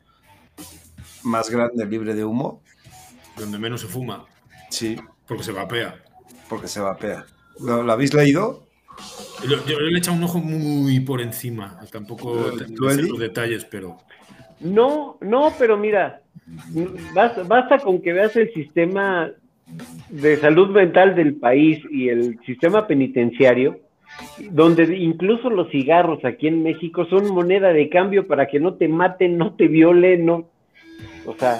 más 1.23 1.49
grande 1.49 1.85
libre 1.85 2.13
de 2.13 2.23
humo. 2.25 2.61
Donde 3.37 3.57
menos 3.59 3.81
se 3.81 3.87
fuma, 3.87 4.25
Sí, 4.69 4.95
porque 5.27 5.43
se 5.43 5.51
vapea. 5.51 5.95
porque 6.47 6.67
se 6.67 6.79
vapea. 6.79 7.25
¿Lo, 7.59 7.83
lo 7.83 7.91
habéis 7.91 8.13
leído? 8.13 8.63
Yo, 9.47 9.65
yo 9.65 9.79
le 9.79 9.95
he 9.95 9.97
echado 9.99 10.15
un 10.15 10.23
ojo 10.23 10.39
muy 10.39 10.99
por 11.01 11.21
encima. 11.21 11.79
Tampoco 11.91 12.51
los 12.55 13.19
detalles, 13.19 13.65
pero 13.65 13.97
No, 14.61 15.17
no, 15.21 15.53
pero 15.59 15.77
mira, 15.77 16.21
basta, 17.13 17.43
basta 17.43 17.79
con 17.79 18.01
que 18.01 18.13
veas 18.13 18.35
el 18.37 18.53
sistema 18.53 19.29
de 20.09 20.37
salud 20.37 20.69
mental 20.69 21.15
del 21.15 21.35
país 21.35 21.83
y 21.91 22.09
el 22.09 22.39
sistema 22.45 22.87
penitenciario, 22.87 23.79
donde 24.51 24.95
incluso 24.97 25.49
los 25.49 25.69
cigarros 25.71 26.23
aquí 26.23 26.47
en 26.47 26.63
México 26.63 27.05
son 27.05 27.27
moneda 27.33 27.73
de 27.73 27.89
cambio 27.89 28.27
para 28.27 28.47
que 28.47 28.59
no 28.59 28.75
te 28.75 28.87
maten, 28.87 29.37
no 29.37 29.53
te 29.55 29.67
violen, 29.67 30.25
no. 30.25 30.47
O 31.25 31.35
sea, 31.37 31.59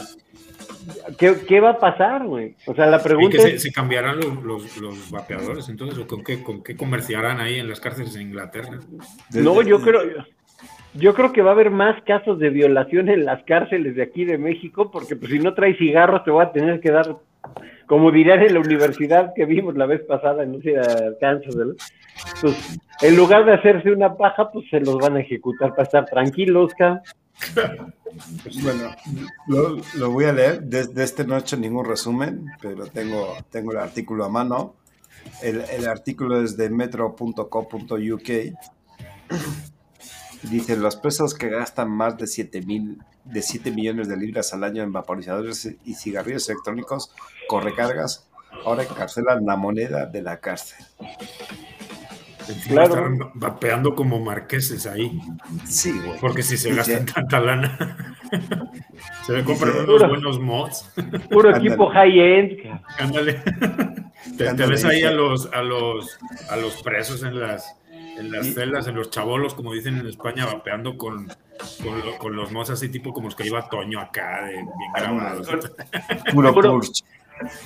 ¿qué, 1.18 1.36
qué 1.48 1.60
va 1.60 1.72
a 1.72 1.80
pasar, 1.80 2.26
güey? 2.26 2.56
O 2.68 2.76
sea, 2.76 2.86
la 2.86 2.98
¿y 2.98 3.04
pregunta 3.04 3.32
que 3.38 3.40
se, 3.44 3.56
es, 3.56 3.62
se 3.64 3.72
cambiarán 3.72 4.18
los, 4.18 4.44
los- 4.44 4.78
los 4.78 5.12
vapeadores 5.12 5.68
entonces? 5.70 5.98
¿O 6.00 6.08
con 6.08 6.24
qué, 6.24 6.42
con 6.44 6.64
qué 6.64 6.76
comerciarán 6.76 7.40
ahí 7.42 7.60
en 7.60 7.68
las 7.68 7.80
cárceles 7.80 8.16
en 8.16 8.24
Inglaterra? 8.24 8.80
no, 9.34 9.62
yo 9.62 9.82
creo, 9.82 10.02
yo 10.94 11.14
creo 11.14 11.34
que 11.34 11.42
va 11.42 11.50
a 11.50 11.54
haber 11.54 11.72
más 11.72 12.02
casos 12.04 12.40
de 12.40 12.50
violación 12.52 13.10
en 13.10 13.26
las 13.26 13.44
cárceles 13.44 13.96
de 13.96 14.04
aquí 14.04 14.24
de 14.24 14.38
México, 14.38 14.92
porque 14.92 15.16
pues 15.16 15.32
si 15.32 15.40
no 15.40 15.54
traes 15.54 15.78
cigarros 15.78 16.24
te 16.24 16.32
voy 16.32 16.46
a 16.46 16.52
tener 16.52 16.80
que 16.80 16.92
dar, 16.92 17.18
como 17.88 18.12
dirían 18.12 18.42
en 18.42 18.54
la 18.54 18.60
universidad 18.60 19.34
que 19.36 19.46
vimos 19.46 19.76
la 19.76 19.86
vez 19.86 20.02
pasada, 20.06 20.44
era 20.44 20.84
Kansas, 21.20 21.56
¿verdad? 21.56 21.76
Pues 22.42 22.80
en 23.02 23.16
lugar 23.16 23.46
de 23.46 23.54
hacerse 23.54 23.92
una 23.92 24.16
paja, 24.16 24.52
pues 24.52 24.66
se 24.70 24.80
los 24.80 24.98
van 24.98 25.18
a 25.18 25.22
ejecutar 25.22 25.72
para 25.72 25.84
estar 25.84 26.06
tranquilos, 26.06 26.74
cabrón. 26.78 27.02
Bueno, 28.64 28.96
lo, 29.48 29.78
lo 29.96 30.12
voy 30.12 30.26
a 30.26 30.34
leer. 30.34 30.62
De, 30.62 30.88
de 30.88 31.04
este 31.04 31.26
no 31.26 31.36
he 31.36 31.40
hecho 31.40 31.58
ningún 31.58 31.86
resumen, 31.86 32.46
pero 32.62 32.88
tengo, 32.88 33.36
tengo 33.50 33.72
el 33.74 33.80
artículo 33.80 34.24
a 34.24 34.30
mano. 34.30 34.76
El, 35.42 35.62
el 35.70 35.88
artículo 35.88 36.42
es 36.42 36.56
de 36.56 36.70
metro.co.uk. 36.70 38.30
Dice, 40.50 40.76
los 40.78 40.96
presos 40.96 41.34
que 41.34 41.50
gastan 41.50 41.90
más 41.90 42.18
de 42.18 42.28
7, 42.28 42.62
mil, 42.62 42.98
de 43.24 43.42
7 43.42 43.72
millones 43.72 44.08
de 44.08 44.18
libras 44.18 44.54
al 44.54 44.64
año 44.64 44.84
en 44.84 44.92
vaporizadores 44.92 45.76
y 45.86 45.94
cigarrillos 45.96 46.50
electrónicos 46.50 47.12
con 47.48 47.64
recargas, 47.64 48.28
ahora 48.66 48.84
encarcelan 48.84 49.46
la 49.46 49.56
moneda 49.56 50.06
de 50.06 50.22
la 50.22 50.40
cárcel. 50.40 50.86
Encima 52.48 52.84
Claro. 52.86 52.94
estarán 53.12 53.32
vapeando 53.34 53.96
como 53.96 54.20
marqueses 54.20 54.86
ahí. 54.86 55.20
Sí, 55.66 55.92
güey. 56.06 56.20
Porque 56.20 56.44
si 56.44 56.58
se 56.58 56.70
Dice- 56.70 56.78
gastan 56.94 57.06
tanta 57.08 57.40
lana, 57.40 58.18
se 59.26 59.34
le 59.34 59.44
compran 59.44 59.72
Dice- 59.74 59.84
unos 59.86 60.08
buenos 60.10 60.40
mods. 60.40 60.92
Puro 61.32 61.56
equipo 61.58 61.90
high-end. 61.90 62.82
Ándale. 63.00 63.42
Te, 64.38 64.54
te 64.54 64.66
ves 64.66 64.84
ahí 64.86 65.04
a 65.04 65.12
los, 65.12 65.48
a 65.54 65.62
los, 65.62 66.18
a 66.50 66.56
los 66.56 66.82
presos 66.82 67.22
en 67.24 67.40
las, 67.40 67.76
en 68.18 68.32
las 68.32 68.48
Y- 68.48 68.54
celdas, 68.54 68.88
en 68.88 68.96
los 68.96 69.10
chabolos, 69.10 69.54
como 69.54 69.74
dicen 69.74 69.98
en 69.98 70.08
España, 70.08 70.46
vapeando 70.46 70.98
con, 70.98 71.28
con, 71.84 72.00
lo- 72.00 72.18
con 72.18 72.36
los 72.36 72.52
mods 72.52 72.70
así 72.72 72.90
tipo 72.90 73.14
como 73.14 73.28
los 73.28 73.36
que 73.36 73.46
iba 73.48 73.68
Toño 73.70 74.00
acá, 74.00 74.46
de, 74.46 74.54
bien 74.54 74.68
grabados. 74.96 75.48
Puro, 76.34 76.54
Puro-. 76.54 76.82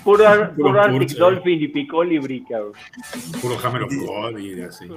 Puro, 0.03 0.23
Puro 0.25 0.55
puro 0.55 0.81
Arctic. 0.81 1.15
Dolphin 1.19 1.61
y 1.61 1.67
Picolibri, 1.67 2.43
cabrón. 2.43 2.73
Puro 3.39 3.55
Hammer 3.63 3.83
of 3.83 3.93
God 3.93 4.39
y 4.39 4.61
así. 4.63 4.87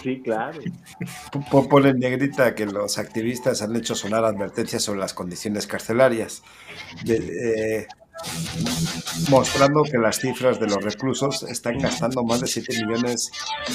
Sí, 0.00 0.20
claro. 0.22 0.60
P- 0.60 1.68
Pone 1.68 1.88
en 1.88 1.98
negrita 1.98 2.54
que 2.54 2.66
los 2.66 2.98
activistas 2.98 3.62
han 3.62 3.74
hecho 3.74 3.96
sonar 3.96 4.24
advertencias 4.24 4.84
sobre 4.84 5.00
las 5.00 5.12
condiciones 5.12 5.66
carcelarias, 5.66 6.44
de- 7.04 7.78
eh, 7.80 7.86
mostrando 9.30 9.82
que 9.82 9.98
las 9.98 10.18
cifras 10.18 10.58
de 10.60 10.66
los 10.66 10.82
reclusos 10.82 11.42
están 11.44 11.78
gastando 11.78 12.22
más 12.24 12.40
de 12.40 12.46
7 12.46 12.84
millones 12.84 13.30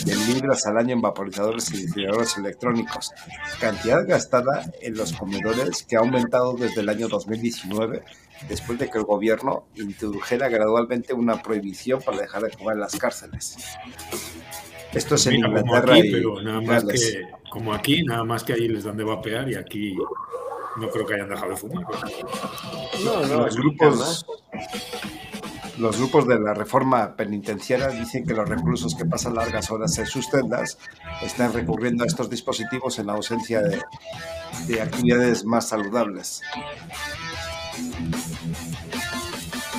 de 0.06 0.16
libras 0.16 0.66
al 0.66 0.78
año 0.78 0.94
en 0.94 1.02
vaporizadores 1.02 1.72
y 1.72 1.78
distribuidores 1.78 2.38
electrónicos, 2.38 3.12
cantidad 3.60 4.08
gastada 4.08 4.72
en 4.82 4.96
los 4.96 5.14
comedores 5.14 5.84
que 5.84 5.96
ha 5.96 6.00
aumentado 6.00 6.54
desde 6.54 6.82
el 6.82 6.90
año 6.90 7.08
2019, 7.08 8.04
después 8.50 8.80
de 8.80 8.90
que 8.90 8.98
el 8.98 9.04
gobierno 9.04 9.68
introdujera 9.76 10.50
gradualmente 10.50 11.14
una 11.14 11.42
prohibición 11.42 12.02
para 12.02 12.20
dejar 12.20 12.44
de 12.44 12.52
fumar 12.52 12.76
en 12.76 12.82
las 12.82 12.96
cárceles. 12.96 13.58
Esto 14.94 15.16
es 15.16 15.28
en 15.28 15.34
Mira, 15.34 15.48
como 15.48 15.60
Inglaterra 15.60 15.96
aquí, 15.96 16.08
y 16.08 16.12
pero 16.12 16.42
nada 16.42 16.62
más 16.62 16.84
que, 16.86 17.22
como 17.50 17.74
aquí, 17.74 18.04
nada 18.04 18.24
más 18.24 18.44
que 18.44 18.54
ahí 18.54 18.68
les 18.68 18.84
dan 18.84 18.98
de 18.98 19.04
vapear 19.04 19.50
y 19.50 19.56
aquí 19.56 19.96
no 20.78 20.90
creo 20.90 21.06
que 21.06 21.14
hayan 21.16 21.30
dejado 21.30 21.52
de 21.52 21.58
fumar. 21.58 21.86
No, 23.04 23.26
no. 23.26 23.38
los 23.46 23.56
grupos 23.56 24.26
los 25.78 25.98
grupos 25.98 26.28
de 26.28 26.40
la 26.40 26.54
reforma 26.54 27.16
penitenciaria 27.16 27.90
dicen 27.90 28.26
que 28.26 28.34
los 28.34 28.50
reclusos 28.50 28.96
que 28.96 29.06
pasan 29.06 29.36
largas 29.36 29.70
horas 29.70 29.98
en 30.00 30.08
sus 30.08 30.28
celdas 30.28 30.80
están 31.22 31.54
recurriendo 31.54 32.04
a 32.04 32.08
estos 32.08 32.30
dispositivos 32.30 32.98
en 32.98 33.08
la 33.08 33.14
ausencia 33.14 33.62
de, 33.62 33.82
de 34.68 34.82
actividades 34.82 35.46
más 35.46 35.68
saludables. 35.70 36.42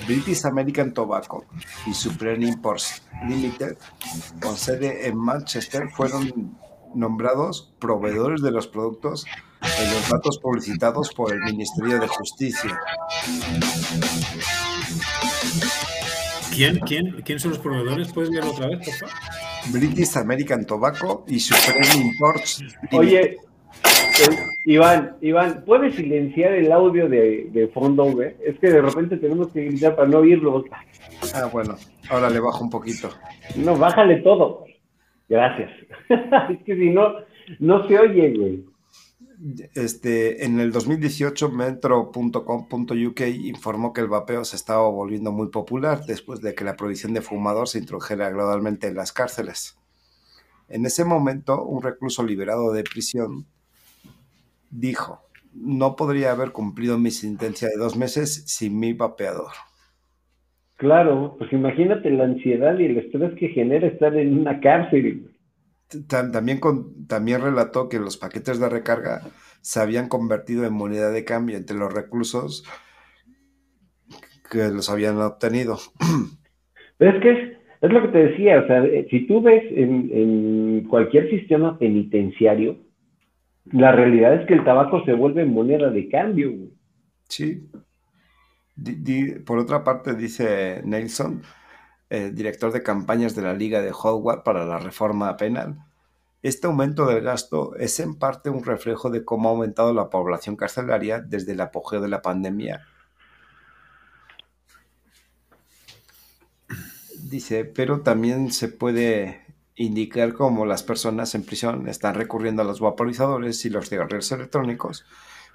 British 0.06 0.46
American 0.46 0.94
Tobacco 0.94 1.44
y 1.86 1.92
Supreme 1.94 2.46
Imports 2.46 3.02
Limited, 3.28 3.76
con 4.40 4.56
sede 4.56 5.08
en 5.08 5.18
Manchester, 5.18 5.90
fueron 5.90 6.56
nombrados 6.94 7.74
proveedores 7.78 8.40
de 8.40 8.50
los 8.50 8.66
productos 8.66 9.26
en 9.60 9.92
los 9.92 10.08
datos 10.08 10.38
publicitados 10.38 11.12
por 11.12 11.30
el 11.32 11.40
Ministerio 11.40 12.00
de 12.00 12.08
Justicia. 12.08 12.80
¿Quién, 16.56 16.78
quién, 16.80 17.22
¿Quién 17.22 17.38
son 17.38 17.50
los 17.50 17.60
proveedores? 17.60 18.12
¿Puedes 18.12 18.30
leerlo 18.30 18.52
otra 18.52 18.68
vez, 18.68 18.78
por 18.78 18.94
favor? 18.94 19.14
British 19.72 20.16
American 20.16 20.64
Tobacco 20.64 21.24
y 21.28 21.38
Supreme 21.38 22.06
Imports. 22.06 22.64
Oye, 22.92 23.20
eh, 23.22 23.36
Iván, 24.64 25.16
Iván, 25.20 25.62
¿puedes 25.66 25.94
silenciar 25.94 26.52
el 26.52 26.72
audio 26.72 27.08
de, 27.08 27.48
de 27.52 27.68
fondo, 27.68 28.04
güey? 28.04 28.34
Es 28.44 28.58
que 28.58 28.68
de 28.68 28.80
repente 28.80 29.18
tenemos 29.18 29.48
que 29.48 29.64
gritar 29.64 29.94
para 29.94 30.08
no 30.08 30.18
oírlo. 30.18 30.64
Ah, 31.34 31.48
bueno, 31.52 31.76
ahora 32.08 32.30
le 32.30 32.40
bajo 32.40 32.64
un 32.64 32.70
poquito. 32.70 33.10
No, 33.56 33.76
bájale 33.76 34.16
todo. 34.16 34.60
güey. 34.60 34.76
Gracias. 35.28 35.70
es 36.50 36.58
que 36.64 36.74
si 36.74 36.90
no, 36.90 37.16
no 37.58 37.86
se 37.86 37.98
oye, 37.98 38.32
güey. 38.32 38.64
Este, 39.74 40.44
en 40.44 40.60
el 40.60 40.72
2018, 40.72 41.50
metro.com.uk 41.50 43.20
informó 43.20 43.92
que 43.92 44.00
el 44.00 44.08
vapeo 44.08 44.44
se 44.44 44.56
estaba 44.56 44.88
volviendo 44.88 45.32
muy 45.32 45.48
popular 45.48 46.04
después 46.06 46.40
de 46.40 46.54
que 46.54 46.64
la 46.64 46.76
prohibición 46.76 47.12
de 47.12 47.20
fumador 47.20 47.68
se 47.68 47.78
introdujera 47.78 48.30
gradualmente 48.30 48.86
en 48.86 48.94
las 48.94 49.12
cárceles. 49.12 49.78
En 50.68 50.86
ese 50.86 51.04
momento, 51.04 51.62
un 51.64 51.82
recluso 51.82 52.24
liberado 52.24 52.72
de 52.72 52.82
prisión 52.82 53.46
dijo, 54.70 55.20
no 55.54 55.96
podría 55.96 56.32
haber 56.32 56.52
cumplido 56.52 56.98
mi 56.98 57.10
sentencia 57.10 57.68
de 57.68 57.76
dos 57.76 57.96
meses 57.96 58.44
sin 58.46 58.78
mi 58.78 58.92
vapeador. 58.92 59.52
Claro, 60.76 61.36
pues 61.38 61.52
imagínate 61.52 62.10
la 62.10 62.24
ansiedad 62.24 62.78
y 62.78 62.84
el 62.84 62.98
estrés 62.98 63.34
que 63.38 63.48
genera 63.48 63.86
estar 63.86 64.14
en 64.16 64.38
una 64.38 64.60
cárcel. 64.60 65.30
También, 66.08 66.58
con, 66.58 67.06
también 67.06 67.42
relató 67.42 67.88
que 67.88 68.00
los 68.00 68.16
paquetes 68.16 68.58
de 68.58 68.68
recarga 68.68 69.22
se 69.60 69.80
habían 69.80 70.08
convertido 70.08 70.64
en 70.64 70.72
moneda 70.72 71.10
de 71.10 71.24
cambio 71.24 71.56
entre 71.56 71.76
los 71.76 71.92
reclusos 71.92 72.64
que 74.50 74.68
los 74.68 74.90
habían 74.90 75.20
obtenido. 75.20 75.78
es 76.98 77.22
que 77.22 77.30
es, 77.30 77.58
es 77.80 77.92
lo 77.92 78.02
que 78.02 78.08
te 78.08 78.18
decía, 78.18 78.60
o 78.60 78.66
sea, 78.66 78.84
eh, 78.84 79.06
si 79.10 79.26
tú 79.26 79.42
ves 79.42 79.64
en, 79.70 80.10
en 80.12 80.84
cualquier 80.88 81.30
sistema 81.30 81.78
penitenciario, 81.78 82.78
la 83.72 83.92
realidad 83.92 84.34
es 84.40 84.46
que 84.46 84.54
el 84.54 84.64
tabaco 84.64 85.04
se 85.04 85.12
vuelve 85.12 85.44
moneda 85.44 85.90
de 85.90 86.08
cambio. 86.08 86.52
Sí. 87.28 87.68
por 89.44 89.58
otra 89.58 89.82
parte, 89.82 90.14
dice 90.14 90.82
Nelson, 90.84 91.42
el 92.08 92.34
director 92.34 92.72
de 92.72 92.82
campañas 92.82 93.34
de 93.34 93.42
la 93.42 93.54
Liga 93.54 93.80
de 93.80 93.92
Hogwarts 93.92 94.42
para 94.44 94.64
la 94.64 94.78
reforma 94.78 95.36
penal, 95.36 95.86
este 96.42 96.68
aumento 96.68 97.06
del 97.06 97.22
gasto 97.22 97.74
es 97.76 97.98
en 97.98 98.14
parte 98.14 98.50
un 98.50 98.64
reflejo 98.64 99.10
de 99.10 99.24
cómo 99.24 99.48
ha 99.48 99.52
aumentado 99.52 99.92
la 99.92 100.10
población 100.10 100.54
carcelaria 100.54 101.20
desde 101.20 101.52
el 101.52 101.60
apogeo 101.60 102.00
de 102.00 102.08
la 102.08 102.22
pandemia. 102.22 102.86
Dice, 107.18 107.64
pero 107.64 108.02
también 108.02 108.52
se 108.52 108.68
puede 108.68 109.44
indicar 109.74 110.34
cómo 110.34 110.66
las 110.66 110.84
personas 110.84 111.34
en 111.34 111.42
prisión 111.42 111.88
están 111.88 112.14
recurriendo 112.14 112.62
a 112.62 112.64
los 112.64 112.78
vaporizadores 112.78 113.64
y 113.64 113.70
los 113.70 113.88
cigarrillos 113.88 114.30
electrónicos 114.30 115.04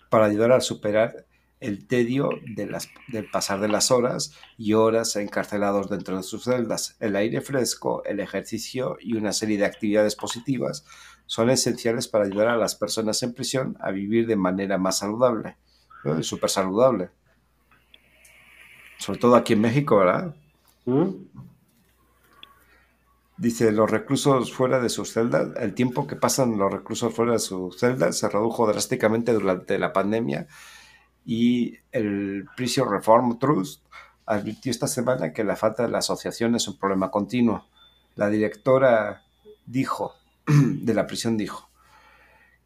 para 0.10 0.26
ayudar 0.26 0.52
a 0.52 0.60
superar 0.60 1.26
el 1.62 1.88
tedio 1.88 2.30
de 2.56 2.66
las, 2.66 2.90
del 3.08 3.30
pasar 3.30 3.62
de 3.62 3.68
las 3.68 3.92
horas 3.92 4.34
y 4.58 4.74
horas 4.74 5.16
encarcelados 5.16 5.90
dentro 5.90 6.18
de 6.18 6.24
sus 6.24 6.44
celdas. 6.44 6.98
El 7.00 7.16
aire 7.16 7.40
fresco, 7.40 8.04
el 8.04 8.20
ejercicio 8.20 8.98
y 9.00 9.14
una 9.14 9.32
serie 9.32 9.58
de 9.58 9.66
actividades 9.66 10.16
positivas 10.16 10.86
son 11.28 11.50
esenciales 11.50 12.08
para 12.08 12.26
ayudar 12.26 12.50
a 12.50 12.58
las 12.58 12.76
personas 12.76 13.22
en 13.24 13.34
prisión 13.34 13.78
a 13.80 13.92
vivir 13.92 14.28
de 14.28 14.36
manera 14.36 14.78
más 14.78 14.98
saludable, 14.98 15.56
súper 16.22 16.50
saludable. 16.50 17.10
Sobre 18.98 19.20
todo 19.20 19.36
aquí 19.36 19.54
en 19.54 19.62
México, 19.62 19.98
¿verdad? 19.98 20.36
¿Mm? 20.86 21.10
Dice, 23.38 23.72
los 23.72 23.90
reclusos 23.90 24.52
fuera 24.52 24.80
de 24.80 24.90
sus 24.90 25.14
celdas, 25.14 25.50
el 25.58 25.74
tiempo 25.74 26.06
que 26.06 26.16
pasan 26.16 26.58
los 26.58 26.72
reclusos 26.72 27.14
fuera 27.14 27.34
de 27.34 27.40
sus 27.40 27.78
celdas 27.80 28.18
se 28.18 28.30
redujo 28.30 28.68
drásticamente 28.68 29.34
durante 29.34 29.80
la 29.80 29.94
pandemia 29.94 30.48
y 31.26 31.78
el 31.92 32.46
Prison 32.56 32.90
Reform 32.90 33.38
Trust 33.40 33.84
advirtió 34.26 34.72
esta 34.72 34.88
semana 34.88 35.34
que 35.34 35.44
la 35.44 35.56
falta 35.56 35.84
de 35.84 35.90
la 35.90 36.00
asociación 36.00 36.56
es 36.56 36.68
un 36.68 36.78
problema 36.78 37.12
continuo. 37.12 37.68
La 38.16 38.30
directora 38.30 39.24
dijo, 39.66 40.16
de 40.48 40.94
la 40.94 41.08
prisión 41.08 41.38
dijo, 41.38 41.70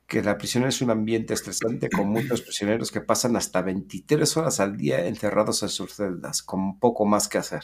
que 0.08 0.22
la 0.22 0.38
prisión 0.38 0.66
es 0.66 0.82
un 0.82 0.92
ambiente 0.92 1.34
estresante 1.34 1.90
con 1.90 2.10
muchos 2.10 2.42
prisioneros 2.42 2.92
que 2.92 3.02
pasan 3.02 3.36
hasta 3.36 3.62
23 3.62 4.38
horas 4.38 4.60
al 4.60 4.78
día 4.78 5.08
encerrados 5.08 5.64
en 5.64 5.70
sus 5.70 5.96
celdas, 5.96 6.44
con 6.44 6.80
poco 6.80 7.06
más 7.06 7.28
que 7.28 7.40
hacer. 7.40 7.64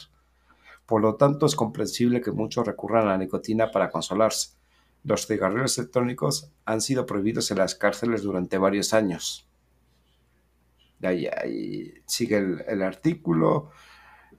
Por 0.86 1.02
lo 1.02 1.14
tanto, 1.14 1.46
es 1.46 1.54
comprensible 1.54 2.20
que 2.20 2.32
muchos 2.32 2.66
recurran 2.66 3.06
a 3.06 3.12
la 3.12 3.18
nicotina 3.18 3.70
para 3.70 3.90
consolarse. 3.90 4.56
Los 5.04 5.26
cigarrillos 5.26 5.78
electrónicos 5.78 6.50
han 6.64 6.80
sido 6.80 7.06
prohibidos 7.06 7.50
en 7.52 7.58
las 7.58 7.76
cárceles 7.76 8.22
durante 8.22 8.58
varios 8.58 8.92
años. 8.92 9.48
Ahí, 11.02 11.94
sigue 12.06 12.36
el, 12.36 12.82
artículo 12.82 13.70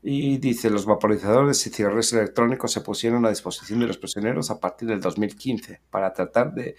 y 0.01 0.37
dice, 0.37 0.69
los 0.69 0.85
vaporizadores 0.85 1.65
y 1.65 1.69
cigarrillos 1.69 2.13
electrónicos 2.13 2.71
se 2.71 2.81
pusieron 2.81 3.25
a 3.25 3.29
disposición 3.29 3.79
de 3.79 3.87
los 3.87 3.97
prisioneros 3.97 4.51
a 4.51 4.59
partir 4.59 4.87
del 4.87 5.01
2015 5.01 5.81
para 5.89 6.13
tratar 6.13 6.53
de 6.53 6.75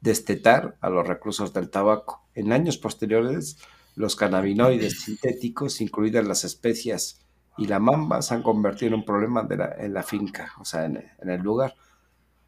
destetar 0.00 0.76
a 0.80 0.90
los 0.90 1.06
reclusos 1.06 1.52
del 1.52 1.70
tabaco. 1.70 2.26
En 2.34 2.52
años 2.52 2.78
posteriores, 2.78 3.58
los 3.94 4.16
cannabinoides 4.16 5.00
sintéticos, 5.00 5.80
incluidas 5.80 6.26
las 6.26 6.44
especias 6.44 7.20
y 7.56 7.66
la 7.66 7.80
mamba 7.80 8.22
se 8.22 8.34
han 8.34 8.42
convertido 8.42 8.88
en 8.88 8.94
un 9.00 9.04
problema 9.04 9.46
en 9.78 9.92
la 9.92 10.04
finca, 10.04 10.52
o 10.60 10.64
sea, 10.64 10.84
en, 10.84 11.04
el 11.20 11.40
lugar. 11.40 11.74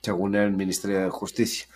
según 0.00 0.34
el 0.34 0.52
Ministerio 0.52 1.02
de 1.02 1.10
Justicia. 1.10 1.66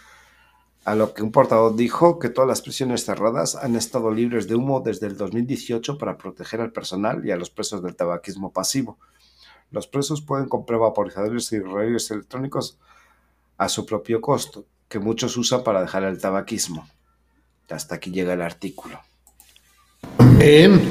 A 0.85 0.95
lo 0.95 1.15
que 1.15 1.23
un 1.23 1.33
portavoz 1.33 1.77
dijo 1.77 2.19
que 2.19 2.29
todas 2.29 2.47
las 2.47 2.61
prisiones 2.61 3.07
cerradas 3.07 3.57
han 3.57 3.75
estado 3.75 4.11
libres 4.11 4.49
de 4.49 4.55
humo 4.55 4.81
desde 4.81 5.07
el 5.07 5.17
2018 5.17 5.97
para 5.97 6.19
proteger 6.19 6.61
al 6.61 6.73
personal 6.73 7.25
y 7.25 7.31
a 7.31 7.37
los 7.37 7.49
presos 7.49 7.83
del 7.83 7.97
tabaquismo 7.97 8.53
pasivo. 8.53 8.99
Los 9.71 9.87
presos 9.87 10.21
pueden 10.21 10.47
comprar 10.47 10.81
vaporizadores 10.81 11.51
y 11.53 11.61
rayos 11.61 12.11
electrónicos 12.11 12.77
a 13.57 13.71
su 13.71 13.87
propio 13.87 14.21
costo, 14.21 14.67
que 14.89 14.99
muchos 14.99 15.39
usan 15.39 15.65
para 15.65 15.81
dejar 15.81 16.05
el 16.05 16.21
tabaquismo. 16.21 16.87
Hasta 17.71 17.95
aquí 17.95 18.11
llega 18.11 18.35
el 18.35 18.43
artículo. 18.43 19.01
Amén. 20.19 20.83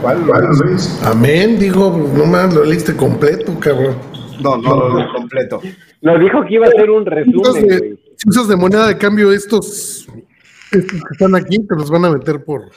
¿Cuál, 0.00 0.24
Luis? 0.60 0.98
Amén, 1.02 1.58
dijo, 1.58 1.90
nomás 1.90 2.54
lo 2.54 2.64
leíste 2.64 2.96
completo, 2.96 3.58
cabrón. 3.60 4.17
No, 4.42 4.56
no, 4.56 4.76
lo 4.76 4.98
leí 4.98 5.08
completo. 5.12 5.60
Lo 6.00 6.18
dijo 6.18 6.44
que 6.44 6.54
iba 6.54 6.66
a 6.66 6.70
ser 6.70 6.90
un 6.90 7.06
resumen. 7.06 7.98
Si 8.16 8.28
usas 8.28 8.48
de 8.48 8.56
moneda 8.56 8.88
de 8.88 8.98
cambio 8.98 9.32
estos, 9.32 10.08
estos 10.72 11.02
que 11.02 11.12
están 11.12 11.34
aquí, 11.34 11.58
te 11.66 11.74
los 11.74 11.90
van 11.90 12.04
a 12.04 12.10
meter 12.10 12.44
por. 12.44 12.70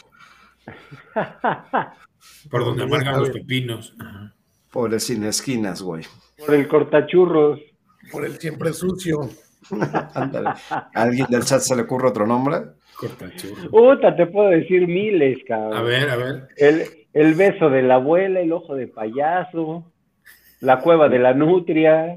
Por 2.49 2.65
donde 2.65 2.83
amargan 2.83 3.19
los 3.19 3.29
pepinos. 3.29 3.95
Por 4.71 4.93
el 4.93 4.99
sin 4.99 5.23
esquinas, 5.23 5.81
güey. 5.81 6.03
Por 6.37 6.55
el 6.55 6.67
cortachurros. 6.67 7.59
Por 8.11 8.25
el 8.25 8.37
siempre 8.39 8.73
sucio. 8.73 9.29
Ándale. 10.13 10.49
¿A 10.69 10.89
alguien 10.93 11.27
del 11.29 11.43
chat 11.43 11.59
se 11.59 11.75
le 11.75 11.83
ocurre 11.83 12.07
otro 12.07 12.25
nombre? 12.25 12.57
Cortachurro. 12.95 13.69
Puta, 13.69 14.15
te 14.15 14.27
puedo 14.27 14.49
decir 14.49 14.87
miles, 14.87 15.39
cabrón. 15.47 15.77
A 15.77 15.81
ver, 15.81 16.09
a 16.09 16.15
ver. 16.15 16.47
El, 16.57 16.83
el 17.13 17.33
beso 17.35 17.69
de 17.69 17.83
la 17.83 17.95
abuela, 17.95 18.39
el 18.39 18.53
ojo 18.53 18.75
de 18.75 18.87
payaso, 18.87 19.90
la 20.61 20.79
cueva 20.79 21.09
de 21.09 21.19
la 21.19 21.33
nutria, 21.33 22.13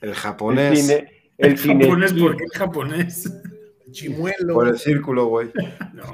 El 0.00 0.08
el 0.08 0.14
japonés. 0.14 0.80
cine, 0.86 1.08
el 1.38 1.58
cine 1.58 1.84
japonés, 1.84 2.12
¿por 2.14 2.36
qué 2.36 2.44
japonés? 2.54 3.26
El 3.86 3.92
chimuelo. 3.92 4.54
Por 4.54 4.68
el 4.68 4.78
círculo, 4.78 5.26
güey. 5.26 5.48
No. 5.92 6.04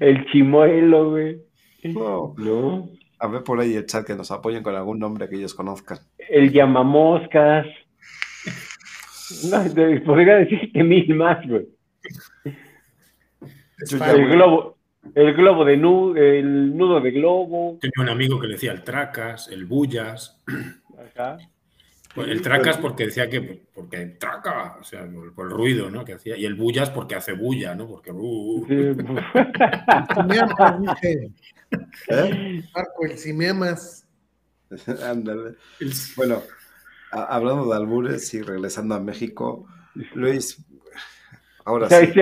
el 0.00 0.26
chimuelo, 0.30 1.10
güey. 1.10 1.38
No. 1.84 2.34
¿No? 2.36 2.88
A 3.18 3.28
ver 3.28 3.42
por 3.44 3.58
ahí 3.60 3.74
el 3.74 3.86
chat 3.86 4.04
que 4.06 4.14
nos 4.14 4.30
apoyen 4.30 4.62
con 4.62 4.74
algún 4.74 4.98
nombre 4.98 5.28
que 5.28 5.36
ellos 5.36 5.54
conozcan. 5.54 5.98
El 6.28 6.52
llamamoscas. 6.52 7.66
No, 9.50 9.60
te- 9.74 10.00
podría 10.02 10.36
decirte 10.36 10.84
mil 10.84 11.12
más, 11.16 11.44
güey. 11.48 11.66
El 13.90 14.28
globo, 14.30 14.78
el 15.16 15.34
globo 15.34 15.64
de 15.64 15.76
nudo, 15.76 16.16
el 16.16 16.76
nudo 16.76 17.00
de 17.00 17.10
globo. 17.10 17.76
Tenía 17.80 17.92
un 18.04 18.08
amigo 18.08 18.38
que 18.40 18.46
le 18.46 18.54
decía 18.54 18.70
el 18.72 18.82
tracas, 18.84 19.48
el 19.48 19.64
bullas. 19.66 20.40
Pues 22.14 22.28
el 22.28 22.40
tracas 22.40 22.78
porque 22.78 23.06
decía 23.06 23.28
que 23.28 23.66
porque 23.74 24.06
traca, 24.18 24.76
o 24.80 24.84
sea, 24.84 25.06
por, 25.06 25.34
por 25.34 25.46
el 25.48 25.52
ruido, 25.52 25.90
¿no? 25.90 26.04
Que 26.04 26.14
hacía. 26.14 26.36
Y 26.36 26.46
el 26.46 26.54
bullas 26.54 26.88
porque 26.90 27.14
hace 27.14 27.32
bulla, 27.32 27.74
¿no? 27.74 27.86
Porque. 27.86 28.10
uh, 28.10 28.16
uh. 28.16 28.66
Dice 30.78 31.30
¿Eh? 32.08 32.62
Marco, 32.74 33.04
el 33.04 33.18
cinemas. 33.18 34.06
Ándale. 35.04 35.56
El- 35.80 35.92
Bueno, 36.16 36.42
a- 37.12 37.24
hablando 37.36 37.68
de 37.68 37.76
albures 37.76 38.32
y 38.34 38.42
regresando 38.42 38.94
a 38.94 39.00
México, 39.00 39.66
Luis, 40.14 40.64
ahora 41.64 41.88
sí. 41.90 42.12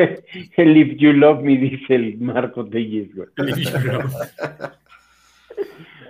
El 0.56 0.76
if 0.76 0.98
you 0.98 1.12
love 1.12 1.42
me, 1.42 1.56
dice 1.56 1.94
el 1.94 2.18
Marco 2.18 2.68
Telles, 2.68 3.10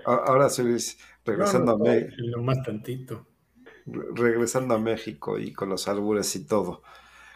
Ahora 0.07 0.49
sí, 0.51 0.63
Luis, 0.63 0.99
regresando, 1.25 1.73
No, 1.79 1.85
no, 1.85 1.91
a 1.91 1.95
Me- 1.95 2.09
Lo 2.19 2.43
más 2.43 2.63
tantito. 2.63 3.27
re- 3.87 4.07
regresando 4.15 4.75
a 4.75 4.79
México 4.79 5.39
y 5.39 5.53
con 5.53 5.69
los 5.69 5.89
albures 5.89 6.35
y 6.37 6.47
todo. 6.47 6.83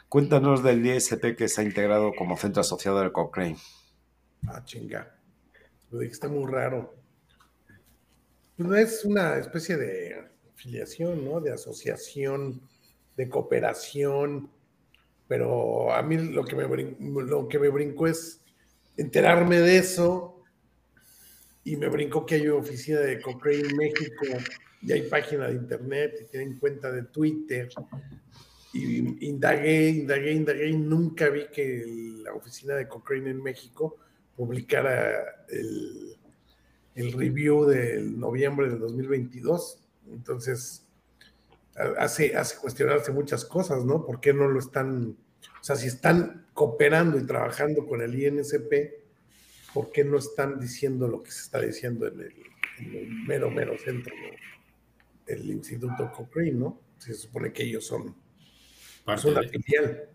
Cuéntanos 0.09 0.62
del 0.62 0.85
ISP 0.86 1.36
que 1.36 1.48
se 1.48 1.60
ha 1.60 1.65
integrado 1.65 2.12
como 2.16 2.36
centro 2.36 2.60
asociado 2.62 3.01
del 3.01 3.12
Cochrane. 3.12 3.56
Ah, 4.47 4.62
chinga. 4.65 5.15
Lo 5.90 5.98
dijiste 5.98 6.28
muy 6.28 6.51
raro. 6.51 6.94
No 8.56 8.74
es 8.74 9.05
una 9.05 9.36
especie 9.39 9.77
de 9.77 10.28
afiliación, 10.55 11.24
¿no? 11.24 11.40
De 11.40 11.52
asociación, 11.52 12.60
de 13.16 13.28
cooperación. 13.28 14.51
Pero 15.28 15.93
a 15.93 16.02
mí 16.02 16.16
lo 16.16 16.44
que 16.44 16.56
me, 16.56 16.66
brin- 16.66 16.97
lo 17.27 17.48
que 17.48 17.59
me 17.59 17.69
brincó 17.69 18.06
es 18.06 18.40
enterarme 18.97 19.59
de 19.60 19.77
eso. 19.78 20.38
Y 21.68 21.76
me 21.76 21.88
brincó 21.88 22.24
que 22.24 22.36
hay 22.36 22.48
oficina 22.48 23.00
de 23.00 23.20
Cochrane 23.20 23.74
México 23.74 24.24
y 24.80 24.92
hay 24.92 25.02
página 25.02 25.48
de 25.48 25.54
internet 25.54 26.14
y 26.22 26.24
tienen 26.24 26.58
cuenta 26.58 26.90
de 26.90 27.02
Twitter. 27.02 27.68
Y 28.72 29.26
indagué, 29.26 29.88
indagué, 29.90 30.32
indagué 30.32 30.68
y 30.68 30.76
nunca 30.78 31.28
vi 31.28 31.46
que 31.52 31.84
la 32.22 32.32
oficina 32.32 32.74
de 32.74 32.88
Cochrane 32.88 33.30
en 33.30 33.42
México 33.42 33.96
publicara 34.36 35.44
el, 35.48 36.16
el 36.94 37.12
review 37.12 37.64
del 37.66 38.18
noviembre 38.18 38.68
del 38.70 38.78
2022. 38.78 39.80
Entonces, 40.12 40.86
ha- 41.76 42.02
hace, 42.04 42.34
hace 42.36 42.56
cuestionarse 42.58 43.12
muchas 43.12 43.44
cosas, 43.44 43.84
¿no? 43.84 44.06
¿Por 44.06 44.20
qué 44.20 44.32
no 44.32 44.48
lo 44.48 44.58
están, 44.58 45.16
o 45.60 45.64
sea, 45.64 45.76
si 45.76 45.88
están 45.88 46.46
cooperando 46.54 47.18
y 47.18 47.26
trabajando 47.26 47.86
con 47.86 48.00
el 48.00 48.14
INSP, 48.18 48.97
¿por 49.78 49.92
qué 49.92 50.02
no 50.02 50.18
están 50.18 50.59
diciendo 50.59 51.06
lo 51.06 51.22
que 51.22 51.30
se 51.30 51.42
está 51.42 51.60
diciendo 51.60 52.09
en 52.09 52.20
el, 52.20 52.34
en 52.78 52.94
el 52.96 53.09
mero, 53.09 53.48
mero 53.48 53.78
centro 53.78 54.12
del 55.24 55.48
Instituto 55.52 56.10
Cochrane, 56.10 56.50
¿no? 56.50 56.80
Se 56.98 57.14
supone 57.14 57.52
que 57.52 57.62
ellos 57.62 57.86
son, 57.86 58.12
una 59.06 59.40
de- 59.40 59.48
filial. 59.48 60.09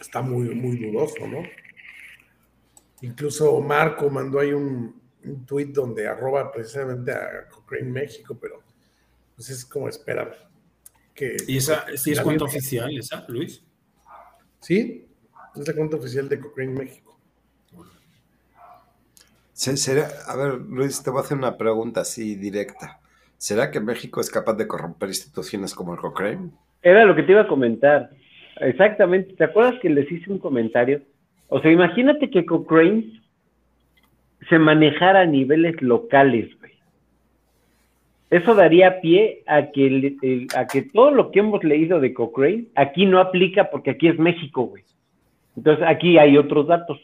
Está 0.00 0.22
muy, 0.22 0.54
muy 0.54 0.78
dudoso, 0.78 1.26
¿no? 1.26 1.42
Incluso 3.02 3.60
Marco 3.60 4.08
mandó 4.08 4.40
ahí 4.40 4.54
un, 4.54 4.98
un 5.24 5.44
tuit 5.44 5.74
donde 5.74 6.08
arroba 6.08 6.50
precisamente 6.50 7.12
a 7.12 7.48
Cochrane 7.50 7.90
México, 7.90 8.38
pero 8.40 8.62
pues 9.36 9.50
es 9.50 9.66
como 9.66 9.90
esperar 9.90 10.50
que... 11.14 11.36
¿Y 11.46 11.58
esa 11.58 11.84
sí 11.98 12.12
es 12.12 12.16
La 12.16 12.22
cuenta 12.24 12.46
oficial, 12.46 12.96
esa, 12.96 13.26
Luis? 13.28 13.62
Sí, 14.58 15.11
es 15.56 15.68
la 15.68 15.74
cuenta 15.74 15.96
oficial 15.96 16.28
de 16.28 16.40
Cochrane 16.40 16.72
México. 16.72 17.18
Se- 19.52 19.76
será- 19.76 20.08
a 20.26 20.36
ver, 20.36 20.54
Luis, 20.68 21.02
te 21.02 21.10
voy 21.10 21.20
a 21.20 21.22
hacer 21.22 21.36
una 21.36 21.56
pregunta 21.56 22.00
así 22.00 22.34
directa. 22.36 22.98
¿Será 23.36 23.70
que 23.70 23.80
México 23.80 24.20
es 24.20 24.30
capaz 24.30 24.54
de 24.54 24.66
corromper 24.66 25.08
instituciones 25.08 25.74
como 25.74 25.94
el 25.94 26.00
Cochrane? 26.00 26.50
Era 26.82 27.04
lo 27.04 27.14
que 27.14 27.22
te 27.22 27.32
iba 27.32 27.42
a 27.42 27.48
comentar. 27.48 28.10
Exactamente. 28.60 29.34
¿Te 29.34 29.44
acuerdas 29.44 29.74
que 29.80 29.90
les 29.90 30.10
hice 30.10 30.30
un 30.30 30.38
comentario? 30.38 31.02
O 31.48 31.60
sea, 31.60 31.70
imagínate 31.70 32.30
que 32.30 32.46
Cochrane 32.46 33.20
se 34.48 34.58
manejara 34.58 35.20
a 35.20 35.26
niveles 35.26 35.80
locales, 35.82 36.48
güey. 36.58 36.72
Eso 38.30 38.54
daría 38.54 39.00
pie 39.00 39.42
a 39.46 39.70
que, 39.70 39.86
el- 39.86 40.18
el- 40.22 40.48
a 40.56 40.66
que 40.66 40.82
todo 40.82 41.10
lo 41.10 41.30
que 41.30 41.40
hemos 41.40 41.62
leído 41.62 42.00
de 42.00 42.14
Cochrane 42.14 42.66
aquí 42.74 43.04
no 43.06 43.20
aplica 43.20 43.70
porque 43.70 43.90
aquí 43.90 44.08
es 44.08 44.18
México, 44.18 44.62
güey. 44.64 44.84
Entonces 45.56 45.84
aquí 45.86 46.18
hay 46.18 46.36
otros 46.36 46.66
datos. 46.66 46.98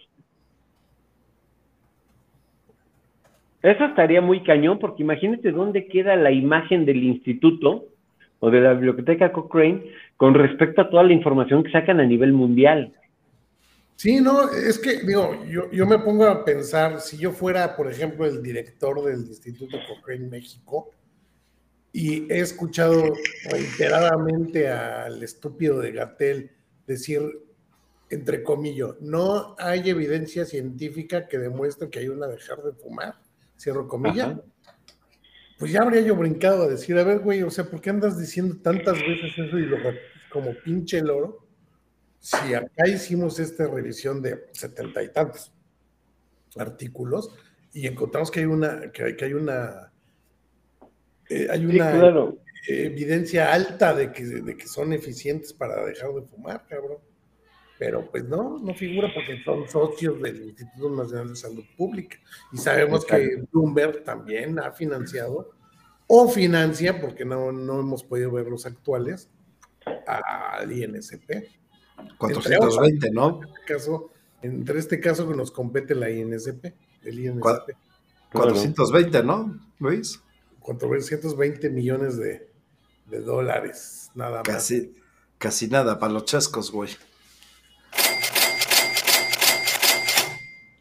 Eso 3.63 3.85
estaría 3.85 4.21
muy 4.21 4.43
cañón 4.43 4.79
porque 4.79 5.03
imagínate 5.03 5.51
dónde 5.51 5.87
queda 5.87 6.17
la 6.17 6.31
imagen 6.31 6.87
del 6.87 7.03
instituto 7.03 7.87
o 8.41 8.51
de 8.51 8.61
la 8.61 8.75
biblioteca 8.75 9.33
Cochrane 9.33 9.83
con 10.17 10.35
respecto 10.35 10.83
a 10.83 10.91
toda 10.91 11.03
la 11.03 11.13
información 11.13 11.65
que 11.65 11.73
sacan 11.73 12.01
a 12.01 12.07
nivel 12.07 12.33
mundial. 12.33 12.93
Sí, 13.97 14.21
no, 14.21 14.49
es 14.49 14.79
que, 14.79 15.01
digo, 15.05 15.45
yo, 15.47 15.69
yo 15.73 15.85
me 15.85 15.99
pongo 15.99 16.25
a 16.25 16.45
pensar, 16.45 17.01
si 17.01 17.19
yo 17.19 17.33
fuera, 17.33 17.75
por 17.75 17.91
ejemplo, 17.91 18.27
el 18.27 18.41
director 18.41 19.03
del 19.03 19.27
Instituto 19.27 19.77
Cochrane 19.89 20.29
México, 20.29 20.93
y 21.93 22.33
he 22.33 22.39
escuchado 22.39 23.13
reiteradamente 23.51 24.69
al 24.69 25.21
estúpido 25.21 25.81
de 25.81 25.91
Gatel 25.91 26.51
decir, 26.87 27.23
entre 28.11 28.43
comillas, 28.43 28.91
no 29.01 29.55
hay 29.59 29.91
evidencia 29.91 30.45
científica 30.45 31.29
que 31.29 31.39
demuestre 31.39 31.91
que 31.91 31.99
ayuda 31.99 32.27
a 32.27 32.31
dejar 32.31 32.63
de 32.63 32.73
fumar, 32.73 33.21
cierro 33.59 33.87
comillas, 33.87 34.29
Ajá. 34.29 34.43
pues 35.59 35.73
ya 35.73 35.83
habría 35.83 36.01
yo 36.01 36.17
brincado 36.17 36.63
a 36.63 36.69
decir, 36.69 36.97
a 36.99 37.05
ver, 37.05 37.19
güey, 37.21 37.43
o 37.43 37.51
sea, 37.51 37.65
¿por 37.65 37.81
qué 37.81 37.91
andas 37.91 38.19
diciendo 38.19 38.57
tantas 38.63 38.99
veces 39.01 39.33
eso 39.37 39.59
y 39.59 39.67
lo 39.67 39.77
como 40.31 40.55
pinche 40.65 41.03
loro? 41.03 41.47
Si 42.21 42.55
acá 42.55 42.89
hicimos 42.89 43.39
esta 43.39 43.67
revisión 43.67 44.23
de 44.23 44.47
setenta 44.53 45.03
y 45.03 45.09
tantos 45.13 45.53
artículos 46.57 47.35
y 47.73 47.87
encontramos 47.87 48.31
que 48.31 48.41
hay 48.41 48.47
una, 48.47 48.91
que 48.91 49.05
hay, 49.05 49.17
que 49.17 49.25
hay 49.27 49.35
una, 49.35 49.93
eh, 51.29 51.47
hay 51.51 51.61
Sí, 51.61 51.67
una 51.67 51.91
claro. 51.93 52.39
evidencia 52.67 53.53
alta 53.53 53.95
de 53.95 54.13
que, 54.13 54.25
de 54.25 54.57
que 54.57 54.67
son 54.67 54.93
eficientes 54.93 55.53
para 55.53 55.85
dejar 55.85 56.13
de 56.15 56.23
fumar, 56.23 56.67
cabrón. 56.67 56.99
Pero 57.79 58.11
pues 58.11 58.25
no, 58.25 58.59
no 58.59 58.75
figura 58.75 59.09
porque 59.15 59.43
son 59.45 59.69
socios 59.69 60.21
del 60.21 60.43
Instituto 60.49 60.91
Nacional 60.91 61.29
de 61.29 61.37
Salud 61.37 61.65
Pública. 61.77 62.17
Y 62.53 62.57
sabemos 62.59 63.05
que 63.05 63.45
Bloomberg 63.53 64.03
también 64.05 64.59
ha 64.59 64.73
financiado 64.73 65.51
o 66.09 66.29
financia, 66.29 67.01
porque 67.01 67.25
no, 67.25 67.53
no 67.53 67.79
hemos 67.81 68.03
podido 68.03 68.33
ver 68.33 68.47
los 68.47 68.67
actuales, 68.67 69.31
al 70.07 70.73
INSP. 70.73 71.31
420, 72.19 73.11
¿no? 73.11 73.41
Caso, 73.67 74.11
entre 74.43 74.79
este 74.79 75.01
caso 75.01 75.29
que 75.29 75.35
nos 75.37 75.51
compete 75.51 75.95
la 75.95 76.11
INSP, 76.11 76.73
el 77.05 77.19
INSP. 77.19 77.41
Cua- 77.41 77.65
420, 78.33 79.23
¿no, 79.23 79.59
Luis? 79.79 80.21
420 80.61 81.71
millones 81.71 82.17
de, 82.19 82.51
de 83.07 83.21
dólares, 83.21 84.11
nada 84.15 84.39
más. 84.39 84.43
Casi, 84.49 84.95
casi 85.39 85.69
nada 85.69 85.99
para 85.99 86.13
los 86.13 86.25
chescos, 86.25 86.71
güey. 86.71 86.91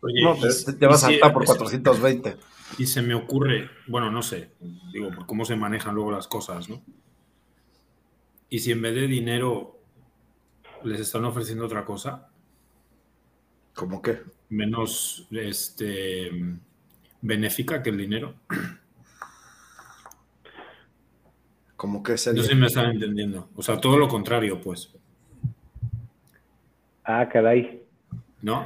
Oye, 0.01 0.21
No, 0.23 0.35
te, 0.35 0.73
te 0.73 0.85
vas 0.85 1.03
a 1.03 1.07
saltar 1.07 1.33
por 1.33 1.45
420. 1.45 2.37
Y 2.77 2.85
se 2.85 3.01
me 3.01 3.15
ocurre, 3.15 3.69
bueno, 3.87 4.11
no 4.11 4.21
sé, 4.21 4.51
digo, 4.91 5.09
por 5.11 5.25
cómo 5.25 5.45
se 5.45 5.55
manejan 5.55 5.95
luego 5.95 6.11
las 6.11 6.27
cosas, 6.27 6.69
¿no? 6.69 6.81
Y 8.49 8.59
si 8.59 8.71
en 8.71 8.81
vez 8.81 8.93
de 8.95 9.07
dinero 9.07 9.79
les 10.83 10.99
están 11.01 11.25
ofreciendo 11.25 11.65
otra 11.65 11.85
cosa, 11.85 12.29
¿Cómo 13.73 14.01
qué? 14.01 14.21
menos, 14.49 15.27
este, 15.31 16.31
benéfica 17.21 17.83
que 17.83 17.89
el 17.91 17.97
dinero. 17.97 18.35
Como 21.75 22.01
que 22.01 22.13
No 22.13 22.17
sería. 22.17 22.43
sé 22.43 22.49
si 22.49 22.55
me 22.55 22.67
están 22.67 22.91
entendiendo. 22.91 23.49
O 23.55 23.61
sea, 23.61 23.79
todo 23.79 23.97
lo 23.97 24.07
contrario, 24.07 24.59
pues. 24.61 24.91
Ah, 27.07 27.27
caray. 27.31 27.81
¿No? 28.41 28.65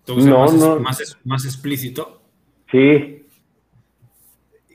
Entonces, 0.00 0.24
No, 0.30 0.38
más, 0.40 0.54
no. 0.54 0.80
más, 0.80 1.18
más 1.24 1.44
explícito. 1.44 2.22
Sí, 2.70 3.26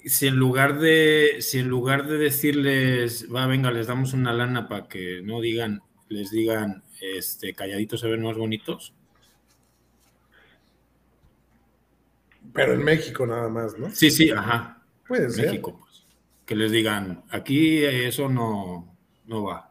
Si 0.06 0.28
en 0.28 0.36
lugar 0.38 0.80
de, 0.80 1.38
si 1.40 1.60
en 1.60 1.68
lugar 1.68 2.08
de 2.08 2.18
decirles, 2.18 3.28
va, 3.34 3.46
venga, 3.48 3.72
les 3.72 3.88
damos 3.88 4.14
una 4.14 4.32
lana 4.32 4.70
para 4.70 4.88
que 4.88 5.22
no 5.22 5.42
digan, 5.42 5.82
les 6.08 6.32
digan, 6.32 6.84
este, 7.02 7.54
calladitos 7.54 8.00
se 8.00 8.08
ven 8.08 8.24
más 8.24 8.38
bonitos. 8.38 8.94
Pero 12.54 12.74
en 12.74 12.84
México 12.84 13.26
nada 13.28 13.50
más, 13.50 13.78
¿no? 13.78 13.90
Sí, 13.90 14.10
sí, 14.10 14.30
ajá. 14.32 14.82
Puede 15.08 15.30
ser. 15.30 15.48
México, 15.48 15.78
pues. 15.80 16.06
Que 16.46 16.56
les 16.56 16.72
digan, 16.72 17.24
aquí 17.30 17.84
eso 17.84 18.30
no, 18.30 18.96
no 19.26 19.44
va. 19.44 19.67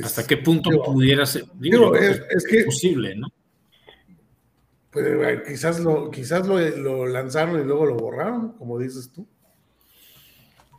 Pues, 0.00 0.04
¿Hasta 0.06 0.26
qué 0.26 0.36
punto 0.38 0.70
digo, 0.70 0.84
pudiera 0.84 1.24
ser? 1.26 1.44
Digo, 1.54 1.78
digo, 1.78 1.84
yo 1.86 1.92
creo 1.92 2.10
es- 2.10 2.20
que 2.20 2.26
es 2.36 2.44
que- 2.46 2.64
posible, 2.64 3.14
¿no? 3.16 3.28
pues, 4.90 5.42
quizás 5.46 5.80
lo, 5.80 6.10
quizás 6.10 6.46
lo, 6.46 6.58
lo 6.60 7.06
lanzaron 7.06 7.60
y 7.60 7.64
luego 7.64 7.84
lo 7.86 7.96
borraron, 7.96 8.52
como 8.52 8.78
dices 8.78 9.10
tú. 9.12 9.26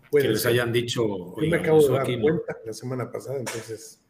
Puede 0.09 0.27
que 0.27 0.31
les 0.33 0.45
hayan 0.45 0.71
dicho, 0.71 1.05
Yo 1.05 1.35
me 1.37 1.43
"Oigan, 1.47 1.59
acabo 1.59 1.77
de 1.79 1.83
eso 1.83 1.93
dar 1.93 2.01
aquí 2.03 2.15
no". 2.15 2.21
cuenta 2.23 2.57
la 2.65 2.73
semana 2.73 3.11
pasada, 3.11 3.37
entonces. 3.39 4.01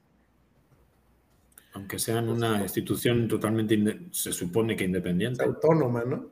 aunque 1.74 2.00
sean 2.00 2.30
una 2.30 2.62
institución 2.62 3.28
totalmente, 3.28 4.08
se 4.12 4.32
supone 4.32 4.76
que 4.78 4.84
Es 4.86 4.88
independiente. 4.88 5.44
autónoma, 5.44 6.04
¿no? 6.06 6.30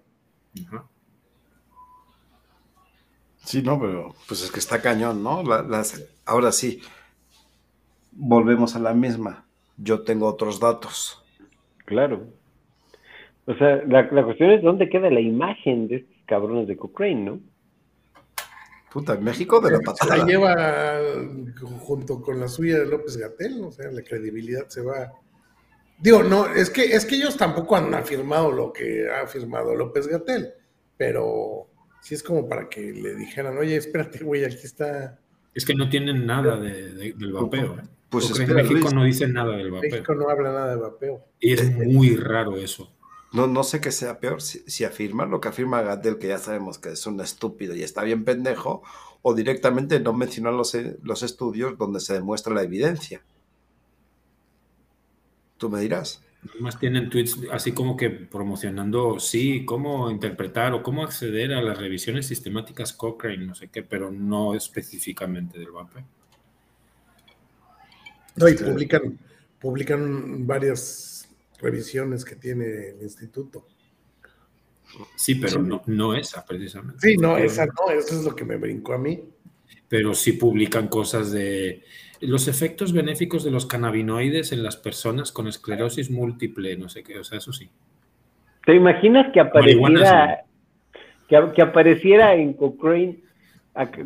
Ajá. 0.67 0.87
Sí, 3.43 3.61
no, 3.61 3.77
pero 3.79 4.15
pues 4.27 4.41
es 4.41 4.51
que 4.51 4.59
está 4.59 4.81
cañón, 4.81 5.21
¿no? 5.21 5.43
Las- 5.43 6.01
ahora 6.25 6.51
sí, 6.53 6.79
volvemos 8.15 8.75
a 8.75 8.79
la 8.79 8.93
misma. 8.93 9.45
Yo 9.77 10.03
tengo 10.03 10.27
otros 10.27 10.59
datos. 10.59 11.23
claro. 11.85 12.27
O 13.45 13.53
sea, 13.55 13.81
la, 13.87 14.03
la 14.09 14.23
cuestión 14.23 14.51
es 14.51 14.61
dónde 14.63 14.87
queda 14.87 15.09
la 15.09 15.19
imagen 15.19 15.89
de 15.89 15.97
estos 15.97 16.15
cabrones 16.27 16.65
de 16.65 16.77
Cochrane, 16.77 17.15
¿no? 17.25 17.39
Puta, 18.89 19.15
en 19.15 19.23
México 19.25 19.59
de 19.59 19.71
la 19.71 19.77
Se 19.79 19.83
patada. 19.83 20.17
la 20.17 20.25
lleva 20.25 20.95
junto 21.79 22.21
con 22.21 22.39
la 22.39 22.47
suya 22.47 22.79
de 22.79 22.85
López 22.85 23.17
Gatel, 23.17 23.61
o 23.63 23.71
sea, 23.71 23.91
la 23.91 24.01
credibilidad 24.01 24.67
se 24.69 24.81
va. 24.81 25.11
Digo, 25.97 26.23
no, 26.23 26.45
es 26.47 26.69
que, 26.69 26.83
es 26.83 27.05
que 27.05 27.15
ellos 27.15 27.35
tampoco 27.35 27.75
han 27.75 27.93
afirmado 27.93 28.49
lo 28.51 28.71
que 28.71 29.09
ha 29.09 29.23
afirmado 29.23 29.75
López 29.75 30.07
Gatel, 30.07 30.53
pero 30.95 31.67
sí 32.01 32.15
es 32.15 32.23
como 32.23 32.47
para 32.47 32.69
que 32.69 32.93
le 32.93 33.13
dijeran, 33.15 33.57
oye, 33.57 33.75
espérate, 33.75 34.23
güey, 34.23 34.45
aquí 34.45 34.55
está. 34.63 35.19
Es 35.53 35.65
que 35.65 35.73
no 35.75 35.89
tienen 35.89 36.25
nada 36.25 36.57
de- 36.59 36.93
de- 36.93 37.13
del 37.13 37.33
vapeo. 37.33 37.73
¿eh? 37.79 37.83
Pues 38.13 38.39
en 38.39 38.55
México 38.55 38.73
Luis. 38.73 38.93
no 38.93 39.03
dicen 39.03 39.33
nada 39.33 39.57
del 39.57 39.71
vapeo. 39.71 39.89
México 39.89 40.13
no 40.13 40.29
habla 40.29 40.51
nada 40.51 40.75
de 40.75 40.75
vapeo. 40.75 41.25
Y 41.39 41.53
es 41.53 41.75
muy 41.75 42.15
raro 42.15 42.57
eso. 42.57 42.91
No, 43.31 43.47
no 43.47 43.63
sé 43.63 43.81
qué 43.81 43.91
sea 43.91 44.19
peor, 44.19 44.43
si, 44.43 44.59
si 44.67 44.83
afirmar 44.83 45.29
lo 45.29 45.41
que 45.41 45.47
afirma 45.47 45.81
Gatel, 45.81 46.19
que 46.19 46.27
ya 46.27 46.37
sabemos 46.37 46.77
que 46.77 46.89
es 46.89 47.07
un 47.07 47.19
estúpido 47.19 47.75
y 47.75 47.81
está 47.81 48.03
bien 48.03 48.23
pendejo, 48.23 48.83
o 49.23 49.33
directamente 49.33 49.99
no 49.99 50.13
mencionar 50.13 50.53
los, 50.53 50.75
eh, 50.75 50.97
los 51.01 51.23
estudios 51.23 51.75
donde 51.79 51.99
se 51.99 52.13
demuestra 52.13 52.53
la 52.53 52.61
evidencia. 52.61 53.23
Tú 55.57 55.71
me 55.71 55.81
dirás. 55.81 56.21
Además 56.51 56.77
tienen 56.77 57.09
tweets 57.09 57.39
así 57.51 57.71
como 57.71 57.97
que 57.97 58.11
promocionando, 58.11 59.19
sí, 59.19 59.65
cómo 59.65 60.11
interpretar 60.11 60.73
o 60.73 60.83
cómo 60.83 61.03
acceder 61.03 61.53
a 61.53 61.63
las 61.63 61.79
revisiones 61.79 62.27
sistemáticas 62.27 62.93
Cochrane, 62.93 63.47
no 63.47 63.55
sé 63.55 63.69
qué, 63.69 63.81
pero 63.81 64.11
no 64.11 64.53
específicamente 64.53 65.57
del 65.57 65.71
vapeo. 65.71 66.03
No, 68.35 68.47
y 68.49 68.57
Sí. 68.57 68.63
publican, 68.63 69.19
publican 69.59 70.47
varias 70.47 71.29
revisiones 71.59 72.25
que 72.25 72.35
tiene 72.35 72.89
el 72.89 73.01
instituto. 73.01 73.67
Sí, 75.15 75.35
pero 75.35 75.61
no, 75.61 75.81
no 75.87 76.13
esa 76.15 76.45
precisamente. 76.45 76.99
Sí, 76.99 77.17
no, 77.17 77.37
esa 77.37 77.65
no, 77.65 77.91
eso 77.91 78.19
es 78.19 78.25
lo 78.25 78.35
que 78.35 78.45
me 78.45 78.57
brincó 78.57 78.93
a 78.93 78.97
mí. 78.97 79.23
pero 79.87 80.13
sí 80.15 80.33
publican 80.33 80.87
cosas 80.87 81.31
de 81.31 81.83
los 82.19 82.47
efectos 82.47 82.93
benéficos 82.93 83.43
de 83.43 83.51
los 83.51 83.65
cannabinoides 83.67 84.51
en 84.51 84.63
las 84.63 84.75
personas 84.75 85.31
con 85.31 85.47
esclerosis 85.47 86.09
múltiple, 86.09 86.75
no 86.77 86.89
sé 86.89 87.03
qué, 87.03 87.19
o 87.19 87.23
sea, 87.23 87.37
eso 87.37 87.53
sí. 87.53 87.69
¿Te 88.65 88.73
imaginas 88.75 89.31
que 89.33 89.39
apareciera, 89.39 90.45
que, 91.27 91.51
que 91.55 91.61
apareciera 91.61 92.33
en 92.33 92.53
Cochrane 92.53 93.19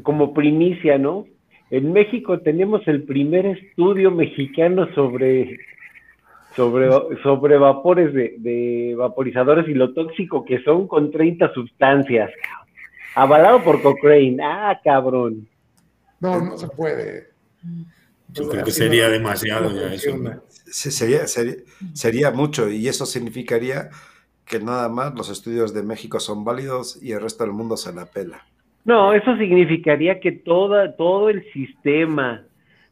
como 0.04 0.34
primicia, 0.34 0.98
¿no? 0.98 1.26
En 1.70 1.92
México 1.92 2.40
tenemos 2.40 2.88
el 2.88 3.04
primer 3.04 3.46
estudio 3.46 4.10
mexicano 4.12 4.88
sobre, 4.96 5.60
sobre, 6.56 6.88
sobre 7.24 7.58
vapores 7.58 8.14
de, 8.14 8.36
de 8.40 8.96
vaporizadores 8.98 9.68
y 9.68 9.74
lo 9.74 9.94
tóxico 9.94 10.46
que 10.46 10.62
son 10.64 10.88
con 10.88 11.12
30 11.12 11.54
sustancias. 11.54 12.32
Avalado 13.16 13.64
por 13.64 13.82
Cochrane. 13.82 14.38
Ah, 14.42 14.80
cabrón. 14.84 15.48
No, 16.20 16.40
no 16.44 16.58
se 16.58 16.68
puede. 16.70 17.28
Yo 18.34 18.48
creo 18.50 18.64
que 18.64 18.72
sería 18.72 19.06
no- 19.08 19.12
demasiado 19.14 19.70
no 19.70 19.76
ya 19.76 19.94
eso. 19.94 20.12
funciona. 20.12 20.42
Se- 20.66 20.92
Sería, 20.92 21.28
sería, 21.28 21.56
sería 21.94 22.32
mucho 22.32 22.70
y 22.70 22.88
eso 22.90 23.06
significaría 23.06 23.90
que 24.46 24.60
nada 24.60 24.90
más 24.90 25.14
los 25.16 25.30
estudios 25.30 25.74
de 25.74 25.82
México 25.84 26.20
son 26.20 26.44
válidos 26.44 27.02
y 27.02 27.12
el 27.14 27.22
resto 27.22 27.44
del 27.46 27.54
mundo 27.54 27.78
se 27.78 27.94
la 27.94 28.06
pela. 28.06 28.46
No, 28.88 29.14
eso 29.14 29.36
significaría 29.36 30.22
que 30.22 30.32
toda, 30.32 30.96
todo 30.96 31.30
el 31.30 31.44
sistema 31.52 32.46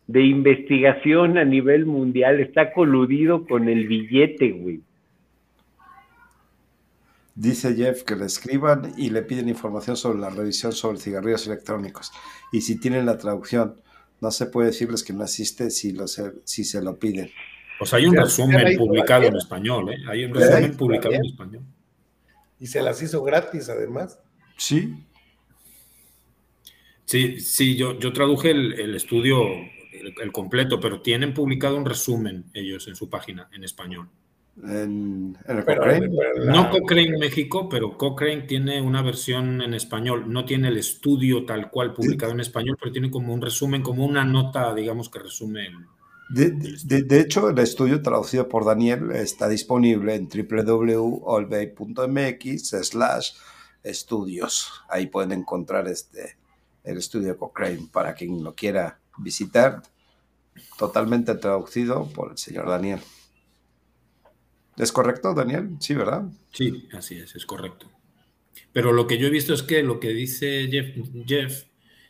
de 0.08 0.24
investigación 0.24 1.38
a 1.38 1.46
nivel 1.46 1.86
mundial 1.86 2.42
está 2.42 2.74
coludido 2.74 3.48
con 3.48 3.70
el 3.70 3.88
billete, 3.88 4.52
güey. 4.52 4.82
Dice 7.34 7.76
Jeff 7.76 8.04
que 8.04 8.18
le 8.18 8.26
escriban 8.26 8.94
y 8.98 9.10
le 9.10 9.22
piden 9.22 9.48
información 9.48 9.96
sobre 9.96 10.20
la 10.20 10.30
revisión 10.30 10.74
sobre 10.74 10.98
cigarrillos 10.98 11.48
electrónicos. 11.48 12.12
Y 12.52 12.60
si 12.60 12.78
tienen 12.78 13.06
la 13.06 13.18
traducción, 13.18 13.76
no 14.20 14.32
se 14.32 14.48
puede 14.48 14.68
decirles 14.68 15.02
que 15.02 15.14
no 15.14 15.24
existe 15.24 15.70
si, 15.70 15.94
lo 15.94 16.10
se, 16.10 16.34
si 16.44 16.66
se 16.66 16.82
lo 16.82 16.98
piden. 16.98 17.30
Pues 17.80 17.94
hay 17.94 18.06
un 18.06 18.18
resumen 18.18 18.78
publicado 18.78 19.24
en 19.24 19.38
español, 19.38 19.94
¿eh? 19.94 19.98
Hay 20.10 20.26
un 20.26 20.34
resumen 20.34 20.76
publicado 20.76 21.16
en 21.16 21.26
español. 21.26 21.64
Y 22.60 22.68
se 22.68 22.82
las 22.82 23.02
hizo 23.02 23.24
gratis, 23.24 23.70
además. 23.70 24.20
Sí, 24.58 24.94
Sí, 27.06 27.40
sí, 27.40 27.76
yo, 27.76 27.98
yo 28.00 28.14
traduje 28.14 28.52
el, 28.52 28.74
el 28.80 28.96
estudio 28.96 29.42
el, 29.48 30.14
el 30.22 30.32
completo, 30.32 30.80
pero 30.80 31.02
tienen 31.02 31.34
publicado 31.34 31.78
un 31.78 31.86
resumen 31.86 32.46
ellos 32.54 32.88
en 32.88 32.96
su 32.96 33.10
página 33.10 33.50
en 33.54 33.64
español. 33.64 34.08
en, 34.64 35.38
en 35.48 35.58
el 35.58 35.64
Pero, 35.66 35.82
Cochrane. 35.82 36.08
la- 36.38 36.52
No 36.54 36.70
Cochrane 36.70 37.18
México, 37.18 37.68
pero 37.70 37.98
Cochrane 37.98 38.44
tiene 38.44 38.82
una 38.82 39.02
versión 39.02 39.62
en 39.62 39.74
español. 39.74 40.32
No 40.32 40.46
tiene 40.46 40.70
el 40.70 40.78
estudio 40.78 41.46
tal 41.46 41.70
cual 41.70 41.94
publicado 41.94 42.32
en 42.34 42.40
español, 42.40 42.78
pero 42.80 42.92
tiene 42.92 43.12
como 43.12 43.34
un 43.34 43.42
resumen, 43.42 43.82
como 43.82 44.06
una 44.06 44.24
nota, 44.26 44.74
digamos, 44.74 45.10
que 45.10 45.20
resume 45.20 45.68
el. 45.68 45.74
De, 46.30 46.52
de- 46.86 47.04
de 47.04 47.20
hecho, 47.20 47.50
el 47.50 47.60
estudio 47.60 48.02
traducido 48.02 48.50
por 48.50 48.66
Daniel 48.66 49.12
está 49.12 49.48
disponible 49.48 50.16
en 50.16 50.28
www.olvay.mx 50.28 52.70
slash 52.82 53.32
estudios. 53.84 54.72
Ahí 54.90 55.06
pueden 55.08 55.32
encontrar 55.34 55.88
este, 55.88 56.38
el 56.86 56.98
estudio 56.98 57.38
Cochrane 57.38 57.88
para 57.92 58.14
quien 58.14 58.44
lo 58.44 58.56
quiera 58.56 59.00
visitar. 59.18 59.82
Totalmente 60.78 61.36
traducido 61.36 62.08
por 62.14 62.32
el 62.32 62.38
señor 62.38 62.70
Daniel. 62.70 63.00
¿Es 64.78 64.92
correcto, 64.92 65.34
Daniel? 65.34 65.78
Sí, 65.80 65.94
¿verdad? 65.94 66.26
Sí, 66.52 66.88
así 66.94 67.18
es, 67.18 67.36
es 67.36 67.46
correcto. 67.46 67.90
Pero 68.74 68.92
lo 68.92 69.08
que 69.08 69.18
yo 69.18 69.28
he 69.28 69.32
visto 69.32 69.54
es 69.54 69.64
que 69.64 69.84
lo 69.84 70.00
que 70.00 70.10
dice 70.10 70.68
Jeff, 70.70 70.96
Jeff 71.26 71.64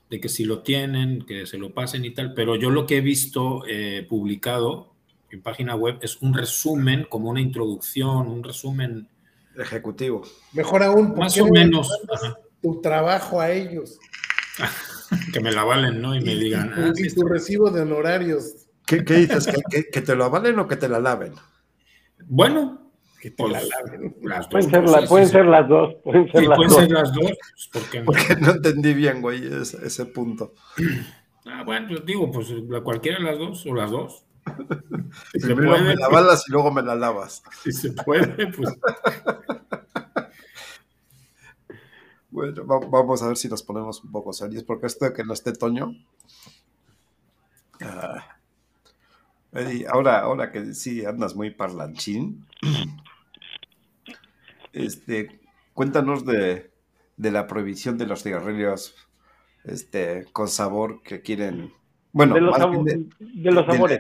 de 0.10 0.19
que 0.19 0.30
si 0.30 0.45
lo 0.45 0.61
tienen, 0.61 1.26
que 1.26 1.45
se 1.45 1.57
lo 1.57 1.73
pasen 1.73 2.06
y 2.06 2.11
tal, 2.11 2.34
pero 2.34 2.56
yo 2.56 2.69
lo 2.69 2.85
que 2.85 2.97
he 2.97 3.02
visto 3.02 3.64
eh, 3.68 4.06
publicado 4.07 4.93
en 5.30 5.41
página 5.41 5.76
web 5.76 5.97
es 6.02 6.22
un 6.22 6.34
resumen, 6.34 7.06
como 7.10 7.30
una 7.30 7.41
introducción, 7.41 8.27
un 8.27 8.43
resumen 8.43 9.10
Ejecutivo. 9.57 10.22
Mejor 10.53 10.84
aún, 10.84 11.10
¿por 11.10 11.19
más 11.19 11.38
o 11.39 11.47
menos 11.47 11.89
tu 12.61 12.81
trabajo 12.81 13.39
a 13.39 13.52
ellos 13.52 13.97
que 15.34 15.40
me 15.40 15.52
la 15.52 15.64
valen, 15.64 16.02
¿no? 16.02 16.15
Y 16.15 16.22
me 16.22 16.34
y, 16.34 16.40
digan, 16.40 16.72
y 16.72 16.76
tu, 16.76 16.82
ah, 16.82 16.91
y 16.95 17.10
sí, 17.10 17.15
tu 17.15 17.27
recibo 17.27 17.69
de 17.72 17.82
honorarios 17.82 18.68
¿Qué, 18.86 19.03
qué 19.03 19.15
dices? 19.15 19.48
¿Que, 19.48 19.61
que, 19.69 19.90
que 19.90 20.02
te 20.02 20.15
lo 20.15 20.26
avalen 20.26 20.60
o 20.60 20.68
que 20.68 20.76
te 20.76 20.88
la 20.88 20.99
laven? 20.99 21.34
bueno, 22.27 22.91
que 23.19 23.32
te 23.32 23.36
pues, 23.44 23.52
la 23.53 23.61
laven. 23.64 24.15
las 24.22 24.40
dos 24.41 24.48
Pueden 24.52 24.69
ser, 24.69 24.84
la- 24.90 25.07
pueden 25.07 25.26
sí, 25.27 25.32
ser 25.34 25.45
las 25.48 25.68
dos, 25.68 25.95
pueden 26.03 26.32
ser 26.32 26.41
sí, 26.41 26.48
las 26.48 26.56
pueden 26.57 26.69
dos. 26.72 26.80
ser 26.82 26.91
las 26.91 27.14
dos, 27.14 27.22
pues, 27.23 27.69
¿por 27.73 27.90
qué 27.90 27.99
no? 27.99 28.06
Porque 28.06 28.36
no 28.40 28.52
entendí 28.52 28.94
bien, 28.94 29.22
güey, 29.22 29.45
ese, 29.61 29.86
ese 29.86 30.06
punto. 30.06 30.53
Ah, 31.45 31.64
bueno, 31.64 31.88
pues 31.90 32.06
digo, 32.06 32.32
pues 32.32 32.49
la- 32.52 32.82
cualquiera 32.82 33.18
de 33.18 33.23
las 33.26 33.40
dos 33.40 33.65
o 33.65 33.73
las 33.73 33.90
dos. 33.91 34.26
Si 35.32 35.40
se 35.40 35.48
Primero 35.48 35.72
puede, 35.77 35.84
me 35.84 35.95
la 35.95 36.10
balas 36.10 36.44
y 36.48 36.52
luego 36.52 36.72
me 36.72 36.82
la 36.84 36.94
lavas. 36.95 37.41
si 37.64 37.72
se 37.72 37.91
puede, 37.94 38.48
pues 38.52 38.69
Bueno, 42.36 42.66
va- 42.68 42.80
vamos 42.86 43.24
a 43.24 43.28
ver 43.30 43.38
si 43.38 43.48
nos 43.48 43.64
ponemos 43.64 44.03
un 44.03 44.12
poco 44.12 44.34
serios, 44.34 44.64
porque 44.64 44.88
esto 44.88 45.06
de 45.06 45.14
que 45.14 45.24
no 45.24 45.32
esté 45.34 45.53
Toño. 45.53 45.94
Ah. 47.82 48.38
Ahora, 49.90 50.20
ahora 50.20 50.52
que 50.52 50.74
sí 50.74 51.06
andas 51.06 51.34
muy 51.34 51.49
parlanchín, 51.52 52.45
este, 54.74 55.40
cuéntanos 55.74 56.26
de, 56.26 56.72
de 57.16 57.32
la 57.32 57.48
prohibición 57.48 57.98
de 57.98 58.06
los 58.06 58.22
cigarrillos 58.24 58.95
este, 59.64 60.26
con 60.34 60.49
sabor 60.49 61.02
que 61.03 61.22
quieren. 61.22 61.72
Bueno, 62.12 62.36
de 62.36 62.41
los, 62.41 62.70
bien 62.70 62.84
de- 62.84 63.41
de 63.44 63.52
los 63.52 63.66
sabores. 63.66 63.99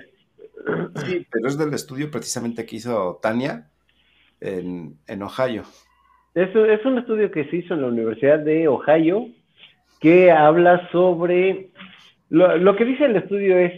sí, 1.05 1.25
pero 1.31 1.47
es 1.47 1.57
del 1.57 1.73
estudio 1.73 2.11
precisamente 2.11 2.65
que 2.65 2.75
hizo 2.75 3.17
Tania 3.21 3.71
en, 4.41 4.99
en 5.07 5.23
Ohio. 5.23 5.63
Es, 6.35 6.53
es 6.53 6.85
un 6.85 6.97
estudio 6.97 7.31
que 7.31 7.45
se 7.45 7.57
hizo 7.57 7.73
en 7.73 7.81
la 7.81 7.87
Universidad 7.87 8.39
de 8.39 8.67
Ohio 8.67 9.27
que 10.01 10.31
habla 10.31 10.89
sobre... 10.91 11.69
Lo, 12.29 12.75
que 12.75 12.83
dice 12.83 13.05
el 13.05 13.15
estudio 13.15 13.57
es 13.57 13.71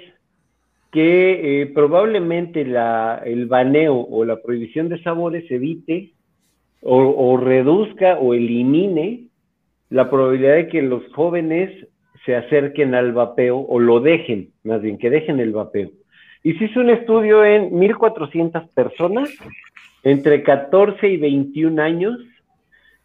que 0.91 1.61
eh, 1.61 1.65
probablemente 1.67 2.65
la, 2.65 3.21
el 3.23 3.45
baneo 3.45 3.95
o 3.95 4.25
la 4.25 4.41
prohibición 4.41 4.89
de 4.89 5.01
sabores 5.03 5.49
evite 5.51 6.13
o, 6.81 6.97
o 6.97 7.37
reduzca 7.37 8.17
o 8.17 8.33
elimine 8.33 9.27
la 9.89 10.09
probabilidad 10.09 10.55
de 10.55 10.67
que 10.67 10.81
los 10.81 11.03
jóvenes 11.13 11.87
se 12.25 12.35
acerquen 12.35 12.95
al 12.95 13.13
vapeo 13.13 13.59
o 13.59 13.79
lo 13.79 13.99
dejen, 13.99 14.49
más 14.63 14.81
bien 14.81 14.97
que 14.97 15.11
dejen 15.11 15.39
el 15.39 15.51
vapeo. 15.51 15.91
Y 16.41 16.53
se 16.53 16.65
hizo 16.65 16.79
un 16.79 16.89
estudio 16.89 17.45
en 17.45 17.69
1.400 17.69 18.69
personas 18.73 19.29
entre 20.03 20.41
14 20.41 21.07
y 21.07 21.17
21 21.17 21.81
años 21.81 22.17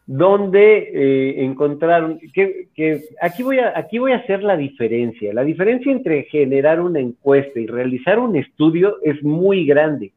donde 0.06 0.90
eh, 0.92 1.44
encontraron 1.44 2.18
que, 2.34 2.68
que 2.74 3.02
aquí 3.20 3.42
voy 3.42 3.60
a 3.60 3.72
aquí 3.76 3.98
voy 3.98 4.12
a 4.12 4.16
hacer 4.16 4.42
la 4.42 4.56
diferencia. 4.56 5.32
La 5.32 5.44
diferencia 5.44 5.92
entre 5.92 6.24
generar 6.24 6.80
una 6.80 7.00
encuesta 7.00 7.60
y 7.60 7.66
realizar 7.66 8.18
un 8.18 8.36
estudio 8.36 8.96
es 9.02 9.22
muy 9.22 9.64
grande. 9.64 10.12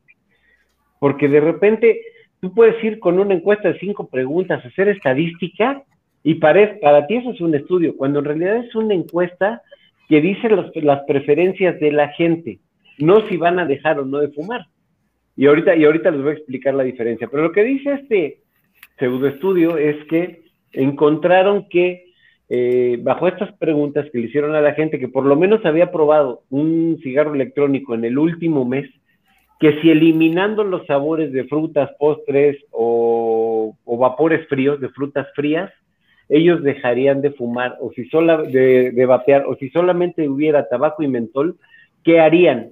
Porque 0.99 1.28
de 1.28 1.40
repente 1.40 2.02
tú 2.40 2.53
puedes 2.53 2.84
ir 2.84 2.99
con 2.99 3.20
una 3.20 3.34
encuesta 3.34 3.72
de 3.72 3.80
cinco 3.80 4.07
preguntas, 4.07 4.66
hacer 4.66 4.90
estadística 4.90 5.84
y 6.24 6.36
para, 6.36 6.80
para 6.80 7.06
ti 7.06 7.18
eso 7.18 7.32
es 7.32 7.41
un 7.41 7.53
estudio, 7.53 7.95
cuando 7.95 8.18
en 8.20 8.26
realidad 8.26 8.57
es 8.57 8.74
una 8.74 8.95
encuesta 8.95 9.62
que 10.10 10.22
dice 10.22 10.49
las 10.49 11.02
preferencias 11.07 11.80
de 11.80 11.91
la 11.91 12.10
gente, 12.10 12.60
no 12.98 13.28
si 13.28 13.38
van 13.38 13.60
a 13.60 13.66
dejar 13.66 13.99
o 13.99 14.06
no 14.06 14.20
de 14.20 14.30
fumar. 14.30 14.66
Y 15.36 15.48
ahorita, 15.48 15.76
y 15.76 15.84
ahorita 15.86 16.12
les 16.12 16.22
voy 16.22 16.32
a 16.32 16.36
explicar 16.36 16.74
la 16.74 16.84
diferencia. 16.84 17.28
Pero 17.28 17.44
lo 17.44 17.52
que 17.52 17.64
dice 17.64 17.94
este, 17.94 18.40
pseudoestudio 18.97 19.77
es 19.77 20.03
que 20.05 20.43
encontraron 20.72 21.67
que 21.69 22.05
eh, 22.47 22.99
bajo 23.01 23.27
estas 23.27 23.51
preguntas 23.53 24.05
que 24.11 24.19
le 24.19 24.27
hicieron 24.27 24.55
a 24.55 24.61
la 24.61 24.73
gente 24.73 24.99
que 24.99 25.07
por 25.07 25.26
lo 25.26 25.35
menos 25.35 25.65
había 25.65 25.91
probado 25.91 26.43
un 26.49 26.99
cigarro 27.01 27.34
electrónico 27.34 27.95
en 27.95 28.05
el 28.05 28.17
último 28.17 28.65
mes, 28.65 28.88
que 29.59 29.81
si 29.81 29.89
eliminando 29.89 30.63
los 30.63 30.85
sabores 30.85 31.31
de 31.31 31.45
frutas, 31.45 31.89
postres 31.97 32.57
o, 32.72 33.76
vapores 33.85 34.47
fríos, 34.47 34.80
de 34.80 34.89
frutas 34.89 35.27
frías, 35.34 35.72
ellos 36.27 36.61
dejarían 36.61 37.22
de 37.22 37.31
fumar 37.31 37.77
o 37.80 37.91
si 37.93 38.05
sola, 38.09 38.41
de, 38.41 38.91
de 38.91 39.05
vapear 39.05 39.45
o 39.47 39.55
si 39.55 39.69
solamente 39.69 40.27
hubiera 40.27 40.67
tabaco 40.67 41.01
y 41.03 41.07
mentol, 41.07 41.57
¿qué 42.03 42.19
harían? 42.19 42.72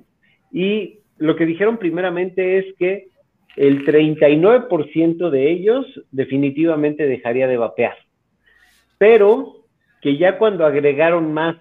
Y 0.51 0.99
lo 1.17 1.35
que 1.35 1.45
dijeron 1.45 1.77
primeramente 1.77 2.57
es 2.57 2.65
que 2.77 3.07
el 3.55 3.85
39% 3.85 5.29
de 5.29 5.51
ellos 5.51 5.85
definitivamente 6.11 7.07
dejaría 7.07 7.47
de 7.47 7.57
vapear. 7.57 7.95
Pero 8.97 9.63
que 10.01 10.17
ya 10.17 10.37
cuando 10.37 10.65
agregaron 10.65 11.33
más, 11.33 11.55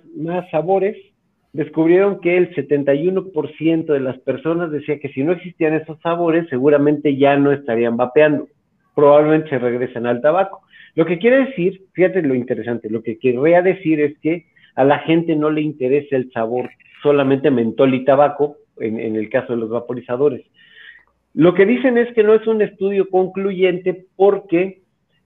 sabores, 0.50 0.96
descubrieron 1.52 2.20
que 2.20 2.36
el 2.36 2.54
71% 2.54 3.84
de 3.86 4.00
las 4.00 4.18
personas 4.18 4.70
decía 4.70 4.98
que 4.98 5.10
si 5.10 5.22
no 5.22 5.32
existían 5.32 5.74
esos 5.74 6.00
sabores, 6.00 6.48
seguramente 6.48 7.16
ya 7.16 7.36
no 7.36 7.52
estarían 7.52 7.96
vapeando. 7.96 8.48
Probablemente 8.94 9.50
se 9.50 9.58
regresan 9.58 10.06
al 10.06 10.20
tabaco. 10.20 10.62
Lo 10.94 11.06
que 11.06 11.18
quiere 11.18 11.46
decir, 11.46 11.82
fíjate 11.92 12.22
lo 12.22 12.34
interesante, 12.34 12.90
lo 12.90 13.02
que 13.02 13.18
querría 13.18 13.62
decir 13.62 14.00
es 14.00 14.18
que 14.18 14.46
a 14.74 14.84
la 14.84 14.98
gente 15.00 15.36
no 15.36 15.50
le 15.50 15.60
interesa 15.60 16.16
el 16.16 16.30
sabor 16.32 16.70
solamente 17.02 17.50
mentol 17.50 17.94
y 17.94 18.04
tabaco, 18.04 18.56
en 18.78 19.16
el 19.16 19.28
caso 19.28 19.52
de 19.52 19.60
los 19.60 19.70
vaporizadores. 19.70 20.44
Lo 21.34 21.54
que 21.54 21.64
dicen 21.66 21.96
es 21.98 22.12
que 22.14 22.22
no 22.22 22.34
es 22.34 22.46
un 22.46 22.60
estudio 22.62 23.08
concluyente 23.08 24.06
porque 24.16 24.82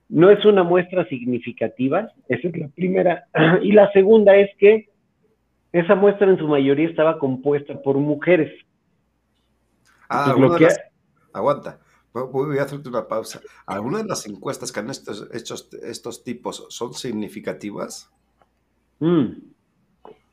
no 0.09 0.29
es 0.29 0.43
una 0.45 0.63
muestra 0.63 1.05
significativa, 1.09 2.09
esa 2.29 2.47
es 2.47 2.57
la 2.57 2.69
primera. 2.69 3.25
Y 3.61 3.73
la 3.73 3.91
segunda 3.91 4.35
es 4.37 4.49
que 4.57 4.89
esa 5.73 5.95
muestra 5.95 6.29
en 6.29 6.37
su 6.37 6.47
mayoría 6.47 6.87
estaba 6.87 7.19
compuesta 7.19 7.81
por 7.81 7.97
mujeres. 7.97 8.51
Ah, 10.09 10.33
lo 10.37 10.55
que- 10.55 10.63
las- 10.65 10.79
Aguanta. 11.33 11.79
Voy- 12.13 12.57
a 12.57 12.63
hacerte 12.63 12.89
una 12.89 13.07
pausa. 13.07 13.41
¿Algunas 13.67 14.01
de 14.03 14.09
las 14.09 14.25
encuestas 14.25 14.71
que 14.71 14.79
han 14.79 14.89
estos- 14.89 15.29
hecho 15.35 15.53
estos 15.83 16.23
tipos 16.23 16.65
son 16.69 16.93
significativas? 16.93 18.09
Mm. 18.99 19.33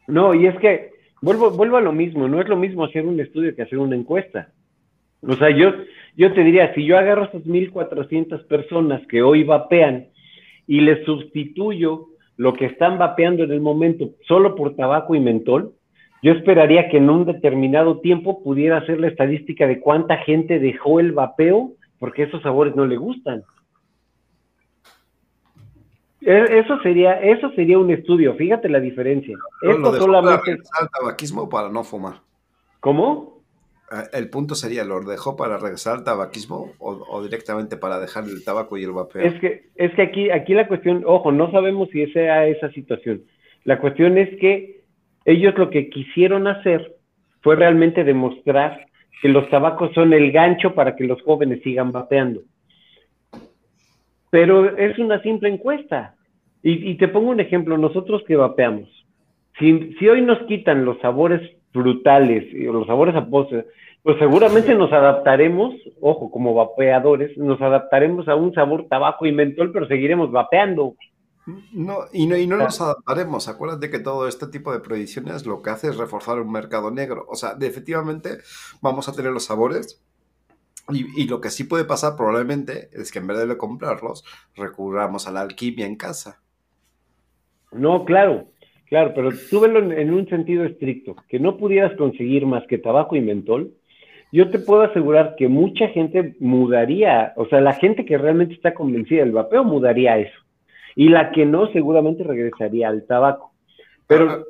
No, 0.07 0.35
y 0.35 0.47
es 0.47 0.59
que 0.61 0.93
vuelvo, 1.21 1.51
vuelvo 1.51 1.77
a 1.77 1.83
lo 1.83 1.93
mismo, 1.93 2.27
no 2.27 2.41
es 2.41 2.49
lo 2.49 2.57
mismo 2.57 2.85
hacer 2.85 3.05
un 3.05 3.21
estudio 3.21 3.55
que 3.55 3.63
hacer 3.63 3.79
una 3.79 3.97
encuesta. 3.97 4.51
O 5.27 5.35
sea, 5.37 5.51
yo, 5.51 5.73
yo 6.17 6.33
te 6.33 6.43
diría, 6.43 6.75
si 6.75 6.85
yo 6.85 6.99
agarro 6.99 7.23
a 7.23 7.27
esas 7.27 7.45
1.400 7.45 8.47
personas 8.47 9.07
que 9.07 9.23
hoy 9.23 9.45
vapean 9.45 10.09
y 10.67 10.81
les 10.81 11.05
sustituyo 11.05 12.07
lo 12.37 12.53
que 12.55 12.67
están 12.67 12.99
vapeando 12.99 13.45
en 13.45 13.53
el 13.53 13.61
momento 13.61 14.11
solo 14.27 14.55
por 14.55 14.75
tabaco 14.77 15.15
y 15.15 15.21
mentol, 15.21 15.73
yo 16.23 16.33
esperaría 16.33 16.89
que 16.89 16.97
en 16.97 17.11
un 17.11 17.27
determinado 17.27 18.01
tiempo 18.01 18.43
pudiera 18.43 18.79
hacer 18.79 18.99
la 18.99 19.09
estadística 19.09 19.67
de 19.67 19.81
cuánta 19.81 20.17
gente 20.19 20.59
dejó 20.59 20.99
el 21.01 21.13
vapeo 21.13 21.73
porque 21.99 22.25
esos 22.25 22.43
sabores 22.43 22.75
no 22.75 22.87
le 22.87 22.97
gustan. 22.97 23.43
E- 26.21 26.59
Eso 26.59 26.81
sería, 26.83 27.21
eso 27.21 27.51
sería 27.51 27.79
un 27.79 27.91
estudio, 27.91 28.35
fíjate 28.35 28.69
la 28.69 28.81
diferencia. 28.81 29.37
¿Lo 29.63 29.71
Esto 29.71 29.93
solamente. 29.95 30.53
al 30.81 30.89
tabaquismo 30.91 31.49
para 31.49 31.69
no 31.69 31.85
fumar? 31.85 32.15
¿Cómo? 32.81 33.34
Eh, 33.90 34.19
El 34.19 34.31
punto 34.31 34.55
sería, 34.55 34.85
¿lo 34.85 35.01
dejó 35.01 35.36
para 35.36 35.59
regresar 35.59 35.97
al 35.98 36.05
tabaquismo 36.05 36.73
o, 36.78 37.23
directamente 37.23 37.77
para 37.77 37.98
dejar 37.98 38.24
el 38.24 38.44
tabaco 38.44 38.77
y 38.77 38.85
el 38.85 38.93
vapeo? 38.93 39.23
Es 39.23 39.35
que, 39.40 39.69
es 39.77 39.93
que 39.94 40.02
aquí, 40.02 40.31
aquí 40.31 40.55
la 40.55 40.69
cuestión, 40.69 41.02
ojo, 41.06 41.32
no 41.32 41.51
sabemos 41.51 41.89
si 41.90 42.06
sea 42.09 42.47
esa 42.47 42.70
situación. 42.73 43.23
La 43.65 43.78
cuestión 43.78 44.19
es 44.19 44.39
que 44.40 44.82
ellos 45.24 45.55
lo 45.56 45.70
que 45.70 45.89
quisieron 45.89 46.47
hacer 46.47 46.97
fue 47.40 47.56
realmente 47.56 48.05
demostrar 48.05 48.86
que 49.23 49.28
los 49.28 49.48
tabacos 49.48 49.93
son 49.94 50.12
el 50.12 50.32
gancho 50.32 50.74
para 50.74 50.97
que 50.97 51.05
los 51.05 51.23
jóvenes 51.23 51.62
sigan 51.62 51.93
vapeando. 51.93 52.43
Pero 54.31 54.77
es 54.77 54.98
una 54.98 55.23
simple 55.23 55.48
encuesta. 55.48 56.15
Y, 56.62 56.90
y 56.90 56.97
te 56.97 57.09
pongo 57.09 57.31
un 57.31 57.40
ejemplo, 57.40 57.77
nosotros 57.78 58.23
que 58.27 58.36
vapeamos, 58.36 58.89
si, 59.59 59.94
si 59.98 60.09
hoy 60.09 60.23
nos 60.23 60.39
quitan 60.47 60.85
los 60.85 60.98
sabores 61.01 61.40
frutales 61.75 62.45
y 62.55 62.65
los 62.65 62.87
sabores 62.87 63.15
a 63.15 63.27
postre, 63.27 63.67
pues 64.03 64.19
seguramente 64.19 64.75
nos 64.75 64.93
adaptaremos, 64.93 65.75
ojo, 66.01 66.31
como 66.31 66.55
vapeadores, 66.55 67.37
nos 67.37 67.61
adaptaremos 67.61 68.29
a 68.29 68.37
un 68.37 68.55
sabor 68.55 68.87
tabaco 68.89 69.27
y 69.27 69.33
mentol, 69.33 69.73
pero 69.73 69.87
seguiremos 69.89 70.31
vapeando. 70.31 70.95
No, 71.73 71.99
y 72.13 72.27
no, 72.27 72.37
y 72.39 72.47
no 72.47 72.57
nos 72.57 72.81
adaptaremos. 72.81 73.49
Acuérdate 73.49 73.91
que 73.91 73.99
todo 73.99 74.27
este 74.29 74.47
tipo 74.47 74.73
de 74.73 74.81
prohibiciones 74.81 75.45
lo 75.45 75.61
que 75.61 75.71
hace 75.71 75.89
es 75.89 75.99
reforzar 75.99 76.41
un 76.41 76.51
mercado 76.51 76.91
negro. 76.91 77.27
O 77.29 77.35
sea, 77.35 77.55
de- 77.55 77.67
efectivamente 77.67 78.39
vamos 78.81 79.09
a 79.09 79.13
tener 79.13 79.31
los 79.33 79.45
sabores. 79.45 80.03
Y, 80.91 81.23
y 81.23 81.27
lo 81.27 81.41
que 81.41 81.51
sí 81.51 81.65
puede 81.65 81.85
pasar 81.85 82.17
probablemente 82.17 82.89
es 82.93 83.11
que 83.11 83.19
en 83.19 83.27
vez 83.27 83.47
de 83.47 83.57
comprarlos, 83.59 84.25
recurramos 84.55 85.27
a 85.27 85.33
la 85.33 85.41
alquimia 85.43 85.87
en 85.87 85.97
casa. 85.97 86.41
No, 87.73 88.05
claro, 88.05 88.47
claro, 88.89 89.12
pero 89.15 89.31
tú 89.51 89.61
velo 89.61 89.78
en, 89.81 89.93
en 89.93 90.12
un 90.12 90.28
sentido 90.28 90.65
estricto, 90.65 91.16
que 91.28 91.39
no 91.39 91.56
pudieras 91.56 91.97
conseguir 91.97 92.47
más 92.47 92.66
que 92.66 92.78
tabaco 92.78 93.16
y 93.16 93.20
mentol, 93.20 93.73
yo 94.32 94.51
te 94.51 94.59
puedo 94.59 94.82
asegurar 94.82 95.35
que 95.36 95.48
mucha 95.48 95.89
gente 95.89 96.35
mudaría, 96.40 97.32
o 97.36 97.47
sea, 97.47 97.61
la 97.61 97.74
gente 97.74 98.05
que 98.05 98.19
realmente 98.19 98.55
está 98.55 98.74
convencida 98.74 99.20
del 99.20 99.32
vapeo 99.32 99.62
mudaría 99.65 100.15
a 100.15 100.19
eso. 100.19 100.39
Y 100.97 101.09
la 101.09 101.31
que 101.32 101.44
no, 101.47 101.70
seguramente 101.73 102.23
regresaría 102.24 102.89
al 102.89 103.05
tabaco. 103.06 103.52
Pero 104.06 104.44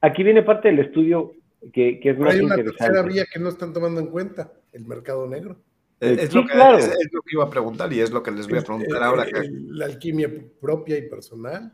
aquí 0.00 0.22
viene 0.22 0.42
parte 0.42 0.68
del 0.68 0.80
estudio 0.80 1.32
que, 1.72 2.00
que 2.00 2.10
es 2.10 2.18
más 2.18 2.34
hay 2.34 2.40
una 2.40 2.54
tercera 2.56 2.86
interesante. 2.88 3.12
vía 3.14 3.24
que 3.32 3.40
no 3.40 3.48
están 3.48 3.72
tomando 3.72 4.00
en 4.00 4.06
cuenta, 4.08 4.52
el 4.72 4.84
mercado 4.86 5.26
negro. 5.26 5.56
Eh, 6.00 6.10
Eh, 6.10 6.16
Es, 6.24 6.30
sí, 6.30 6.36
lo 6.36 6.46
que, 6.46 6.52
claro. 6.52 6.76
es, 6.78 6.84
es 6.86 7.08
lo 7.12 7.20
que 7.22 7.34
iba 7.34 7.44
a 7.44 7.50
preguntar 7.50 7.92
y 7.92 8.00
es 8.00 8.10
lo 8.10 8.22
que 8.22 8.30
les 8.30 8.46
voy 8.48 8.58
a 8.58 8.62
preguntar 8.62 9.00
Eh, 9.00 9.04
ahora. 9.04 9.24
eh, 9.24 9.30
que- 9.32 9.48
La 9.70 9.86
alquimia 9.86 10.28
propia 10.60 10.98
y 10.98 11.08
personal. 11.08 11.72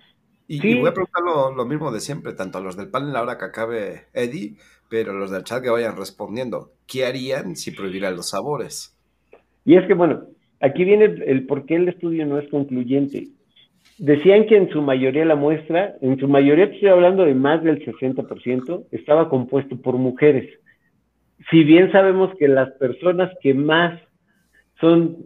Y, 0.51 0.59
sí. 0.59 0.71
y 0.71 0.81
voy 0.81 0.89
a 0.89 0.95
preguntar 0.95 1.23
lo, 1.23 1.55
lo 1.55 1.65
mismo 1.65 1.93
de 1.93 2.01
siempre, 2.01 2.33
tanto 2.33 2.59
a 2.59 2.61
los 2.61 2.77
del 2.77 2.91
panel 2.91 3.15
ahora 3.15 3.39
que 3.39 3.45
acabe 3.45 4.07
Eddie, 4.13 4.57
pero 4.89 5.13
los 5.13 5.31
del 5.31 5.45
chat 5.45 5.63
que 5.63 5.71
vayan 5.71 5.97
respondiendo, 5.97 6.73
¿qué 6.89 7.07
harían 7.07 7.55
si 7.55 7.71
prohibieran 7.71 8.17
los 8.17 8.31
sabores? 8.31 8.99
Y 9.65 9.77
es 9.77 9.87
que, 9.87 9.95
bueno, 9.95 10.25
aquí 10.59 10.85
viene 10.85 11.05
el, 11.05 11.23
el 11.23 11.47
por 11.47 11.67
qué 11.67 11.77
el 11.77 11.89
estudio 11.89 12.27
no 12.27 12.37
es 12.37 12.51
concluyente. 12.51 13.29
Decían 13.99 14.47
que 14.47 14.57
en 14.57 14.69
su 14.71 14.83
mayoría 14.83 15.25
la 15.25 15.37
muestra, 15.37 15.95
en 16.01 16.19
su 16.19 16.27
mayoría 16.27 16.65
estoy 16.65 16.89
hablando 16.89 17.25
de 17.25 17.35
más 17.37 17.63
del 17.63 17.85
60%, 17.85 18.87
estaba 18.91 19.29
compuesto 19.29 19.81
por 19.81 19.99
mujeres. 19.99 20.51
Si 21.53 21.63
bien 21.63 21.93
sabemos 21.93 22.35
que 22.41 22.49
las 22.49 22.73
personas 22.73 23.31
que 23.41 23.55
más 23.55 24.01
son 24.81 25.17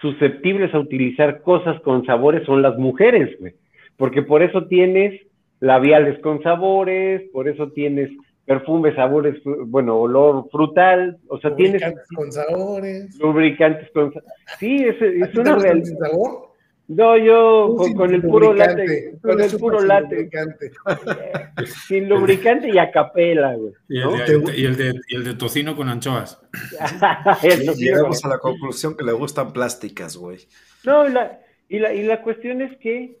susceptibles 0.00 0.72
a 0.72 0.78
utilizar 0.78 1.42
cosas 1.42 1.80
con 1.80 2.06
sabores 2.06 2.46
son 2.46 2.62
las 2.62 2.78
mujeres, 2.78 3.36
güey. 3.40 3.54
Porque 3.96 4.22
por 4.22 4.42
eso 4.42 4.66
tienes 4.66 5.20
labiales 5.60 6.18
con 6.20 6.42
sabores, 6.42 7.22
por 7.32 7.48
eso 7.48 7.70
tienes 7.72 8.10
perfumes, 8.44 8.96
sabores, 8.96 9.36
bueno, 9.66 9.98
olor 9.98 10.48
frutal, 10.50 11.18
o 11.28 11.38
sea, 11.38 11.54
tienes 11.54 11.80
Lubricantes 11.80 12.08
con 12.16 12.32
sabores. 12.32 13.18
lubricantes 13.20 13.90
con... 13.92 14.12
sa- 14.12 14.20
Sí, 14.58 14.84
es, 14.84 15.00
¿A 15.00 15.26
es 15.28 15.34
una 15.36 15.56
realidad. 15.56 15.86
sin 15.86 15.98
sabor? 15.98 16.48
No, 16.88 17.16
yo 17.16 17.76
con, 17.96 18.12
el 18.12 18.20
puro 18.22 18.50
Tú 18.50 19.18
con 19.22 19.40
el 19.40 19.50
puro 19.56 19.78
lubricante. 19.80 20.72
sin 21.88 22.08
lubricante 22.08 22.68
y 22.68 22.78
a 22.78 22.90
capela, 22.90 23.54
güey. 23.54 23.72
Y 23.88 24.00
el, 24.00 24.44
de, 24.44 24.56
y 24.60 24.64
el 24.64 24.76
de- 24.76 25.00
y 25.08 25.16
el 25.16 25.24
de 25.24 25.34
tocino 25.34 25.76
con 25.76 25.88
anchoas. 25.88 26.42
Llegamos 27.76 28.24
a 28.24 28.28
la 28.28 28.38
conclusión 28.38 28.96
que 28.96 29.04
le 29.04 29.12
gustan 29.12 29.52
plásticas, 29.52 30.16
güey. 30.16 30.38
No, 30.84 31.06
y 31.08 31.12
la, 31.12 31.40
y, 31.68 31.78
la, 31.78 31.94
y 31.94 32.02
la 32.02 32.20
cuestión 32.22 32.60
es 32.60 32.76
que 32.78 33.18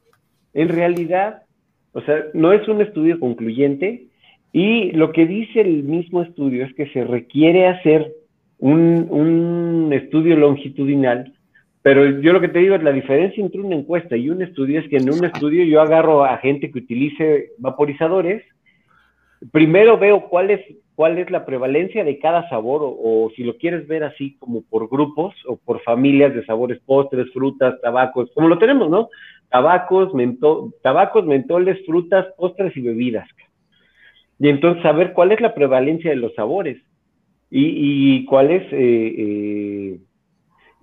en 0.54 0.68
realidad, 0.68 1.42
o 1.92 2.00
sea, 2.02 2.24
no 2.34 2.52
es 2.52 2.66
un 2.68 2.80
estudio 2.80 3.18
concluyente 3.18 4.06
y 4.52 4.92
lo 4.92 5.12
que 5.12 5.26
dice 5.26 5.60
el 5.60 5.82
mismo 5.82 6.22
estudio 6.22 6.64
es 6.64 6.74
que 6.74 6.88
se 6.88 7.04
requiere 7.04 7.66
hacer 7.66 8.12
un, 8.58 9.06
un 9.10 9.92
estudio 9.92 10.36
longitudinal, 10.36 11.32
pero 11.82 12.20
yo 12.20 12.32
lo 12.32 12.40
que 12.40 12.48
te 12.48 12.60
digo 12.60 12.76
es 12.76 12.82
la 12.82 12.92
diferencia 12.92 13.42
entre 13.42 13.60
una 13.60 13.76
encuesta 13.76 14.16
y 14.16 14.30
un 14.30 14.42
estudio 14.42 14.80
es 14.80 14.88
que 14.88 14.98
en 14.98 15.12
un 15.12 15.24
estudio 15.24 15.64
yo 15.64 15.80
agarro 15.80 16.24
a 16.24 16.38
gente 16.38 16.70
que 16.70 16.78
utilice 16.78 17.50
vaporizadores, 17.58 18.44
primero 19.50 19.98
veo 19.98 20.28
cuál 20.28 20.50
es, 20.50 20.60
cuál 20.94 21.18
es 21.18 21.30
la 21.30 21.44
prevalencia 21.44 22.04
de 22.04 22.18
cada 22.18 22.48
sabor, 22.48 22.82
o, 22.82 22.90
o 22.90 23.30
si 23.34 23.42
lo 23.42 23.56
quieres 23.56 23.88
ver 23.88 24.04
así 24.04 24.36
como 24.38 24.62
por 24.62 24.88
grupos 24.88 25.34
o 25.48 25.56
por 25.56 25.80
familias 25.82 26.34
de 26.34 26.44
sabores, 26.44 26.78
postres, 26.86 27.32
frutas, 27.32 27.80
tabacos, 27.80 28.30
como 28.34 28.48
lo 28.48 28.58
tenemos, 28.58 28.88
¿no? 28.88 29.08
Tabacos, 29.52 30.14
mento- 30.14 30.72
tabacos, 30.82 31.26
mentoles, 31.26 31.84
frutas, 31.86 32.26
postres 32.36 32.76
y 32.76 32.80
bebidas. 32.80 33.28
Y 34.38 34.48
entonces 34.48 34.82
saber 34.82 35.12
cuál 35.12 35.30
es 35.30 35.40
la 35.40 35.54
prevalencia 35.54 36.10
de 36.10 36.16
los 36.16 36.34
sabores 36.34 36.78
y, 37.50 38.16
y 38.16 38.24
cuál 38.24 38.50
es... 38.50 38.62
eh, 38.72 39.14
eh, 39.18 40.00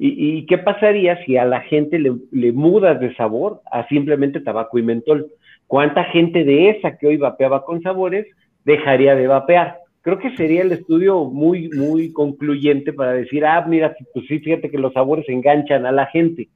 y, 0.02 0.46
qué 0.46 0.58
pasaría 0.60 1.22
si 1.26 1.36
a 1.36 1.44
la 1.44 1.60
gente 1.60 2.00
le, 2.00 2.14
le 2.32 2.54
mudas 2.54 3.02
de 3.02 3.14
sabor 3.16 3.60
a 3.70 3.86
simplemente 3.90 4.40
tabaco 4.40 4.80
y 4.80 4.84
mentol? 4.84 5.28
¿Cuánta 5.68 6.06
gente 6.06 6.46
de 6.46 6.70
esa 6.70 6.98
que 6.98 7.08
hoy 7.08 7.18
vapeaba 7.18 7.66
con 7.66 7.82
sabores 7.82 8.26
dejaría 8.64 9.14
de 9.16 9.28
vapear? 9.28 9.80
Creo 10.02 10.18
que 10.18 10.36
sería 10.38 10.62
el 10.62 10.72
estudio 10.72 11.26
muy, 11.26 11.70
muy 11.70 12.14
concluyente 12.14 12.94
para 12.94 13.12
decir, 13.12 13.46
ah, 13.46 13.66
mira, 13.68 13.94
pues 14.14 14.26
sí, 14.28 14.40
fíjate 14.40 14.72
que 14.72 14.78
los 14.78 14.94
sabores 14.94 15.28
enganchan 15.28 15.86
a 15.86 15.92
la 15.92 16.06
gente, 16.06 16.48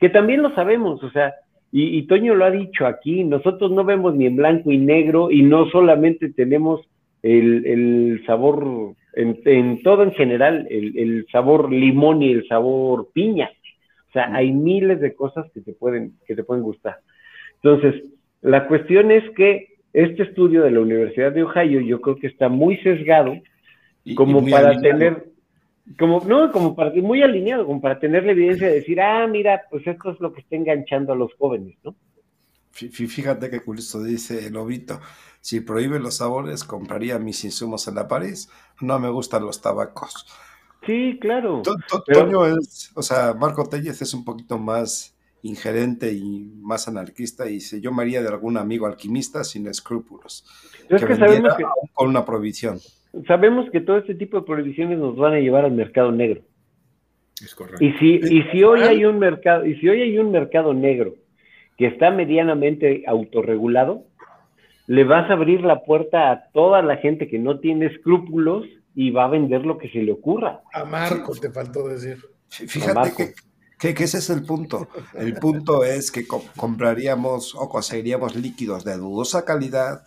que 0.00 0.08
también 0.08 0.42
lo 0.42 0.52
sabemos, 0.56 1.02
o 1.04 1.10
sea, 1.10 1.34
y, 1.72 1.98
y 1.98 2.02
Toño 2.06 2.34
lo 2.34 2.44
ha 2.44 2.50
dicho 2.50 2.86
aquí, 2.86 3.24
nosotros 3.24 3.70
no 3.70 3.84
vemos 3.84 4.14
ni 4.14 4.26
en 4.26 4.36
blanco 4.36 4.70
y 4.72 4.78
negro 4.78 5.30
y 5.30 5.42
no 5.42 5.68
solamente 5.70 6.30
tenemos 6.32 6.80
el, 7.22 7.66
el 7.66 8.22
sabor, 8.26 8.94
en, 9.14 9.38
en, 9.44 9.82
todo 9.82 10.02
en 10.04 10.12
general, 10.12 10.66
el, 10.70 10.96
el, 10.98 11.26
sabor 11.32 11.70
limón 11.72 12.22
y 12.22 12.30
el 12.32 12.46
sabor 12.48 13.08
piña. 13.12 13.50
O 14.08 14.12
sea, 14.12 14.34
hay 14.34 14.52
miles 14.52 15.00
de 15.00 15.14
cosas 15.14 15.50
que 15.52 15.60
te 15.60 15.72
pueden, 15.72 16.12
que 16.26 16.34
te 16.34 16.44
pueden 16.44 16.62
gustar. 16.62 16.98
Entonces, 17.62 18.02
la 18.40 18.66
cuestión 18.68 19.10
es 19.10 19.28
que 19.30 19.66
este 19.92 20.22
estudio 20.22 20.62
de 20.62 20.70
la 20.70 20.80
Universidad 20.80 21.32
de 21.32 21.42
Ohio 21.42 21.80
yo 21.80 22.00
creo 22.00 22.16
que 22.16 22.28
está 22.28 22.48
muy 22.48 22.76
sesgado 22.78 23.34
Y- 24.04 24.14
como 24.14 24.38
y 24.38 24.42
muy 24.42 24.52
para 24.52 24.68
alineado. 24.70 24.98
tener, 24.98 25.24
como, 25.98 26.20
no, 26.26 26.50
como 26.52 26.74
para, 26.74 26.92
muy 27.00 27.22
alineado, 27.22 27.64
como 27.66 27.80
para 27.80 27.98
tener 27.98 28.24
la 28.24 28.32
evidencia 28.32 28.66
de 28.68 28.74
decir, 28.74 29.00
ah, 29.00 29.26
mira, 29.26 29.62
pues 29.70 29.86
esto 29.86 30.10
es 30.10 30.20
lo 30.20 30.32
que 30.32 30.40
está 30.40 30.56
enganchando 30.56 31.12
a 31.12 31.16
los 31.16 31.32
jóvenes, 31.34 31.76
¿no? 31.84 31.94
Fí- 32.74 32.90
fí- 32.90 33.08
Fíjate 33.08 33.50
que 33.50 33.60
curioso 33.60 34.02
dice 34.02 34.46
el 34.46 34.52
Lobito. 34.54 35.00
Si 35.40 35.60
prohíbe 35.60 35.98
los 36.00 36.16
sabores, 36.16 36.64
compraría 36.64 37.18
mis 37.18 37.42
insumos 37.44 37.88
en 37.88 37.94
la 37.94 38.06
París. 38.08 38.50
No 38.80 38.98
me 38.98 39.08
gustan 39.08 39.44
los 39.46 39.60
tabacos. 39.62 40.26
Sí, 40.84 41.18
claro. 41.20 41.62
Pero- 42.06 42.20
Toño 42.26 42.46
es, 42.46 42.90
o 42.94 43.02
sea, 43.02 43.34
Marco 43.34 43.64
Tellez 43.68 44.00
es 44.02 44.14
un 44.14 44.24
poquito 44.24 44.58
más 44.58 45.16
ingerente 45.42 46.12
y 46.12 46.52
más 46.60 46.88
anarquista 46.88 47.48
y 47.48 47.54
dice, 47.54 47.80
yo 47.80 47.92
me 47.92 48.02
haría 48.02 48.20
de 48.22 48.28
algún 48.28 48.56
amigo 48.56 48.86
alquimista 48.86 49.44
sin 49.44 49.66
escrúpulos. 49.68 50.44
Pero 50.88 50.96
es 50.96 51.02
que 51.02 51.08
vendiera 51.08 51.28
sabemos 51.32 51.56
que, 51.56 51.62
aún 51.64 51.90
con 51.94 52.08
una 52.08 52.24
prohibición. 52.24 52.78
Sabemos 53.26 53.70
que 53.70 53.80
todo 53.80 53.98
este 53.98 54.14
tipo 54.14 54.38
de 54.40 54.46
prohibiciones 54.46 54.98
nos 54.98 55.16
van 55.16 55.34
a 55.34 55.40
llevar 55.40 55.64
al 55.64 55.72
mercado 55.72 56.12
negro. 56.12 56.42
Es 57.42 57.54
correcto. 57.54 57.84
Y 57.84 57.92
si, 57.98 58.14
y 58.16 58.42
si 58.50 58.62
hoy 58.64 58.80
hay 58.82 59.04
un 59.04 59.18
mercado, 59.18 59.64
y 59.64 59.76
si 59.78 59.88
hoy 59.88 60.02
hay 60.02 60.18
un 60.18 60.30
mercado 60.32 60.74
negro 60.74 61.14
que 61.76 61.86
está 61.86 62.10
medianamente 62.10 63.04
autorregulado, 63.06 64.04
le 64.86 65.04
vas 65.04 65.28
a 65.30 65.34
abrir 65.34 65.60
la 65.62 65.84
puerta 65.84 66.30
a 66.30 66.50
toda 66.52 66.82
la 66.82 66.96
gente 66.96 67.28
que 67.28 67.38
no 67.38 67.60
tiene 67.60 67.86
escrúpulos 67.86 68.66
y 68.94 69.10
va 69.10 69.26
a 69.26 69.28
vender 69.28 69.64
lo 69.64 69.78
que 69.78 69.88
se 69.90 69.98
le 70.02 70.10
ocurra. 70.12 70.62
A 70.72 70.84
Marco 70.84 71.32
te 71.40 71.50
faltó 71.50 71.86
decir. 71.88 72.16
Fí- 72.50 72.66
Fíjate 72.66 72.94
Marco. 72.94 73.16
que, 73.18 73.34
que- 73.78 73.94
que 73.94 74.04
ese 74.04 74.18
es 74.18 74.30
el 74.30 74.44
punto. 74.44 74.88
El 75.14 75.34
punto 75.34 75.84
es 75.84 76.10
que 76.10 76.26
co- 76.26 76.42
compraríamos 76.56 77.54
o 77.54 77.68
conseguiríamos 77.68 78.34
líquidos 78.34 78.84
de 78.84 78.96
dudosa 78.96 79.44
calidad 79.44 80.02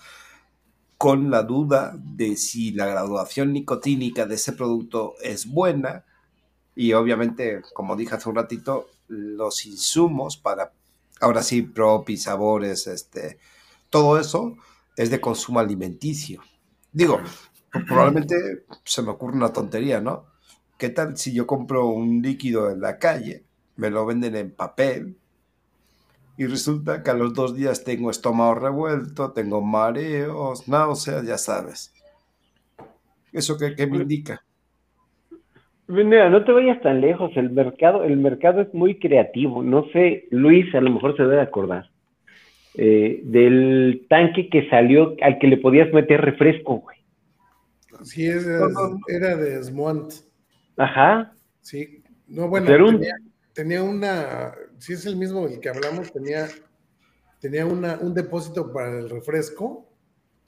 con 1.01 1.31
la 1.31 1.41
duda 1.41 1.97
de 1.97 2.35
si 2.35 2.73
la 2.73 2.85
graduación 2.85 3.53
nicotínica 3.53 4.27
de 4.27 4.35
ese 4.35 4.53
producto 4.53 5.15
es 5.23 5.47
buena 5.47 6.05
y 6.75 6.93
obviamente, 6.93 7.63
como 7.73 7.95
dije 7.95 8.13
hace 8.13 8.29
un 8.29 8.35
ratito, 8.35 8.87
los 9.07 9.65
insumos 9.65 10.37
para, 10.37 10.73
ahora 11.19 11.41
sí, 11.41 11.63
propi, 11.63 12.17
sabores, 12.17 12.85
este, 12.85 13.39
todo 13.89 14.19
eso 14.19 14.55
es 14.95 15.09
de 15.09 15.19
consumo 15.19 15.59
alimenticio. 15.59 16.43
Digo, 16.91 17.19
probablemente 17.87 18.67
se 18.83 19.01
me 19.01 19.09
ocurre 19.09 19.37
una 19.37 19.51
tontería, 19.51 20.01
¿no? 20.01 20.27
¿Qué 20.77 20.89
tal 20.89 21.17
si 21.17 21.33
yo 21.33 21.47
compro 21.47 21.87
un 21.87 22.21
líquido 22.21 22.69
en 22.69 22.79
la 22.79 22.99
calle, 22.99 23.43
me 23.75 23.89
lo 23.89 24.05
venden 24.05 24.35
en 24.35 24.51
papel 24.51 25.17
y 26.37 26.45
resulta 26.45 27.03
que 27.03 27.11
a 27.11 27.13
los 27.13 27.33
dos 27.33 27.55
días 27.55 27.83
tengo 27.83 28.09
estómago 28.09 28.55
revuelto, 28.55 29.31
tengo 29.31 29.61
mareos, 29.61 30.67
náuseas, 30.67 31.25
ya 31.25 31.37
sabes? 31.37 31.93
¿Eso 33.31 33.57
qué, 33.57 33.75
qué 33.75 33.87
me 33.87 33.97
indica? 33.97 34.43
Mira, 35.87 36.29
no 36.29 36.43
te 36.45 36.51
vayas 36.51 36.81
tan 36.81 37.01
lejos, 37.01 37.31
el 37.35 37.49
mercado, 37.49 38.03
el 38.03 38.17
mercado 38.17 38.61
es 38.61 38.73
muy 38.73 38.97
creativo. 38.97 39.61
No 39.61 39.85
sé, 39.91 40.27
Luis 40.31 40.73
a 40.73 40.79
lo 40.79 40.89
mejor 40.89 41.17
se 41.17 41.23
debe 41.23 41.41
acordar 41.41 41.91
eh, 42.75 43.19
del 43.25 44.05
tanque 44.09 44.49
que 44.49 44.69
salió 44.69 45.15
al 45.21 45.37
que 45.39 45.47
le 45.47 45.57
podías 45.57 45.91
meter 45.93 46.21
refresco, 46.21 46.77
güey. 46.77 46.97
Sí, 48.03 48.29
no. 48.29 48.99
era 49.07 49.35
de 49.35 49.61
Smont. 49.63 50.13
Ajá. 50.77 51.33
Sí. 51.59 52.01
No, 52.27 52.47
bueno, 52.47 52.67
tenía, 52.67 53.15
tenía 53.53 53.83
una. 53.83 54.53
Si 54.81 54.93
es 54.93 55.05
el 55.05 55.15
mismo 55.15 55.47
del 55.47 55.59
que 55.59 55.69
hablamos, 55.69 56.11
tenía, 56.11 56.47
tenía 57.39 57.65
una, 57.65 57.99
un 58.01 58.13
depósito 58.15 58.73
para 58.73 58.97
el 58.97 59.09
refresco 59.09 59.87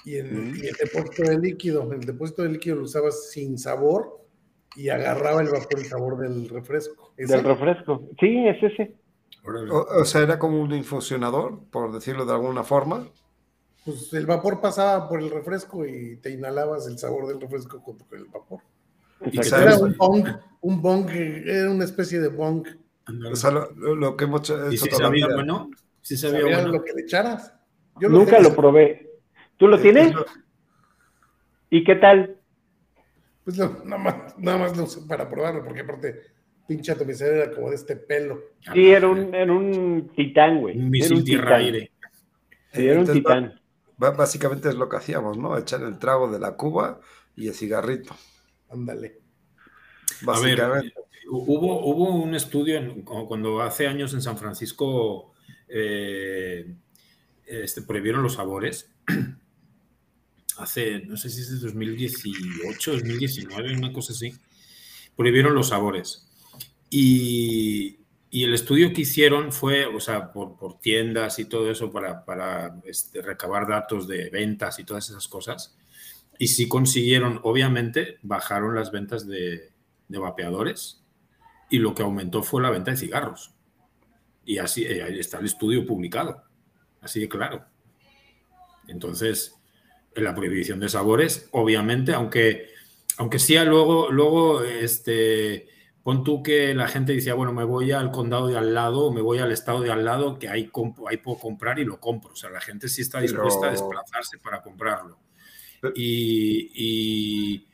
y, 0.06 0.22
Mm. 0.22 0.56
el 0.56 0.76
depósito 0.84 1.24
de 1.30 1.38
líquido. 1.40 1.94
El 1.94 2.02
depósito 2.02 2.42
de 2.42 2.50
líquido 2.50 2.78
lo 2.78 2.84
usabas 2.84 3.30
sin 3.30 3.58
sabor 3.60 4.20
y 4.76 4.90
agarraba 4.90 5.42
el 5.42 5.50
vapor 5.50 5.80
y 5.80 5.86
sabor 5.86 6.18
del 6.18 6.50
refresco. 6.50 7.14
Del 7.16 7.44
refresco. 7.44 8.10
Sí, 8.20 8.48
es 8.48 8.64
ese. 8.64 8.96
O, 9.72 10.02
o 10.02 10.06
sea, 10.06 10.22
era 10.22 10.40
como 10.40 10.60
un 10.60 10.74
infusionador, 10.74 11.60
por 11.70 11.94
decirlo 11.94 12.26
de 12.26 12.34
alguna 12.34 12.64
forma. 12.64 13.08
Pues 13.86 14.12
el 14.14 14.26
vapor 14.26 14.62
pasaba 14.62 15.08
por 15.08 15.22
el 15.22 15.30
refresco 15.30 15.86
y 15.86 16.18
te 16.18 16.32
inhalabas 16.32 16.88
el 16.88 16.98
sabor 16.98 17.28
del 17.28 17.40
refresco 17.40 17.80
junto 17.82 18.06
con 18.06 18.18
el 18.18 18.26
vapor. 18.26 18.62
Y 19.26 19.38
que 19.38 19.48
Era 19.48 19.78
un 19.78 19.96
bong, 19.96 20.28
un 20.62 20.82
bong, 20.82 21.10
era 21.12 21.70
una 21.70 21.84
especie 21.86 22.20
de 22.20 22.30
bong. 22.30 22.66
Ándale. 23.06 23.34
O 23.34 23.36
sea, 23.36 23.52
lo, 23.52 23.96
lo- 23.96 24.16
que 24.18 24.24
hemos 24.26 24.42
hecho 24.42 24.72
¿Y 24.72 24.78
si 24.78 24.90
toda 24.90 25.02
la 25.02 25.08
sabía 25.08 25.26
vida. 25.28 25.36
bueno? 25.36 25.70
Si 26.02 26.18
sabía 26.18 26.42
Sabía 26.42 26.56
bueno. 26.58 26.72
lo 26.74 26.84
que 26.84 26.94
le 26.94 27.02
echaras. 27.02 27.54
Yo 28.00 28.10
Nunca 28.10 28.38
tengo- 28.38 28.50
lo 28.50 28.56
probé. 28.56 29.10
¿Tú 29.58 29.68
lo 29.68 29.80
tienes? 29.80 30.14
¿Y 31.70 31.84
qué 31.84 31.96
tal? 31.96 32.38
Pues 33.44 33.58
lo- 33.58 33.84
nada, 33.86 34.02
más, 34.02 34.38
nada 34.38 34.58
más 34.58 34.78
lo 34.78 34.84
usé 34.84 35.02
para 35.08 35.30
probarlo, 35.30 35.64
porque 35.64 35.82
aparte, 35.82 36.22
pinche 36.68 36.92
atomizador 36.92 37.34
era 37.36 37.52
como 37.52 37.70
de 37.70 37.76
este 37.76 37.96
pelo. 37.98 38.40
Sí, 38.74 38.90
era 38.92 39.08
un, 39.08 39.34
era 39.36 39.52
un 39.52 40.12
titán, 40.16 40.62
güey. 40.62 40.76
Un 40.78 40.84
Era 40.84 40.90
misil 40.90 41.18
un 41.18 41.24
tierra-aire. 41.26 41.92
Sí, 42.72 42.88
era 42.88 43.00
un 43.02 43.08
titán. 43.08 43.60
Básicamente 43.98 44.70
es 44.70 44.76
lo 44.76 44.90
que 44.90 44.98
hacíamos, 44.98 45.38
¿no? 45.38 45.58
Echar 45.58 45.82
el 45.84 45.98
trago 46.00 46.32
de 46.32 46.40
la 46.40 46.56
cuba 46.56 47.00
y 47.36 47.48
el 47.48 47.54
cigarrito. 47.54 48.16
Ándale. 48.70 49.08
A 50.28 50.40
ver, 50.40 50.58
Básicamente. 50.58 50.94
Hubo, 51.30 51.86
hubo 51.86 52.16
un 52.16 52.36
estudio 52.36 52.78
en- 52.78 53.02
cuando 53.04 53.62
hace 53.62 53.88
años 53.88 54.14
en 54.14 54.22
San 54.22 54.38
Francisco 54.38 55.34
eh, 55.68 56.74
este, 57.46 57.82
prohibieron 57.82 58.24
los 58.24 58.34
sabores. 58.36 58.92
Hace, 60.58 61.00
no 61.06 61.18
sé 61.18 61.30
si 61.30 61.42
es 61.42 61.50
de 61.50 61.66
2018, 61.68 62.92
2019, 62.94 63.76
una 63.76 63.92
cosa 63.92 64.14
así. 64.14 64.34
Prohibieron 65.16 65.56
los 65.56 65.70
sabores. 65.70 66.28
Y, 66.92 67.98
y 68.30 68.44
el 68.44 68.54
estudio 68.54 68.94
que 68.94 69.02
hicieron 69.02 69.52
fue, 69.52 69.86
o 69.88 70.00
sea, 70.00 70.32
por, 70.32 70.56
por 70.58 70.80
tiendas 70.80 71.40
y 71.40 71.46
todo 71.46 71.72
eso 71.72 71.92
para, 71.92 72.24
para 72.24 72.80
este, 72.86 73.22
recabar 73.24 73.68
datos 73.68 74.08
de 74.08 74.30
ventas 74.30 74.78
y 74.80 74.84
todas 74.84 75.10
esas 75.10 75.28
cosas. 75.28 75.76
Y 76.38 76.48
sí 76.50 76.68
consiguieron, 76.68 77.40
obviamente, 77.44 78.20
bajaron 78.22 78.76
las 78.76 78.92
ventas 78.92 79.28
de, 79.28 79.72
de 80.08 80.18
vapeadores 80.20 81.03
y 81.70 81.80
lo 81.80 81.94
que 81.96 82.04
aumentó 82.04 82.44
fue 82.44 82.62
la 82.62 82.70
venta 82.70 82.92
de 82.92 82.98
cigarros. 82.98 83.54
Y 84.46 84.58
así 84.58 84.84
eh, 84.86 85.04
ahí 85.04 85.20
está 85.20 85.40
el 85.40 85.46
estudio 85.46 85.86
publicado, 85.86 86.44
así 87.02 87.20
de 87.20 87.30
claro. 87.30 87.66
Entonces, 88.88 89.56
la 90.16 90.36
prohibición 90.36 90.80
de 90.80 90.90
sabores, 90.90 91.48
obviamente, 91.52 92.14
aunque, 92.14 92.68
aunque 93.18 93.40
sí 93.40 93.58
luego, 93.58 94.12
luego 94.12 94.62
este, 94.64 95.68
pon 96.04 96.24
tú 96.24 96.44
que 96.44 96.74
la 96.76 96.88
gente 96.90 97.14
decía, 97.14 97.34
bueno, 97.34 97.54
me 97.54 97.64
voy 97.64 97.92
al 97.94 98.12
condado 98.12 98.48
de 98.48 98.58
al 98.58 98.74
lado, 98.74 99.12
me 99.12 99.22
voy 99.22 99.40
al 99.40 99.52
estado 99.54 99.80
de 99.82 99.92
al 99.92 100.04
lado, 100.04 100.38
que 100.38 100.50
ahí, 100.50 100.68
comp- 100.70 101.08
ahí 101.10 101.18
puedo 101.18 101.40
comprar 101.40 101.80
y 101.80 101.86
lo 101.86 102.00
compro. 102.00 102.34
O 102.34 102.36
sea, 102.36 102.50
la 102.50 102.60
gente 102.62 102.90
sí 102.90 103.02
está 103.02 103.22
dispuesta 103.22 103.68
a 103.68 103.72
desplazarse 103.72 104.38
para 104.38 104.62
comprarlo. 104.62 105.18
Y- 105.96 107.66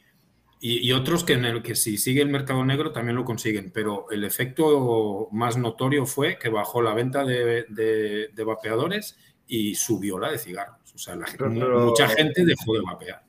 y- 0.59 0.85
y 0.87 0.91
otros 0.93 1.23
que 1.23 1.33
en 1.33 1.45
el 1.45 1.61
que 1.63 1.75
si 1.75 1.97
sigue 1.97 2.21
el 2.21 2.29
mercado 2.29 2.63
negro 2.65 2.91
también 2.91 3.15
lo 3.15 3.25
consiguen, 3.25 3.71
pero 3.71 4.07
el 4.11 4.23
efecto 4.25 5.29
más 5.31 5.57
notorio 5.57 6.05
fue 6.05 6.37
que 6.37 6.49
bajó 6.49 6.81
la 6.81 6.93
venta 6.93 7.23
de, 7.23 7.65
de- 7.69 8.29
de 8.33 8.43
vapeadores 8.43 9.17
y 9.47 9.75
subió 9.75 10.19
la 10.19 10.31
de 10.31 10.37
cigarros. 10.37 10.93
O 10.93 10.97
sea, 10.97 11.15
la, 11.15 11.25
Pero- 11.31 11.49
mu- 11.49 11.59
pero- 11.59 11.79
mucha 11.87 12.07
gente 12.09 12.43
dejó 12.45 12.73
de 12.73 12.81
vapear. 12.81 13.23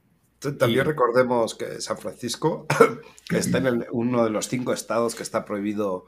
También 0.58 0.80
y- 0.80 0.88
recordemos 0.88 1.54
que 1.54 1.80
San 1.80 1.98
Francisco 1.98 2.66
que 3.28 3.38
está 3.38 3.58
en 3.58 3.66
el- 3.66 3.86
uno 3.92 4.24
de 4.24 4.30
los 4.30 4.48
cinco 4.48 4.72
estados 4.72 5.14
que 5.14 5.22
está 5.22 5.44
prohibido 5.44 6.06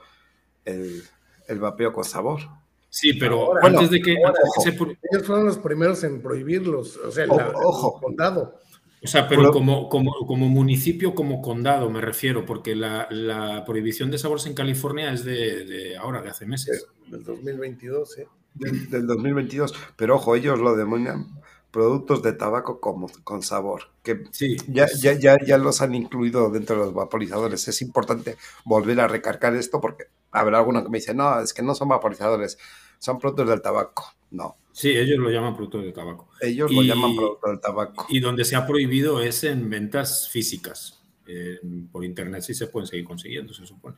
el, 0.65 1.03
el 1.49 1.59
vapeo 1.61 1.93
con 1.93 2.05
sabor. 2.05 2.41
Sí, 2.89 3.13
pero 3.15 3.43
Ahora- 3.47 3.69
antes 3.69 3.91
de 3.91 4.01
que, 4.03 4.17
ahora, 4.17 4.29
antes 4.31 4.43
de 4.43 4.43
que 4.43 4.49
ojo. 4.49 4.63
se 4.63 4.73
pro- 4.73 5.09
Ellos 5.13 5.27
fueron 5.27 5.47
los 5.47 5.59
primeros 5.59 6.03
en 6.05 6.21
prohibirlos, 6.21 6.97
o 6.99 7.11
sea, 7.13 7.25
el, 7.25 7.31
Ojo, 7.31 7.41
el 7.41 7.55
ojo. 7.57 8.01
condado. 8.01 8.59
O 9.05 9.09
sea, 9.09 9.27
pero 9.27 9.51
como, 9.51 9.89
como, 9.89 10.13
como 10.27 10.49
municipio, 10.49 11.15
como 11.15 11.43
condado, 11.43 11.91
me 11.91 12.01
refiero, 12.01 12.47
porque 12.47 12.77
la, 12.77 13.09
la 13.11 13.65
prohibición 13.65 14.11
de 14.11 14.19
sabores 14.19 14.47
en 14.47 14.55
California 14.55 15.13
es 15.13 15.25
de, 15.25 15.65
de 15.65 15.97
ahora, 15.97 16.23
de 16.23 16.31
hace 16.31 16.47
meses. 16.47 16.87
Del 17.09 17.25
2022, 17.25 18.19
¿eh? 18.19 18.29
del, 18.55 18.89
del 18.91 19.07
2022. 19.07 19.75
Pero 19.97 20.17
ojo, 20.17 20.37
ellos 20.37 20.59
lo 20.61 20.77
denominan 20.77 21.42
productos 21.73 22.23
de 22.23 22.35
tabaco 22.35 22.81
como, 22.81 23.11
con 23.25 23.43
sabor, 23.43 23.91
que 24.05 24.25
Sí, 24.31 24.57
ya, 24.69 24.87
ya, 25.01 25.15
ya, 25.15 25.39
ya 25.45 25.59
los 25.59 25.81
han 25.81 25.95
incluido 25.95 26.51
dentro 26.51 26.77
de 26.77 26.85
los 26.85 26.95
vaporizadores. 26.95 27.67
Es 27.67 27.81
importante 27.83 28.37
volver 28.65 29.01
a 29.01 29.09
recargar 29.09 29.57
esto 29.57 29.81
porque 29.81 30.05
habrá 30.31 30.59
alguno 30.59 30.85
que 30.85 30.91
me 30.91 30.99
dice, 30.99 31.15
no, 31.15 31.41
es 31.41 31.53
que 31.55 31.63
no 31.63 31.75
son 31.75 31.89
vaporizadores, 31.89 32.59
son 32.99 33.19
productos 33.19 33.49
del 33.49 33.63
tabaco. 33.63 34.05
No, 34.31 34.57
sí, 34.73 34.91
ellos 34.91 35.19
lo 35.19 35.31
llaman 35.31 35.57
productos 35.57 35.85
de 35.85 35.93
tabaco. 35.93 36.29
ellos 36.41 36.71
lo 36.71 36.83
llaman 36.83 37.17
producto 37.17 37.49
del 37.49 37.61
tabaco. 37.61 38.07
Y 38.09 38.21
donde 38.21 38.45
se 38.45 38.55
ha 38.55 38.67
prohibido 38.67 39.21
es 39.23 39.43
en 39.45 39.69
ventas 39.69 40.29
físicas. 40.29 41.01
Eh, 41.27 41.59
por 41.91 42.05
internet 42.05 42.43
sí 42.43 42.53
se 42.55 42.67
pueden 42.67 42.87
seguir 42.87 43.07
consiguiendo, 43.07 43.55
se 43.55 43.67
supone. 43.67 43.97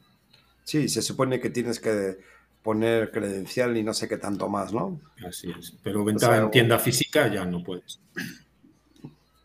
Sí, 0.63 0.89
se 0.89 1.03
supone 1.03 1.41
que 1.41 1.51
tienes 1.51 1.81
que 1.81 2.19
poner 2.65 3.13
credencial 3.13 3.77
y 3.77 3.85
no 3.85 3.95
sé 3.95 4.09
qué 4.09 4.17
tanto 4.17 4.49
más, 4.49 4.73
¿no? 4.73 4.99
Así 5.25 5.53
es. 5.57 5.75
Pero 5.85 6.03
venta 6.05 6.29
sea, 6.29 6.39
en 6.39 6.51
tienda 6.51 6.79
física 6.81 7.29
ya 7.29 7.45
no 7.45 7.63
puedes. 7.63 8.01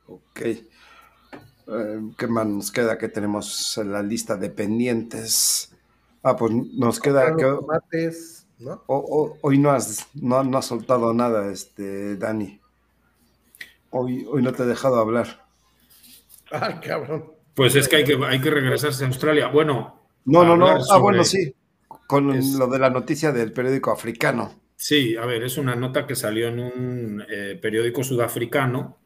Ok. 0.07 0.41
Eh, 0.41 0.65
¿Qué 2.17 2.27
más 2.27 2.47
nos 2.47 2.71
queda? 2.71 2.97
que 2.97 3.09
tenemos 3.09 3.77
en 3.77 3.91
la 3.91 4.01
lista 4.01 4.35
de 4.37 4.49
pendientes? 4.49 5.71
Ah, 6.23 6.35
pues 6.35 6.51
nos 6.53 6.99
queda 6.99 7.35
que 7.35 7.43
tomates, 7.43 8.47
¿no? 8.57 8.83
ho- 8.87 9.37
hoy 9.41 9.57
no 9.57 9.71
has, 9.71 10.07
no, 10.15 10.43
no 10.43 10.57
has 10.57 10.65
soltado 10.65 11.13
nada, 11.13 11.51
este, 11.51 12.15
Dani. 12.17 12.59
Hoy, 13.91 14.25
hoy 14.29 14.41
no 14.41 14.51
te 14.53 14.63
he 14.63 14.65
dejado 14.65 14.99
hablar. 14.99 15.45
Ah, 16.51 16.79
cabrón. 16.81 17.31
Pues 17.53 17.75
es 17.75 17.87
que 17.87 17.97
hay 17.97 18.03
que, 18.05 18.17
hay 18.25 18.41
que 18.41 18.49
regresarse 18.49 19.03
a 19.03 19.07
Australia. 19.07 19.47
Bueno, 19.49 19.99
No, 20.25 20.43
no, 20.43 20.55
no. 20.57 20.67
Ah, 20.89 20.97
bueno, 20.97 21.23
sí. 21.23 21.53
Con 22.09 22.31
es- 22.33 22.53
lo 22.55 22.65
de 22.65 22.79
la 22.79 22.89
noticia 22.89 23.31
del 23.31 23.53
periódico 23.53 23.91
africano. 23.91 24.55
Sí, 24.75 25.15
a 25.15 25.25
ver, 25.27 25.43
es 25.43 25.59
una 25.59 25.75
nota 25.75 26.07
que 26.07 26.15
salió 26.15 26.47
en 26.47 26.59
un 26.59 27.23
eh, 27.29 27.59
periódico 27.61 28.03
sudafricano, 28.03 28.97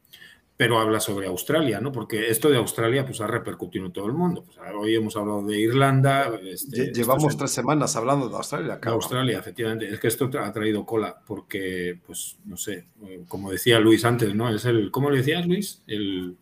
pero 0.56 0.78
habla 0.78 1.00
sobre 1.00 1.26
Australia, 1.26 1.80
¿no? 1.82 1.92
Porque 1.92 2.30
esto 2.30 2.48
de 2.48 2.56
Australia 2.56 3.04
pues 3.04 3.20
ha 3.20 3.26
repercutido 3.26 3.84
en 3.84 3.92
todo 3.92 4.06
el 4.06 4.12
mundo. 4.14 4.44
Pues, 4.44 4.56
hoy 4.74 4.94
hemos 4.94 5.16
hablado 5.16 5.44
de 5.44 5.58
Irlanda. 5.60 6.32
este, 6.44 6.92
Llevamos 6.94 7.32
es- 7.32 7.36
tres 7.36 7.50
semanas 7.50 7.94
hablando 7.96 8.28
de 8.30 8.36
Australia, 8.36 8.74
de 8.76 8.80
cabrón. 8.80 9.02
Australia, 9.02 9.38
efectivamente. 9.38 9.86
Es 9.92 10.00
que 10.00 10.06
esto 10.08 10.30
tra- 10.30 10.46
ha 10.46 10.52
traído 10.52 10.86
cola, 10.86 11.20
porque, 11.26 11.98
pues, 12.06 12.38
no 12.46 12.56
sé, 12.56 12.86
como 13.28 13.50
decía 13.50 13.80
Luis 13.80 14.04
antes, 14.06 14.34
¿no? 14.34 14.48
Es 14.48 14.64
el, 14.64 14.90
¿cómo 14.90 15.10
le 15.10 15.18
decías, 15.18 15.44
Luis? 15.46 15.82
El 15.88 16.36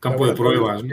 campo 0.00 0.26
de 0.26 0.32
pruebas, 0.32 0.82
¿no? 0.82 0.90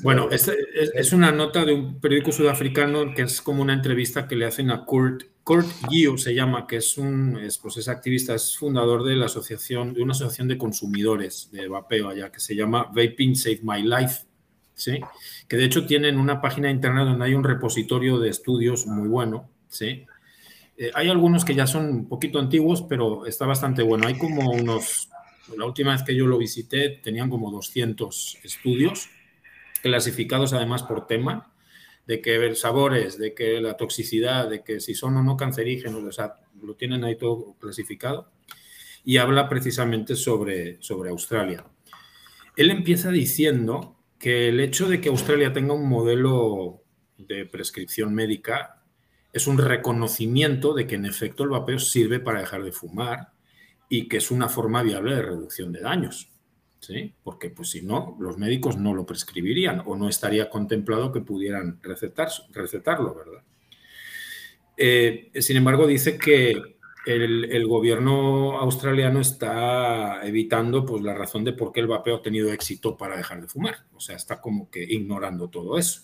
Bueno, 0.00 0.28
es 0.30 1.12
una 1.12 1.32
nota 1.32 1.64
de 1.64 1.74
un 1.74 2.00
periódico 2.00 2.32
sudafricano 2.32 3.12
que 3.14 3.22
es 3.22 3.42
como 3.42 3.60
una 3.60 3.74
entrevista 3.74 4.26
que 4.26 4.36
le 4.36 4.46
hacen 4.46 4.70
a 4.70 4.84
Kurt, 4.84 5.24
Kurt 5.44 5.66
Gio 5.90 6.16
se 6.16 6.34
llama, 6.34 6.66
que 6.66 6.76
es 6.76 6.96
un, 6.96 7.36
es, 7.36 7.58
pues 7.58 7.76
es 7.76 7.88
activista, 7.88 8.34
es 8.34 8.56
fundador 8.56 9.02
de 9.02 9.16
la 9.16 9.26
asociación, 9.26 9.92
de 9.92 10.02
una 10.02 10.12
asociación 10.12 10.48
de 10.48 10.56
consumidores 10.56 11.50
de 11.52 11.68
vapeo 11.68 12.08
allá, 12.08 12.30
que 12.30 12.40
se 12.40 12.54
llama 12.54 12.84
Vaping 12.84 13.34
Save 13.34 13.60
My 13.62 13.82
Life, 13.82 14.24
¿sí? 14.74 15.00
Que 15.48 15.56
de 15.56 15.64
hecho 15.64 15.84
tienen 15.84 16.16
una 16.16 16.40
página 16.40 16.68
de 16.68 16.74
internet 16.74 17.04
donde 17.06 17.24
hay 17.24 17.34
un 17.34 17.44
repositorio 17.44 18.18
de 18.18 18.30
estudios 18.30 18.86
muy 18.86 19.08
bueno, 19.08 19.50
¿sí? 19.68 20.06
Eh, 20.76 20.90
hay 20.94 21.08
algunos 21.08 21.44
que 21.44 21.54
ya 21.54 21.66
son 21.66 21.86
un 21.86 22.08
poquito 22.08 22.38
antiguos, 22.38 22.82
pero 22.82 23.26
está 23.26 23.44
bastante 23.44 23.82
bueno. 23.82 24.06
Hay 24.06 24.16
como 24.16 24.50
unos, 24.52 25.10
la 25.56 25.66
última 25.66 25.92
vez 25.92 26.02
que 26.02 26.14
yo 26.14 26.26
lo 26.26 26.38
visité, 26.38 27.00
tenían 27.02 27.28
como 27.28 27.50
200 27.50 28.38
estudios 28.44 29.10
clasificados 29.82 30.52
además 30.52 30.82
por 30.82 31.06
tema, 31.06 31.52
de 32.06 32.20
que 32.20 32.54
sabores, 32.54 33.18
de 33.18 33.34
que 33.34 33.60
la 33.60 33.76
toxicidad, 33.76 34.48
de 34.48 34.62
que 34.62 34.80
si 34.80 34.94
son 34.94 35.16
o 35.16 35.22
no 35.22 35.36
cancerígenos, 35.36 36.02
o 36.02 36.12
sea, 36.12 36.36
lo 36.60 36.74
tienen 36.74 37.04
ahí 37.04 37.16
todo 37.16 37.54
clasificado, 37.60 38.30
y 39.04 39.16
habla 39.18 39.48
precisamente 39.48 40.16
sobre, 40.16 40.80
sobre 40.80 41.10
Australia. 41.10 41.64
Él 42.56 42.70
empieza 42.70 43.10
diciendo 43.10 43.96
que 44.18 44.48
el 44.48 44.60
hecho 44.60 44.88
de 44.88 45.00
que 45.00 45.08
Australia 45.08 45.52
tenga 45.52 45.74
un 45.74 45.88
modelo 45.88 46.82
de 47.18 47.46
prescripción 47.46 48.14
médica 48.14 48.84
es 49.32 49.46
un 49.46 49.58
reconocimiento 49.58 50.74
de 50.74 50.86
que 50.86 50.96
en 50.96 51.06
efecto 51.06 51.42
el 51.42 51.50
vapeo 51.50 51.78
sirve 51.78 52.20
para 52.20 52.40
dejar 52.40 52.62
de 52.62 52.72
fumar 52.72 53.32
y 53.88 54.08
que 54.08 54.18
es 54.18 54.30
una 54.30 54.48
forma 54.48 54.82
viable 54.82 55.16
de 55.16 55.22
reducción 55.22 55.72
de 55.72 55.80
daños. 55.80 56.31
¿Sí? 56.82 57.14
Porque 57.22 57.48
pues 57.48 57.70
si 57.70 57.82
no, 57.82 58.16
los 58.20 58.38
médicos 58.38 58.76
no 58.76 58.92
lo 58.92 59.06
prescribirían 59.06 59.82
o 59.86 59.96
no 59.96 60.08
estaría 60.08 60.50
contemplado 60.50 61.12
que 61.12 61.20
pudieran 61.20 61.78
recetar, 61.82 62.28
recetarlo, 62.52 63.14
¿verdad? 63.14 63.42
Eh, 64.76 65.30
sin 65.40 65.56
embargo, 65.56 65.86
dice 65.86 66.18
que 66.18 66.60
el, 67.06 67.66
gobierno 67.66 68.58
australiano 68.58 69.20
está 69.20 70.26
evitando 70.26 70.84
pues, 70.84 71.02
la 71.02 71.14
razón 71.14 71.44
de 71.44 71.52
por 71.52 71.72
qué 71.72 71.80
el 71.80 71.86
vapeo 71.86 72.16
ha 72.16 72.22
tenido 72.22 72.52
éxito 72.52 72.96
para 72.96 73.16
dejar 73.16 73.40
de 73.40 73.48
fumar. 73.48 73.84
O 73.94 74.00
sea, 74.00 74.16
está 74.16 74.40
como 74.40 74.68
que 74.70 74.82
ignorando 74.82 75.48
todo 75.48 75.78
eso. 75.78 76.02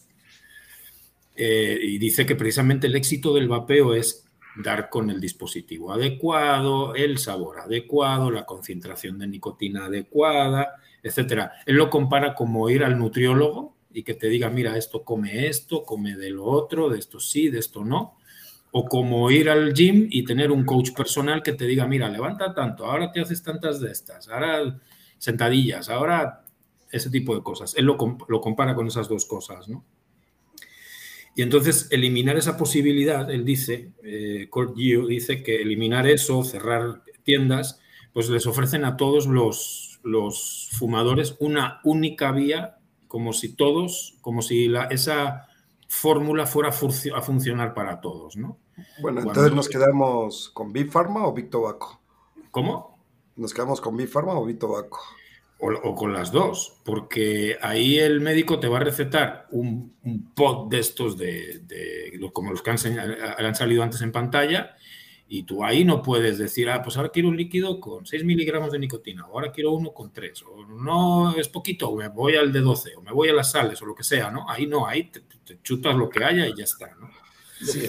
Eh, 1.34 1.78
y 1.82 1.98
dice 1.98 2.26
que 2.26 2.36
precisamente 2.36 2.86
el 2.86 2.96
éxito 2.96 3.34
del 3.34 3.48
vapeo 3.48 3.94
es 3.94 4.27
dar 4.58 4.90
con 4.90 5.08
el 5.10 5.20
dispositivo 5.20 5.92
adecuado, 5.92 6.94
el 6.94 7.18
sabor 7.18 7.60
adecuado, 7.60 8.30
la 8.30 8.44
concentración 8.44 9.18
de 9.18 9.28
nicotina 9.28 9.86
adecuada, 9.86 10.74
etcétera. 11.02 11.52
Él 11.64 11.76
lo 11.76 11.88
compara 11.88 12.34
como 12.34 12.68
ir 12.68 12.82
al 12.82 12.98
nutriólogo 12.98 13.76
y 13.92 14.02
que 14.02 14.14
te 14.14 14.28
diga, 14.28 14.50
mira, 14.50 14.76
esto 14.76 15.04
come 15.04 15.46
esto, 15.46 15.84
come 15.84 16.16
de 16.16 16.30
lo 16.30 16.44
otro, 16.44 16.88
de 16.88 16.98
esto 16.98 17.20
sí, 17.20 17.48
de 17.48 17.60
esto 17.60 17.84
no. 17.84 18.16
O 18.72 18.84
como 18.84 19.30
ir 19.30 19.48
al 19.48 19.72
gym 19.72 20.08
y 20.10 20.24
tener 20.24 20.50
un 20.50 20.64
coach 20.64 20.90
personal 20.92 21.42
que 21.42 21.52
te 21.52 21.64
diga, 21.64 21.86
mira, 21.86 22.08
levanta 22.08 22.52
tanto, 22.52 22.84
ahora 22.84 23.12
te 23.12 23.20
haces 23.20 23.42
tantas 23.42 23.80
de 23.80 23.90
estas, 23.92 24.28
ahora 24.28 24.78
sentadillas, 25.16 25.88
ahora 25.88 26.42
ese 26.90 27.10
tipo 27.10 27.34
de 27.34 27.42
cosas. 27.42 27.74
Él 27.76 27.84
lo, 27.86 27.96
lo 28.28 28.40
compara 28.40 28.74
con 28.74 28.86
esas 28.86 29.08
dos 29.08 29.24
cosas, 29.24 29.68
¿no? 29.68 29.84
Y 31.38 31.42
entonces 31.42 31.86
eliminar 31.92 32.36
esa 32.36 32.56
posibilidad, 32.56 33.30
él 33.30 33.44
dice, 33.44 33.92
eh, 34.02 34.48
Kurt 34.50 34.74
Gio 34.74 35.06
dice 35.06 35.44
que 35.44 35.62
eliminar 35.62 36.08
eso, 36.08 36.42
cerrar 36.42 37.04
tiendas, 37.22 37.78
pues 38.12 38.28
les 38.28 38.44
ofrecen 38.48 38.84
a 38.84 38.96
todos 38.96 39.28
los, 39.28 40.00
los 40.02 40.68
fumadores 40.72 41.36
una 41.38 41.78
única 41.84 42.32
vía, 42.32 42.78
como 43.06 43.32
si 43.32 43.54
todos, 43.54 44.16
como 44.20 44.42
si 44.42 44.66
la, 44.66 44.86
esa 44.86 45.46
fórmula 45.86 46.44
fuera 46.44 46.70
a 46.70 47.22
funcionar 47.22 47.72
para 47.72 48.00
todos, 48.00 48.36
¿no? 48.36 48.58
Bueno, 49.00 49.22
Cuando- 49.22 49.30
entonces 49.30 49.52
nos 49.54 49.68
quedamos 49.68 50.50
con 50.52 50.72
Big 50.72 50.90
Pharma 50.90 51.24
o 51.24 51.32
Big 51.32 51.50
Tobacco. 51.50 52.00
¿Cómo? 52.50 52.98
¿Nos 53.36 53.54
quedamos 53.54 53.80
con 53.80 53.96
Big 53.96 54.08
Pharma 54.08 54.36
o 54.36 54.44
Big 54.44 54.58
Tobacco? 54.58 54.98
O, 55.60 55.72
o 55.72 55.94
con 55.96 56.12
las 56.12 56.30
dos, 56.30 56.80
porque 56.84 57.58
ahí 57.60 57.98
el 57.98 58.20
médico 58.20 58.60
te 58.60 58.68
va 58.68 58.76
a 58.76 58.84
recetar 58.84 59.48
un, 59.50 59.96
un 60.04 60.32
pot 60.32 60.70
de 60.70 60.78
estos 60.78 61.18
de, 61.18 61.60
de- 61.66 62.30
como 62.32 62.52
los 62.52 62.62
que 62.62 62.70
han, 62.70 62.78
han 63.38 63.54
salido 63.56 63.82
antes 63.82 64.00
en 64.02 64.12
pantalla, 64.12 64.76
y 65.26 65.42
tú 65.42 65.64
ahí 65.64 65.84
no 65.84 66.00
puedes 66.00 66.38
decir, 66.38 66.70
ah, 66.70 66.80
pues 66.80 66.96
ahora 66.96 67.08
quiero 67.10 67.28
un 67.28 67.36
líquido 67.36 67.80
con 67.80 68.06
6 68.06 68.22
miligramos 68.24 68.70
de 68.70 68.78
nicotina, 68.78 69.26
o 69.26 69.32
ahora 69.34 69.50
quiero 69.50 69.72
uno 69.72 69.92
con 69.92 70.12
3, 70.12 70.44
o 70.44 70.64
no 70.64 71.34
es 71.36 71.48
poquito, 71.48 71.88
o 71.90 71.96
me 71.96 72.06
voy 72.08 72.36
al 72.36 72.52
de 72.52 72.60
12, 72.60 72.94
o 72.94 73.02
me 73.02 73.10
voy 73.12 73.28
a 73.28 73.32
las 73.34 73.50
sales, 73.50 73.82
o 73.82 73.86
lo 73.86 73.96
que 73.96 74.04
sea, 74.04 74.30
¿no? 74.30 74.48
Ahí 74.48 74.66
no, 74.68 74.86
ahí 74.86 75.10
te, 75.10 75.20
te 75.44 75.58
chutas 75.62 75.96
lo 75.96 76.08
que 76.08 76.22
haya 76.22 76.46
y 76.46 76.54
ya 76.56 76.64
está, 76.64 76.94
¿no? 77.00 77.10
Sí, 77.60 77.88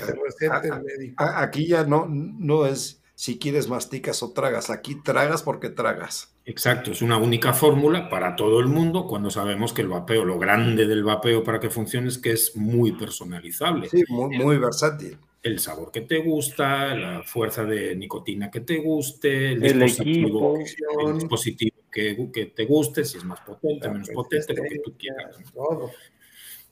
a- 1.17 1.41
aquí 1.43 1.67
ya 1.67 1.83
no, 1.83 2.07
no 2.09 2.65
es 2.65 2.99
si 3.19 3.37
quieres 3.37 3.67
masticas 3.67 4.23
o 4.23 4.31
tragas, 4.31 4.69
aquí 4.69 4.95
tragas 5.03 5.43
porque 5.43 5.69
tragas. 5.69 6.33
Exacto, 6.45 6.93
es 6.93 7.01
una 7.01 7.17
única 7.17 7.51
fórmula 7.51 8.07
para 8.07 8.37
todo 8.37 8.61
el 8.61 8.67
mundo 8.67 9.07
cuando 9.07 9.29
sabemos 9.29 9.73
que 9.73 9.81
el 9.81 9.89
vapeo, 9.89 10.23
lo 10.23 10.39
grande 10.39 10.87
del 10.87 11.03
vapeo 11.03 11.43
para 11.43 11.59
que 11.59 11.69
funcione 11.69 12.07
es 12.07 12.17
que 12.17 12.31
es 12.31 12.55
muy 12.55 12.93
personalizable. 12.93 13.89
Sí, 13.89 14.05
muy, 14.07 14.37
muy 14.37 14.57
versátil. 14.57 15.17
El 15.43 15.59
sabor 15.59 15.91
que 15.91 15.99
te 15.99 16.19
gusta, 16.19 16.95
la 16.95 17.21
fuerza 17.23 17.65
de 17.65 17.93
nicotina 17.93 18.49
que 18.49 18.61
te 18.61 18.77
guste, 18.77 19.51
el, 19.51 19.65
El 19.65 19.79
dispositivo, 19.81 20.57
equipo. 20.57 21.09
el 21.09 21.15
dispositivo 21.15 21.75
que, 21.91 22.29
que 22.31 22.45
te 22.45 22.63
guste, 22.63 23.03
si 23.03 23.17
es 23.17 23.25
más 23.25 23.41
potente, 23.41 23.89
menos 23.89 24.09
potente, 24.11 24.53
lo 24.53 24.63
que 24.63 24.79
tú 24.79 24.93
quieras. 24.97 25.37
¿no? 25.41 25.51
Todo. 25.51 25.91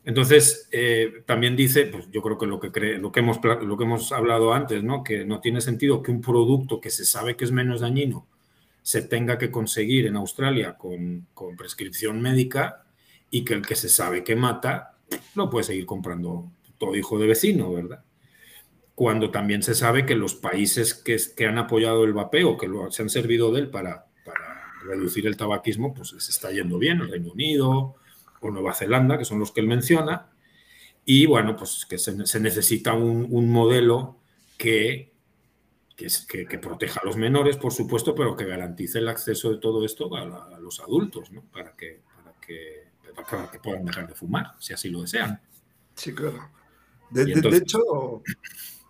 Entonces, 0.07 0.69
eh, 0.71 1.21
también 1.25 1.57
dice, 1.57 1.85
pues 1.87 2.09
yo 2.09 2.21
creo 2.21 2.37
que 2.37 2.45
lo 2.45 2.61
que, 2.61 2.71
cree, 2.71 2.97
lo, 2.97 3.11
que 3.11 3.19
hemos, 3.19 4.13
hablado 4.13 4.53
antes, 4.53 4.81
¿no? 4.81 5.03
que 5.03 5.25
no 5.25 5.41
tiene 5.41 5.59
sentido 5.59 6.01
que 6.01 6.11
un 6.11 6.21
producto 6.21 6.79
que 6.79 6.89
se 6.89 7.03
sabe 7.03 7.35
que 7.35 7.43
es 7.43 7.51
menos 7.51 7.81
dañino 7.81 8.25
se 8.81 9.01
tenga 9.01 9.37
que 9.37 9.51
conseguir 9.51 10.05
en 10.05 10.15
Australia 10.15 10.77
con, 10.77 11.27
prescripción 11.57 12.21
médica 12.21 12.85
y 13.29 13.43
que 13.43 13.53
el 13.53 13.67
que 13.67 13.75
se 13.75 13.89
sabe 13.89 14.23
que 14.23 14.37
mata 14.37 14.93
lo 15.35 15.49
puede 15.49 15.65
seguir 15.65 15.85
comprando 15.85 16.49
todo 16.77 16.95
hijo 16.95 17.19
de 17.19 17.27
vecino, 17.27 17.73
¿verdad? 17.73 18.01
Cuando 18.95 19.29
también 19.29 19.61
se 19.61 19.75
sabe 19.75 20.05
que 20.05 20.15
los 20.15 20.35
países 20.35 20.93
que, 20.93 21.17
que 21.35 21.47
han 21.47 21.57
apoyado 21.57 22.05
el 22.05 22.13
vapeo, 22.13 22.55
que 22.55 22.69
se 22.91 23.01
han 23.01 23.09
servido 23.09 23.51
de 23.51 23.59
él 23.59 23.69
para, 23.69 24.05
para 24.23 24.71
reducir 24.85 25.27
el 25.27 25.35
tabaquismo, 25.35 25.93
pues 25.93 26.13
les 26.13 26.29
está 26.29 26.49
yendo 26.49 26.77
bien, 26.79 27.01
el 27.01 27.11
Reino 27.11 27.33
Unido, 27.33 27.95
o 28.47 28.51
Nueva 28.51 28.73
Zelanda, 28.73 29.17
que 29.17 29.25
son 29.25 29.39
los 29.39 29.51
que 29.51 29.61
él 29.61 29.67
menciona, 29.67 30.31
y 31.05 31.25
bueno, 31.25 31.55
pues 31.55 31.85
que 31.89 31.97
se, 31.97 32.25
se 32.25 32.39
necesita 32.39 32.93
un, 32.93 33.27
un 33.29 33.49
modelo 33.51 34.17
que, 34.57 35.13
que, 35.95 36.05
es- 36.07 36.25
que- 36.25 36.45
que 36.45 36.57
proteja 36.59 36.99
a 37.01 37.05
los 37.05 37.15
menores, 37.17 37.57
por 37.57 37.71
supuesto, 37.73 38.13
pero 38.15 38.35
que 38.35 38.45
garantice 38.45 38.99
el 38.99 39.07
acceso 39.07 39.49
de 39.51 39.57
todo 39.57 39.85
esto 39.85 40.13
a, 40.15 40.25
la- 40.25 40.45
a 40.55 40.59
los 40.59 40.79
adultos, 40.79 41.31
¿no? 41.31 41.43
Para 41.43 41.75
que, 41.75 42.01
para, 42.15 42.33
que, 42.41 42.87
para 43.29 43.51
que 43.51 43.59
puedan 43.59 43.85
dejar 43.85 44.07
de 44.07 44.15
fumar, 44.15 44.53
si 44.59 44.73
así 44.73 44.89
lo 44.89 45.01
desean. 45.01 45.39
Sí, 45.95 46.13
claro. 46.13 46.49
De, 47.09 47.21
entonces- 47.23 47.61
hecho, 47.61 48.21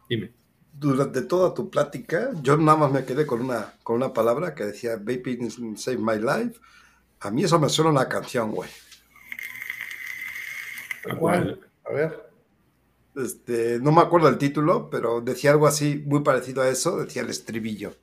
Dime. 0.09 0.31
durante 0.73 1.21
toda 1.21 1.53
tu 1.53 1.69
plática, 1.69 2.31
yo 2.41 2.57
nada 2.57 2.77
más 2.77 2.91
me 2.91 3.05
quedé 3.05 3.25
con 3.27 3.41
una, 3.41 3.73
con 3.83 3.97
una 3.97 4.11
palabra 4.13 4.55
que 4.55 4.65
decía 4.65 4.95
Vaping 4.97 5.77
Save 5.77 5.97
My 5.97 6.17
Life. 6.19 6.59
A 7.19 7.31
mí 7.31 7.43
eso 7.43 7.59
me 7.59 7.69
suena 7.69 7.91
una 7.91 8.07
canción, 8.09 8.51
güey. 8.51 8.69
¿A 11.11 11.15
¿Cuál? 11.15 11.57
cuál? 11.57 11.69
A 11.85 11.93
ver. 11.93 12.27
Este, 13.15 13.79
no 13.79 13.91
me 13.91 14.01
acuerdo 14.01 14.27
el 14.29 14.37
título, 14.37 14.89
pero 14.89 15.21
decía 15.21 15.51
algo 15.51 15.65
así 15.67 16.03
muy 16.05 16.21
parecido 16.21 16.61
a 16.61 16.69
eso, 16.69 16.97
decía 16.99 17.23
el 17.23 17.29
estribillo. 17.29 17.93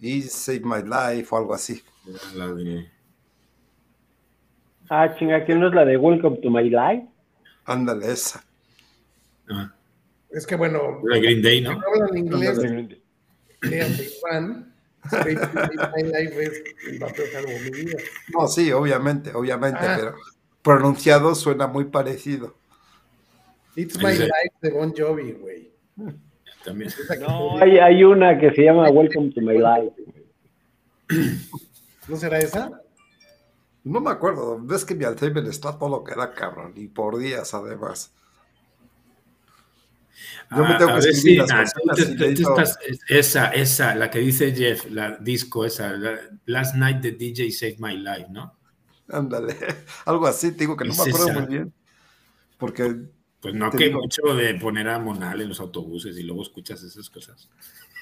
Y 0.00 0.22
Save 0.22 0.60
My 0.60 0.82
Life 0.82 1.28
o 1.30 1.38
algo 1.38 1.54
así. 1.54 1.82
La 2.34 2.48
de... 2.52 2.90
Ah, 4.90 5.14
chinga, 5.18 5.44
¿que 5.46 5.54
no 5.54 5.68
es 5.68 5.74
la 5.74 5.84
de 5.86 5.96
Welcome 5.96 6.38
to 6.38 6.50
My 6.50 6.68
Life? 6.68 7.06
Ándale, 7.64 8.12
esa. 8.12 8.44
ah, 9.48 9.72
Es 10.30 10.46
que 10.46 10.56
bueno, 10.56 11.00
la 11.04 11.16
Green 11.18 11.40
Day, 11.40 11.60
¿no? 11.62 11.72
no 11.72 11.80
hablan 11.86 12.18
inglés, 12.18 12.58
de 12.58 12.98
Iván. 13.62 14.74
My 15.12 16.02
Life 16.02 16.42
es 16.44 16.62
el 16.88 16.98
vapeo 16.98 17.24
salvo 17.32 17.48
mi 17.64 17.70
vida. 17.70 17.96
No, 18.36 18.46
sí, 18.48 18.70
obviamente, 18.72 19.32
obviamente, 19.34 19.78
Ah. 19.80 19.96
pero 19.98 20.14
pronunciado 20.62 21.34
suena 21.34 21.66
muy 21.66 21.84
parecido. 21.84 22.54
It's 23.76 23.96
My. 23.98 24.12
Life 24.12 24.30
de 24.60 24.70
Bon 24.70 24.92
Jovi, 24.96 25.32
güey. 25.32 25.70
También. 26.64 26.90
Esa 26.90 27.18
que 27.18 27.24
No, 27.24 27.58
hay, 27.58 27.78
hay 27.78 28.04
una 28.04 28.38
que 28.38 28.52
se 28.52 28.62
llama 28.62 28.88
Welcome 28.90 29.30
to 29.32 29.40
My 29.40 29.58
Life. 29.58 29.94
¿No 32.08 32.16
será 32.16 32.38
esa? 32.38 32.70
No 33.84 34.00
me 34.00 34.10
acuerdo, 34.10 34.60
ves 34.62 34.84
que 34.84 34.94
mi 34.94 35.04
Alzheimer 35.04 35.44
está 35.46 35.76
todo 35.76 35.88
lo 35.88 36.04
que 36.04 36.14
da, 36.14 36.32
cabrón, 36.32 36.72
y 36.76 36.86
por 36.86 37.18
días 37.18 37.52
además. 37.52 38.12
Yo 40.50 40.58
me 40.58 40.74
Ah, 40.74 40.78
tengo 40.78 40.90
a 40.92 40.94
que 40.94 41.00
ver 41.00 41.08
escribir 41.10 41.42
si- 41.42 41.52
las 41.52 41.52
ah, 41.52 41.72
cositas 41.82 41.96
tú- 41.96 42.02
y 42.02 42.16
tú- 42.16 42.22
le 42.22 42.28
tú 42.28 42.34
digo- 42.36 42.50
estás- 42.60 42.78
esa, 43.08 43.46
esa, 43.48 43.94
la 43.96 44.10
que 44.10 44.18
dice 44.20 44.52
Jeff, 44.54 44.88
la 44.90 45.16
disco 45.16 45.64
esa, 45.64 45.92
la- 45.94 46.20
Last 46.46 46.76
Night 46.76 47.00
the 47.00 47.12
DJ 47.12 47.50
Saved 47.50 47.78
My 47.80 47.96
Life, 47.96 48.26
¿no? 48.30 48.54
Ándale, 49.08 49.56
algo 50.06 50.26
así, 50.26 50.52
te 50.52 50.58
digo 50.58 50.76
que 50.76 50.84
no 50.84 50.94
me 50.94 51.00
acuerdo 51.02 51.28
esa. 51.28 51.40
muy 51.40 51.46
bien. 51.48 51.72
Porque 52.58 52.94
Pues 53.40 53.54
no 53.54 53.70
que 53.70 53.86
digo. 53.86 54.00
mucho 54.00 54.22
de 54.34 54.54
poner 54.54 54.88
a 54.88 54.98
Monal 54.98 55.40
en 55.40 55.48
los 55.48 55.60
autobuses 55.60 56.16
y 56.16 56.22
luego 56.22 56.42
escuchas 56.42 56.82
esas 56.82 57.10
cosas. 57.10 57.48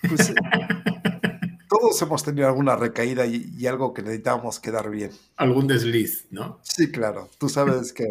pues, 0.09 0.33
todos 1.69 2.01
hemos 2.03 2.23
tenido 2.23 2.47
alguna 2.49 2.77
recaída 2.77 3.25
y, 3.27 3.53
y 3.57 3.67
algo 3.67 3.95
que 3.95 4.03
necesitábamos 4.03 4.61
quedar 4.61 4.91
bien. 4.91 5.11
Algún 5.37 5.67
desliz, 5.67 6.27
¿no? 6.31 6.59
Sí, 6.63 6.91
claro, 6.91 7.31
tú 7.39 7.49
sabes 7.49 7.93
que 7.93 8.07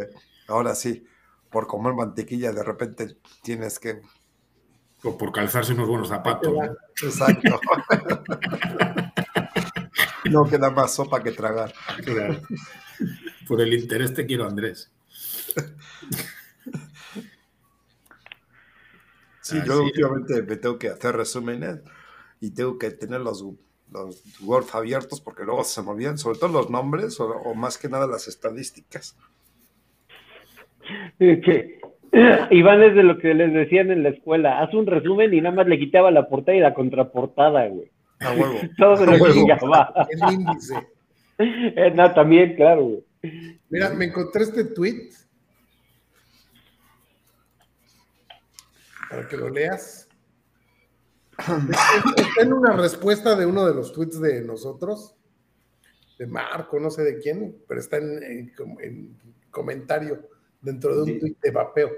ahora 0.47 0.73
sí, 0.75 1.05
por 1.49 1.67
comer 1.67 1.93
mantequilla 1.93 2.51
de 2.51 2.63
repente 2.63 3.17
tienes 3.43 3.79
que... 3.79 4.01
O 5.03 5.17
por 5.17 5.31
calzarse 5.31 5.73
unos 5.73 5.87
buenos 5.87 6.09
zapatos. 6.09 6.51
¿no? 6.53 6.61
Exacto. 7.07 7.59
no 10.29 10.45
queda 10.45 10.69
más 10.69 10.95
sopa 10.95 11.21
que 11.23 11.31
tragar. 11.31 11.73
Claro. 12.03 12.39
Por 13.47 13.61
el 13.61 13.73
interés 13.73 14.13
te 14.13 14.25
quiero, 14.25 14.45
Andrés. 14.45 14.91
Sí, 19.41 19.57
yo 19.65 19.83
últimamente 19.83 20.43
me 20.43 20.57
tengo 20.57 20.77
que 20.77 20.89
hacer 20.89 21.15
resúmenes 21.15 21.79
y 22.39 22.51
tengo 22.51 22.77
que 22.77 22.91
tener 22.91 23.21
los, 23.21 23.43
los 23.91 24.23
Word 24.41 24.67
abiertos 24.73 25.21
porque 25.21 25.43
luego 25.43 25.63
se 25.63 25.81
me 25.81 25.89
olvidan, 25.89 26.19
sobre 26.19 26.37
todo 26.37 26.51
los 26.51 26.69
nombres 26.69 27.19
o, 27.19 27.27
o 27.27 27.55
más 27.55 27.77
que 27.77 27.89
nada 27.89 28.05
las 28.05 28.27
estadísticas. 28.27 29.17
Es 31.17 31.43
que 31.43 31.79
Iván 32.51 32.81
es 32.81 32.95
de 32.95 33.03
lo 33.03 33.17
que 33.17 33.33
les 33.33 33.53
decían 33.53 33.91
en 33.91 34.03
la 34.03 34.09
escuela. 34.09 34.61
Haz 34.61 34.73
un 34.73 34.85
resumen 34.85 35.33
y 35.33 35.41
nada 35.41 35.55
más 35.55 35.67
le 35.67 35.79
quitaba 35.79 36.11
la 36.11 36.27
portada 36.27 36.57
y 36.57 36.61
la 36.61 36.73
contraportada, 36.73 37.67
güey. 37.67 37.89
A 38.19 38.33
huevo. 38.33 38.59
Todo 38.77 38.97
se 38.97 39.05
lo 39.05 39.11
huevo. 39.13 39.33
chingaba. 39.33 39.93
El 40.09 40.33
índice. 40.33 40.87
Eh, 41.37 41.91
no, 41.95 42.13
también, 42.13 42.55
claro, 42.55 42.83
güey. 42.83 43.05
Mira, 43.69 43.89
me 43.91 44.05
encontré 44.05 44.43
este 44.43 44.63
tweet 44.65 45.09
para 49.09 49.27
que 49.27 49.37
lo 49.37 49.49
leas. 49.49 50.07
Está 51.37 52.41
en 52.41 52.53
una 52.53 52.73
respuesta 52.73 53.35
de 53.35 53.45
uno 53.45 53.65
de 53.65 53.73
los 53.73 53.93
tweets 53.93 54.19
de 54.19 54.41
nosotros, 54.41 55.15
de 56.17 56.27
Marco, 56.27 56.79
no 56.79 56.89
sé 56.89 57.03
de 57.03 57.19
quién, 57.19 57.55
pero 57.67 57.79
está 57.79 57.97
en, 57.97 58.21
en 58.23 58.53
com- 58.53 58.77
en 58.81 59.17
comentario 59.49 60.27
dentro 60.61 60.93
de 60.95 61.13
un 61.13 61.19
tweet 61.19 61.35
de 61.41 61.51
vapeo. 61.51 61.89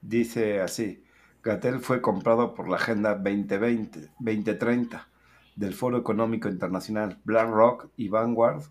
Dice 0.00 0.60
así, 0.60 1.04
Gatel 1.42 1.78
fue 1.78 2.00
comprado 2.02 2.54
por 2.54 2.68
la 2.68 2.76
Agenda 2.76 3.14
2020, 3.14 4.00
2030 4.18 5.08
del 5.56 5.74
Foro 5.74 5.98
Económico 5.98 6.48
Internacional 6.48 7.18
BlackRock 7.24 7.88
y 7.96 8.08
Vanguard. 8.08 8.62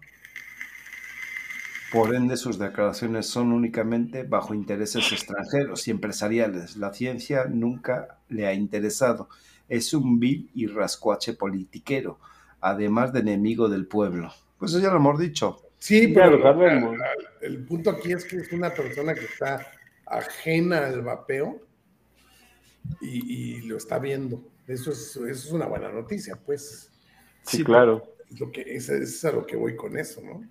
Por 1.91 2.13
ende, 2.13 2.37
sus 2.37 2.59
declaraciones 2.59 3.25
son 3.25 3.51
únicamente 3.51 4.23
bajo 4.23 4.53
intereses 4.53 5.11
extranjeros 5.11 5.87
y 5.87 5.91
empresariales. 5.91 6.77
La 6.77 6.93
ciencia 6.93 7.45
nunca 7.45 8.19
le 8.27 8.45
ha 8.45 8.53
interesado. 8.53 9.27
Es 9.67 9.93
un 9.93 10.19
vil 10.19 10.51
y 10.53 10.67
rascuache 10.67 11.33
politiquero, 11.33 12.19
además 12.61 13.11
de 13.11 13.21
enemigo 13.21 13.69
del 13.69 13.87
pueblo. 13.87 14.31
Pues 14.59 14.71
eso 14.71 14.81
ya 14.81 14.89
lo 14.89 14.97
hemos 14.97 15.19
dicho. 15.19 15.61
Sí, 15.79 16.09
pero 16.09 16.41
sabemos. 16.41 16.95
el 17.41 17.63
punto 17.65 17.89
aquí 17.89 18.11
es 18.11 18.25
que 18.25 18.37
es 18.37 18.51
una 18.51 18.69
persona 18.69 19.15
que 19.15 19.25
está 19.25 19.65
ajena 20.05 20.85
al 20.85 21.01
vapeo 21.01 21.59
y, 23.01 23.33
y 23.33 23.61
lo 23.61 23.77
está 23.77 23.97
viendo. 23.97 24.43
Eso 24.69 24.91
es, 24.91 25.15
eso 25.15 25.29
es 25.29 25.51
una 25.51 25.65
buena 25.65 25.91
noticia, 25.91 26.35
pues. 26.45 26.91
Sí, 27.41 27.63
claro. 27.63 28.03
Es 28.29 28.39
lo 28.39 28.51
que, 28.51 28.61
es, 28.61 28.89
es 28.89 29.25
a 29.25 29.31
lo 29.31 29.45
que 29.45 29.57
voy 29.57 29.75
con 29.75 29.97
eso, 29.97 30.21
¿no? 30.21 30.43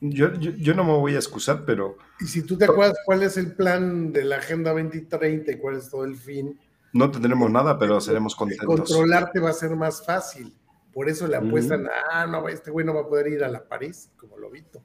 Yo, 0.00 0.32
yo, 0.34 0.52
yo 0.52 0.74
no 0.74 0.84
me 0.84 0.92
voy 0.92 1.14
a 1.14 1.18
excusar, 1.18 1.64
pero 1.64 1.96
Y 2.20 2.26
si 2.26 2.42
tú 2.42 2.58
te 2.58 2.66
acuerdas 2.66 2.98
cuál 3.04 3.22
es 3.22 3.36
el 3.36 3.54
plan 3.54 4.12
de 4.12 4.24
la 4.24 4.36
Agenda 4.36 4.72
2030 4.72 5.52
y 5.52 5.58
cuál 5.58 5.76
es 5.76 5.90
todo 5.90 6.04
el 6.04 6.16
fin, 6.16 6.58
no 6.94 7.10
tendremos 7.10 7.50
nada, 7.50 7.76
pero 7.76 8.00
seremos 8.00 8.36
contentos. 8.36 8.66
controlarte 8.66 9.40
va 9.40 9.50
a 9.50 9.54
ser 9.54 9.74
más 9.74 10.06
fácil. 10.06 10.54
Por 10.92 11.08
eso 11.08 11.26
le 11.26 11.36
apuestan, 11.36 11.88
ah, 12.12 12.24
no, 12.24 12.48
este 12.48 12.70
güey 12.70 12.86
no 12.86 12.94
va 12.94 13.00
a 13.00 13.08
poder 13.08 13.26
ir 13.26 13.42
a 13.42 13.48
la 13.48 13.66
París, 13.66 14.12
como 14.16 14.38
lo 14.38 14.48
vito. 14.48 14.80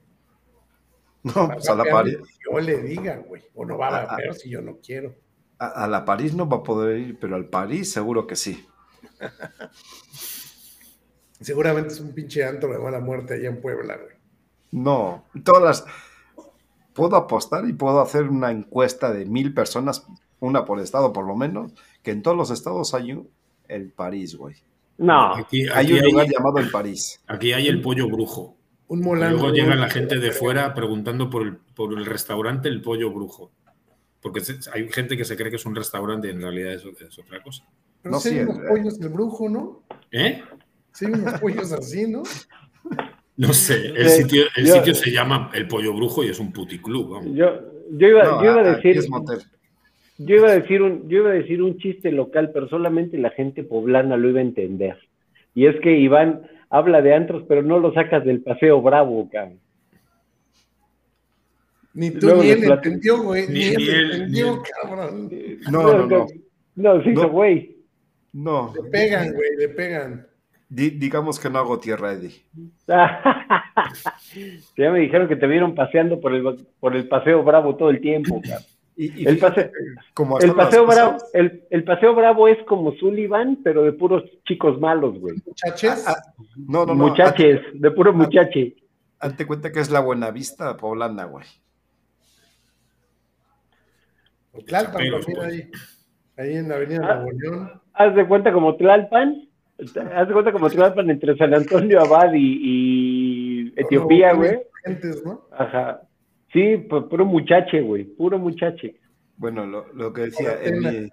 No, 1.22 1.50
pues 1.52 1.68
a 1.68 1.76
la 1.76 1.84
París, 1.84 2.18
Yo 2.44 2.58
le 2.58 2.78
diga, 2.78 3.18
güey. 3.18 3.42
O 3.54 3.64
no 3.64 3.78
va 3.78 3.88
a 3.88 4.02
ah. 4.02 4.06
vapear 4.06 4.34
si 4.34 4.50
yo 4.50 4.60
no 4.60 4.78
quiero. 4.84 5.14
a, 5.60 5.84
a 5.84 5.86
la 5.86 6.04
París 6.04 6.34
no 6.34 6.48
va 6.48 6.56
a 6.56 6.62
poder 6.64 6.98
ir, 6.98 7.18
pero 7.20 7.36
al 7.36 7.48
París 7.48 7.92
seguro 7.92 8.26
que 8.26 8.34
sí. 8.34 8.66
Seguramente 11.40 11.94
es 11.94 12.00
un 12.00 12.12
pinche 12.12 12.44
antro 12.44 12.72
de 12.72 12.78
mala 12.78 13.00
muerte 13.00 13.34
allá 13.34 13.48
en 13.48 13.60
Puebla, 13.60 13.96
güey. 13.96 14.16
No, 14.72 15.24
todas 15.42 15.62
las. 15.62 15.84
Puedo 16.92 17.16
apostar 17.16 17.66
y 17.66 17.72
puedo 17.72 18.00
hacer 18.00 18.24
una 18.24 18.50
encuesta 18.50 19.12
de 19.12 19.24
mil 19.24 19.54
personas, 19.54 20.06
una 20.38 20.64
por 20.64 20.80
estado 20.80 21.12
por 21.12 21.26
lo 21.26 21.34
menos, 21.36 21.72
que 22.02 22.10
en 22.10 22.22
todos 22.22 22.36
los 22.36 22.50
estados 22.50 22.92
hay 22.94 23.12
un, 23.12 23.30
el 23.68 23.90
París, 23.90 24.36
güey. 24.36 24.56
No, 24.98 25.34
Aquí, 25.34 25.66
Hay 25.72 25.92
un 25.92 25.98
hay, 26.00 26.10
lugar 26.10 26.26
llamado 26.28 26.58
el 26.58 26.70
París. 26.70 27.22
aquí 27.26 27.54
hay 27.54 27.68
el 27.68 27.80
pollo 27.80 28.06
brujo. 28.08 28.56
Un 28.88 29.00
molango. 29.00 29.38
Luego 29.38 29.54
llega 29.54 29.76
la 29.76 29.88
gente 29.88 30.18
de 30.18 30.32
fuera 30.32 30.74
preguntando 30.74 31.30
por 31.30 31.42
el, 31.42 31.56
por 31.56 31.96
el 31.96 32.04
restaurante 32.04 32.68
El 32.68 32.82
Pollo 32.82 33.12
Brujo. 33.12 33.52
Porque 34.20 34.42
hay 34.72 34.88
gente 34.88 35.16
que 35.16 35.24
se 35.24 35.36
cree 35.36 35.48
que 35.48 35.56
es 35.56 35.64
un 35.64 35.76
restaurante 35.76 36.26
y 36.26 36.32
en 36.32 36.42
realidad 36.42 36.72
es, 36.72 36.84
es 36.84 37.18
otra 37.20 37.40
cosa. 37.40 37.64
Pero 38.02 38.12
No, 38.14 38.20
sí 38.20 38.28
hay 38.30 38.34
sí, 38.36 38.40
unos 38.42 38.58
pollos 38.68 38.98
del 38.98 39.08
brujo, 39.10 39.48
¿no? 39.48 39.82
¿Eh? 40.12 40.42
Sí 40.92 41.06
hay 41.06 41.12
unos 41.12 41.40
pollos 41.40 41.72
así, 41.72 42.10
¿no? 42.10 42.22
No 43.36 43.52
sé. 43.52 43.88
El, 43.96 44.08
Sí, 44.08 44.22
sitio, 44.22 44.42
el 44.56 44.66
yo- 44.66 44.74
sitio 44.74 44.94
se 44.94 45.10
llama 45.10 45.50
El 45.54 45.66
Pollo 45.68 45.94
Brujo 45.94 46.24
y 46.24 46.28
es 46.28 46.38
un 46.40 46.52
puticlub. 46.52 47.10
vamos. 47.10 47.34
yo, 47.34 47.46
yo 47.92 48.08
iba, 48.08 48.24
No, 48.24 48.42
yo 48.44 48.50
iba 48.52 48.60
a 48.60 48.76
decir, 48.76 49.00
yo 50.18 50.36
iba 50.36 50.48
a 50.50 50.54
decir 50.54 50.82
un, 50.82 51.08
yo 51.08 51.18
iba 51.18 51.30
a 51.30 51.34
decir 51.34 51.62
un 51.62 51.78
chiste 51.78 52.12
local, 52.12 52.50
pero 52.52 52.68
solamente 52.68 53.16
la 53.18 53.30
gente 53.30 53.62
poblana 53.64 54.16
lo 54.16 54.28
iba 54.28 54.40
a 54.40 54.42
entender. 54.42 54.96
Y 55.54 55.66
es 55.66 55.76
que 55.80 55.98
Iván 55.98 56.42
habla 56.68 57.00
de 57.02 57.14
antros, 57.14 57.44
pero 57.48 57.62
no 57.62 57.78
lo 57.80 57.92
sacas 57.94 58.24
del 58.24 58.42
paseo 58.42 58.80
bravo, 58.82 59.28
cabrón. 59.30 59.58
Ni 61.94 62.10
tú 62.12 62.26
Luego 62.26 62.42
ni 62.42 62.50
él 62.50 62.64
entendió, 62.70 63.22
güey. 63.22 63.46
Ni, 63.48 63.52
Ni- 63.54 63.64
él 63.68 63.76
ni 63.76 63.88
él, 63.88 64.12
entendió, 64.12 64.46
ni 64.46 64.52
él. 64.52 64.58
cabrón. 64.82 65.30
No, 65.70 65.82
no, 65.82 66.06
no. 66.06 66.26
No, 66.76 67.02
sí, 67.02 67.10
No. 67.10 67.28
güey. 67.30 67.76
No, 68.32 68.72
Le 68.74 68.88
pegan, 68.90 69.32
güey, 69.32 69.56
le 69.56 69.68
pegan. 69.70 70.26
Di- 70.68 70.90
digamos 70.90 71.40
que 71.40 71.50
no 71.50 71.58
hago 71.58 71.78
tierra, 71.80 72.12
Eddie. 72.12 72.42
Ya 74.76 74.90
me 74.92 75.00
dijeron 75.00 75.26
que 75.28 75.36
te 75.36 75.46
vieron 75.46 75.74
paseando 75.74 76.20
por 76.20 76.32
el, 76.34 76.66
por 76.78 76.94
el 76.94 77.08
paseo 77.08 77.42
bravo 77.42 77.76
todo 77.76 77.90
el 77.90 78.00
tiempo, 78.00 78.40
cabrón. 78.44 78.62
Y, 78.96 79.22
y 79.22 79.26
El 79.26 79.38
paseo, 79.38 79.70
como 80.14 80.38
el 80.38 80.52
bravo, 80.52 81.16
el, 81.32 81.64
el 81.70 81.84
paseo 81.84 82.14
bravo 82.14 82.48
es 82.48 82.58
como 82.66 82.92
Sullivan, 82.96 83.58
pero 83.64 83.82
de 83.82 83.92
puros 83.94 84.22
chicos 84.46 84.78
malos, 84.78 85.18
güey. 85.18 85.36
Muchachos, 85.46 86.04
Ah, 86.06 86.16
No, 86.56 86.84
no, 86.84 86.94
no. 86.94 87.08
Muchaches, 87.08 87.60
de 87.74 87.90
puro 87.92 88.12
muchache. 88.12 88.76
Hazte 89.18 89.46
cuenta 89.46 89.72
que 89.72 89.80
es 89.80 89.90
la 89.90 90.00
Buenavista 90.00 90.76
poblana, 90.76 91.24
güey. 91.24 91.46
Pues. 94.52 94.72
ahí. 95.42 95.70
Ahí 96.40 96.56
en 96.56 96.68
la 96.68 96.76
Avenida 96.76 97.00
Ah. 97.08 97.14
Nuevo 97.16 97.38
León. 97.38 97.70
Haz 97.94 98.14
de 98.14 98.26
cuenta 98.26 98.52
como 98.52 98.76
Tlalpan, 98.76 99.48
haz 100.14 100.26
de 100.28 100.32
cuenta 100.32 100.52
como 100.52 100.70
Tlalpan 100.70 101.10
entre 101.10 101.36
San 101.36 101.52
Antonio 101.52 102.00
Abad 102.00 102.32
y, 102.34 102.60
y 102.62 103.72
Etiopía, 103.76 104.32
güey. 104.32 104.58
Ajá. 105.52 106.00
Sí, 106.52 106.60
pu- 106.88 107.08
puro 107.08 107.24
muchache, 107.26 107.80
güey, 107.82 108.04
puro 108.04 108.38
muchache. 108.38 108.96
Bueno, 109.36 109.66
lo, 109.66 109.92
lo 109.92 110.12
que 110.12 110.22
decía 110.22 110.52
en 110.62 110.80
mi, 110.80 110.86
en, 110.88 111.10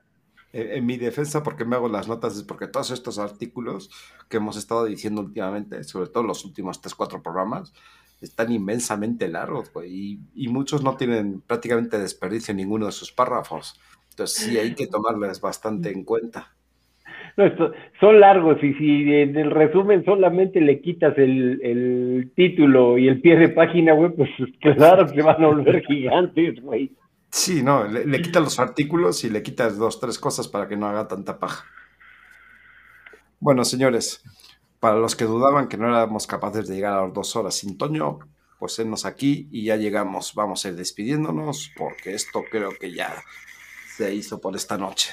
en 0.54 0.86
mi 0.86 0.98
defensa, 0.98 1.44
porque 1.44 1.66
me 1.66 1.76
hago 1.76 1.90
las 1.90 2.08
notas, 2.08 2.36
es 2.38 2.44
porque 2.44 2.68
todos 2.68 2.91
estos 2.91 3.20
artículos 3.20 3.90
que 4.30 4.38
hemos 4.38 4.58
estado 4.58 4.86
diciendo 4.86 5.22
últimamente, 5.22 5.84
sobre 5.84 6.10
todo 6.10 6.24
los 6.24 6.44
últimos 6.45 6.82
3, 6.82 6.95
4 6.95 7.22
programas, 7.22 7.74
están 8.22 8.52
inmensamente 8.52 9.28
largos, 9.28 9.72
güey, 9.72 9.91
y, 9.94 10.20
y 10.34 10.48
muchos 10.48 10.82
no 10.84 10.95
tienen 10.98 11.41
prácticamente 11.41 11.99
desperdicio 11.99 12.52
en 12.52 12.58
ninguno 12.58 12.86
de 12.88 12.91
sus 12.94 13.12
párrafos. 13.12 13.80
Entonces 14.18 14.45
sí 14.45 14.57
hay 14.57 14.73
que 14.73 14.88
tomarles 14.88 15.39
bastante 15.39 15.91
en 15.91 16.03
cuenta. 16.03 16.52
No, 17.38 17.45
esto- 17.45 17.72
son 17.99 18.19
largos 18.19 18.57
y 18.64 18.73
si 18.73 19.14
en 19.14 19.38
el 19.38 19.52
resumen 19.52 20.03
solamente 20.03 20.60
le 20.60 20.81
quitas 20.81 21.15
el, 21.19 21.60
el 21.61 22.31
título 22.35 22.98
y 22.98 23.07
el 23.10 23.22
pie 23.22 23.38
de 23.38 23.49
página, 23.49 23.94
güey, 23.94 24.10
pues 24.11 24.30
claro 24.60 25.06
que 25.06 25.22
van 25.22 25.44
a 25.44 25.48
volver 25.48 25.84
gigantes, 25.88 26.60
güey. 26.61 26.91
Sí, 27.30 27.61
no, 27.61 27.84
le, 27.88 28.07
le 28.07 28.22
quitas 28.23 28.41
los 28.41 28.60
artículos 28.60 29.23
y 29.23 29.30
le 29.30 29.44
quitas 29.44 29.77
dos, 29.77 29.99
tres 29.99 30.18
cosas 30.18 30.48
para 30.48 30.68
que 30.68 30.76
no 30.76 30.88
haga 30.88 31.07
tanta 31.07 31.38
paja. 31.38 31.65
Bueno, 33.39 33.64
señores, 33.65 34.23
para 34.80 34.95
los 34.98 35.15
que 35.15 35.26
dudaban 35.26 35.68
que 35.68 35.77
no 35.77 35.88
éramos 35.89 36.26
capaces 36.26 36.68
de 36.68 36.73
llegar 36.76 36.94
a 36.94 37.03
las 37.03 37.14
dos 37.14 37.35
horas 37.35 37.53
sin 37.56 37.77
Toño, 37.77 38.18
pues 38.57 38.80
enos 38.80 39.06
aquí 39.06 39.48
y 39.52 39.65
ya 39.65 39.76
llegamos. 39.76 40.34
Vamos 40.34 40.65
a 40.65 40.69
ir 40.69 40.76
despidiéndonos 40.76 41.72
porque 41.77 42.15
esto 42.15 42.44
creo 42.49 42.72
que 42.80 42.91
ya 42.91 43.14
se 43.98 44.14
hizo 44.15 44.40
por 44.41 44.56
esta 44.56 44.78
noche. 44.78 45.11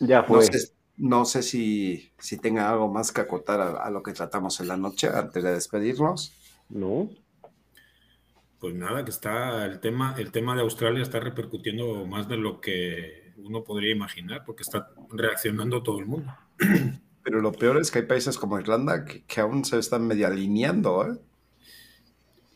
Ya 0.00 0.22
No 0.26 0.42
fue. 0.42 0.42
sé, 0.42 0.72
no 0.96 1.24
sé 1.24 1.42
si, 1.42 2.12
si 2.18 2.38
tenga 2.38 2.70
algo 2.70 2.88
más 2.92 3.12
que 3.12 3.20
acotar 3.22 3.60
a, 3.60 3.70
a 3.84 3.90
lo 3.90 4.02
que 4.02 4.12
tratamos 4.12 4.60
en 4.60 4.68
la 4.68 4.76
noche 4.76 5.08
antes 5.08 5.42
de 5.42 5.52
despedirnos. 5.54 6.38
¿No? 6.68 7.10
Pues 8.58 8.74
nada, 8.74 9.04
que 9.04 9.10
está 9.10 9.64
el 9.66 9.80
tema, 9.80 10.14
el 10.18 10.32
tema 10.32 10.54
de 10.54 10.62
Australia 10.62 11.02
está 11.02 11.20
repercutiendo 11.20 12.06
más 12.06 12.26
de 12.28 12.36
lo 12.38 12.60
que 12.60 13.32
uno 13.36 13.64
podría 13.64 13.92
imaginar, 13.92 14.44
porque 14.44 14.62
está 14.62 14.90
reaccionando 15.10 15.82
todo 15.82 15.98
el 16.00 16.06
mundo. 16.06 16.32
Pero 17.22 17.40
lo 17.40 17.52
peor 17.52 17.78
es 17.78 17.90
que 17.90 18.00
hay 18.00 18.06
países 18.06 18.38
como 18.38 18.58
Irlanda 18.58 19.04
que, 19.04 19.24
que 19.24 19.40
aún 19.40 19.64
se 19.64 19.78
están 19.78 20.06
medio 20.06 20.26
alineando, 20.26 21.06
¿eh? 21.06 21.18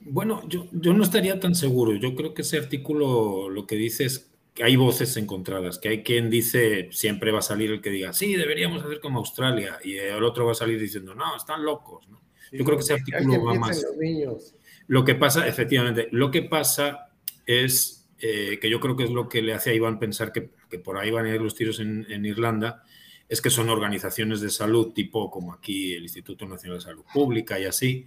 Bueno, 0.00 0.42
yo, 0.48 0.66
yo 0.72 0.94
no 0.94 1.02
estaría 1.04 1.38
tan 1.40 1.54
seguro. 1.54 1.94
Yo 1.94 2.14
creo 2.14 2.32
que 2.34 2.42
ese 2.42 2.58
artículo 2.58 3.50
lo 3.50 3.66
que 3.66 3.76
dice 3.76 4.04
es 4.06 4.29
que 4.54 4.64
hay 4.64 4.76
voces 4.76 5.16
encontradas, 5.16 5.78
que 5.78 5.88
hay 5.88 6.02
quien 6.02 6.28
dice, 6.30 6.88
siempre 6.92 7.30
va 7.30 7.38
a 7.38 7.42
salir 7.42 7.70
el 7.70 7.80
que 7.80 7.90
diga, 7.90 8.12
sí, 8.12 8.34
deberíamos 8.34 8.82
hacer 8.82 9.00
como 9.00 9.20
Australia, 9.20 9.78
y 9.84 9.96
el 9.96 10.22
otro 10.24 10.46
va 10.46 10.52
a 10.52 10.56
salir 10.56 10.78
diciendo, 10.80 11.14
no, 11.14 11.36
están 11.36 11.64
locos. 11.64 12.08
¿no? 12.08 12.20
Yo 12.52 12.64
creo 12.64 12.76
que 12.76 12.82
ese 12.82 12.94
artículo 12.94 13.44
va 13.44 13.54
más. 13.54 13.78
en 13.78 13.88
los 13.88 13.96
niños. 13.96 14.54
Lo 14.86 15.04
que 15.04 15.14
pasa, 15.14 15.46
efectivamente, 15.46 16.08
lo 16.10 16.30
que 16.30 16.42
pasa 16.42 17.10
es 17.46 18.08
eh, 18.18 18.58
que 18.60 18.68
yo 18.68 18.80
creo 18.80 18.96
que 18.96 19.04
es 19.04 19.10
lo 19.10 19.28
que 19.28 19.40
le 19.40 19.54
hace 19.54 19.70
a 19.70 19.74
Iván 19.74 19.98
pensar 19.98 20.32
que, 20.32 20.50
que 20.68 20.78
por 20.78 20.98
ahí 20.98 21.10
van 21.10 21.26
a 21.26 21.34
ir 21.34 21.40
los 21.40 21.54
tiros 21.54 21.80
en, 21.80 22.06
en 22.10 22.26
Irlanda, 22.26 22.82
es 23.28 23.40
que 23.40 23.48
son 23.48 23.70
organizaciones 23.70 24.40
de 24.40 24.50
salud 24.50 24.92
tipo 24.92 25.30
como 25.30 25.54
aquí 25.54 25.94
el 25.94 26.02
Instituto 26.02 26.46
Nacional 26.46 26.78
de 26.78 26.84
Salud 26.84 27.04
Pública 27.14 27.60
y 27.60 27.64
así, 27.64 28.06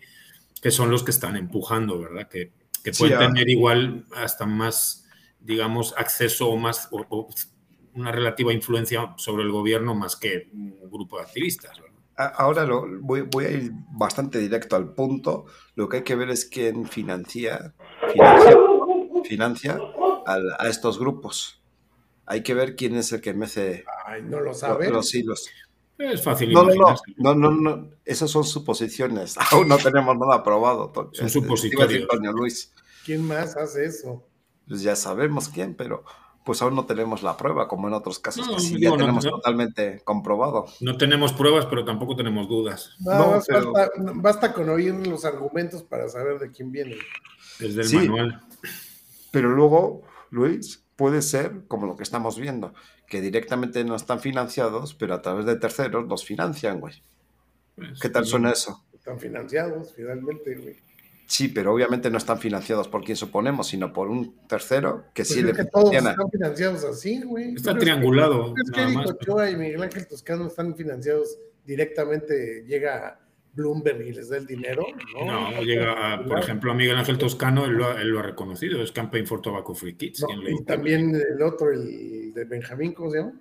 que 0.62 0.70
son 0.70 0.92
los 0.92 1.04
que 1.04 1.12
están 1.12 1.38
empujando, 1.38 1.98
¿verdad? 1.98 2.28
Que, 2.28 2.52
que 2.84 2.92
pueden 2.92 3.18
tener 3.18 3.50
igual 3.50 4.06
hasta 4.14 4.46
más, 4.46 5.03
digamos, 5.44 5.94
acceso 5.98 6.50
o 6.50 6.58
más, 6.58 6.88
o- 6.92 7.06
o 7.10 7.30
una 7.94 8.12
relativa 8.12 8.52
influencia 8.52 9.14
sobre 9.18 9.44
el 9.44 9.52
gobierno 9.52 9.94
más 9.94 10.16
que 10.16 10.50
un 10.52 10.90
grupo 10.90 11.18
de 11.18 11.24
activistas, 11.24 11.80
Ahora 12.16 12.64
lo, 12.64 12.86
voy, 13.02 13.22
voy 13.22 13.46
a 13.46 13.50
ir 13.52 13.72
bastante 13.92 14.38
directo 14.38 14.76
al 14.76 14.94
punto. 14.94 15.46
Lo 15.74 15.90
que 15.90 15.98
hay 15.98 16.04
que 16.04 16.16
ver 16.16 16.30
es 16.30 16.46
quién 16.46 16.86
financia, 16.88 17.74
financia, 19.26 19.80
a 20.26 20.68
estos 20.70 21.00
grupos. 21.00 21.62
Hay 22.26 22.42
que 22.44 22.54
ver 22.54 22.76
quién 22.76 22.96
es 22.96 23.12
el 23.12 23.22
que 23.22 23.34
mece 23.34 23.84
Ay, 24.06 24.22
no 24.22 24.40
lo 24.40 24.54
sabes. 24.54 24.90
los 24.92 25.14
hilos. 25.14 25.50
Es 25.98 26.22
fácil 26.24 26.54
No, 26.54 26.64
no, 26.64 26.74
no, 26.76 26.96
no, 27.18 27.36
no, 27.36 27.52
no. 27.52 27.90
Esas 28.06 28.32
son 28.32 28.44
suposiciones. 28.44 29.36
Aún 29.52 29.68
no 29.68 29.78
tenemos 29.78 30.16
nada 30.18 30.36
aprobado. 30.36 30.94
Son 31.14 31.30
supositorios. 31.30 32.08
Luis. 32.34 32.72
¿Quién 33.06 33.28
más 33.28 33.58
hace 33.58 33.86
eso? 33.86 34.26
Pues 34.68 34.82
ya 34.82 34.96
sabemos 34.96 35.50
quién, 35.50 35.76
pero 35.76 36.04
pues 36.46 36.62
aún 36.62 36.76
no 36.76 36.86
tenemos 36.86 37.24
la 37.24 37.38
prueba, 37.38 37.68
como 37.70 37.88
en 37.88 37.94
otros 37.94 38.20
casos 38.20 38.48
No, 38.48 38.56
que 38.56 38.62
sí 38.62 38.76
digo, 38.76 38.82
ya 38.82 38.90
no, 38.92 38.98
tenemos 38.98 39.24
no. 39.26 39.32
totalmente 39.32 40.02
comprobado. 40.04 40.66
No 40.82 40.98
tenemos 40.98 41.32
pruebas, 41.34 41.66
pero 41.68 41.86
tampoco 41.86 42.16
tenemos 42.18 42.50
dudas. 42.50 42.92
No, 43.00 43.42
pero- 43.48 43.72
basta, 43.72 43.92
basta 44.16 44.54
con 44.54 44.70
oír 44.70 44.94
los 45.08 45.24
argumentos 45.26 45.84
para 45.84 46.10
saber 46.10 46.40
de 46.40 46.52
quién 46.52 46.72
vienen. 46.72 46.98
Desde 47.60 47.82
el 47.82 47.88
Sí. 47.88 47.96
manual. 47.98 48.42
Pero 49.32 49.50
luego, 49.50 50.02
Luis, 50.32 50.84
puede 50.96 51.22
ser 51.22 51.64
como 51.68 51.86
lo 51.88 51.96
que 51.96 52.04
estamos 52.04 52.38
viendo, 52.38 52.74
que 53.08 53.22
directamente 53.22 53.84
no 53.86 53.96
están 53.96 54.20
financiados, 54.20 54.94
pero 54.96 55.14
a 55.14 55.22
través 55.22 55.46
de 55.46 55.56
terceros 55.56 56.08
los 56.08 56.26
financian, 56.26 56.80
güey. 56.80 57.02
Pues, 57.76 58.00
¿Qué 58.02 58.10
tal 58.10 58.26
suena 58.26 58.52
eso? 58.52 58.84
Están 58.94 59.20
financiados, 59.20 59.94
finalmente, 59.96 60.56
güey. 60.56 60.76
Sí, 61.34 61.48
pero 61.48 61.74
obviamente 61.74 62.12
no 62.12 62.20
están 62.20 62.38
financiados 62.38 62.88
por 62.88 63.04
quien 63.04 63.18
suponemos, 63.18 63.68
sino 63.68 63.92
por 63.92 64.08
un 64.08 64.38
tercero 64.48 65.06
que 65.16 65.24
Pues 65.24 65.30
sí 65.30 65.40
es 65.40 65.46
le 65.46 65.54
que 65.54 65.66
todos 65.66 65.92
están 65.92 66.30
financiados 66.32 66.84
así, 66.84 67.22
güey. 67.24 67.56
Está 67.56 67.72
¿Tú 67.72 67.80
crees 67.80 67.96
triangulado. 67.96 68.54
que- 68.54 68.62
¿Crees 68.62 68.70
que 68.70 68.78
nada 68.78 68.84
Eric 68.84 68.98
más. 69.00 69.10
Ochoa 69.10 69.50
y 69.50 69.56
Miguel 69.56 69.82
Ángel 69.82 70.08
Toscano 70.08 70.46
están 70.46 70.76
financiados 70.76 71.40
directamente? 71.66 72.64
Llega 72.68 73.20
Bloomberg 73.56 74.02
y 74.02 74.12
les 74.14 74.30
da 74.30 74.38
el 74.38 74.46
dinero. 74.46 74.86
No, 75.16 75.52
No, 75.52 75.62
llega, 75.64 76.14
a- 76.14 76.24
por 76.24 76.38
ejemplo, 76.38 76.72
a 76.72 76.76
Miguel 76.76 76.98
Ángel 76.98 77.18
Toscano, 77.18 77.66
él 77.66 77.72
lo, 77.74 77.86
ha- 77.88 78.00
él 78.00 78.10
lo 78.10 78.20
ha 78.20 78.24
reconocido, 78.24 78.84
es 78.84 78.92
Campaign 78.92 79.26
for 79.26 79.42
Tobacco 79.42 79.74
Free 79.74 79.96
Kids. 79.96 80.22
No, 80.22 80.50
y 80.50 80.64
también 80.66 81.16
el 81.16 81.42
otro, 81.42 81.72
el 81.72 82.32
de 82.32 82.46
Benjamín, 82.46 82.94
¿cómo 82.94 83.10
se 83.10 83.18
llama? 83.18 83.34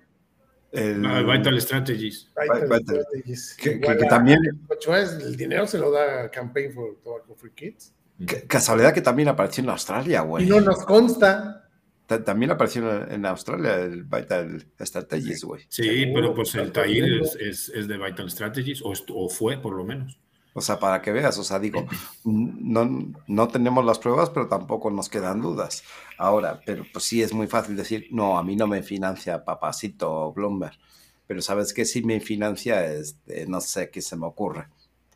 El- 0.73 1.05
Ah, 1.05 1.21
Vital 1.21 1.61
Strategies. 1.61 2.29
Vital 2.35 2.63
Vital. 2.63 3.01
Strategies. 3.01 3.55
Que- 3.61 3.79
que- 3.79 3.97
que 3.97 4.05
también- 4.07 4.39
el 5.21 5.35
dinero 5.37 5.67
se 5.67 5.77
lo 5.77 5.91
da 5.91 6.23
a 6.23 6.31
Campaign 6.31 6.73
for 6.73 6.97
Tobacco 7.03 7.35
Free 7.35 7.51
Kids. 7.51 7.93
Casualidad 8.47 8.93
que 8.93 9.01
también 9.01 9.27
apareció 9.29 9.63
en 9.63 9.69
Australia, 9.69 10.21
güey. 10.21 10.45
Y 10.45 10.49
no 10.49 10.59
nos 10.61 10.83
consta. 10.85 11.59
Ta- 12.05 12.23
También 12.23 12.51
apareció 12.51 13.07
en, 13.09 13.25
Australia 13.25 13.75
el 13.79 14.03
Vital 14.03 14.65
Strategies, 14.79 15.43
güey. 15.43 15.63
Sí, 15.69 16.11
pero 16.13 16.33
pues 16.35 16.53
el 16.55 16.71
tremendo. 16.71 17.23
es, 17.23 17.35
es- 17.35 17.69
es 17.69 17.87
de 17.87 17.97
Vital 17.97 18.29
Strategies, 18.29 18.81
o, 18.81 18.93
o 19.13 19.29
fue 19.29 19.57
por 19.61 19.73
lo 19.75 19.83
menos. 19.85 20.19
O 20.55 20.61
sea, 20.61 20.77
para 20.79 21.01
que 21.01 21.11
veas, 21.11 21.37
o 21.39 21.43
sea, 21.43 21.57
digo, 21.59 21.85
no, 22.23 23.11
no 23.27 23.47
tenemos 23.47 23.83
las 23.85 23.97
pruebas, 23.99 24.29
pero 24.29 24.47
tampoco 24.47 24.91
nos 24.91 25.09
quedan 25.09 25.41
dudas. 25.41 25.83
Ahora, 26.17 26.61
pero 26.65 26.83
pues 26.93 27.05
sí 27.05 27.21
es 27.23 27.33
muy 27.33 27.47
fácil 27.47 27.75
decir, 27.75 28.07
no, 28.11 28.37
a 28.37 28.43
mí 28.43 28.55
no 28.55 28.67
me 28.67 28.83
financia 28.83 29.43
papacito 29.43 30.31
Bloomberg. 30.33 30.77
Pero 31.25 31.41
sabes 31.41 31.73
que 31.73 31.85
sí 31.85 32.03
me 32.03 32.19
financia, 32.19 32.85
este, 32.93 33.47
no 33.47 33.61
sé 33.61 33.89
qué 33.89 34.01
se 34.01 34.15
me 34.15 34.27
ocurre. 34.27 34.67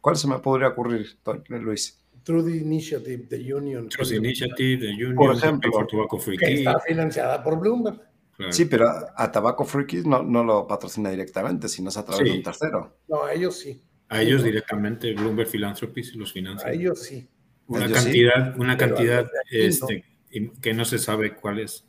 ¿Cuál 0.01 0.15
se 0.15 0.27
me 0.27 0.39
podría 0.39 0.69
ocurrir, 0.69 1.19
Luis? 1.49 1.99
Through 2.23 2.45
the 2.45 2.57
Initiative, 2.57 3.27
the 3.30 3.53
Union. 3.53 3.89
Trust 3.89 4.14
Initiative, 4.14 4.80
the 4.80 4.91
Union, 4.93 5.15
Por 5.15 5.35
ejemplo, 5.35 5.72
Tobacco 5.88 6.18
Free 6.18 6.38
que 6.38 6.45
Kids. 6.47 6.59
está 6.59 6.80
financiada 6.80 7.43
por 7.43 7.59
Bloomberg. 7.59 8.01
claro. 8.35 8.51
Sí, 8.51 8.65
pero 8.65 8.88
a, 8.89 9.14
a 9.15 9.31
Tabaco 9.31 9.64
Freakies 9.65 10.05
no, 10.05 10.23
no 10.23 10.43
lo 10.43 10.65
patrocina 10.68 11.09
directamente, 11.09 11.68
sino 11.69 11.89
es 11.89 11.97
a 11.97 12.05
través 12.05 12.23
Sí. 12.26 12.31
de 12.31 12.38
un 12.38 12.43
tercero. 12.43 12.97
No, 13.07 13.27
ellos 13.30 13.59
sí. 13.59 13.81
A 14.09 14.21
ellos 14.21 14.43
directamente, 14.43 15.13
Bloomberg 15.13 15.49
Philanthropies 15.49 16.15
los 16.15 16.31
financia. 16.31 16.69
A 16.69 16.71
ellos 16.73 17.01
sí. 17.03 17.27
Una 17.67 17.85
Ellos 17.85 17.97
sí. 17.97 18.03
cantidad, 18.05 18.57
una 18.59 18.77
cantidad 18.77 19.25
aquí 19.45 19.59
este, 19.65 20.05
que 20.61 20.73
no 20.73 20.85
se 20.85 20.97
sabe 20.97 21.35
cuál 21.35 21.59
es. 21.59 21.84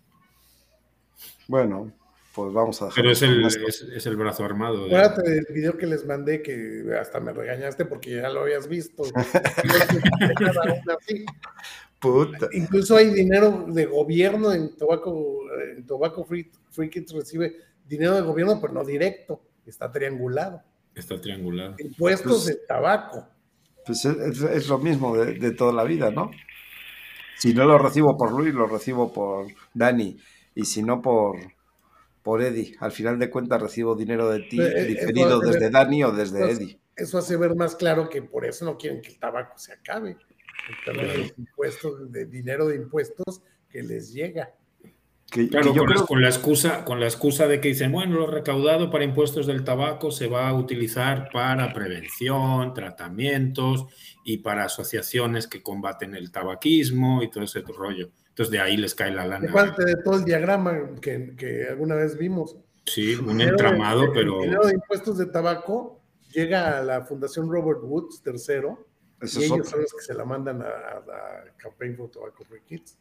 Bueno, 1.46 1.92
pues 2.34 2.52
vamos 2.52 2.82
a 2.82 2.86
dejar. 2.86 2.96
Pero 3.02 3.12
es 3.12 3.22
el, 3.22 3.44
es, 3.46 3.56
es 3.94 4.06
el 4.06 4.16
brazo 4.16 4.44
armado. 4.44 4.86
de- 4.88 4.96
Acuérdate 4.96 5.30
del 5.30 5.46
video 5.54 5.76
que 5.76 5.86
les 5.86 6.04
mandé 6.04 6.42
que 6.42 6.84
hasta 7.00 7.20
me 7.20 7.32
regañaste 7.32 7.84
porque 7.84 8.16
ya 8.16 8.28
lo 8.28 8.40
habías 8.40 8.66
visto. 8.68 9.04
Puta. 12.00 12.48
Incluso 12.52 12.96
hay 12.96 13.10
dinero 13.10 13.66
de 13.68 13.86
gobierno 13.86 14.52
en 14.52 14.76
Tobacco, 14.76 15.42
en 15.76 15.84
Tobacco 15.86 16.24
Free, 16.24 16.50
Free 16.70 16.90
Kids 16.90 17.12
recibe 17.12 17.56
dinero 17.88 18.14
de 18.14 18.20
gobierno, 18.20 18.60
pero 18.60 18.72
no 18.72 18.84
directo, 18.84 19.42
está 19.66 19.90
triangulado. 19.90 20.62
Está 20.98 21.20
triangulado. 21.20 21.74
Impuestos 21.78 22.44
Pues- 22.44 22.46
de 22.46 22.66
tabaco. 22.66 23.26
Pues 23.86 24.04
es, 24.04 24.16
es- 24.18 24.42
es 24.42 24.68
lo 24.68 24.78
mismo 24.78 25.16
de, 25.16 25.34
de 25.34 25.52
toda 25.52 25.72
la 25.72 25.84
vida, 25.84 26.10
¿no? 26.10 26.30
Si 27.38 27.54
no 27.54 27.64
lo 27.64 27.78
recibo 27.78 28.16
por 28.16 28.32
Luis, 28.32 28.52
lo 28.52 28.66
recibo 28.66 29.12
por 29.12 29.46
Dani. 29.72 30.18
Y 30.54 30.64
si 30.64 30.82
no 30.82 31.00
por, 31.00 31.36
por 32.22 32.42
Eddie. 32.42 32.74
Al 32.80 32.90
final 32.92 33.18
de 33.18 33.30
cuentas 33.30 33.62
recibo 33.62 33.94
dinero 33.94 34.28
de 34.28 34.40
ti 34.40 34.60
Eh, 34.60 34.72
eh, 34.74 34.84
diferido 34.84 35.38
desde 35.40 35.60
ver- 35.60 35.70
Dani 35.72 36.02
o 36.04 36.10
desde 36.12 36.50
Eddie. 36.50 36.80
Eso 36.96 37.16
hace 37.18 37.36
ver 37.36 37.54
más 37.54 37.76
claro 37.76 38.08
que 38.08 38.22
por 38.22 38.44
eso 38.44 38.64
no 38.64 38.76
quieren 38.76 39.00
que 39.00 39.10
el 39.10 39.18
tabaco 39.20 39.56
se 39.56 39.72
acabe. 39.72 40.16
Los 40.86 41.32
impuestos, 41.38 42.10
de 42.12 42.26
dinero 42.26 42.66
de 42.66 42.76
impuestos 42.76 43.40
que 43.70 43.82
les 43.82 44.12
llega. 44.12 44.52
Que, 45.30 45.42
que 45.44 45.48
Claro, 45.50 45.74
yo 45.74 45.82
con, 45.82 45.90
la, 45.90 45.94
creo 45.96 46.06
con 46.06 46.22
la 46.22 46.28
excusa, 46.28 46.84
con 46.84 47.00
la 47.00 47.06
excusa 47.06 47.46
de 47.46 47.60
que 47.60 47.68
dicen, 47.68 47.92
bueno, 47.92 48.16
lo 48.16 48.26
recaudado 48.26 48.90
para 48.90 49.04
impuestos 49.04 49.46
del 49.46 49.62
tabaco 49.64 50.10
se 50.10 50.26
va 50.26 50.48
a 50.48 50.54
utilizar 50.54 51.28
para 51.32 51.72
prevención, 51.74 52.72
tratamientos 52.74 53.86
y 54.24 54.38
para 54.38 54.64
asociaciones 54.64 55.46
que 55.46 55.62
combaten 55.62 56.14
el 56.14 56.30
tabaquismo 56.32 57.22
y 57.22 57.30
todo 57.30 57.44
ese 57.44 57.60
rollo. 57.60 58.10
Entonces 58.28 58.50
de 58.52 58.60
ahí 58.60 58.76
les 58.76 58.94
cae 58.94 59.10
la 59.12 59.26
lana. 59.26 59.50
Aparte 59.50 59.84
de 59.84 59.96
todo 60.02 60.16
el 60.16 60.24
diagrama 60.24 60.94
que, 61.00 61.34
que 61.36 61.66
alguna 61.68 61.94
vez 61.96 62.16
vimos. 62.16 62.56
Sí, 62.86 63.14
un 63.16 63.36
de- 63.36 63.44
entramado, 63.44 64.04
el 64.04 64.12
pero 64.12 64.40
dinero 64.40 64.66
de 64.66 64.74
impuestos 64.74 65.18
de 65.18 65.26
tabaco 65.26 66.00
llega 66.32 66.78
a 66.78 66.82
la 66.82 67.02
Fundación 67.02 67.50
Robert 67.50 67.80
Woods 67.82 68.22
III 68.24 68.34
eso 69.20 69.40
y 69.40 69.44
es 69.44 69.50
ellos 69.50 69.52
otro. 69.58 69.64
son 69.70 69.80
los 69.82 69.92
que 69.92 70.02
se 70.02 70.14
la 70.14 70.24
mandan 70.24 70.62
a, 70.62 70.66
a 70.66 71.44
Campaign 71.58 71.96
for 71.96 72.10
Tobacco 72.10 72.44
Free 72.44 72.62
Kids. 72.66 72.96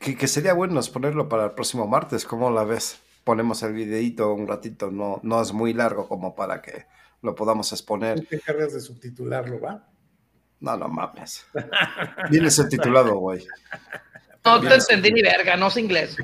Que, 0.00 0.16
que 0.16 0.28
sería 0.28 0.52
bueno 0.54 0.80
es 0.80 0.88
ponerlo 0.90 1.28
para 1.28 1.46
el 1.46 1.50
próximo 1.52 1.86
martes. 1.86 2.24
¿Cómo 2.24 2.50
la 2.50 2.64
ves? 2.64 2.98
Ponemos 3.24 3.62
el 3.62 3.72
videito 3.72 4.32
un 4.32 4.46
ratito. 4.48 4.90
No, 4.90 5.20
no 5.22 5.40
es 5.42 5.52
muy 5.52 5.72
largo 5.74 6.08
como 6.08 6.34
para 6.34 6.62
que 6.62 6.86
lo 7.22 7.34
podamos 7.34 7.68
Tú 7.68 7.74
exponer. 7.74 8.24
te 8.26 8.36
encargas 8.36 8.72
de 8.74 8.80
subtitularlo, 8.80 9.60
¿va? 9.60 9.88
No, 10.60 10.76
no 10.76 10.88
mames. 10.88 11.44
Viene 12.30 12.50
subtitulado, 12.50 13.16
güey. 13.16 13.46
No 14.44 14.60
te 14.60 14.74
entendí 14.74 15.12
ni 15.12 15.22
verga, 15.22 15.56
no 15.56 15.68
sé 15.68 15.80
inglés. 15.80 16.16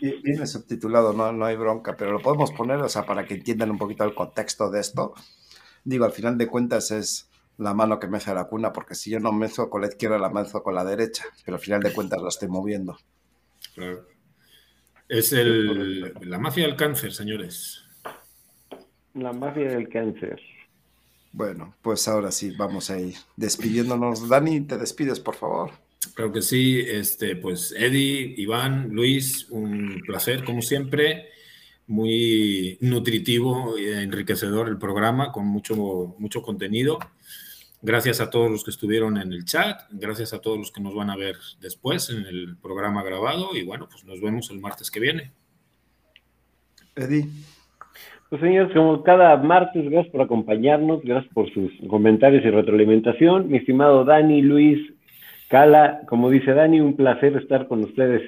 Vi- 0.00 0.20
Viene 0.22 0.46
subtitulado, 0.46 1.12
no, 1.12 1.32
no 1.32 1.44
hay 1.46 1.56
bronca, 1.56 1.96
pero 1.96 2.12
lo 2.12 2.20
podemos 2.20 2.52
poner, 2.52 2.76
o 2.78 2.88
sea, 2.88 3.04
para 3.04 3.24
que 3.24 3.34
entiendan 3.34 3.70
un 3.70 3.78
poquito 3.78 4.04
el 4.04 4.14
contexto 4.14 4.70
de 4.70 4.80
esto. 4.80 5.14
Digo, 5.82 6.04
al 6.04 6.12
final 6.12 6.38
de 6.38 6.46
cuentas 6.46 6.90
es 6.90 7.29
la 7.60 7.74
mano 7.74 8.00
que 8.00 8.08
mece 8.08 8.34
la 8.34 8.44
cuna, 8.44 8.72
porque 8.72 8.94
si 8.94 9.10
yo 9.10 9.20
no 9.20 9.32
mezo 9.32 9.68
con 9.68 9.82
la 9.82 9.88
izquierda, 9.88 10.18
la 10.18 10.30
mezo 10.30 10.62
con 10.62 10.74
la 10.74 10.84
derecha, 10.84 11.24
pero 11.44 11.56
al 11.56 11.62
final 11.62 11.82
de 11.82 11.92
cuentas 11.92 12.20
la 12.22 12.28
estoy 12.28 12.48
moviendo. 12.48 12.98
claro. 13.74 14.06
es 15.08 15.32
el, 15.32 16.14
la 16.22 16.38
mafia 16.38 16.66
del 16.66 16.76
cáncer, 16.76 17.12
señores. 17.12 17.84
La 19.14 19.32
mafia 19.32 19.68
del 19.68 19.88
cáncer. 19.88 20.40
Bueno, 21.32 21.74
pues 21.82 22.08
ahora 22.08 22.30
sí, 22.32 22.52
vamos 22.56 22.90
a 22.90 22.98
ir 22.98 23.14
despidiéndonos. 23.36 24.28
Dani, 24.28 24.62
te 24.62 24.78
despides, 24.78 25.20
por 25.20 25.36
favor. 25.36 25.70
Claro 26.14 26.32
que 26.32 26.40
sí, 26.40 26.80
este, 26.80 27.36
pues 27.36 27.74
Eddie, 27.76 28.34
Iván, 28.38 28.88
Luis, 28.90 29.48
un 29.50 30.00
placer 30.06 30.44
como 30.44 30.62
siempre, 30.62 31.28
muy 31.86 32.78
nutritivo 32.80 33.76
e 33.76 34.02
enriquecedor 34.02 34.68
el 34.68 34.78
programa 34.78 35.30
con 35.30 35.46
mucho, 35.46 36.14
mucho 36.18 36.40
contenido. 36.40 36.98
Gracias 37.82 38.20
a 38.20 38.28
todos 38.28 38.50
los 38.50 38.62
que 38.62 38.70
estuvieron 38.70 39.16
en 39.16 39.32
el 39.32 39.44
chat, 39.44 39.80
gracias 39.90 40.34
a 40.34 40.40
todos 40.40 40.58
los 40.58 40.70
que 40.70 40.82
nos 40.82 40.94
van 40.94 41.08
a 41.08 41.16
ver 41.16 41.36
después 41.60 42.10
en 42.10 42.26
el 42.26 42.56
programa 42.60 43.02
grabado 43.02 43.56
y 43.56 43.64
bueno, 43.64 43.88
pues 43.90 44.04
nos 44.04 44.20
vemos 44.20 44.50
el 44.50 44.60
martes 44.60 44.90
que 44.90 45.00
viene. 45.00 45.32
Eddie, 46.94 47.26
Pues 48.28 48.42
señores, 48.42 48.72
como 48.74 49.02
cada 49.02 49.34
martes, 49.38 49.88
gracias 49.88 50.12
por 50.12 50.20
acompañarnos, 50.20 51.02
gracias 51.02 51.32
por 51.32 51.50
sus 51.54 51.72
comentarios 51.88 52.44
y 52.44 52.50
retroalimentación. 52.50 53.48
Mi 53.48 53.56
estimado 53.56 54.04
Dani, 54.04 54.42
Luis, 54.42 54.78
Cala, 55.48 56.02
como 56.06 56.28
dice 56.28 56.52
Dani, 56.52 56.80
un 56.80 56.96
placer 56.96 57.34
estar 57.36 57.66
con 57.66 57.82
ustedes 57.84 58.22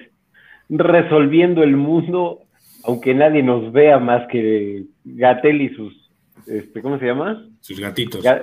resolviendo 0.71 1.63
el 1.63 1.77
mundo, 1.77 2.41
aunque 2.85 3.15
nadie 3.15 3.43
nos 3.43 3.71
vea 3.73 3.99
más 3.99 4.27
que 4.29 4.85
Gatel 5.05 5.61
y 5.61 5.75
sus, 5.75 6.02
este, 6.47 6.83
¿cómo 6.83 6.99
se 6.99 7.07
llama? 7.07 7.47
Sus 7.61 7.79
gatitos. 7.81 8.25
Ga- 8.25 8.43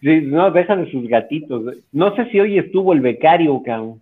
sí, 0.00 0.20
no, 0.22 0.50
déjame 0.50 0.90
sus 0.90 1.06
gatitos. 1.08 1.76
No 1.92 2.14
sé 2.16 2.28
si 2.30 2.40
hoy 2.40 2.58
estuvo 2.58 2.92
el 2.92 3.00
becario, 3.00 3.62
cabrón. 3.64 4.00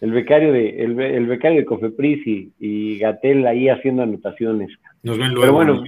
El 0.00 0.12
becario 0.12 0.52
de, 0.52 0.82
el, 0.82 0.98
el 0.98 1.26
becario 1.26 1.58
de 1.60 1.66
Cofepris 1.66 2.26
y, 2.26 2.52
y 2.58 2.98
Gatel 2.98 3.46
ahí 3.46 3.68
haciendo 3.68 4.02
anotaciones. 4.02 4.70
Nos 5.02 5.18
ven 5.18 5.28
Pero 5.28 5.40
luego. 5.40 5.52
bueno, 5.56 5.74
¿no? 5.76 5.84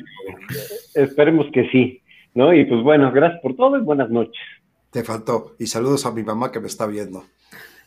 Esperemos 0.94 1.46
que 1.52 1.68
sí, 1.70 2.00
¿no? 2.34 2.52
Y 2.52 2.64
pues 2.66 2.82
bueno, 2.82 3.10
gracias 3.10 3.40
por 3.40 3.56
todo 3.56 3.78
y 3.78 3.80
buenas 3.80 4.10
noches. 4.10 4.42
te 4.90 5.02
faltó. 5.02 5.54
Y 5.58 5.66
saludos 5.66 6.04
a 6.04 6.12
mi 6.12 6.22
mamá 6.22 6.52
que 6.52 6.60
me 6.60 6.66
está 6.66 6.86
viendo. 6.86 7.24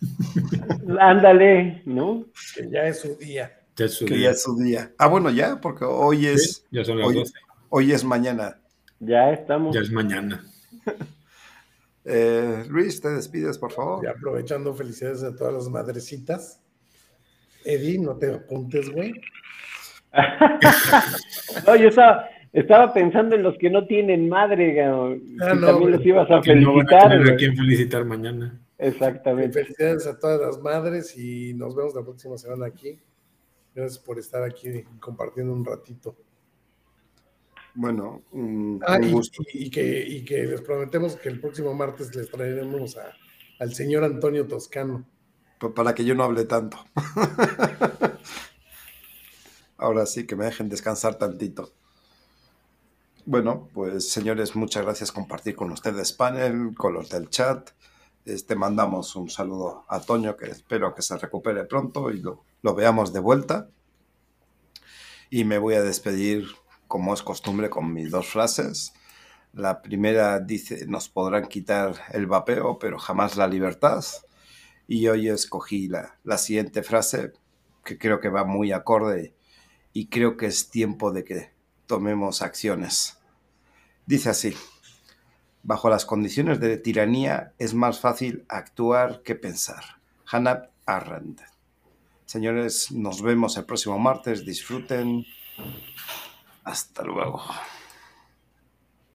Ándale, 0.99 1.81
¿no? 1.85 2.25
Que 2.55 2.69
ya 2.69 2.87
es 2.87 3.01
su 3.01 3.15
día. 3.17 3.51
Ya 3.75 3.85
es 3.85 3.93
su 3.93 4.05
Que 4.05 4.15
día. 4.15 4.23
ya 4.25 4.29
es 4.31 4.43
su 4.43 4.55
día. 4.57 4.91
Ah, 4.97 5.07
bueno, 5.07 5.29
ya, 5.29 5.59
porque 5.61 5.85
hoy 5.85 6.25
es, 6.27 6.55
Sí, 6.69 6.77
ya 6.77 6.83
son 6.85 6.99
las 6.99 7.07
hoy, 7.07 7.15
12, 7.15 7.33
hoy 7.69 7.91
es 7.91 8.03
mañana. 8.03 8.57
Ya 8.99 9.31
estamos. 9.31 9.75
ya 9.75 9.81
es 9.81 9.91
mañana. 9.91 10.43
Eh, 12.07 12.63
Luis, 12.69 13.01
te 13.01 13.09
despides, 13.09 13.57
por 13.57 13.71
favor. 13.71 14.05
Y 14.05 14.07
aprovechando 14.07 14.75
felicidades 14.75 15.23
a 15.23 15.35
todas 15.35 15.55
las 15.55 15.67
madrecitas. 15.69 16.61
Eddie, 17.63 17.97
no 17.97 18.15
te 18.15 18.31
apuntes, 18.31 18.91
güey. 18.91 19.11
No, 21.65 21.75
yo 21.75 21.89
estaba, 21.89 22.29
estaba 22.53 22.93
pensando 22.93 23.35
en 23.35 23.41
los 23.41 23.57
que 23.57 23.71
no 23.71 23.87
tienen 23.87 24.29
madre, 24.29 24.83
Ah, 24.83 25.15
no, 25.55 25.65
también 25.65 25.93
los 25.93 26.05
ibas 26.05 26.29
a 26.29 26.41
Que 26.41 26.55
no 26.55 26.75
van 26.75 26.85
a 26.85 26.89
felicitar. 26.89 27.09
tener 27.09 27.33
a 27.33 27.35
quien 27.37 27.55
felicitar 27.57 28.05
mañana. 28.05 28.61
Exactamente. 28.77 29.63
Felicidades 29.63 30.05
a 30.05 30.19
todas 30.19 30.39
las 30.41 30.59
madres 30.61 31.17
y 31.17 31.53
nos 31.55 31.75
vemos 31.75 31.95
la 31.95 32.03
próxima 32.03 32.37
semana 32.37 32.67
aquí. 32.67 32.99
Gracias 33.73 33.97
por 33.97 34.19
estar 34.19 34.43
aquí 34.43 34.83
compartiendo 34.99 35.53
un 35.53 35.65
ratito. 35.65 36.15
Bueno, 37.75 38.23
un, 38.31 38.81
Ah, 38.87 38.97
un 38.97 39.03
y, 39.03 39.11
gusto. 39.11 39.43
y- 39.53 39.65
y 39.65 39.69
que, 39.69 40.05
y 40.07 40.23
que 40.25 40.43
les 40.45 40.61
prometemos 40.61 41.15
que 41.17 41.29
el 41.29 41.39
próximo 41.41 41.73
martes 41.73 42.15
les 42.15 42.29
traeremos 42.31 42.97
a- 42.97 43.13
al 43.59 43.73
señor 43.73 44.03
Antonio 44.03 44.47
Toscano. 44.47 45.05
Pa- 45.59 45.73
Para 45.73 45.93
que 45.95 46.05
yo 46.05 46.15
no 46.15 46.23
hable 46.23 46.45
tanto. 46.45 46.77
Ahora 49.77 50.05
sí, 50.05 50.25
que 50.25 50.35
me 50.35 50.45
dejen 50.45 50.69
descansar 50.69 51.15
tantito. 51.15 51.73
Bueno, 53.25 53.69
pues 53.73 54.09
señores, 54.09 54.55
muchas 54.55 54.83
gracias 54.83 55.11
por 55.11 55.23
compartir 55.23 55.55
con 55.55 55.71
ustedes 55.71 56.13
panel, 56.13 56.73
con 56.77 56.93
los 56.93 57.09
del 57.09 57.29
chat. 57.29 57.71
Este, 58.23 58.55
mandamos 58.55 59.15
un 59.15 59.29
saludo 59.29 59.83
a 59.89 59.99
Toño, 59.99 60.37
que 60.37 60.45
espero 60.45 60.93
que 60.95 61.01
se 61.01 61.17
recupere 61.17 61.65
pronto 61.65 62.09
y 62.11 62.21
lo, 62.21 62.43
lo 62.61 62.73
veamos 62.75 63.11
de 63.13 63.19
vuelta. 63.19 63.69
Y 65.29 65.43
me 65.43 65.57
voy 65.57 65.73
a 65.73 65.81
despedir, 65.81 66.47
como 66.87 67.13
es 67.13 67.21
costumbre, 67.21 67.69
con 67.69 67.93
mis 67.93 68.11
dos 68.11 68.27
frases. 68.27 68.93
La 69.53 69.81
primera 69.81 70.39
dice, 70.39 70.85
nos 70.87 71.09
podrán 71.09 71.47
quitar 71.47 71.95
el 72.11 72.27
vapeo, 72.27 72.77
pero 72.77 72.99
jamás 72.99 73.37
la 73.37 73.47
libertad. 73.47 74.03
Y 74.87 75.07
hoy 75.07 75.29
escogí 75.29 75.87
la, 75.87 76.37
siguiente 76.37 76.83
frase, 76.83 77.31
que 77.83 77.97
creo 77.97 78.19
que 78.19 78.29
va 78.29 78.43
muy 78.43 78.71
acorde 78.71 79.33
y 79.93 80.07
creo 80.07 80.35
que 80.37 80.47
es 80.47 80.69
tiempo 80.69 81.11
de 81.11 81.23
que 81.23 81.51
tomemos 81.85 82.41
acciones. 82.41 83.17
Dice 84.05 84.29
así, 84.29 84.53
bajo 85.63 85.89
las 85.89 86.05
condiciones 86.05 86.59
de 86.59 86.77
tiranía 86.77 87.53
es 87.57 87.73
más 87.73 87.99
fácil 87.99 88.45
actuar 88.49 89.21
que 89.23 89.35
pensar. 89.35 90.01
Hannah 90.27 90.69
Arendt. 90.85 91.41
Señores, 92.25 92.91
nos 92.91 93.21
vemos 93.21 93.55
el 93.57 93.65
próximo 93.65 93.97
martes. 93.99 94.45
Disfruten. 94.45 95.25
Hasta 96.65 97.03
luego. 97.03 97.41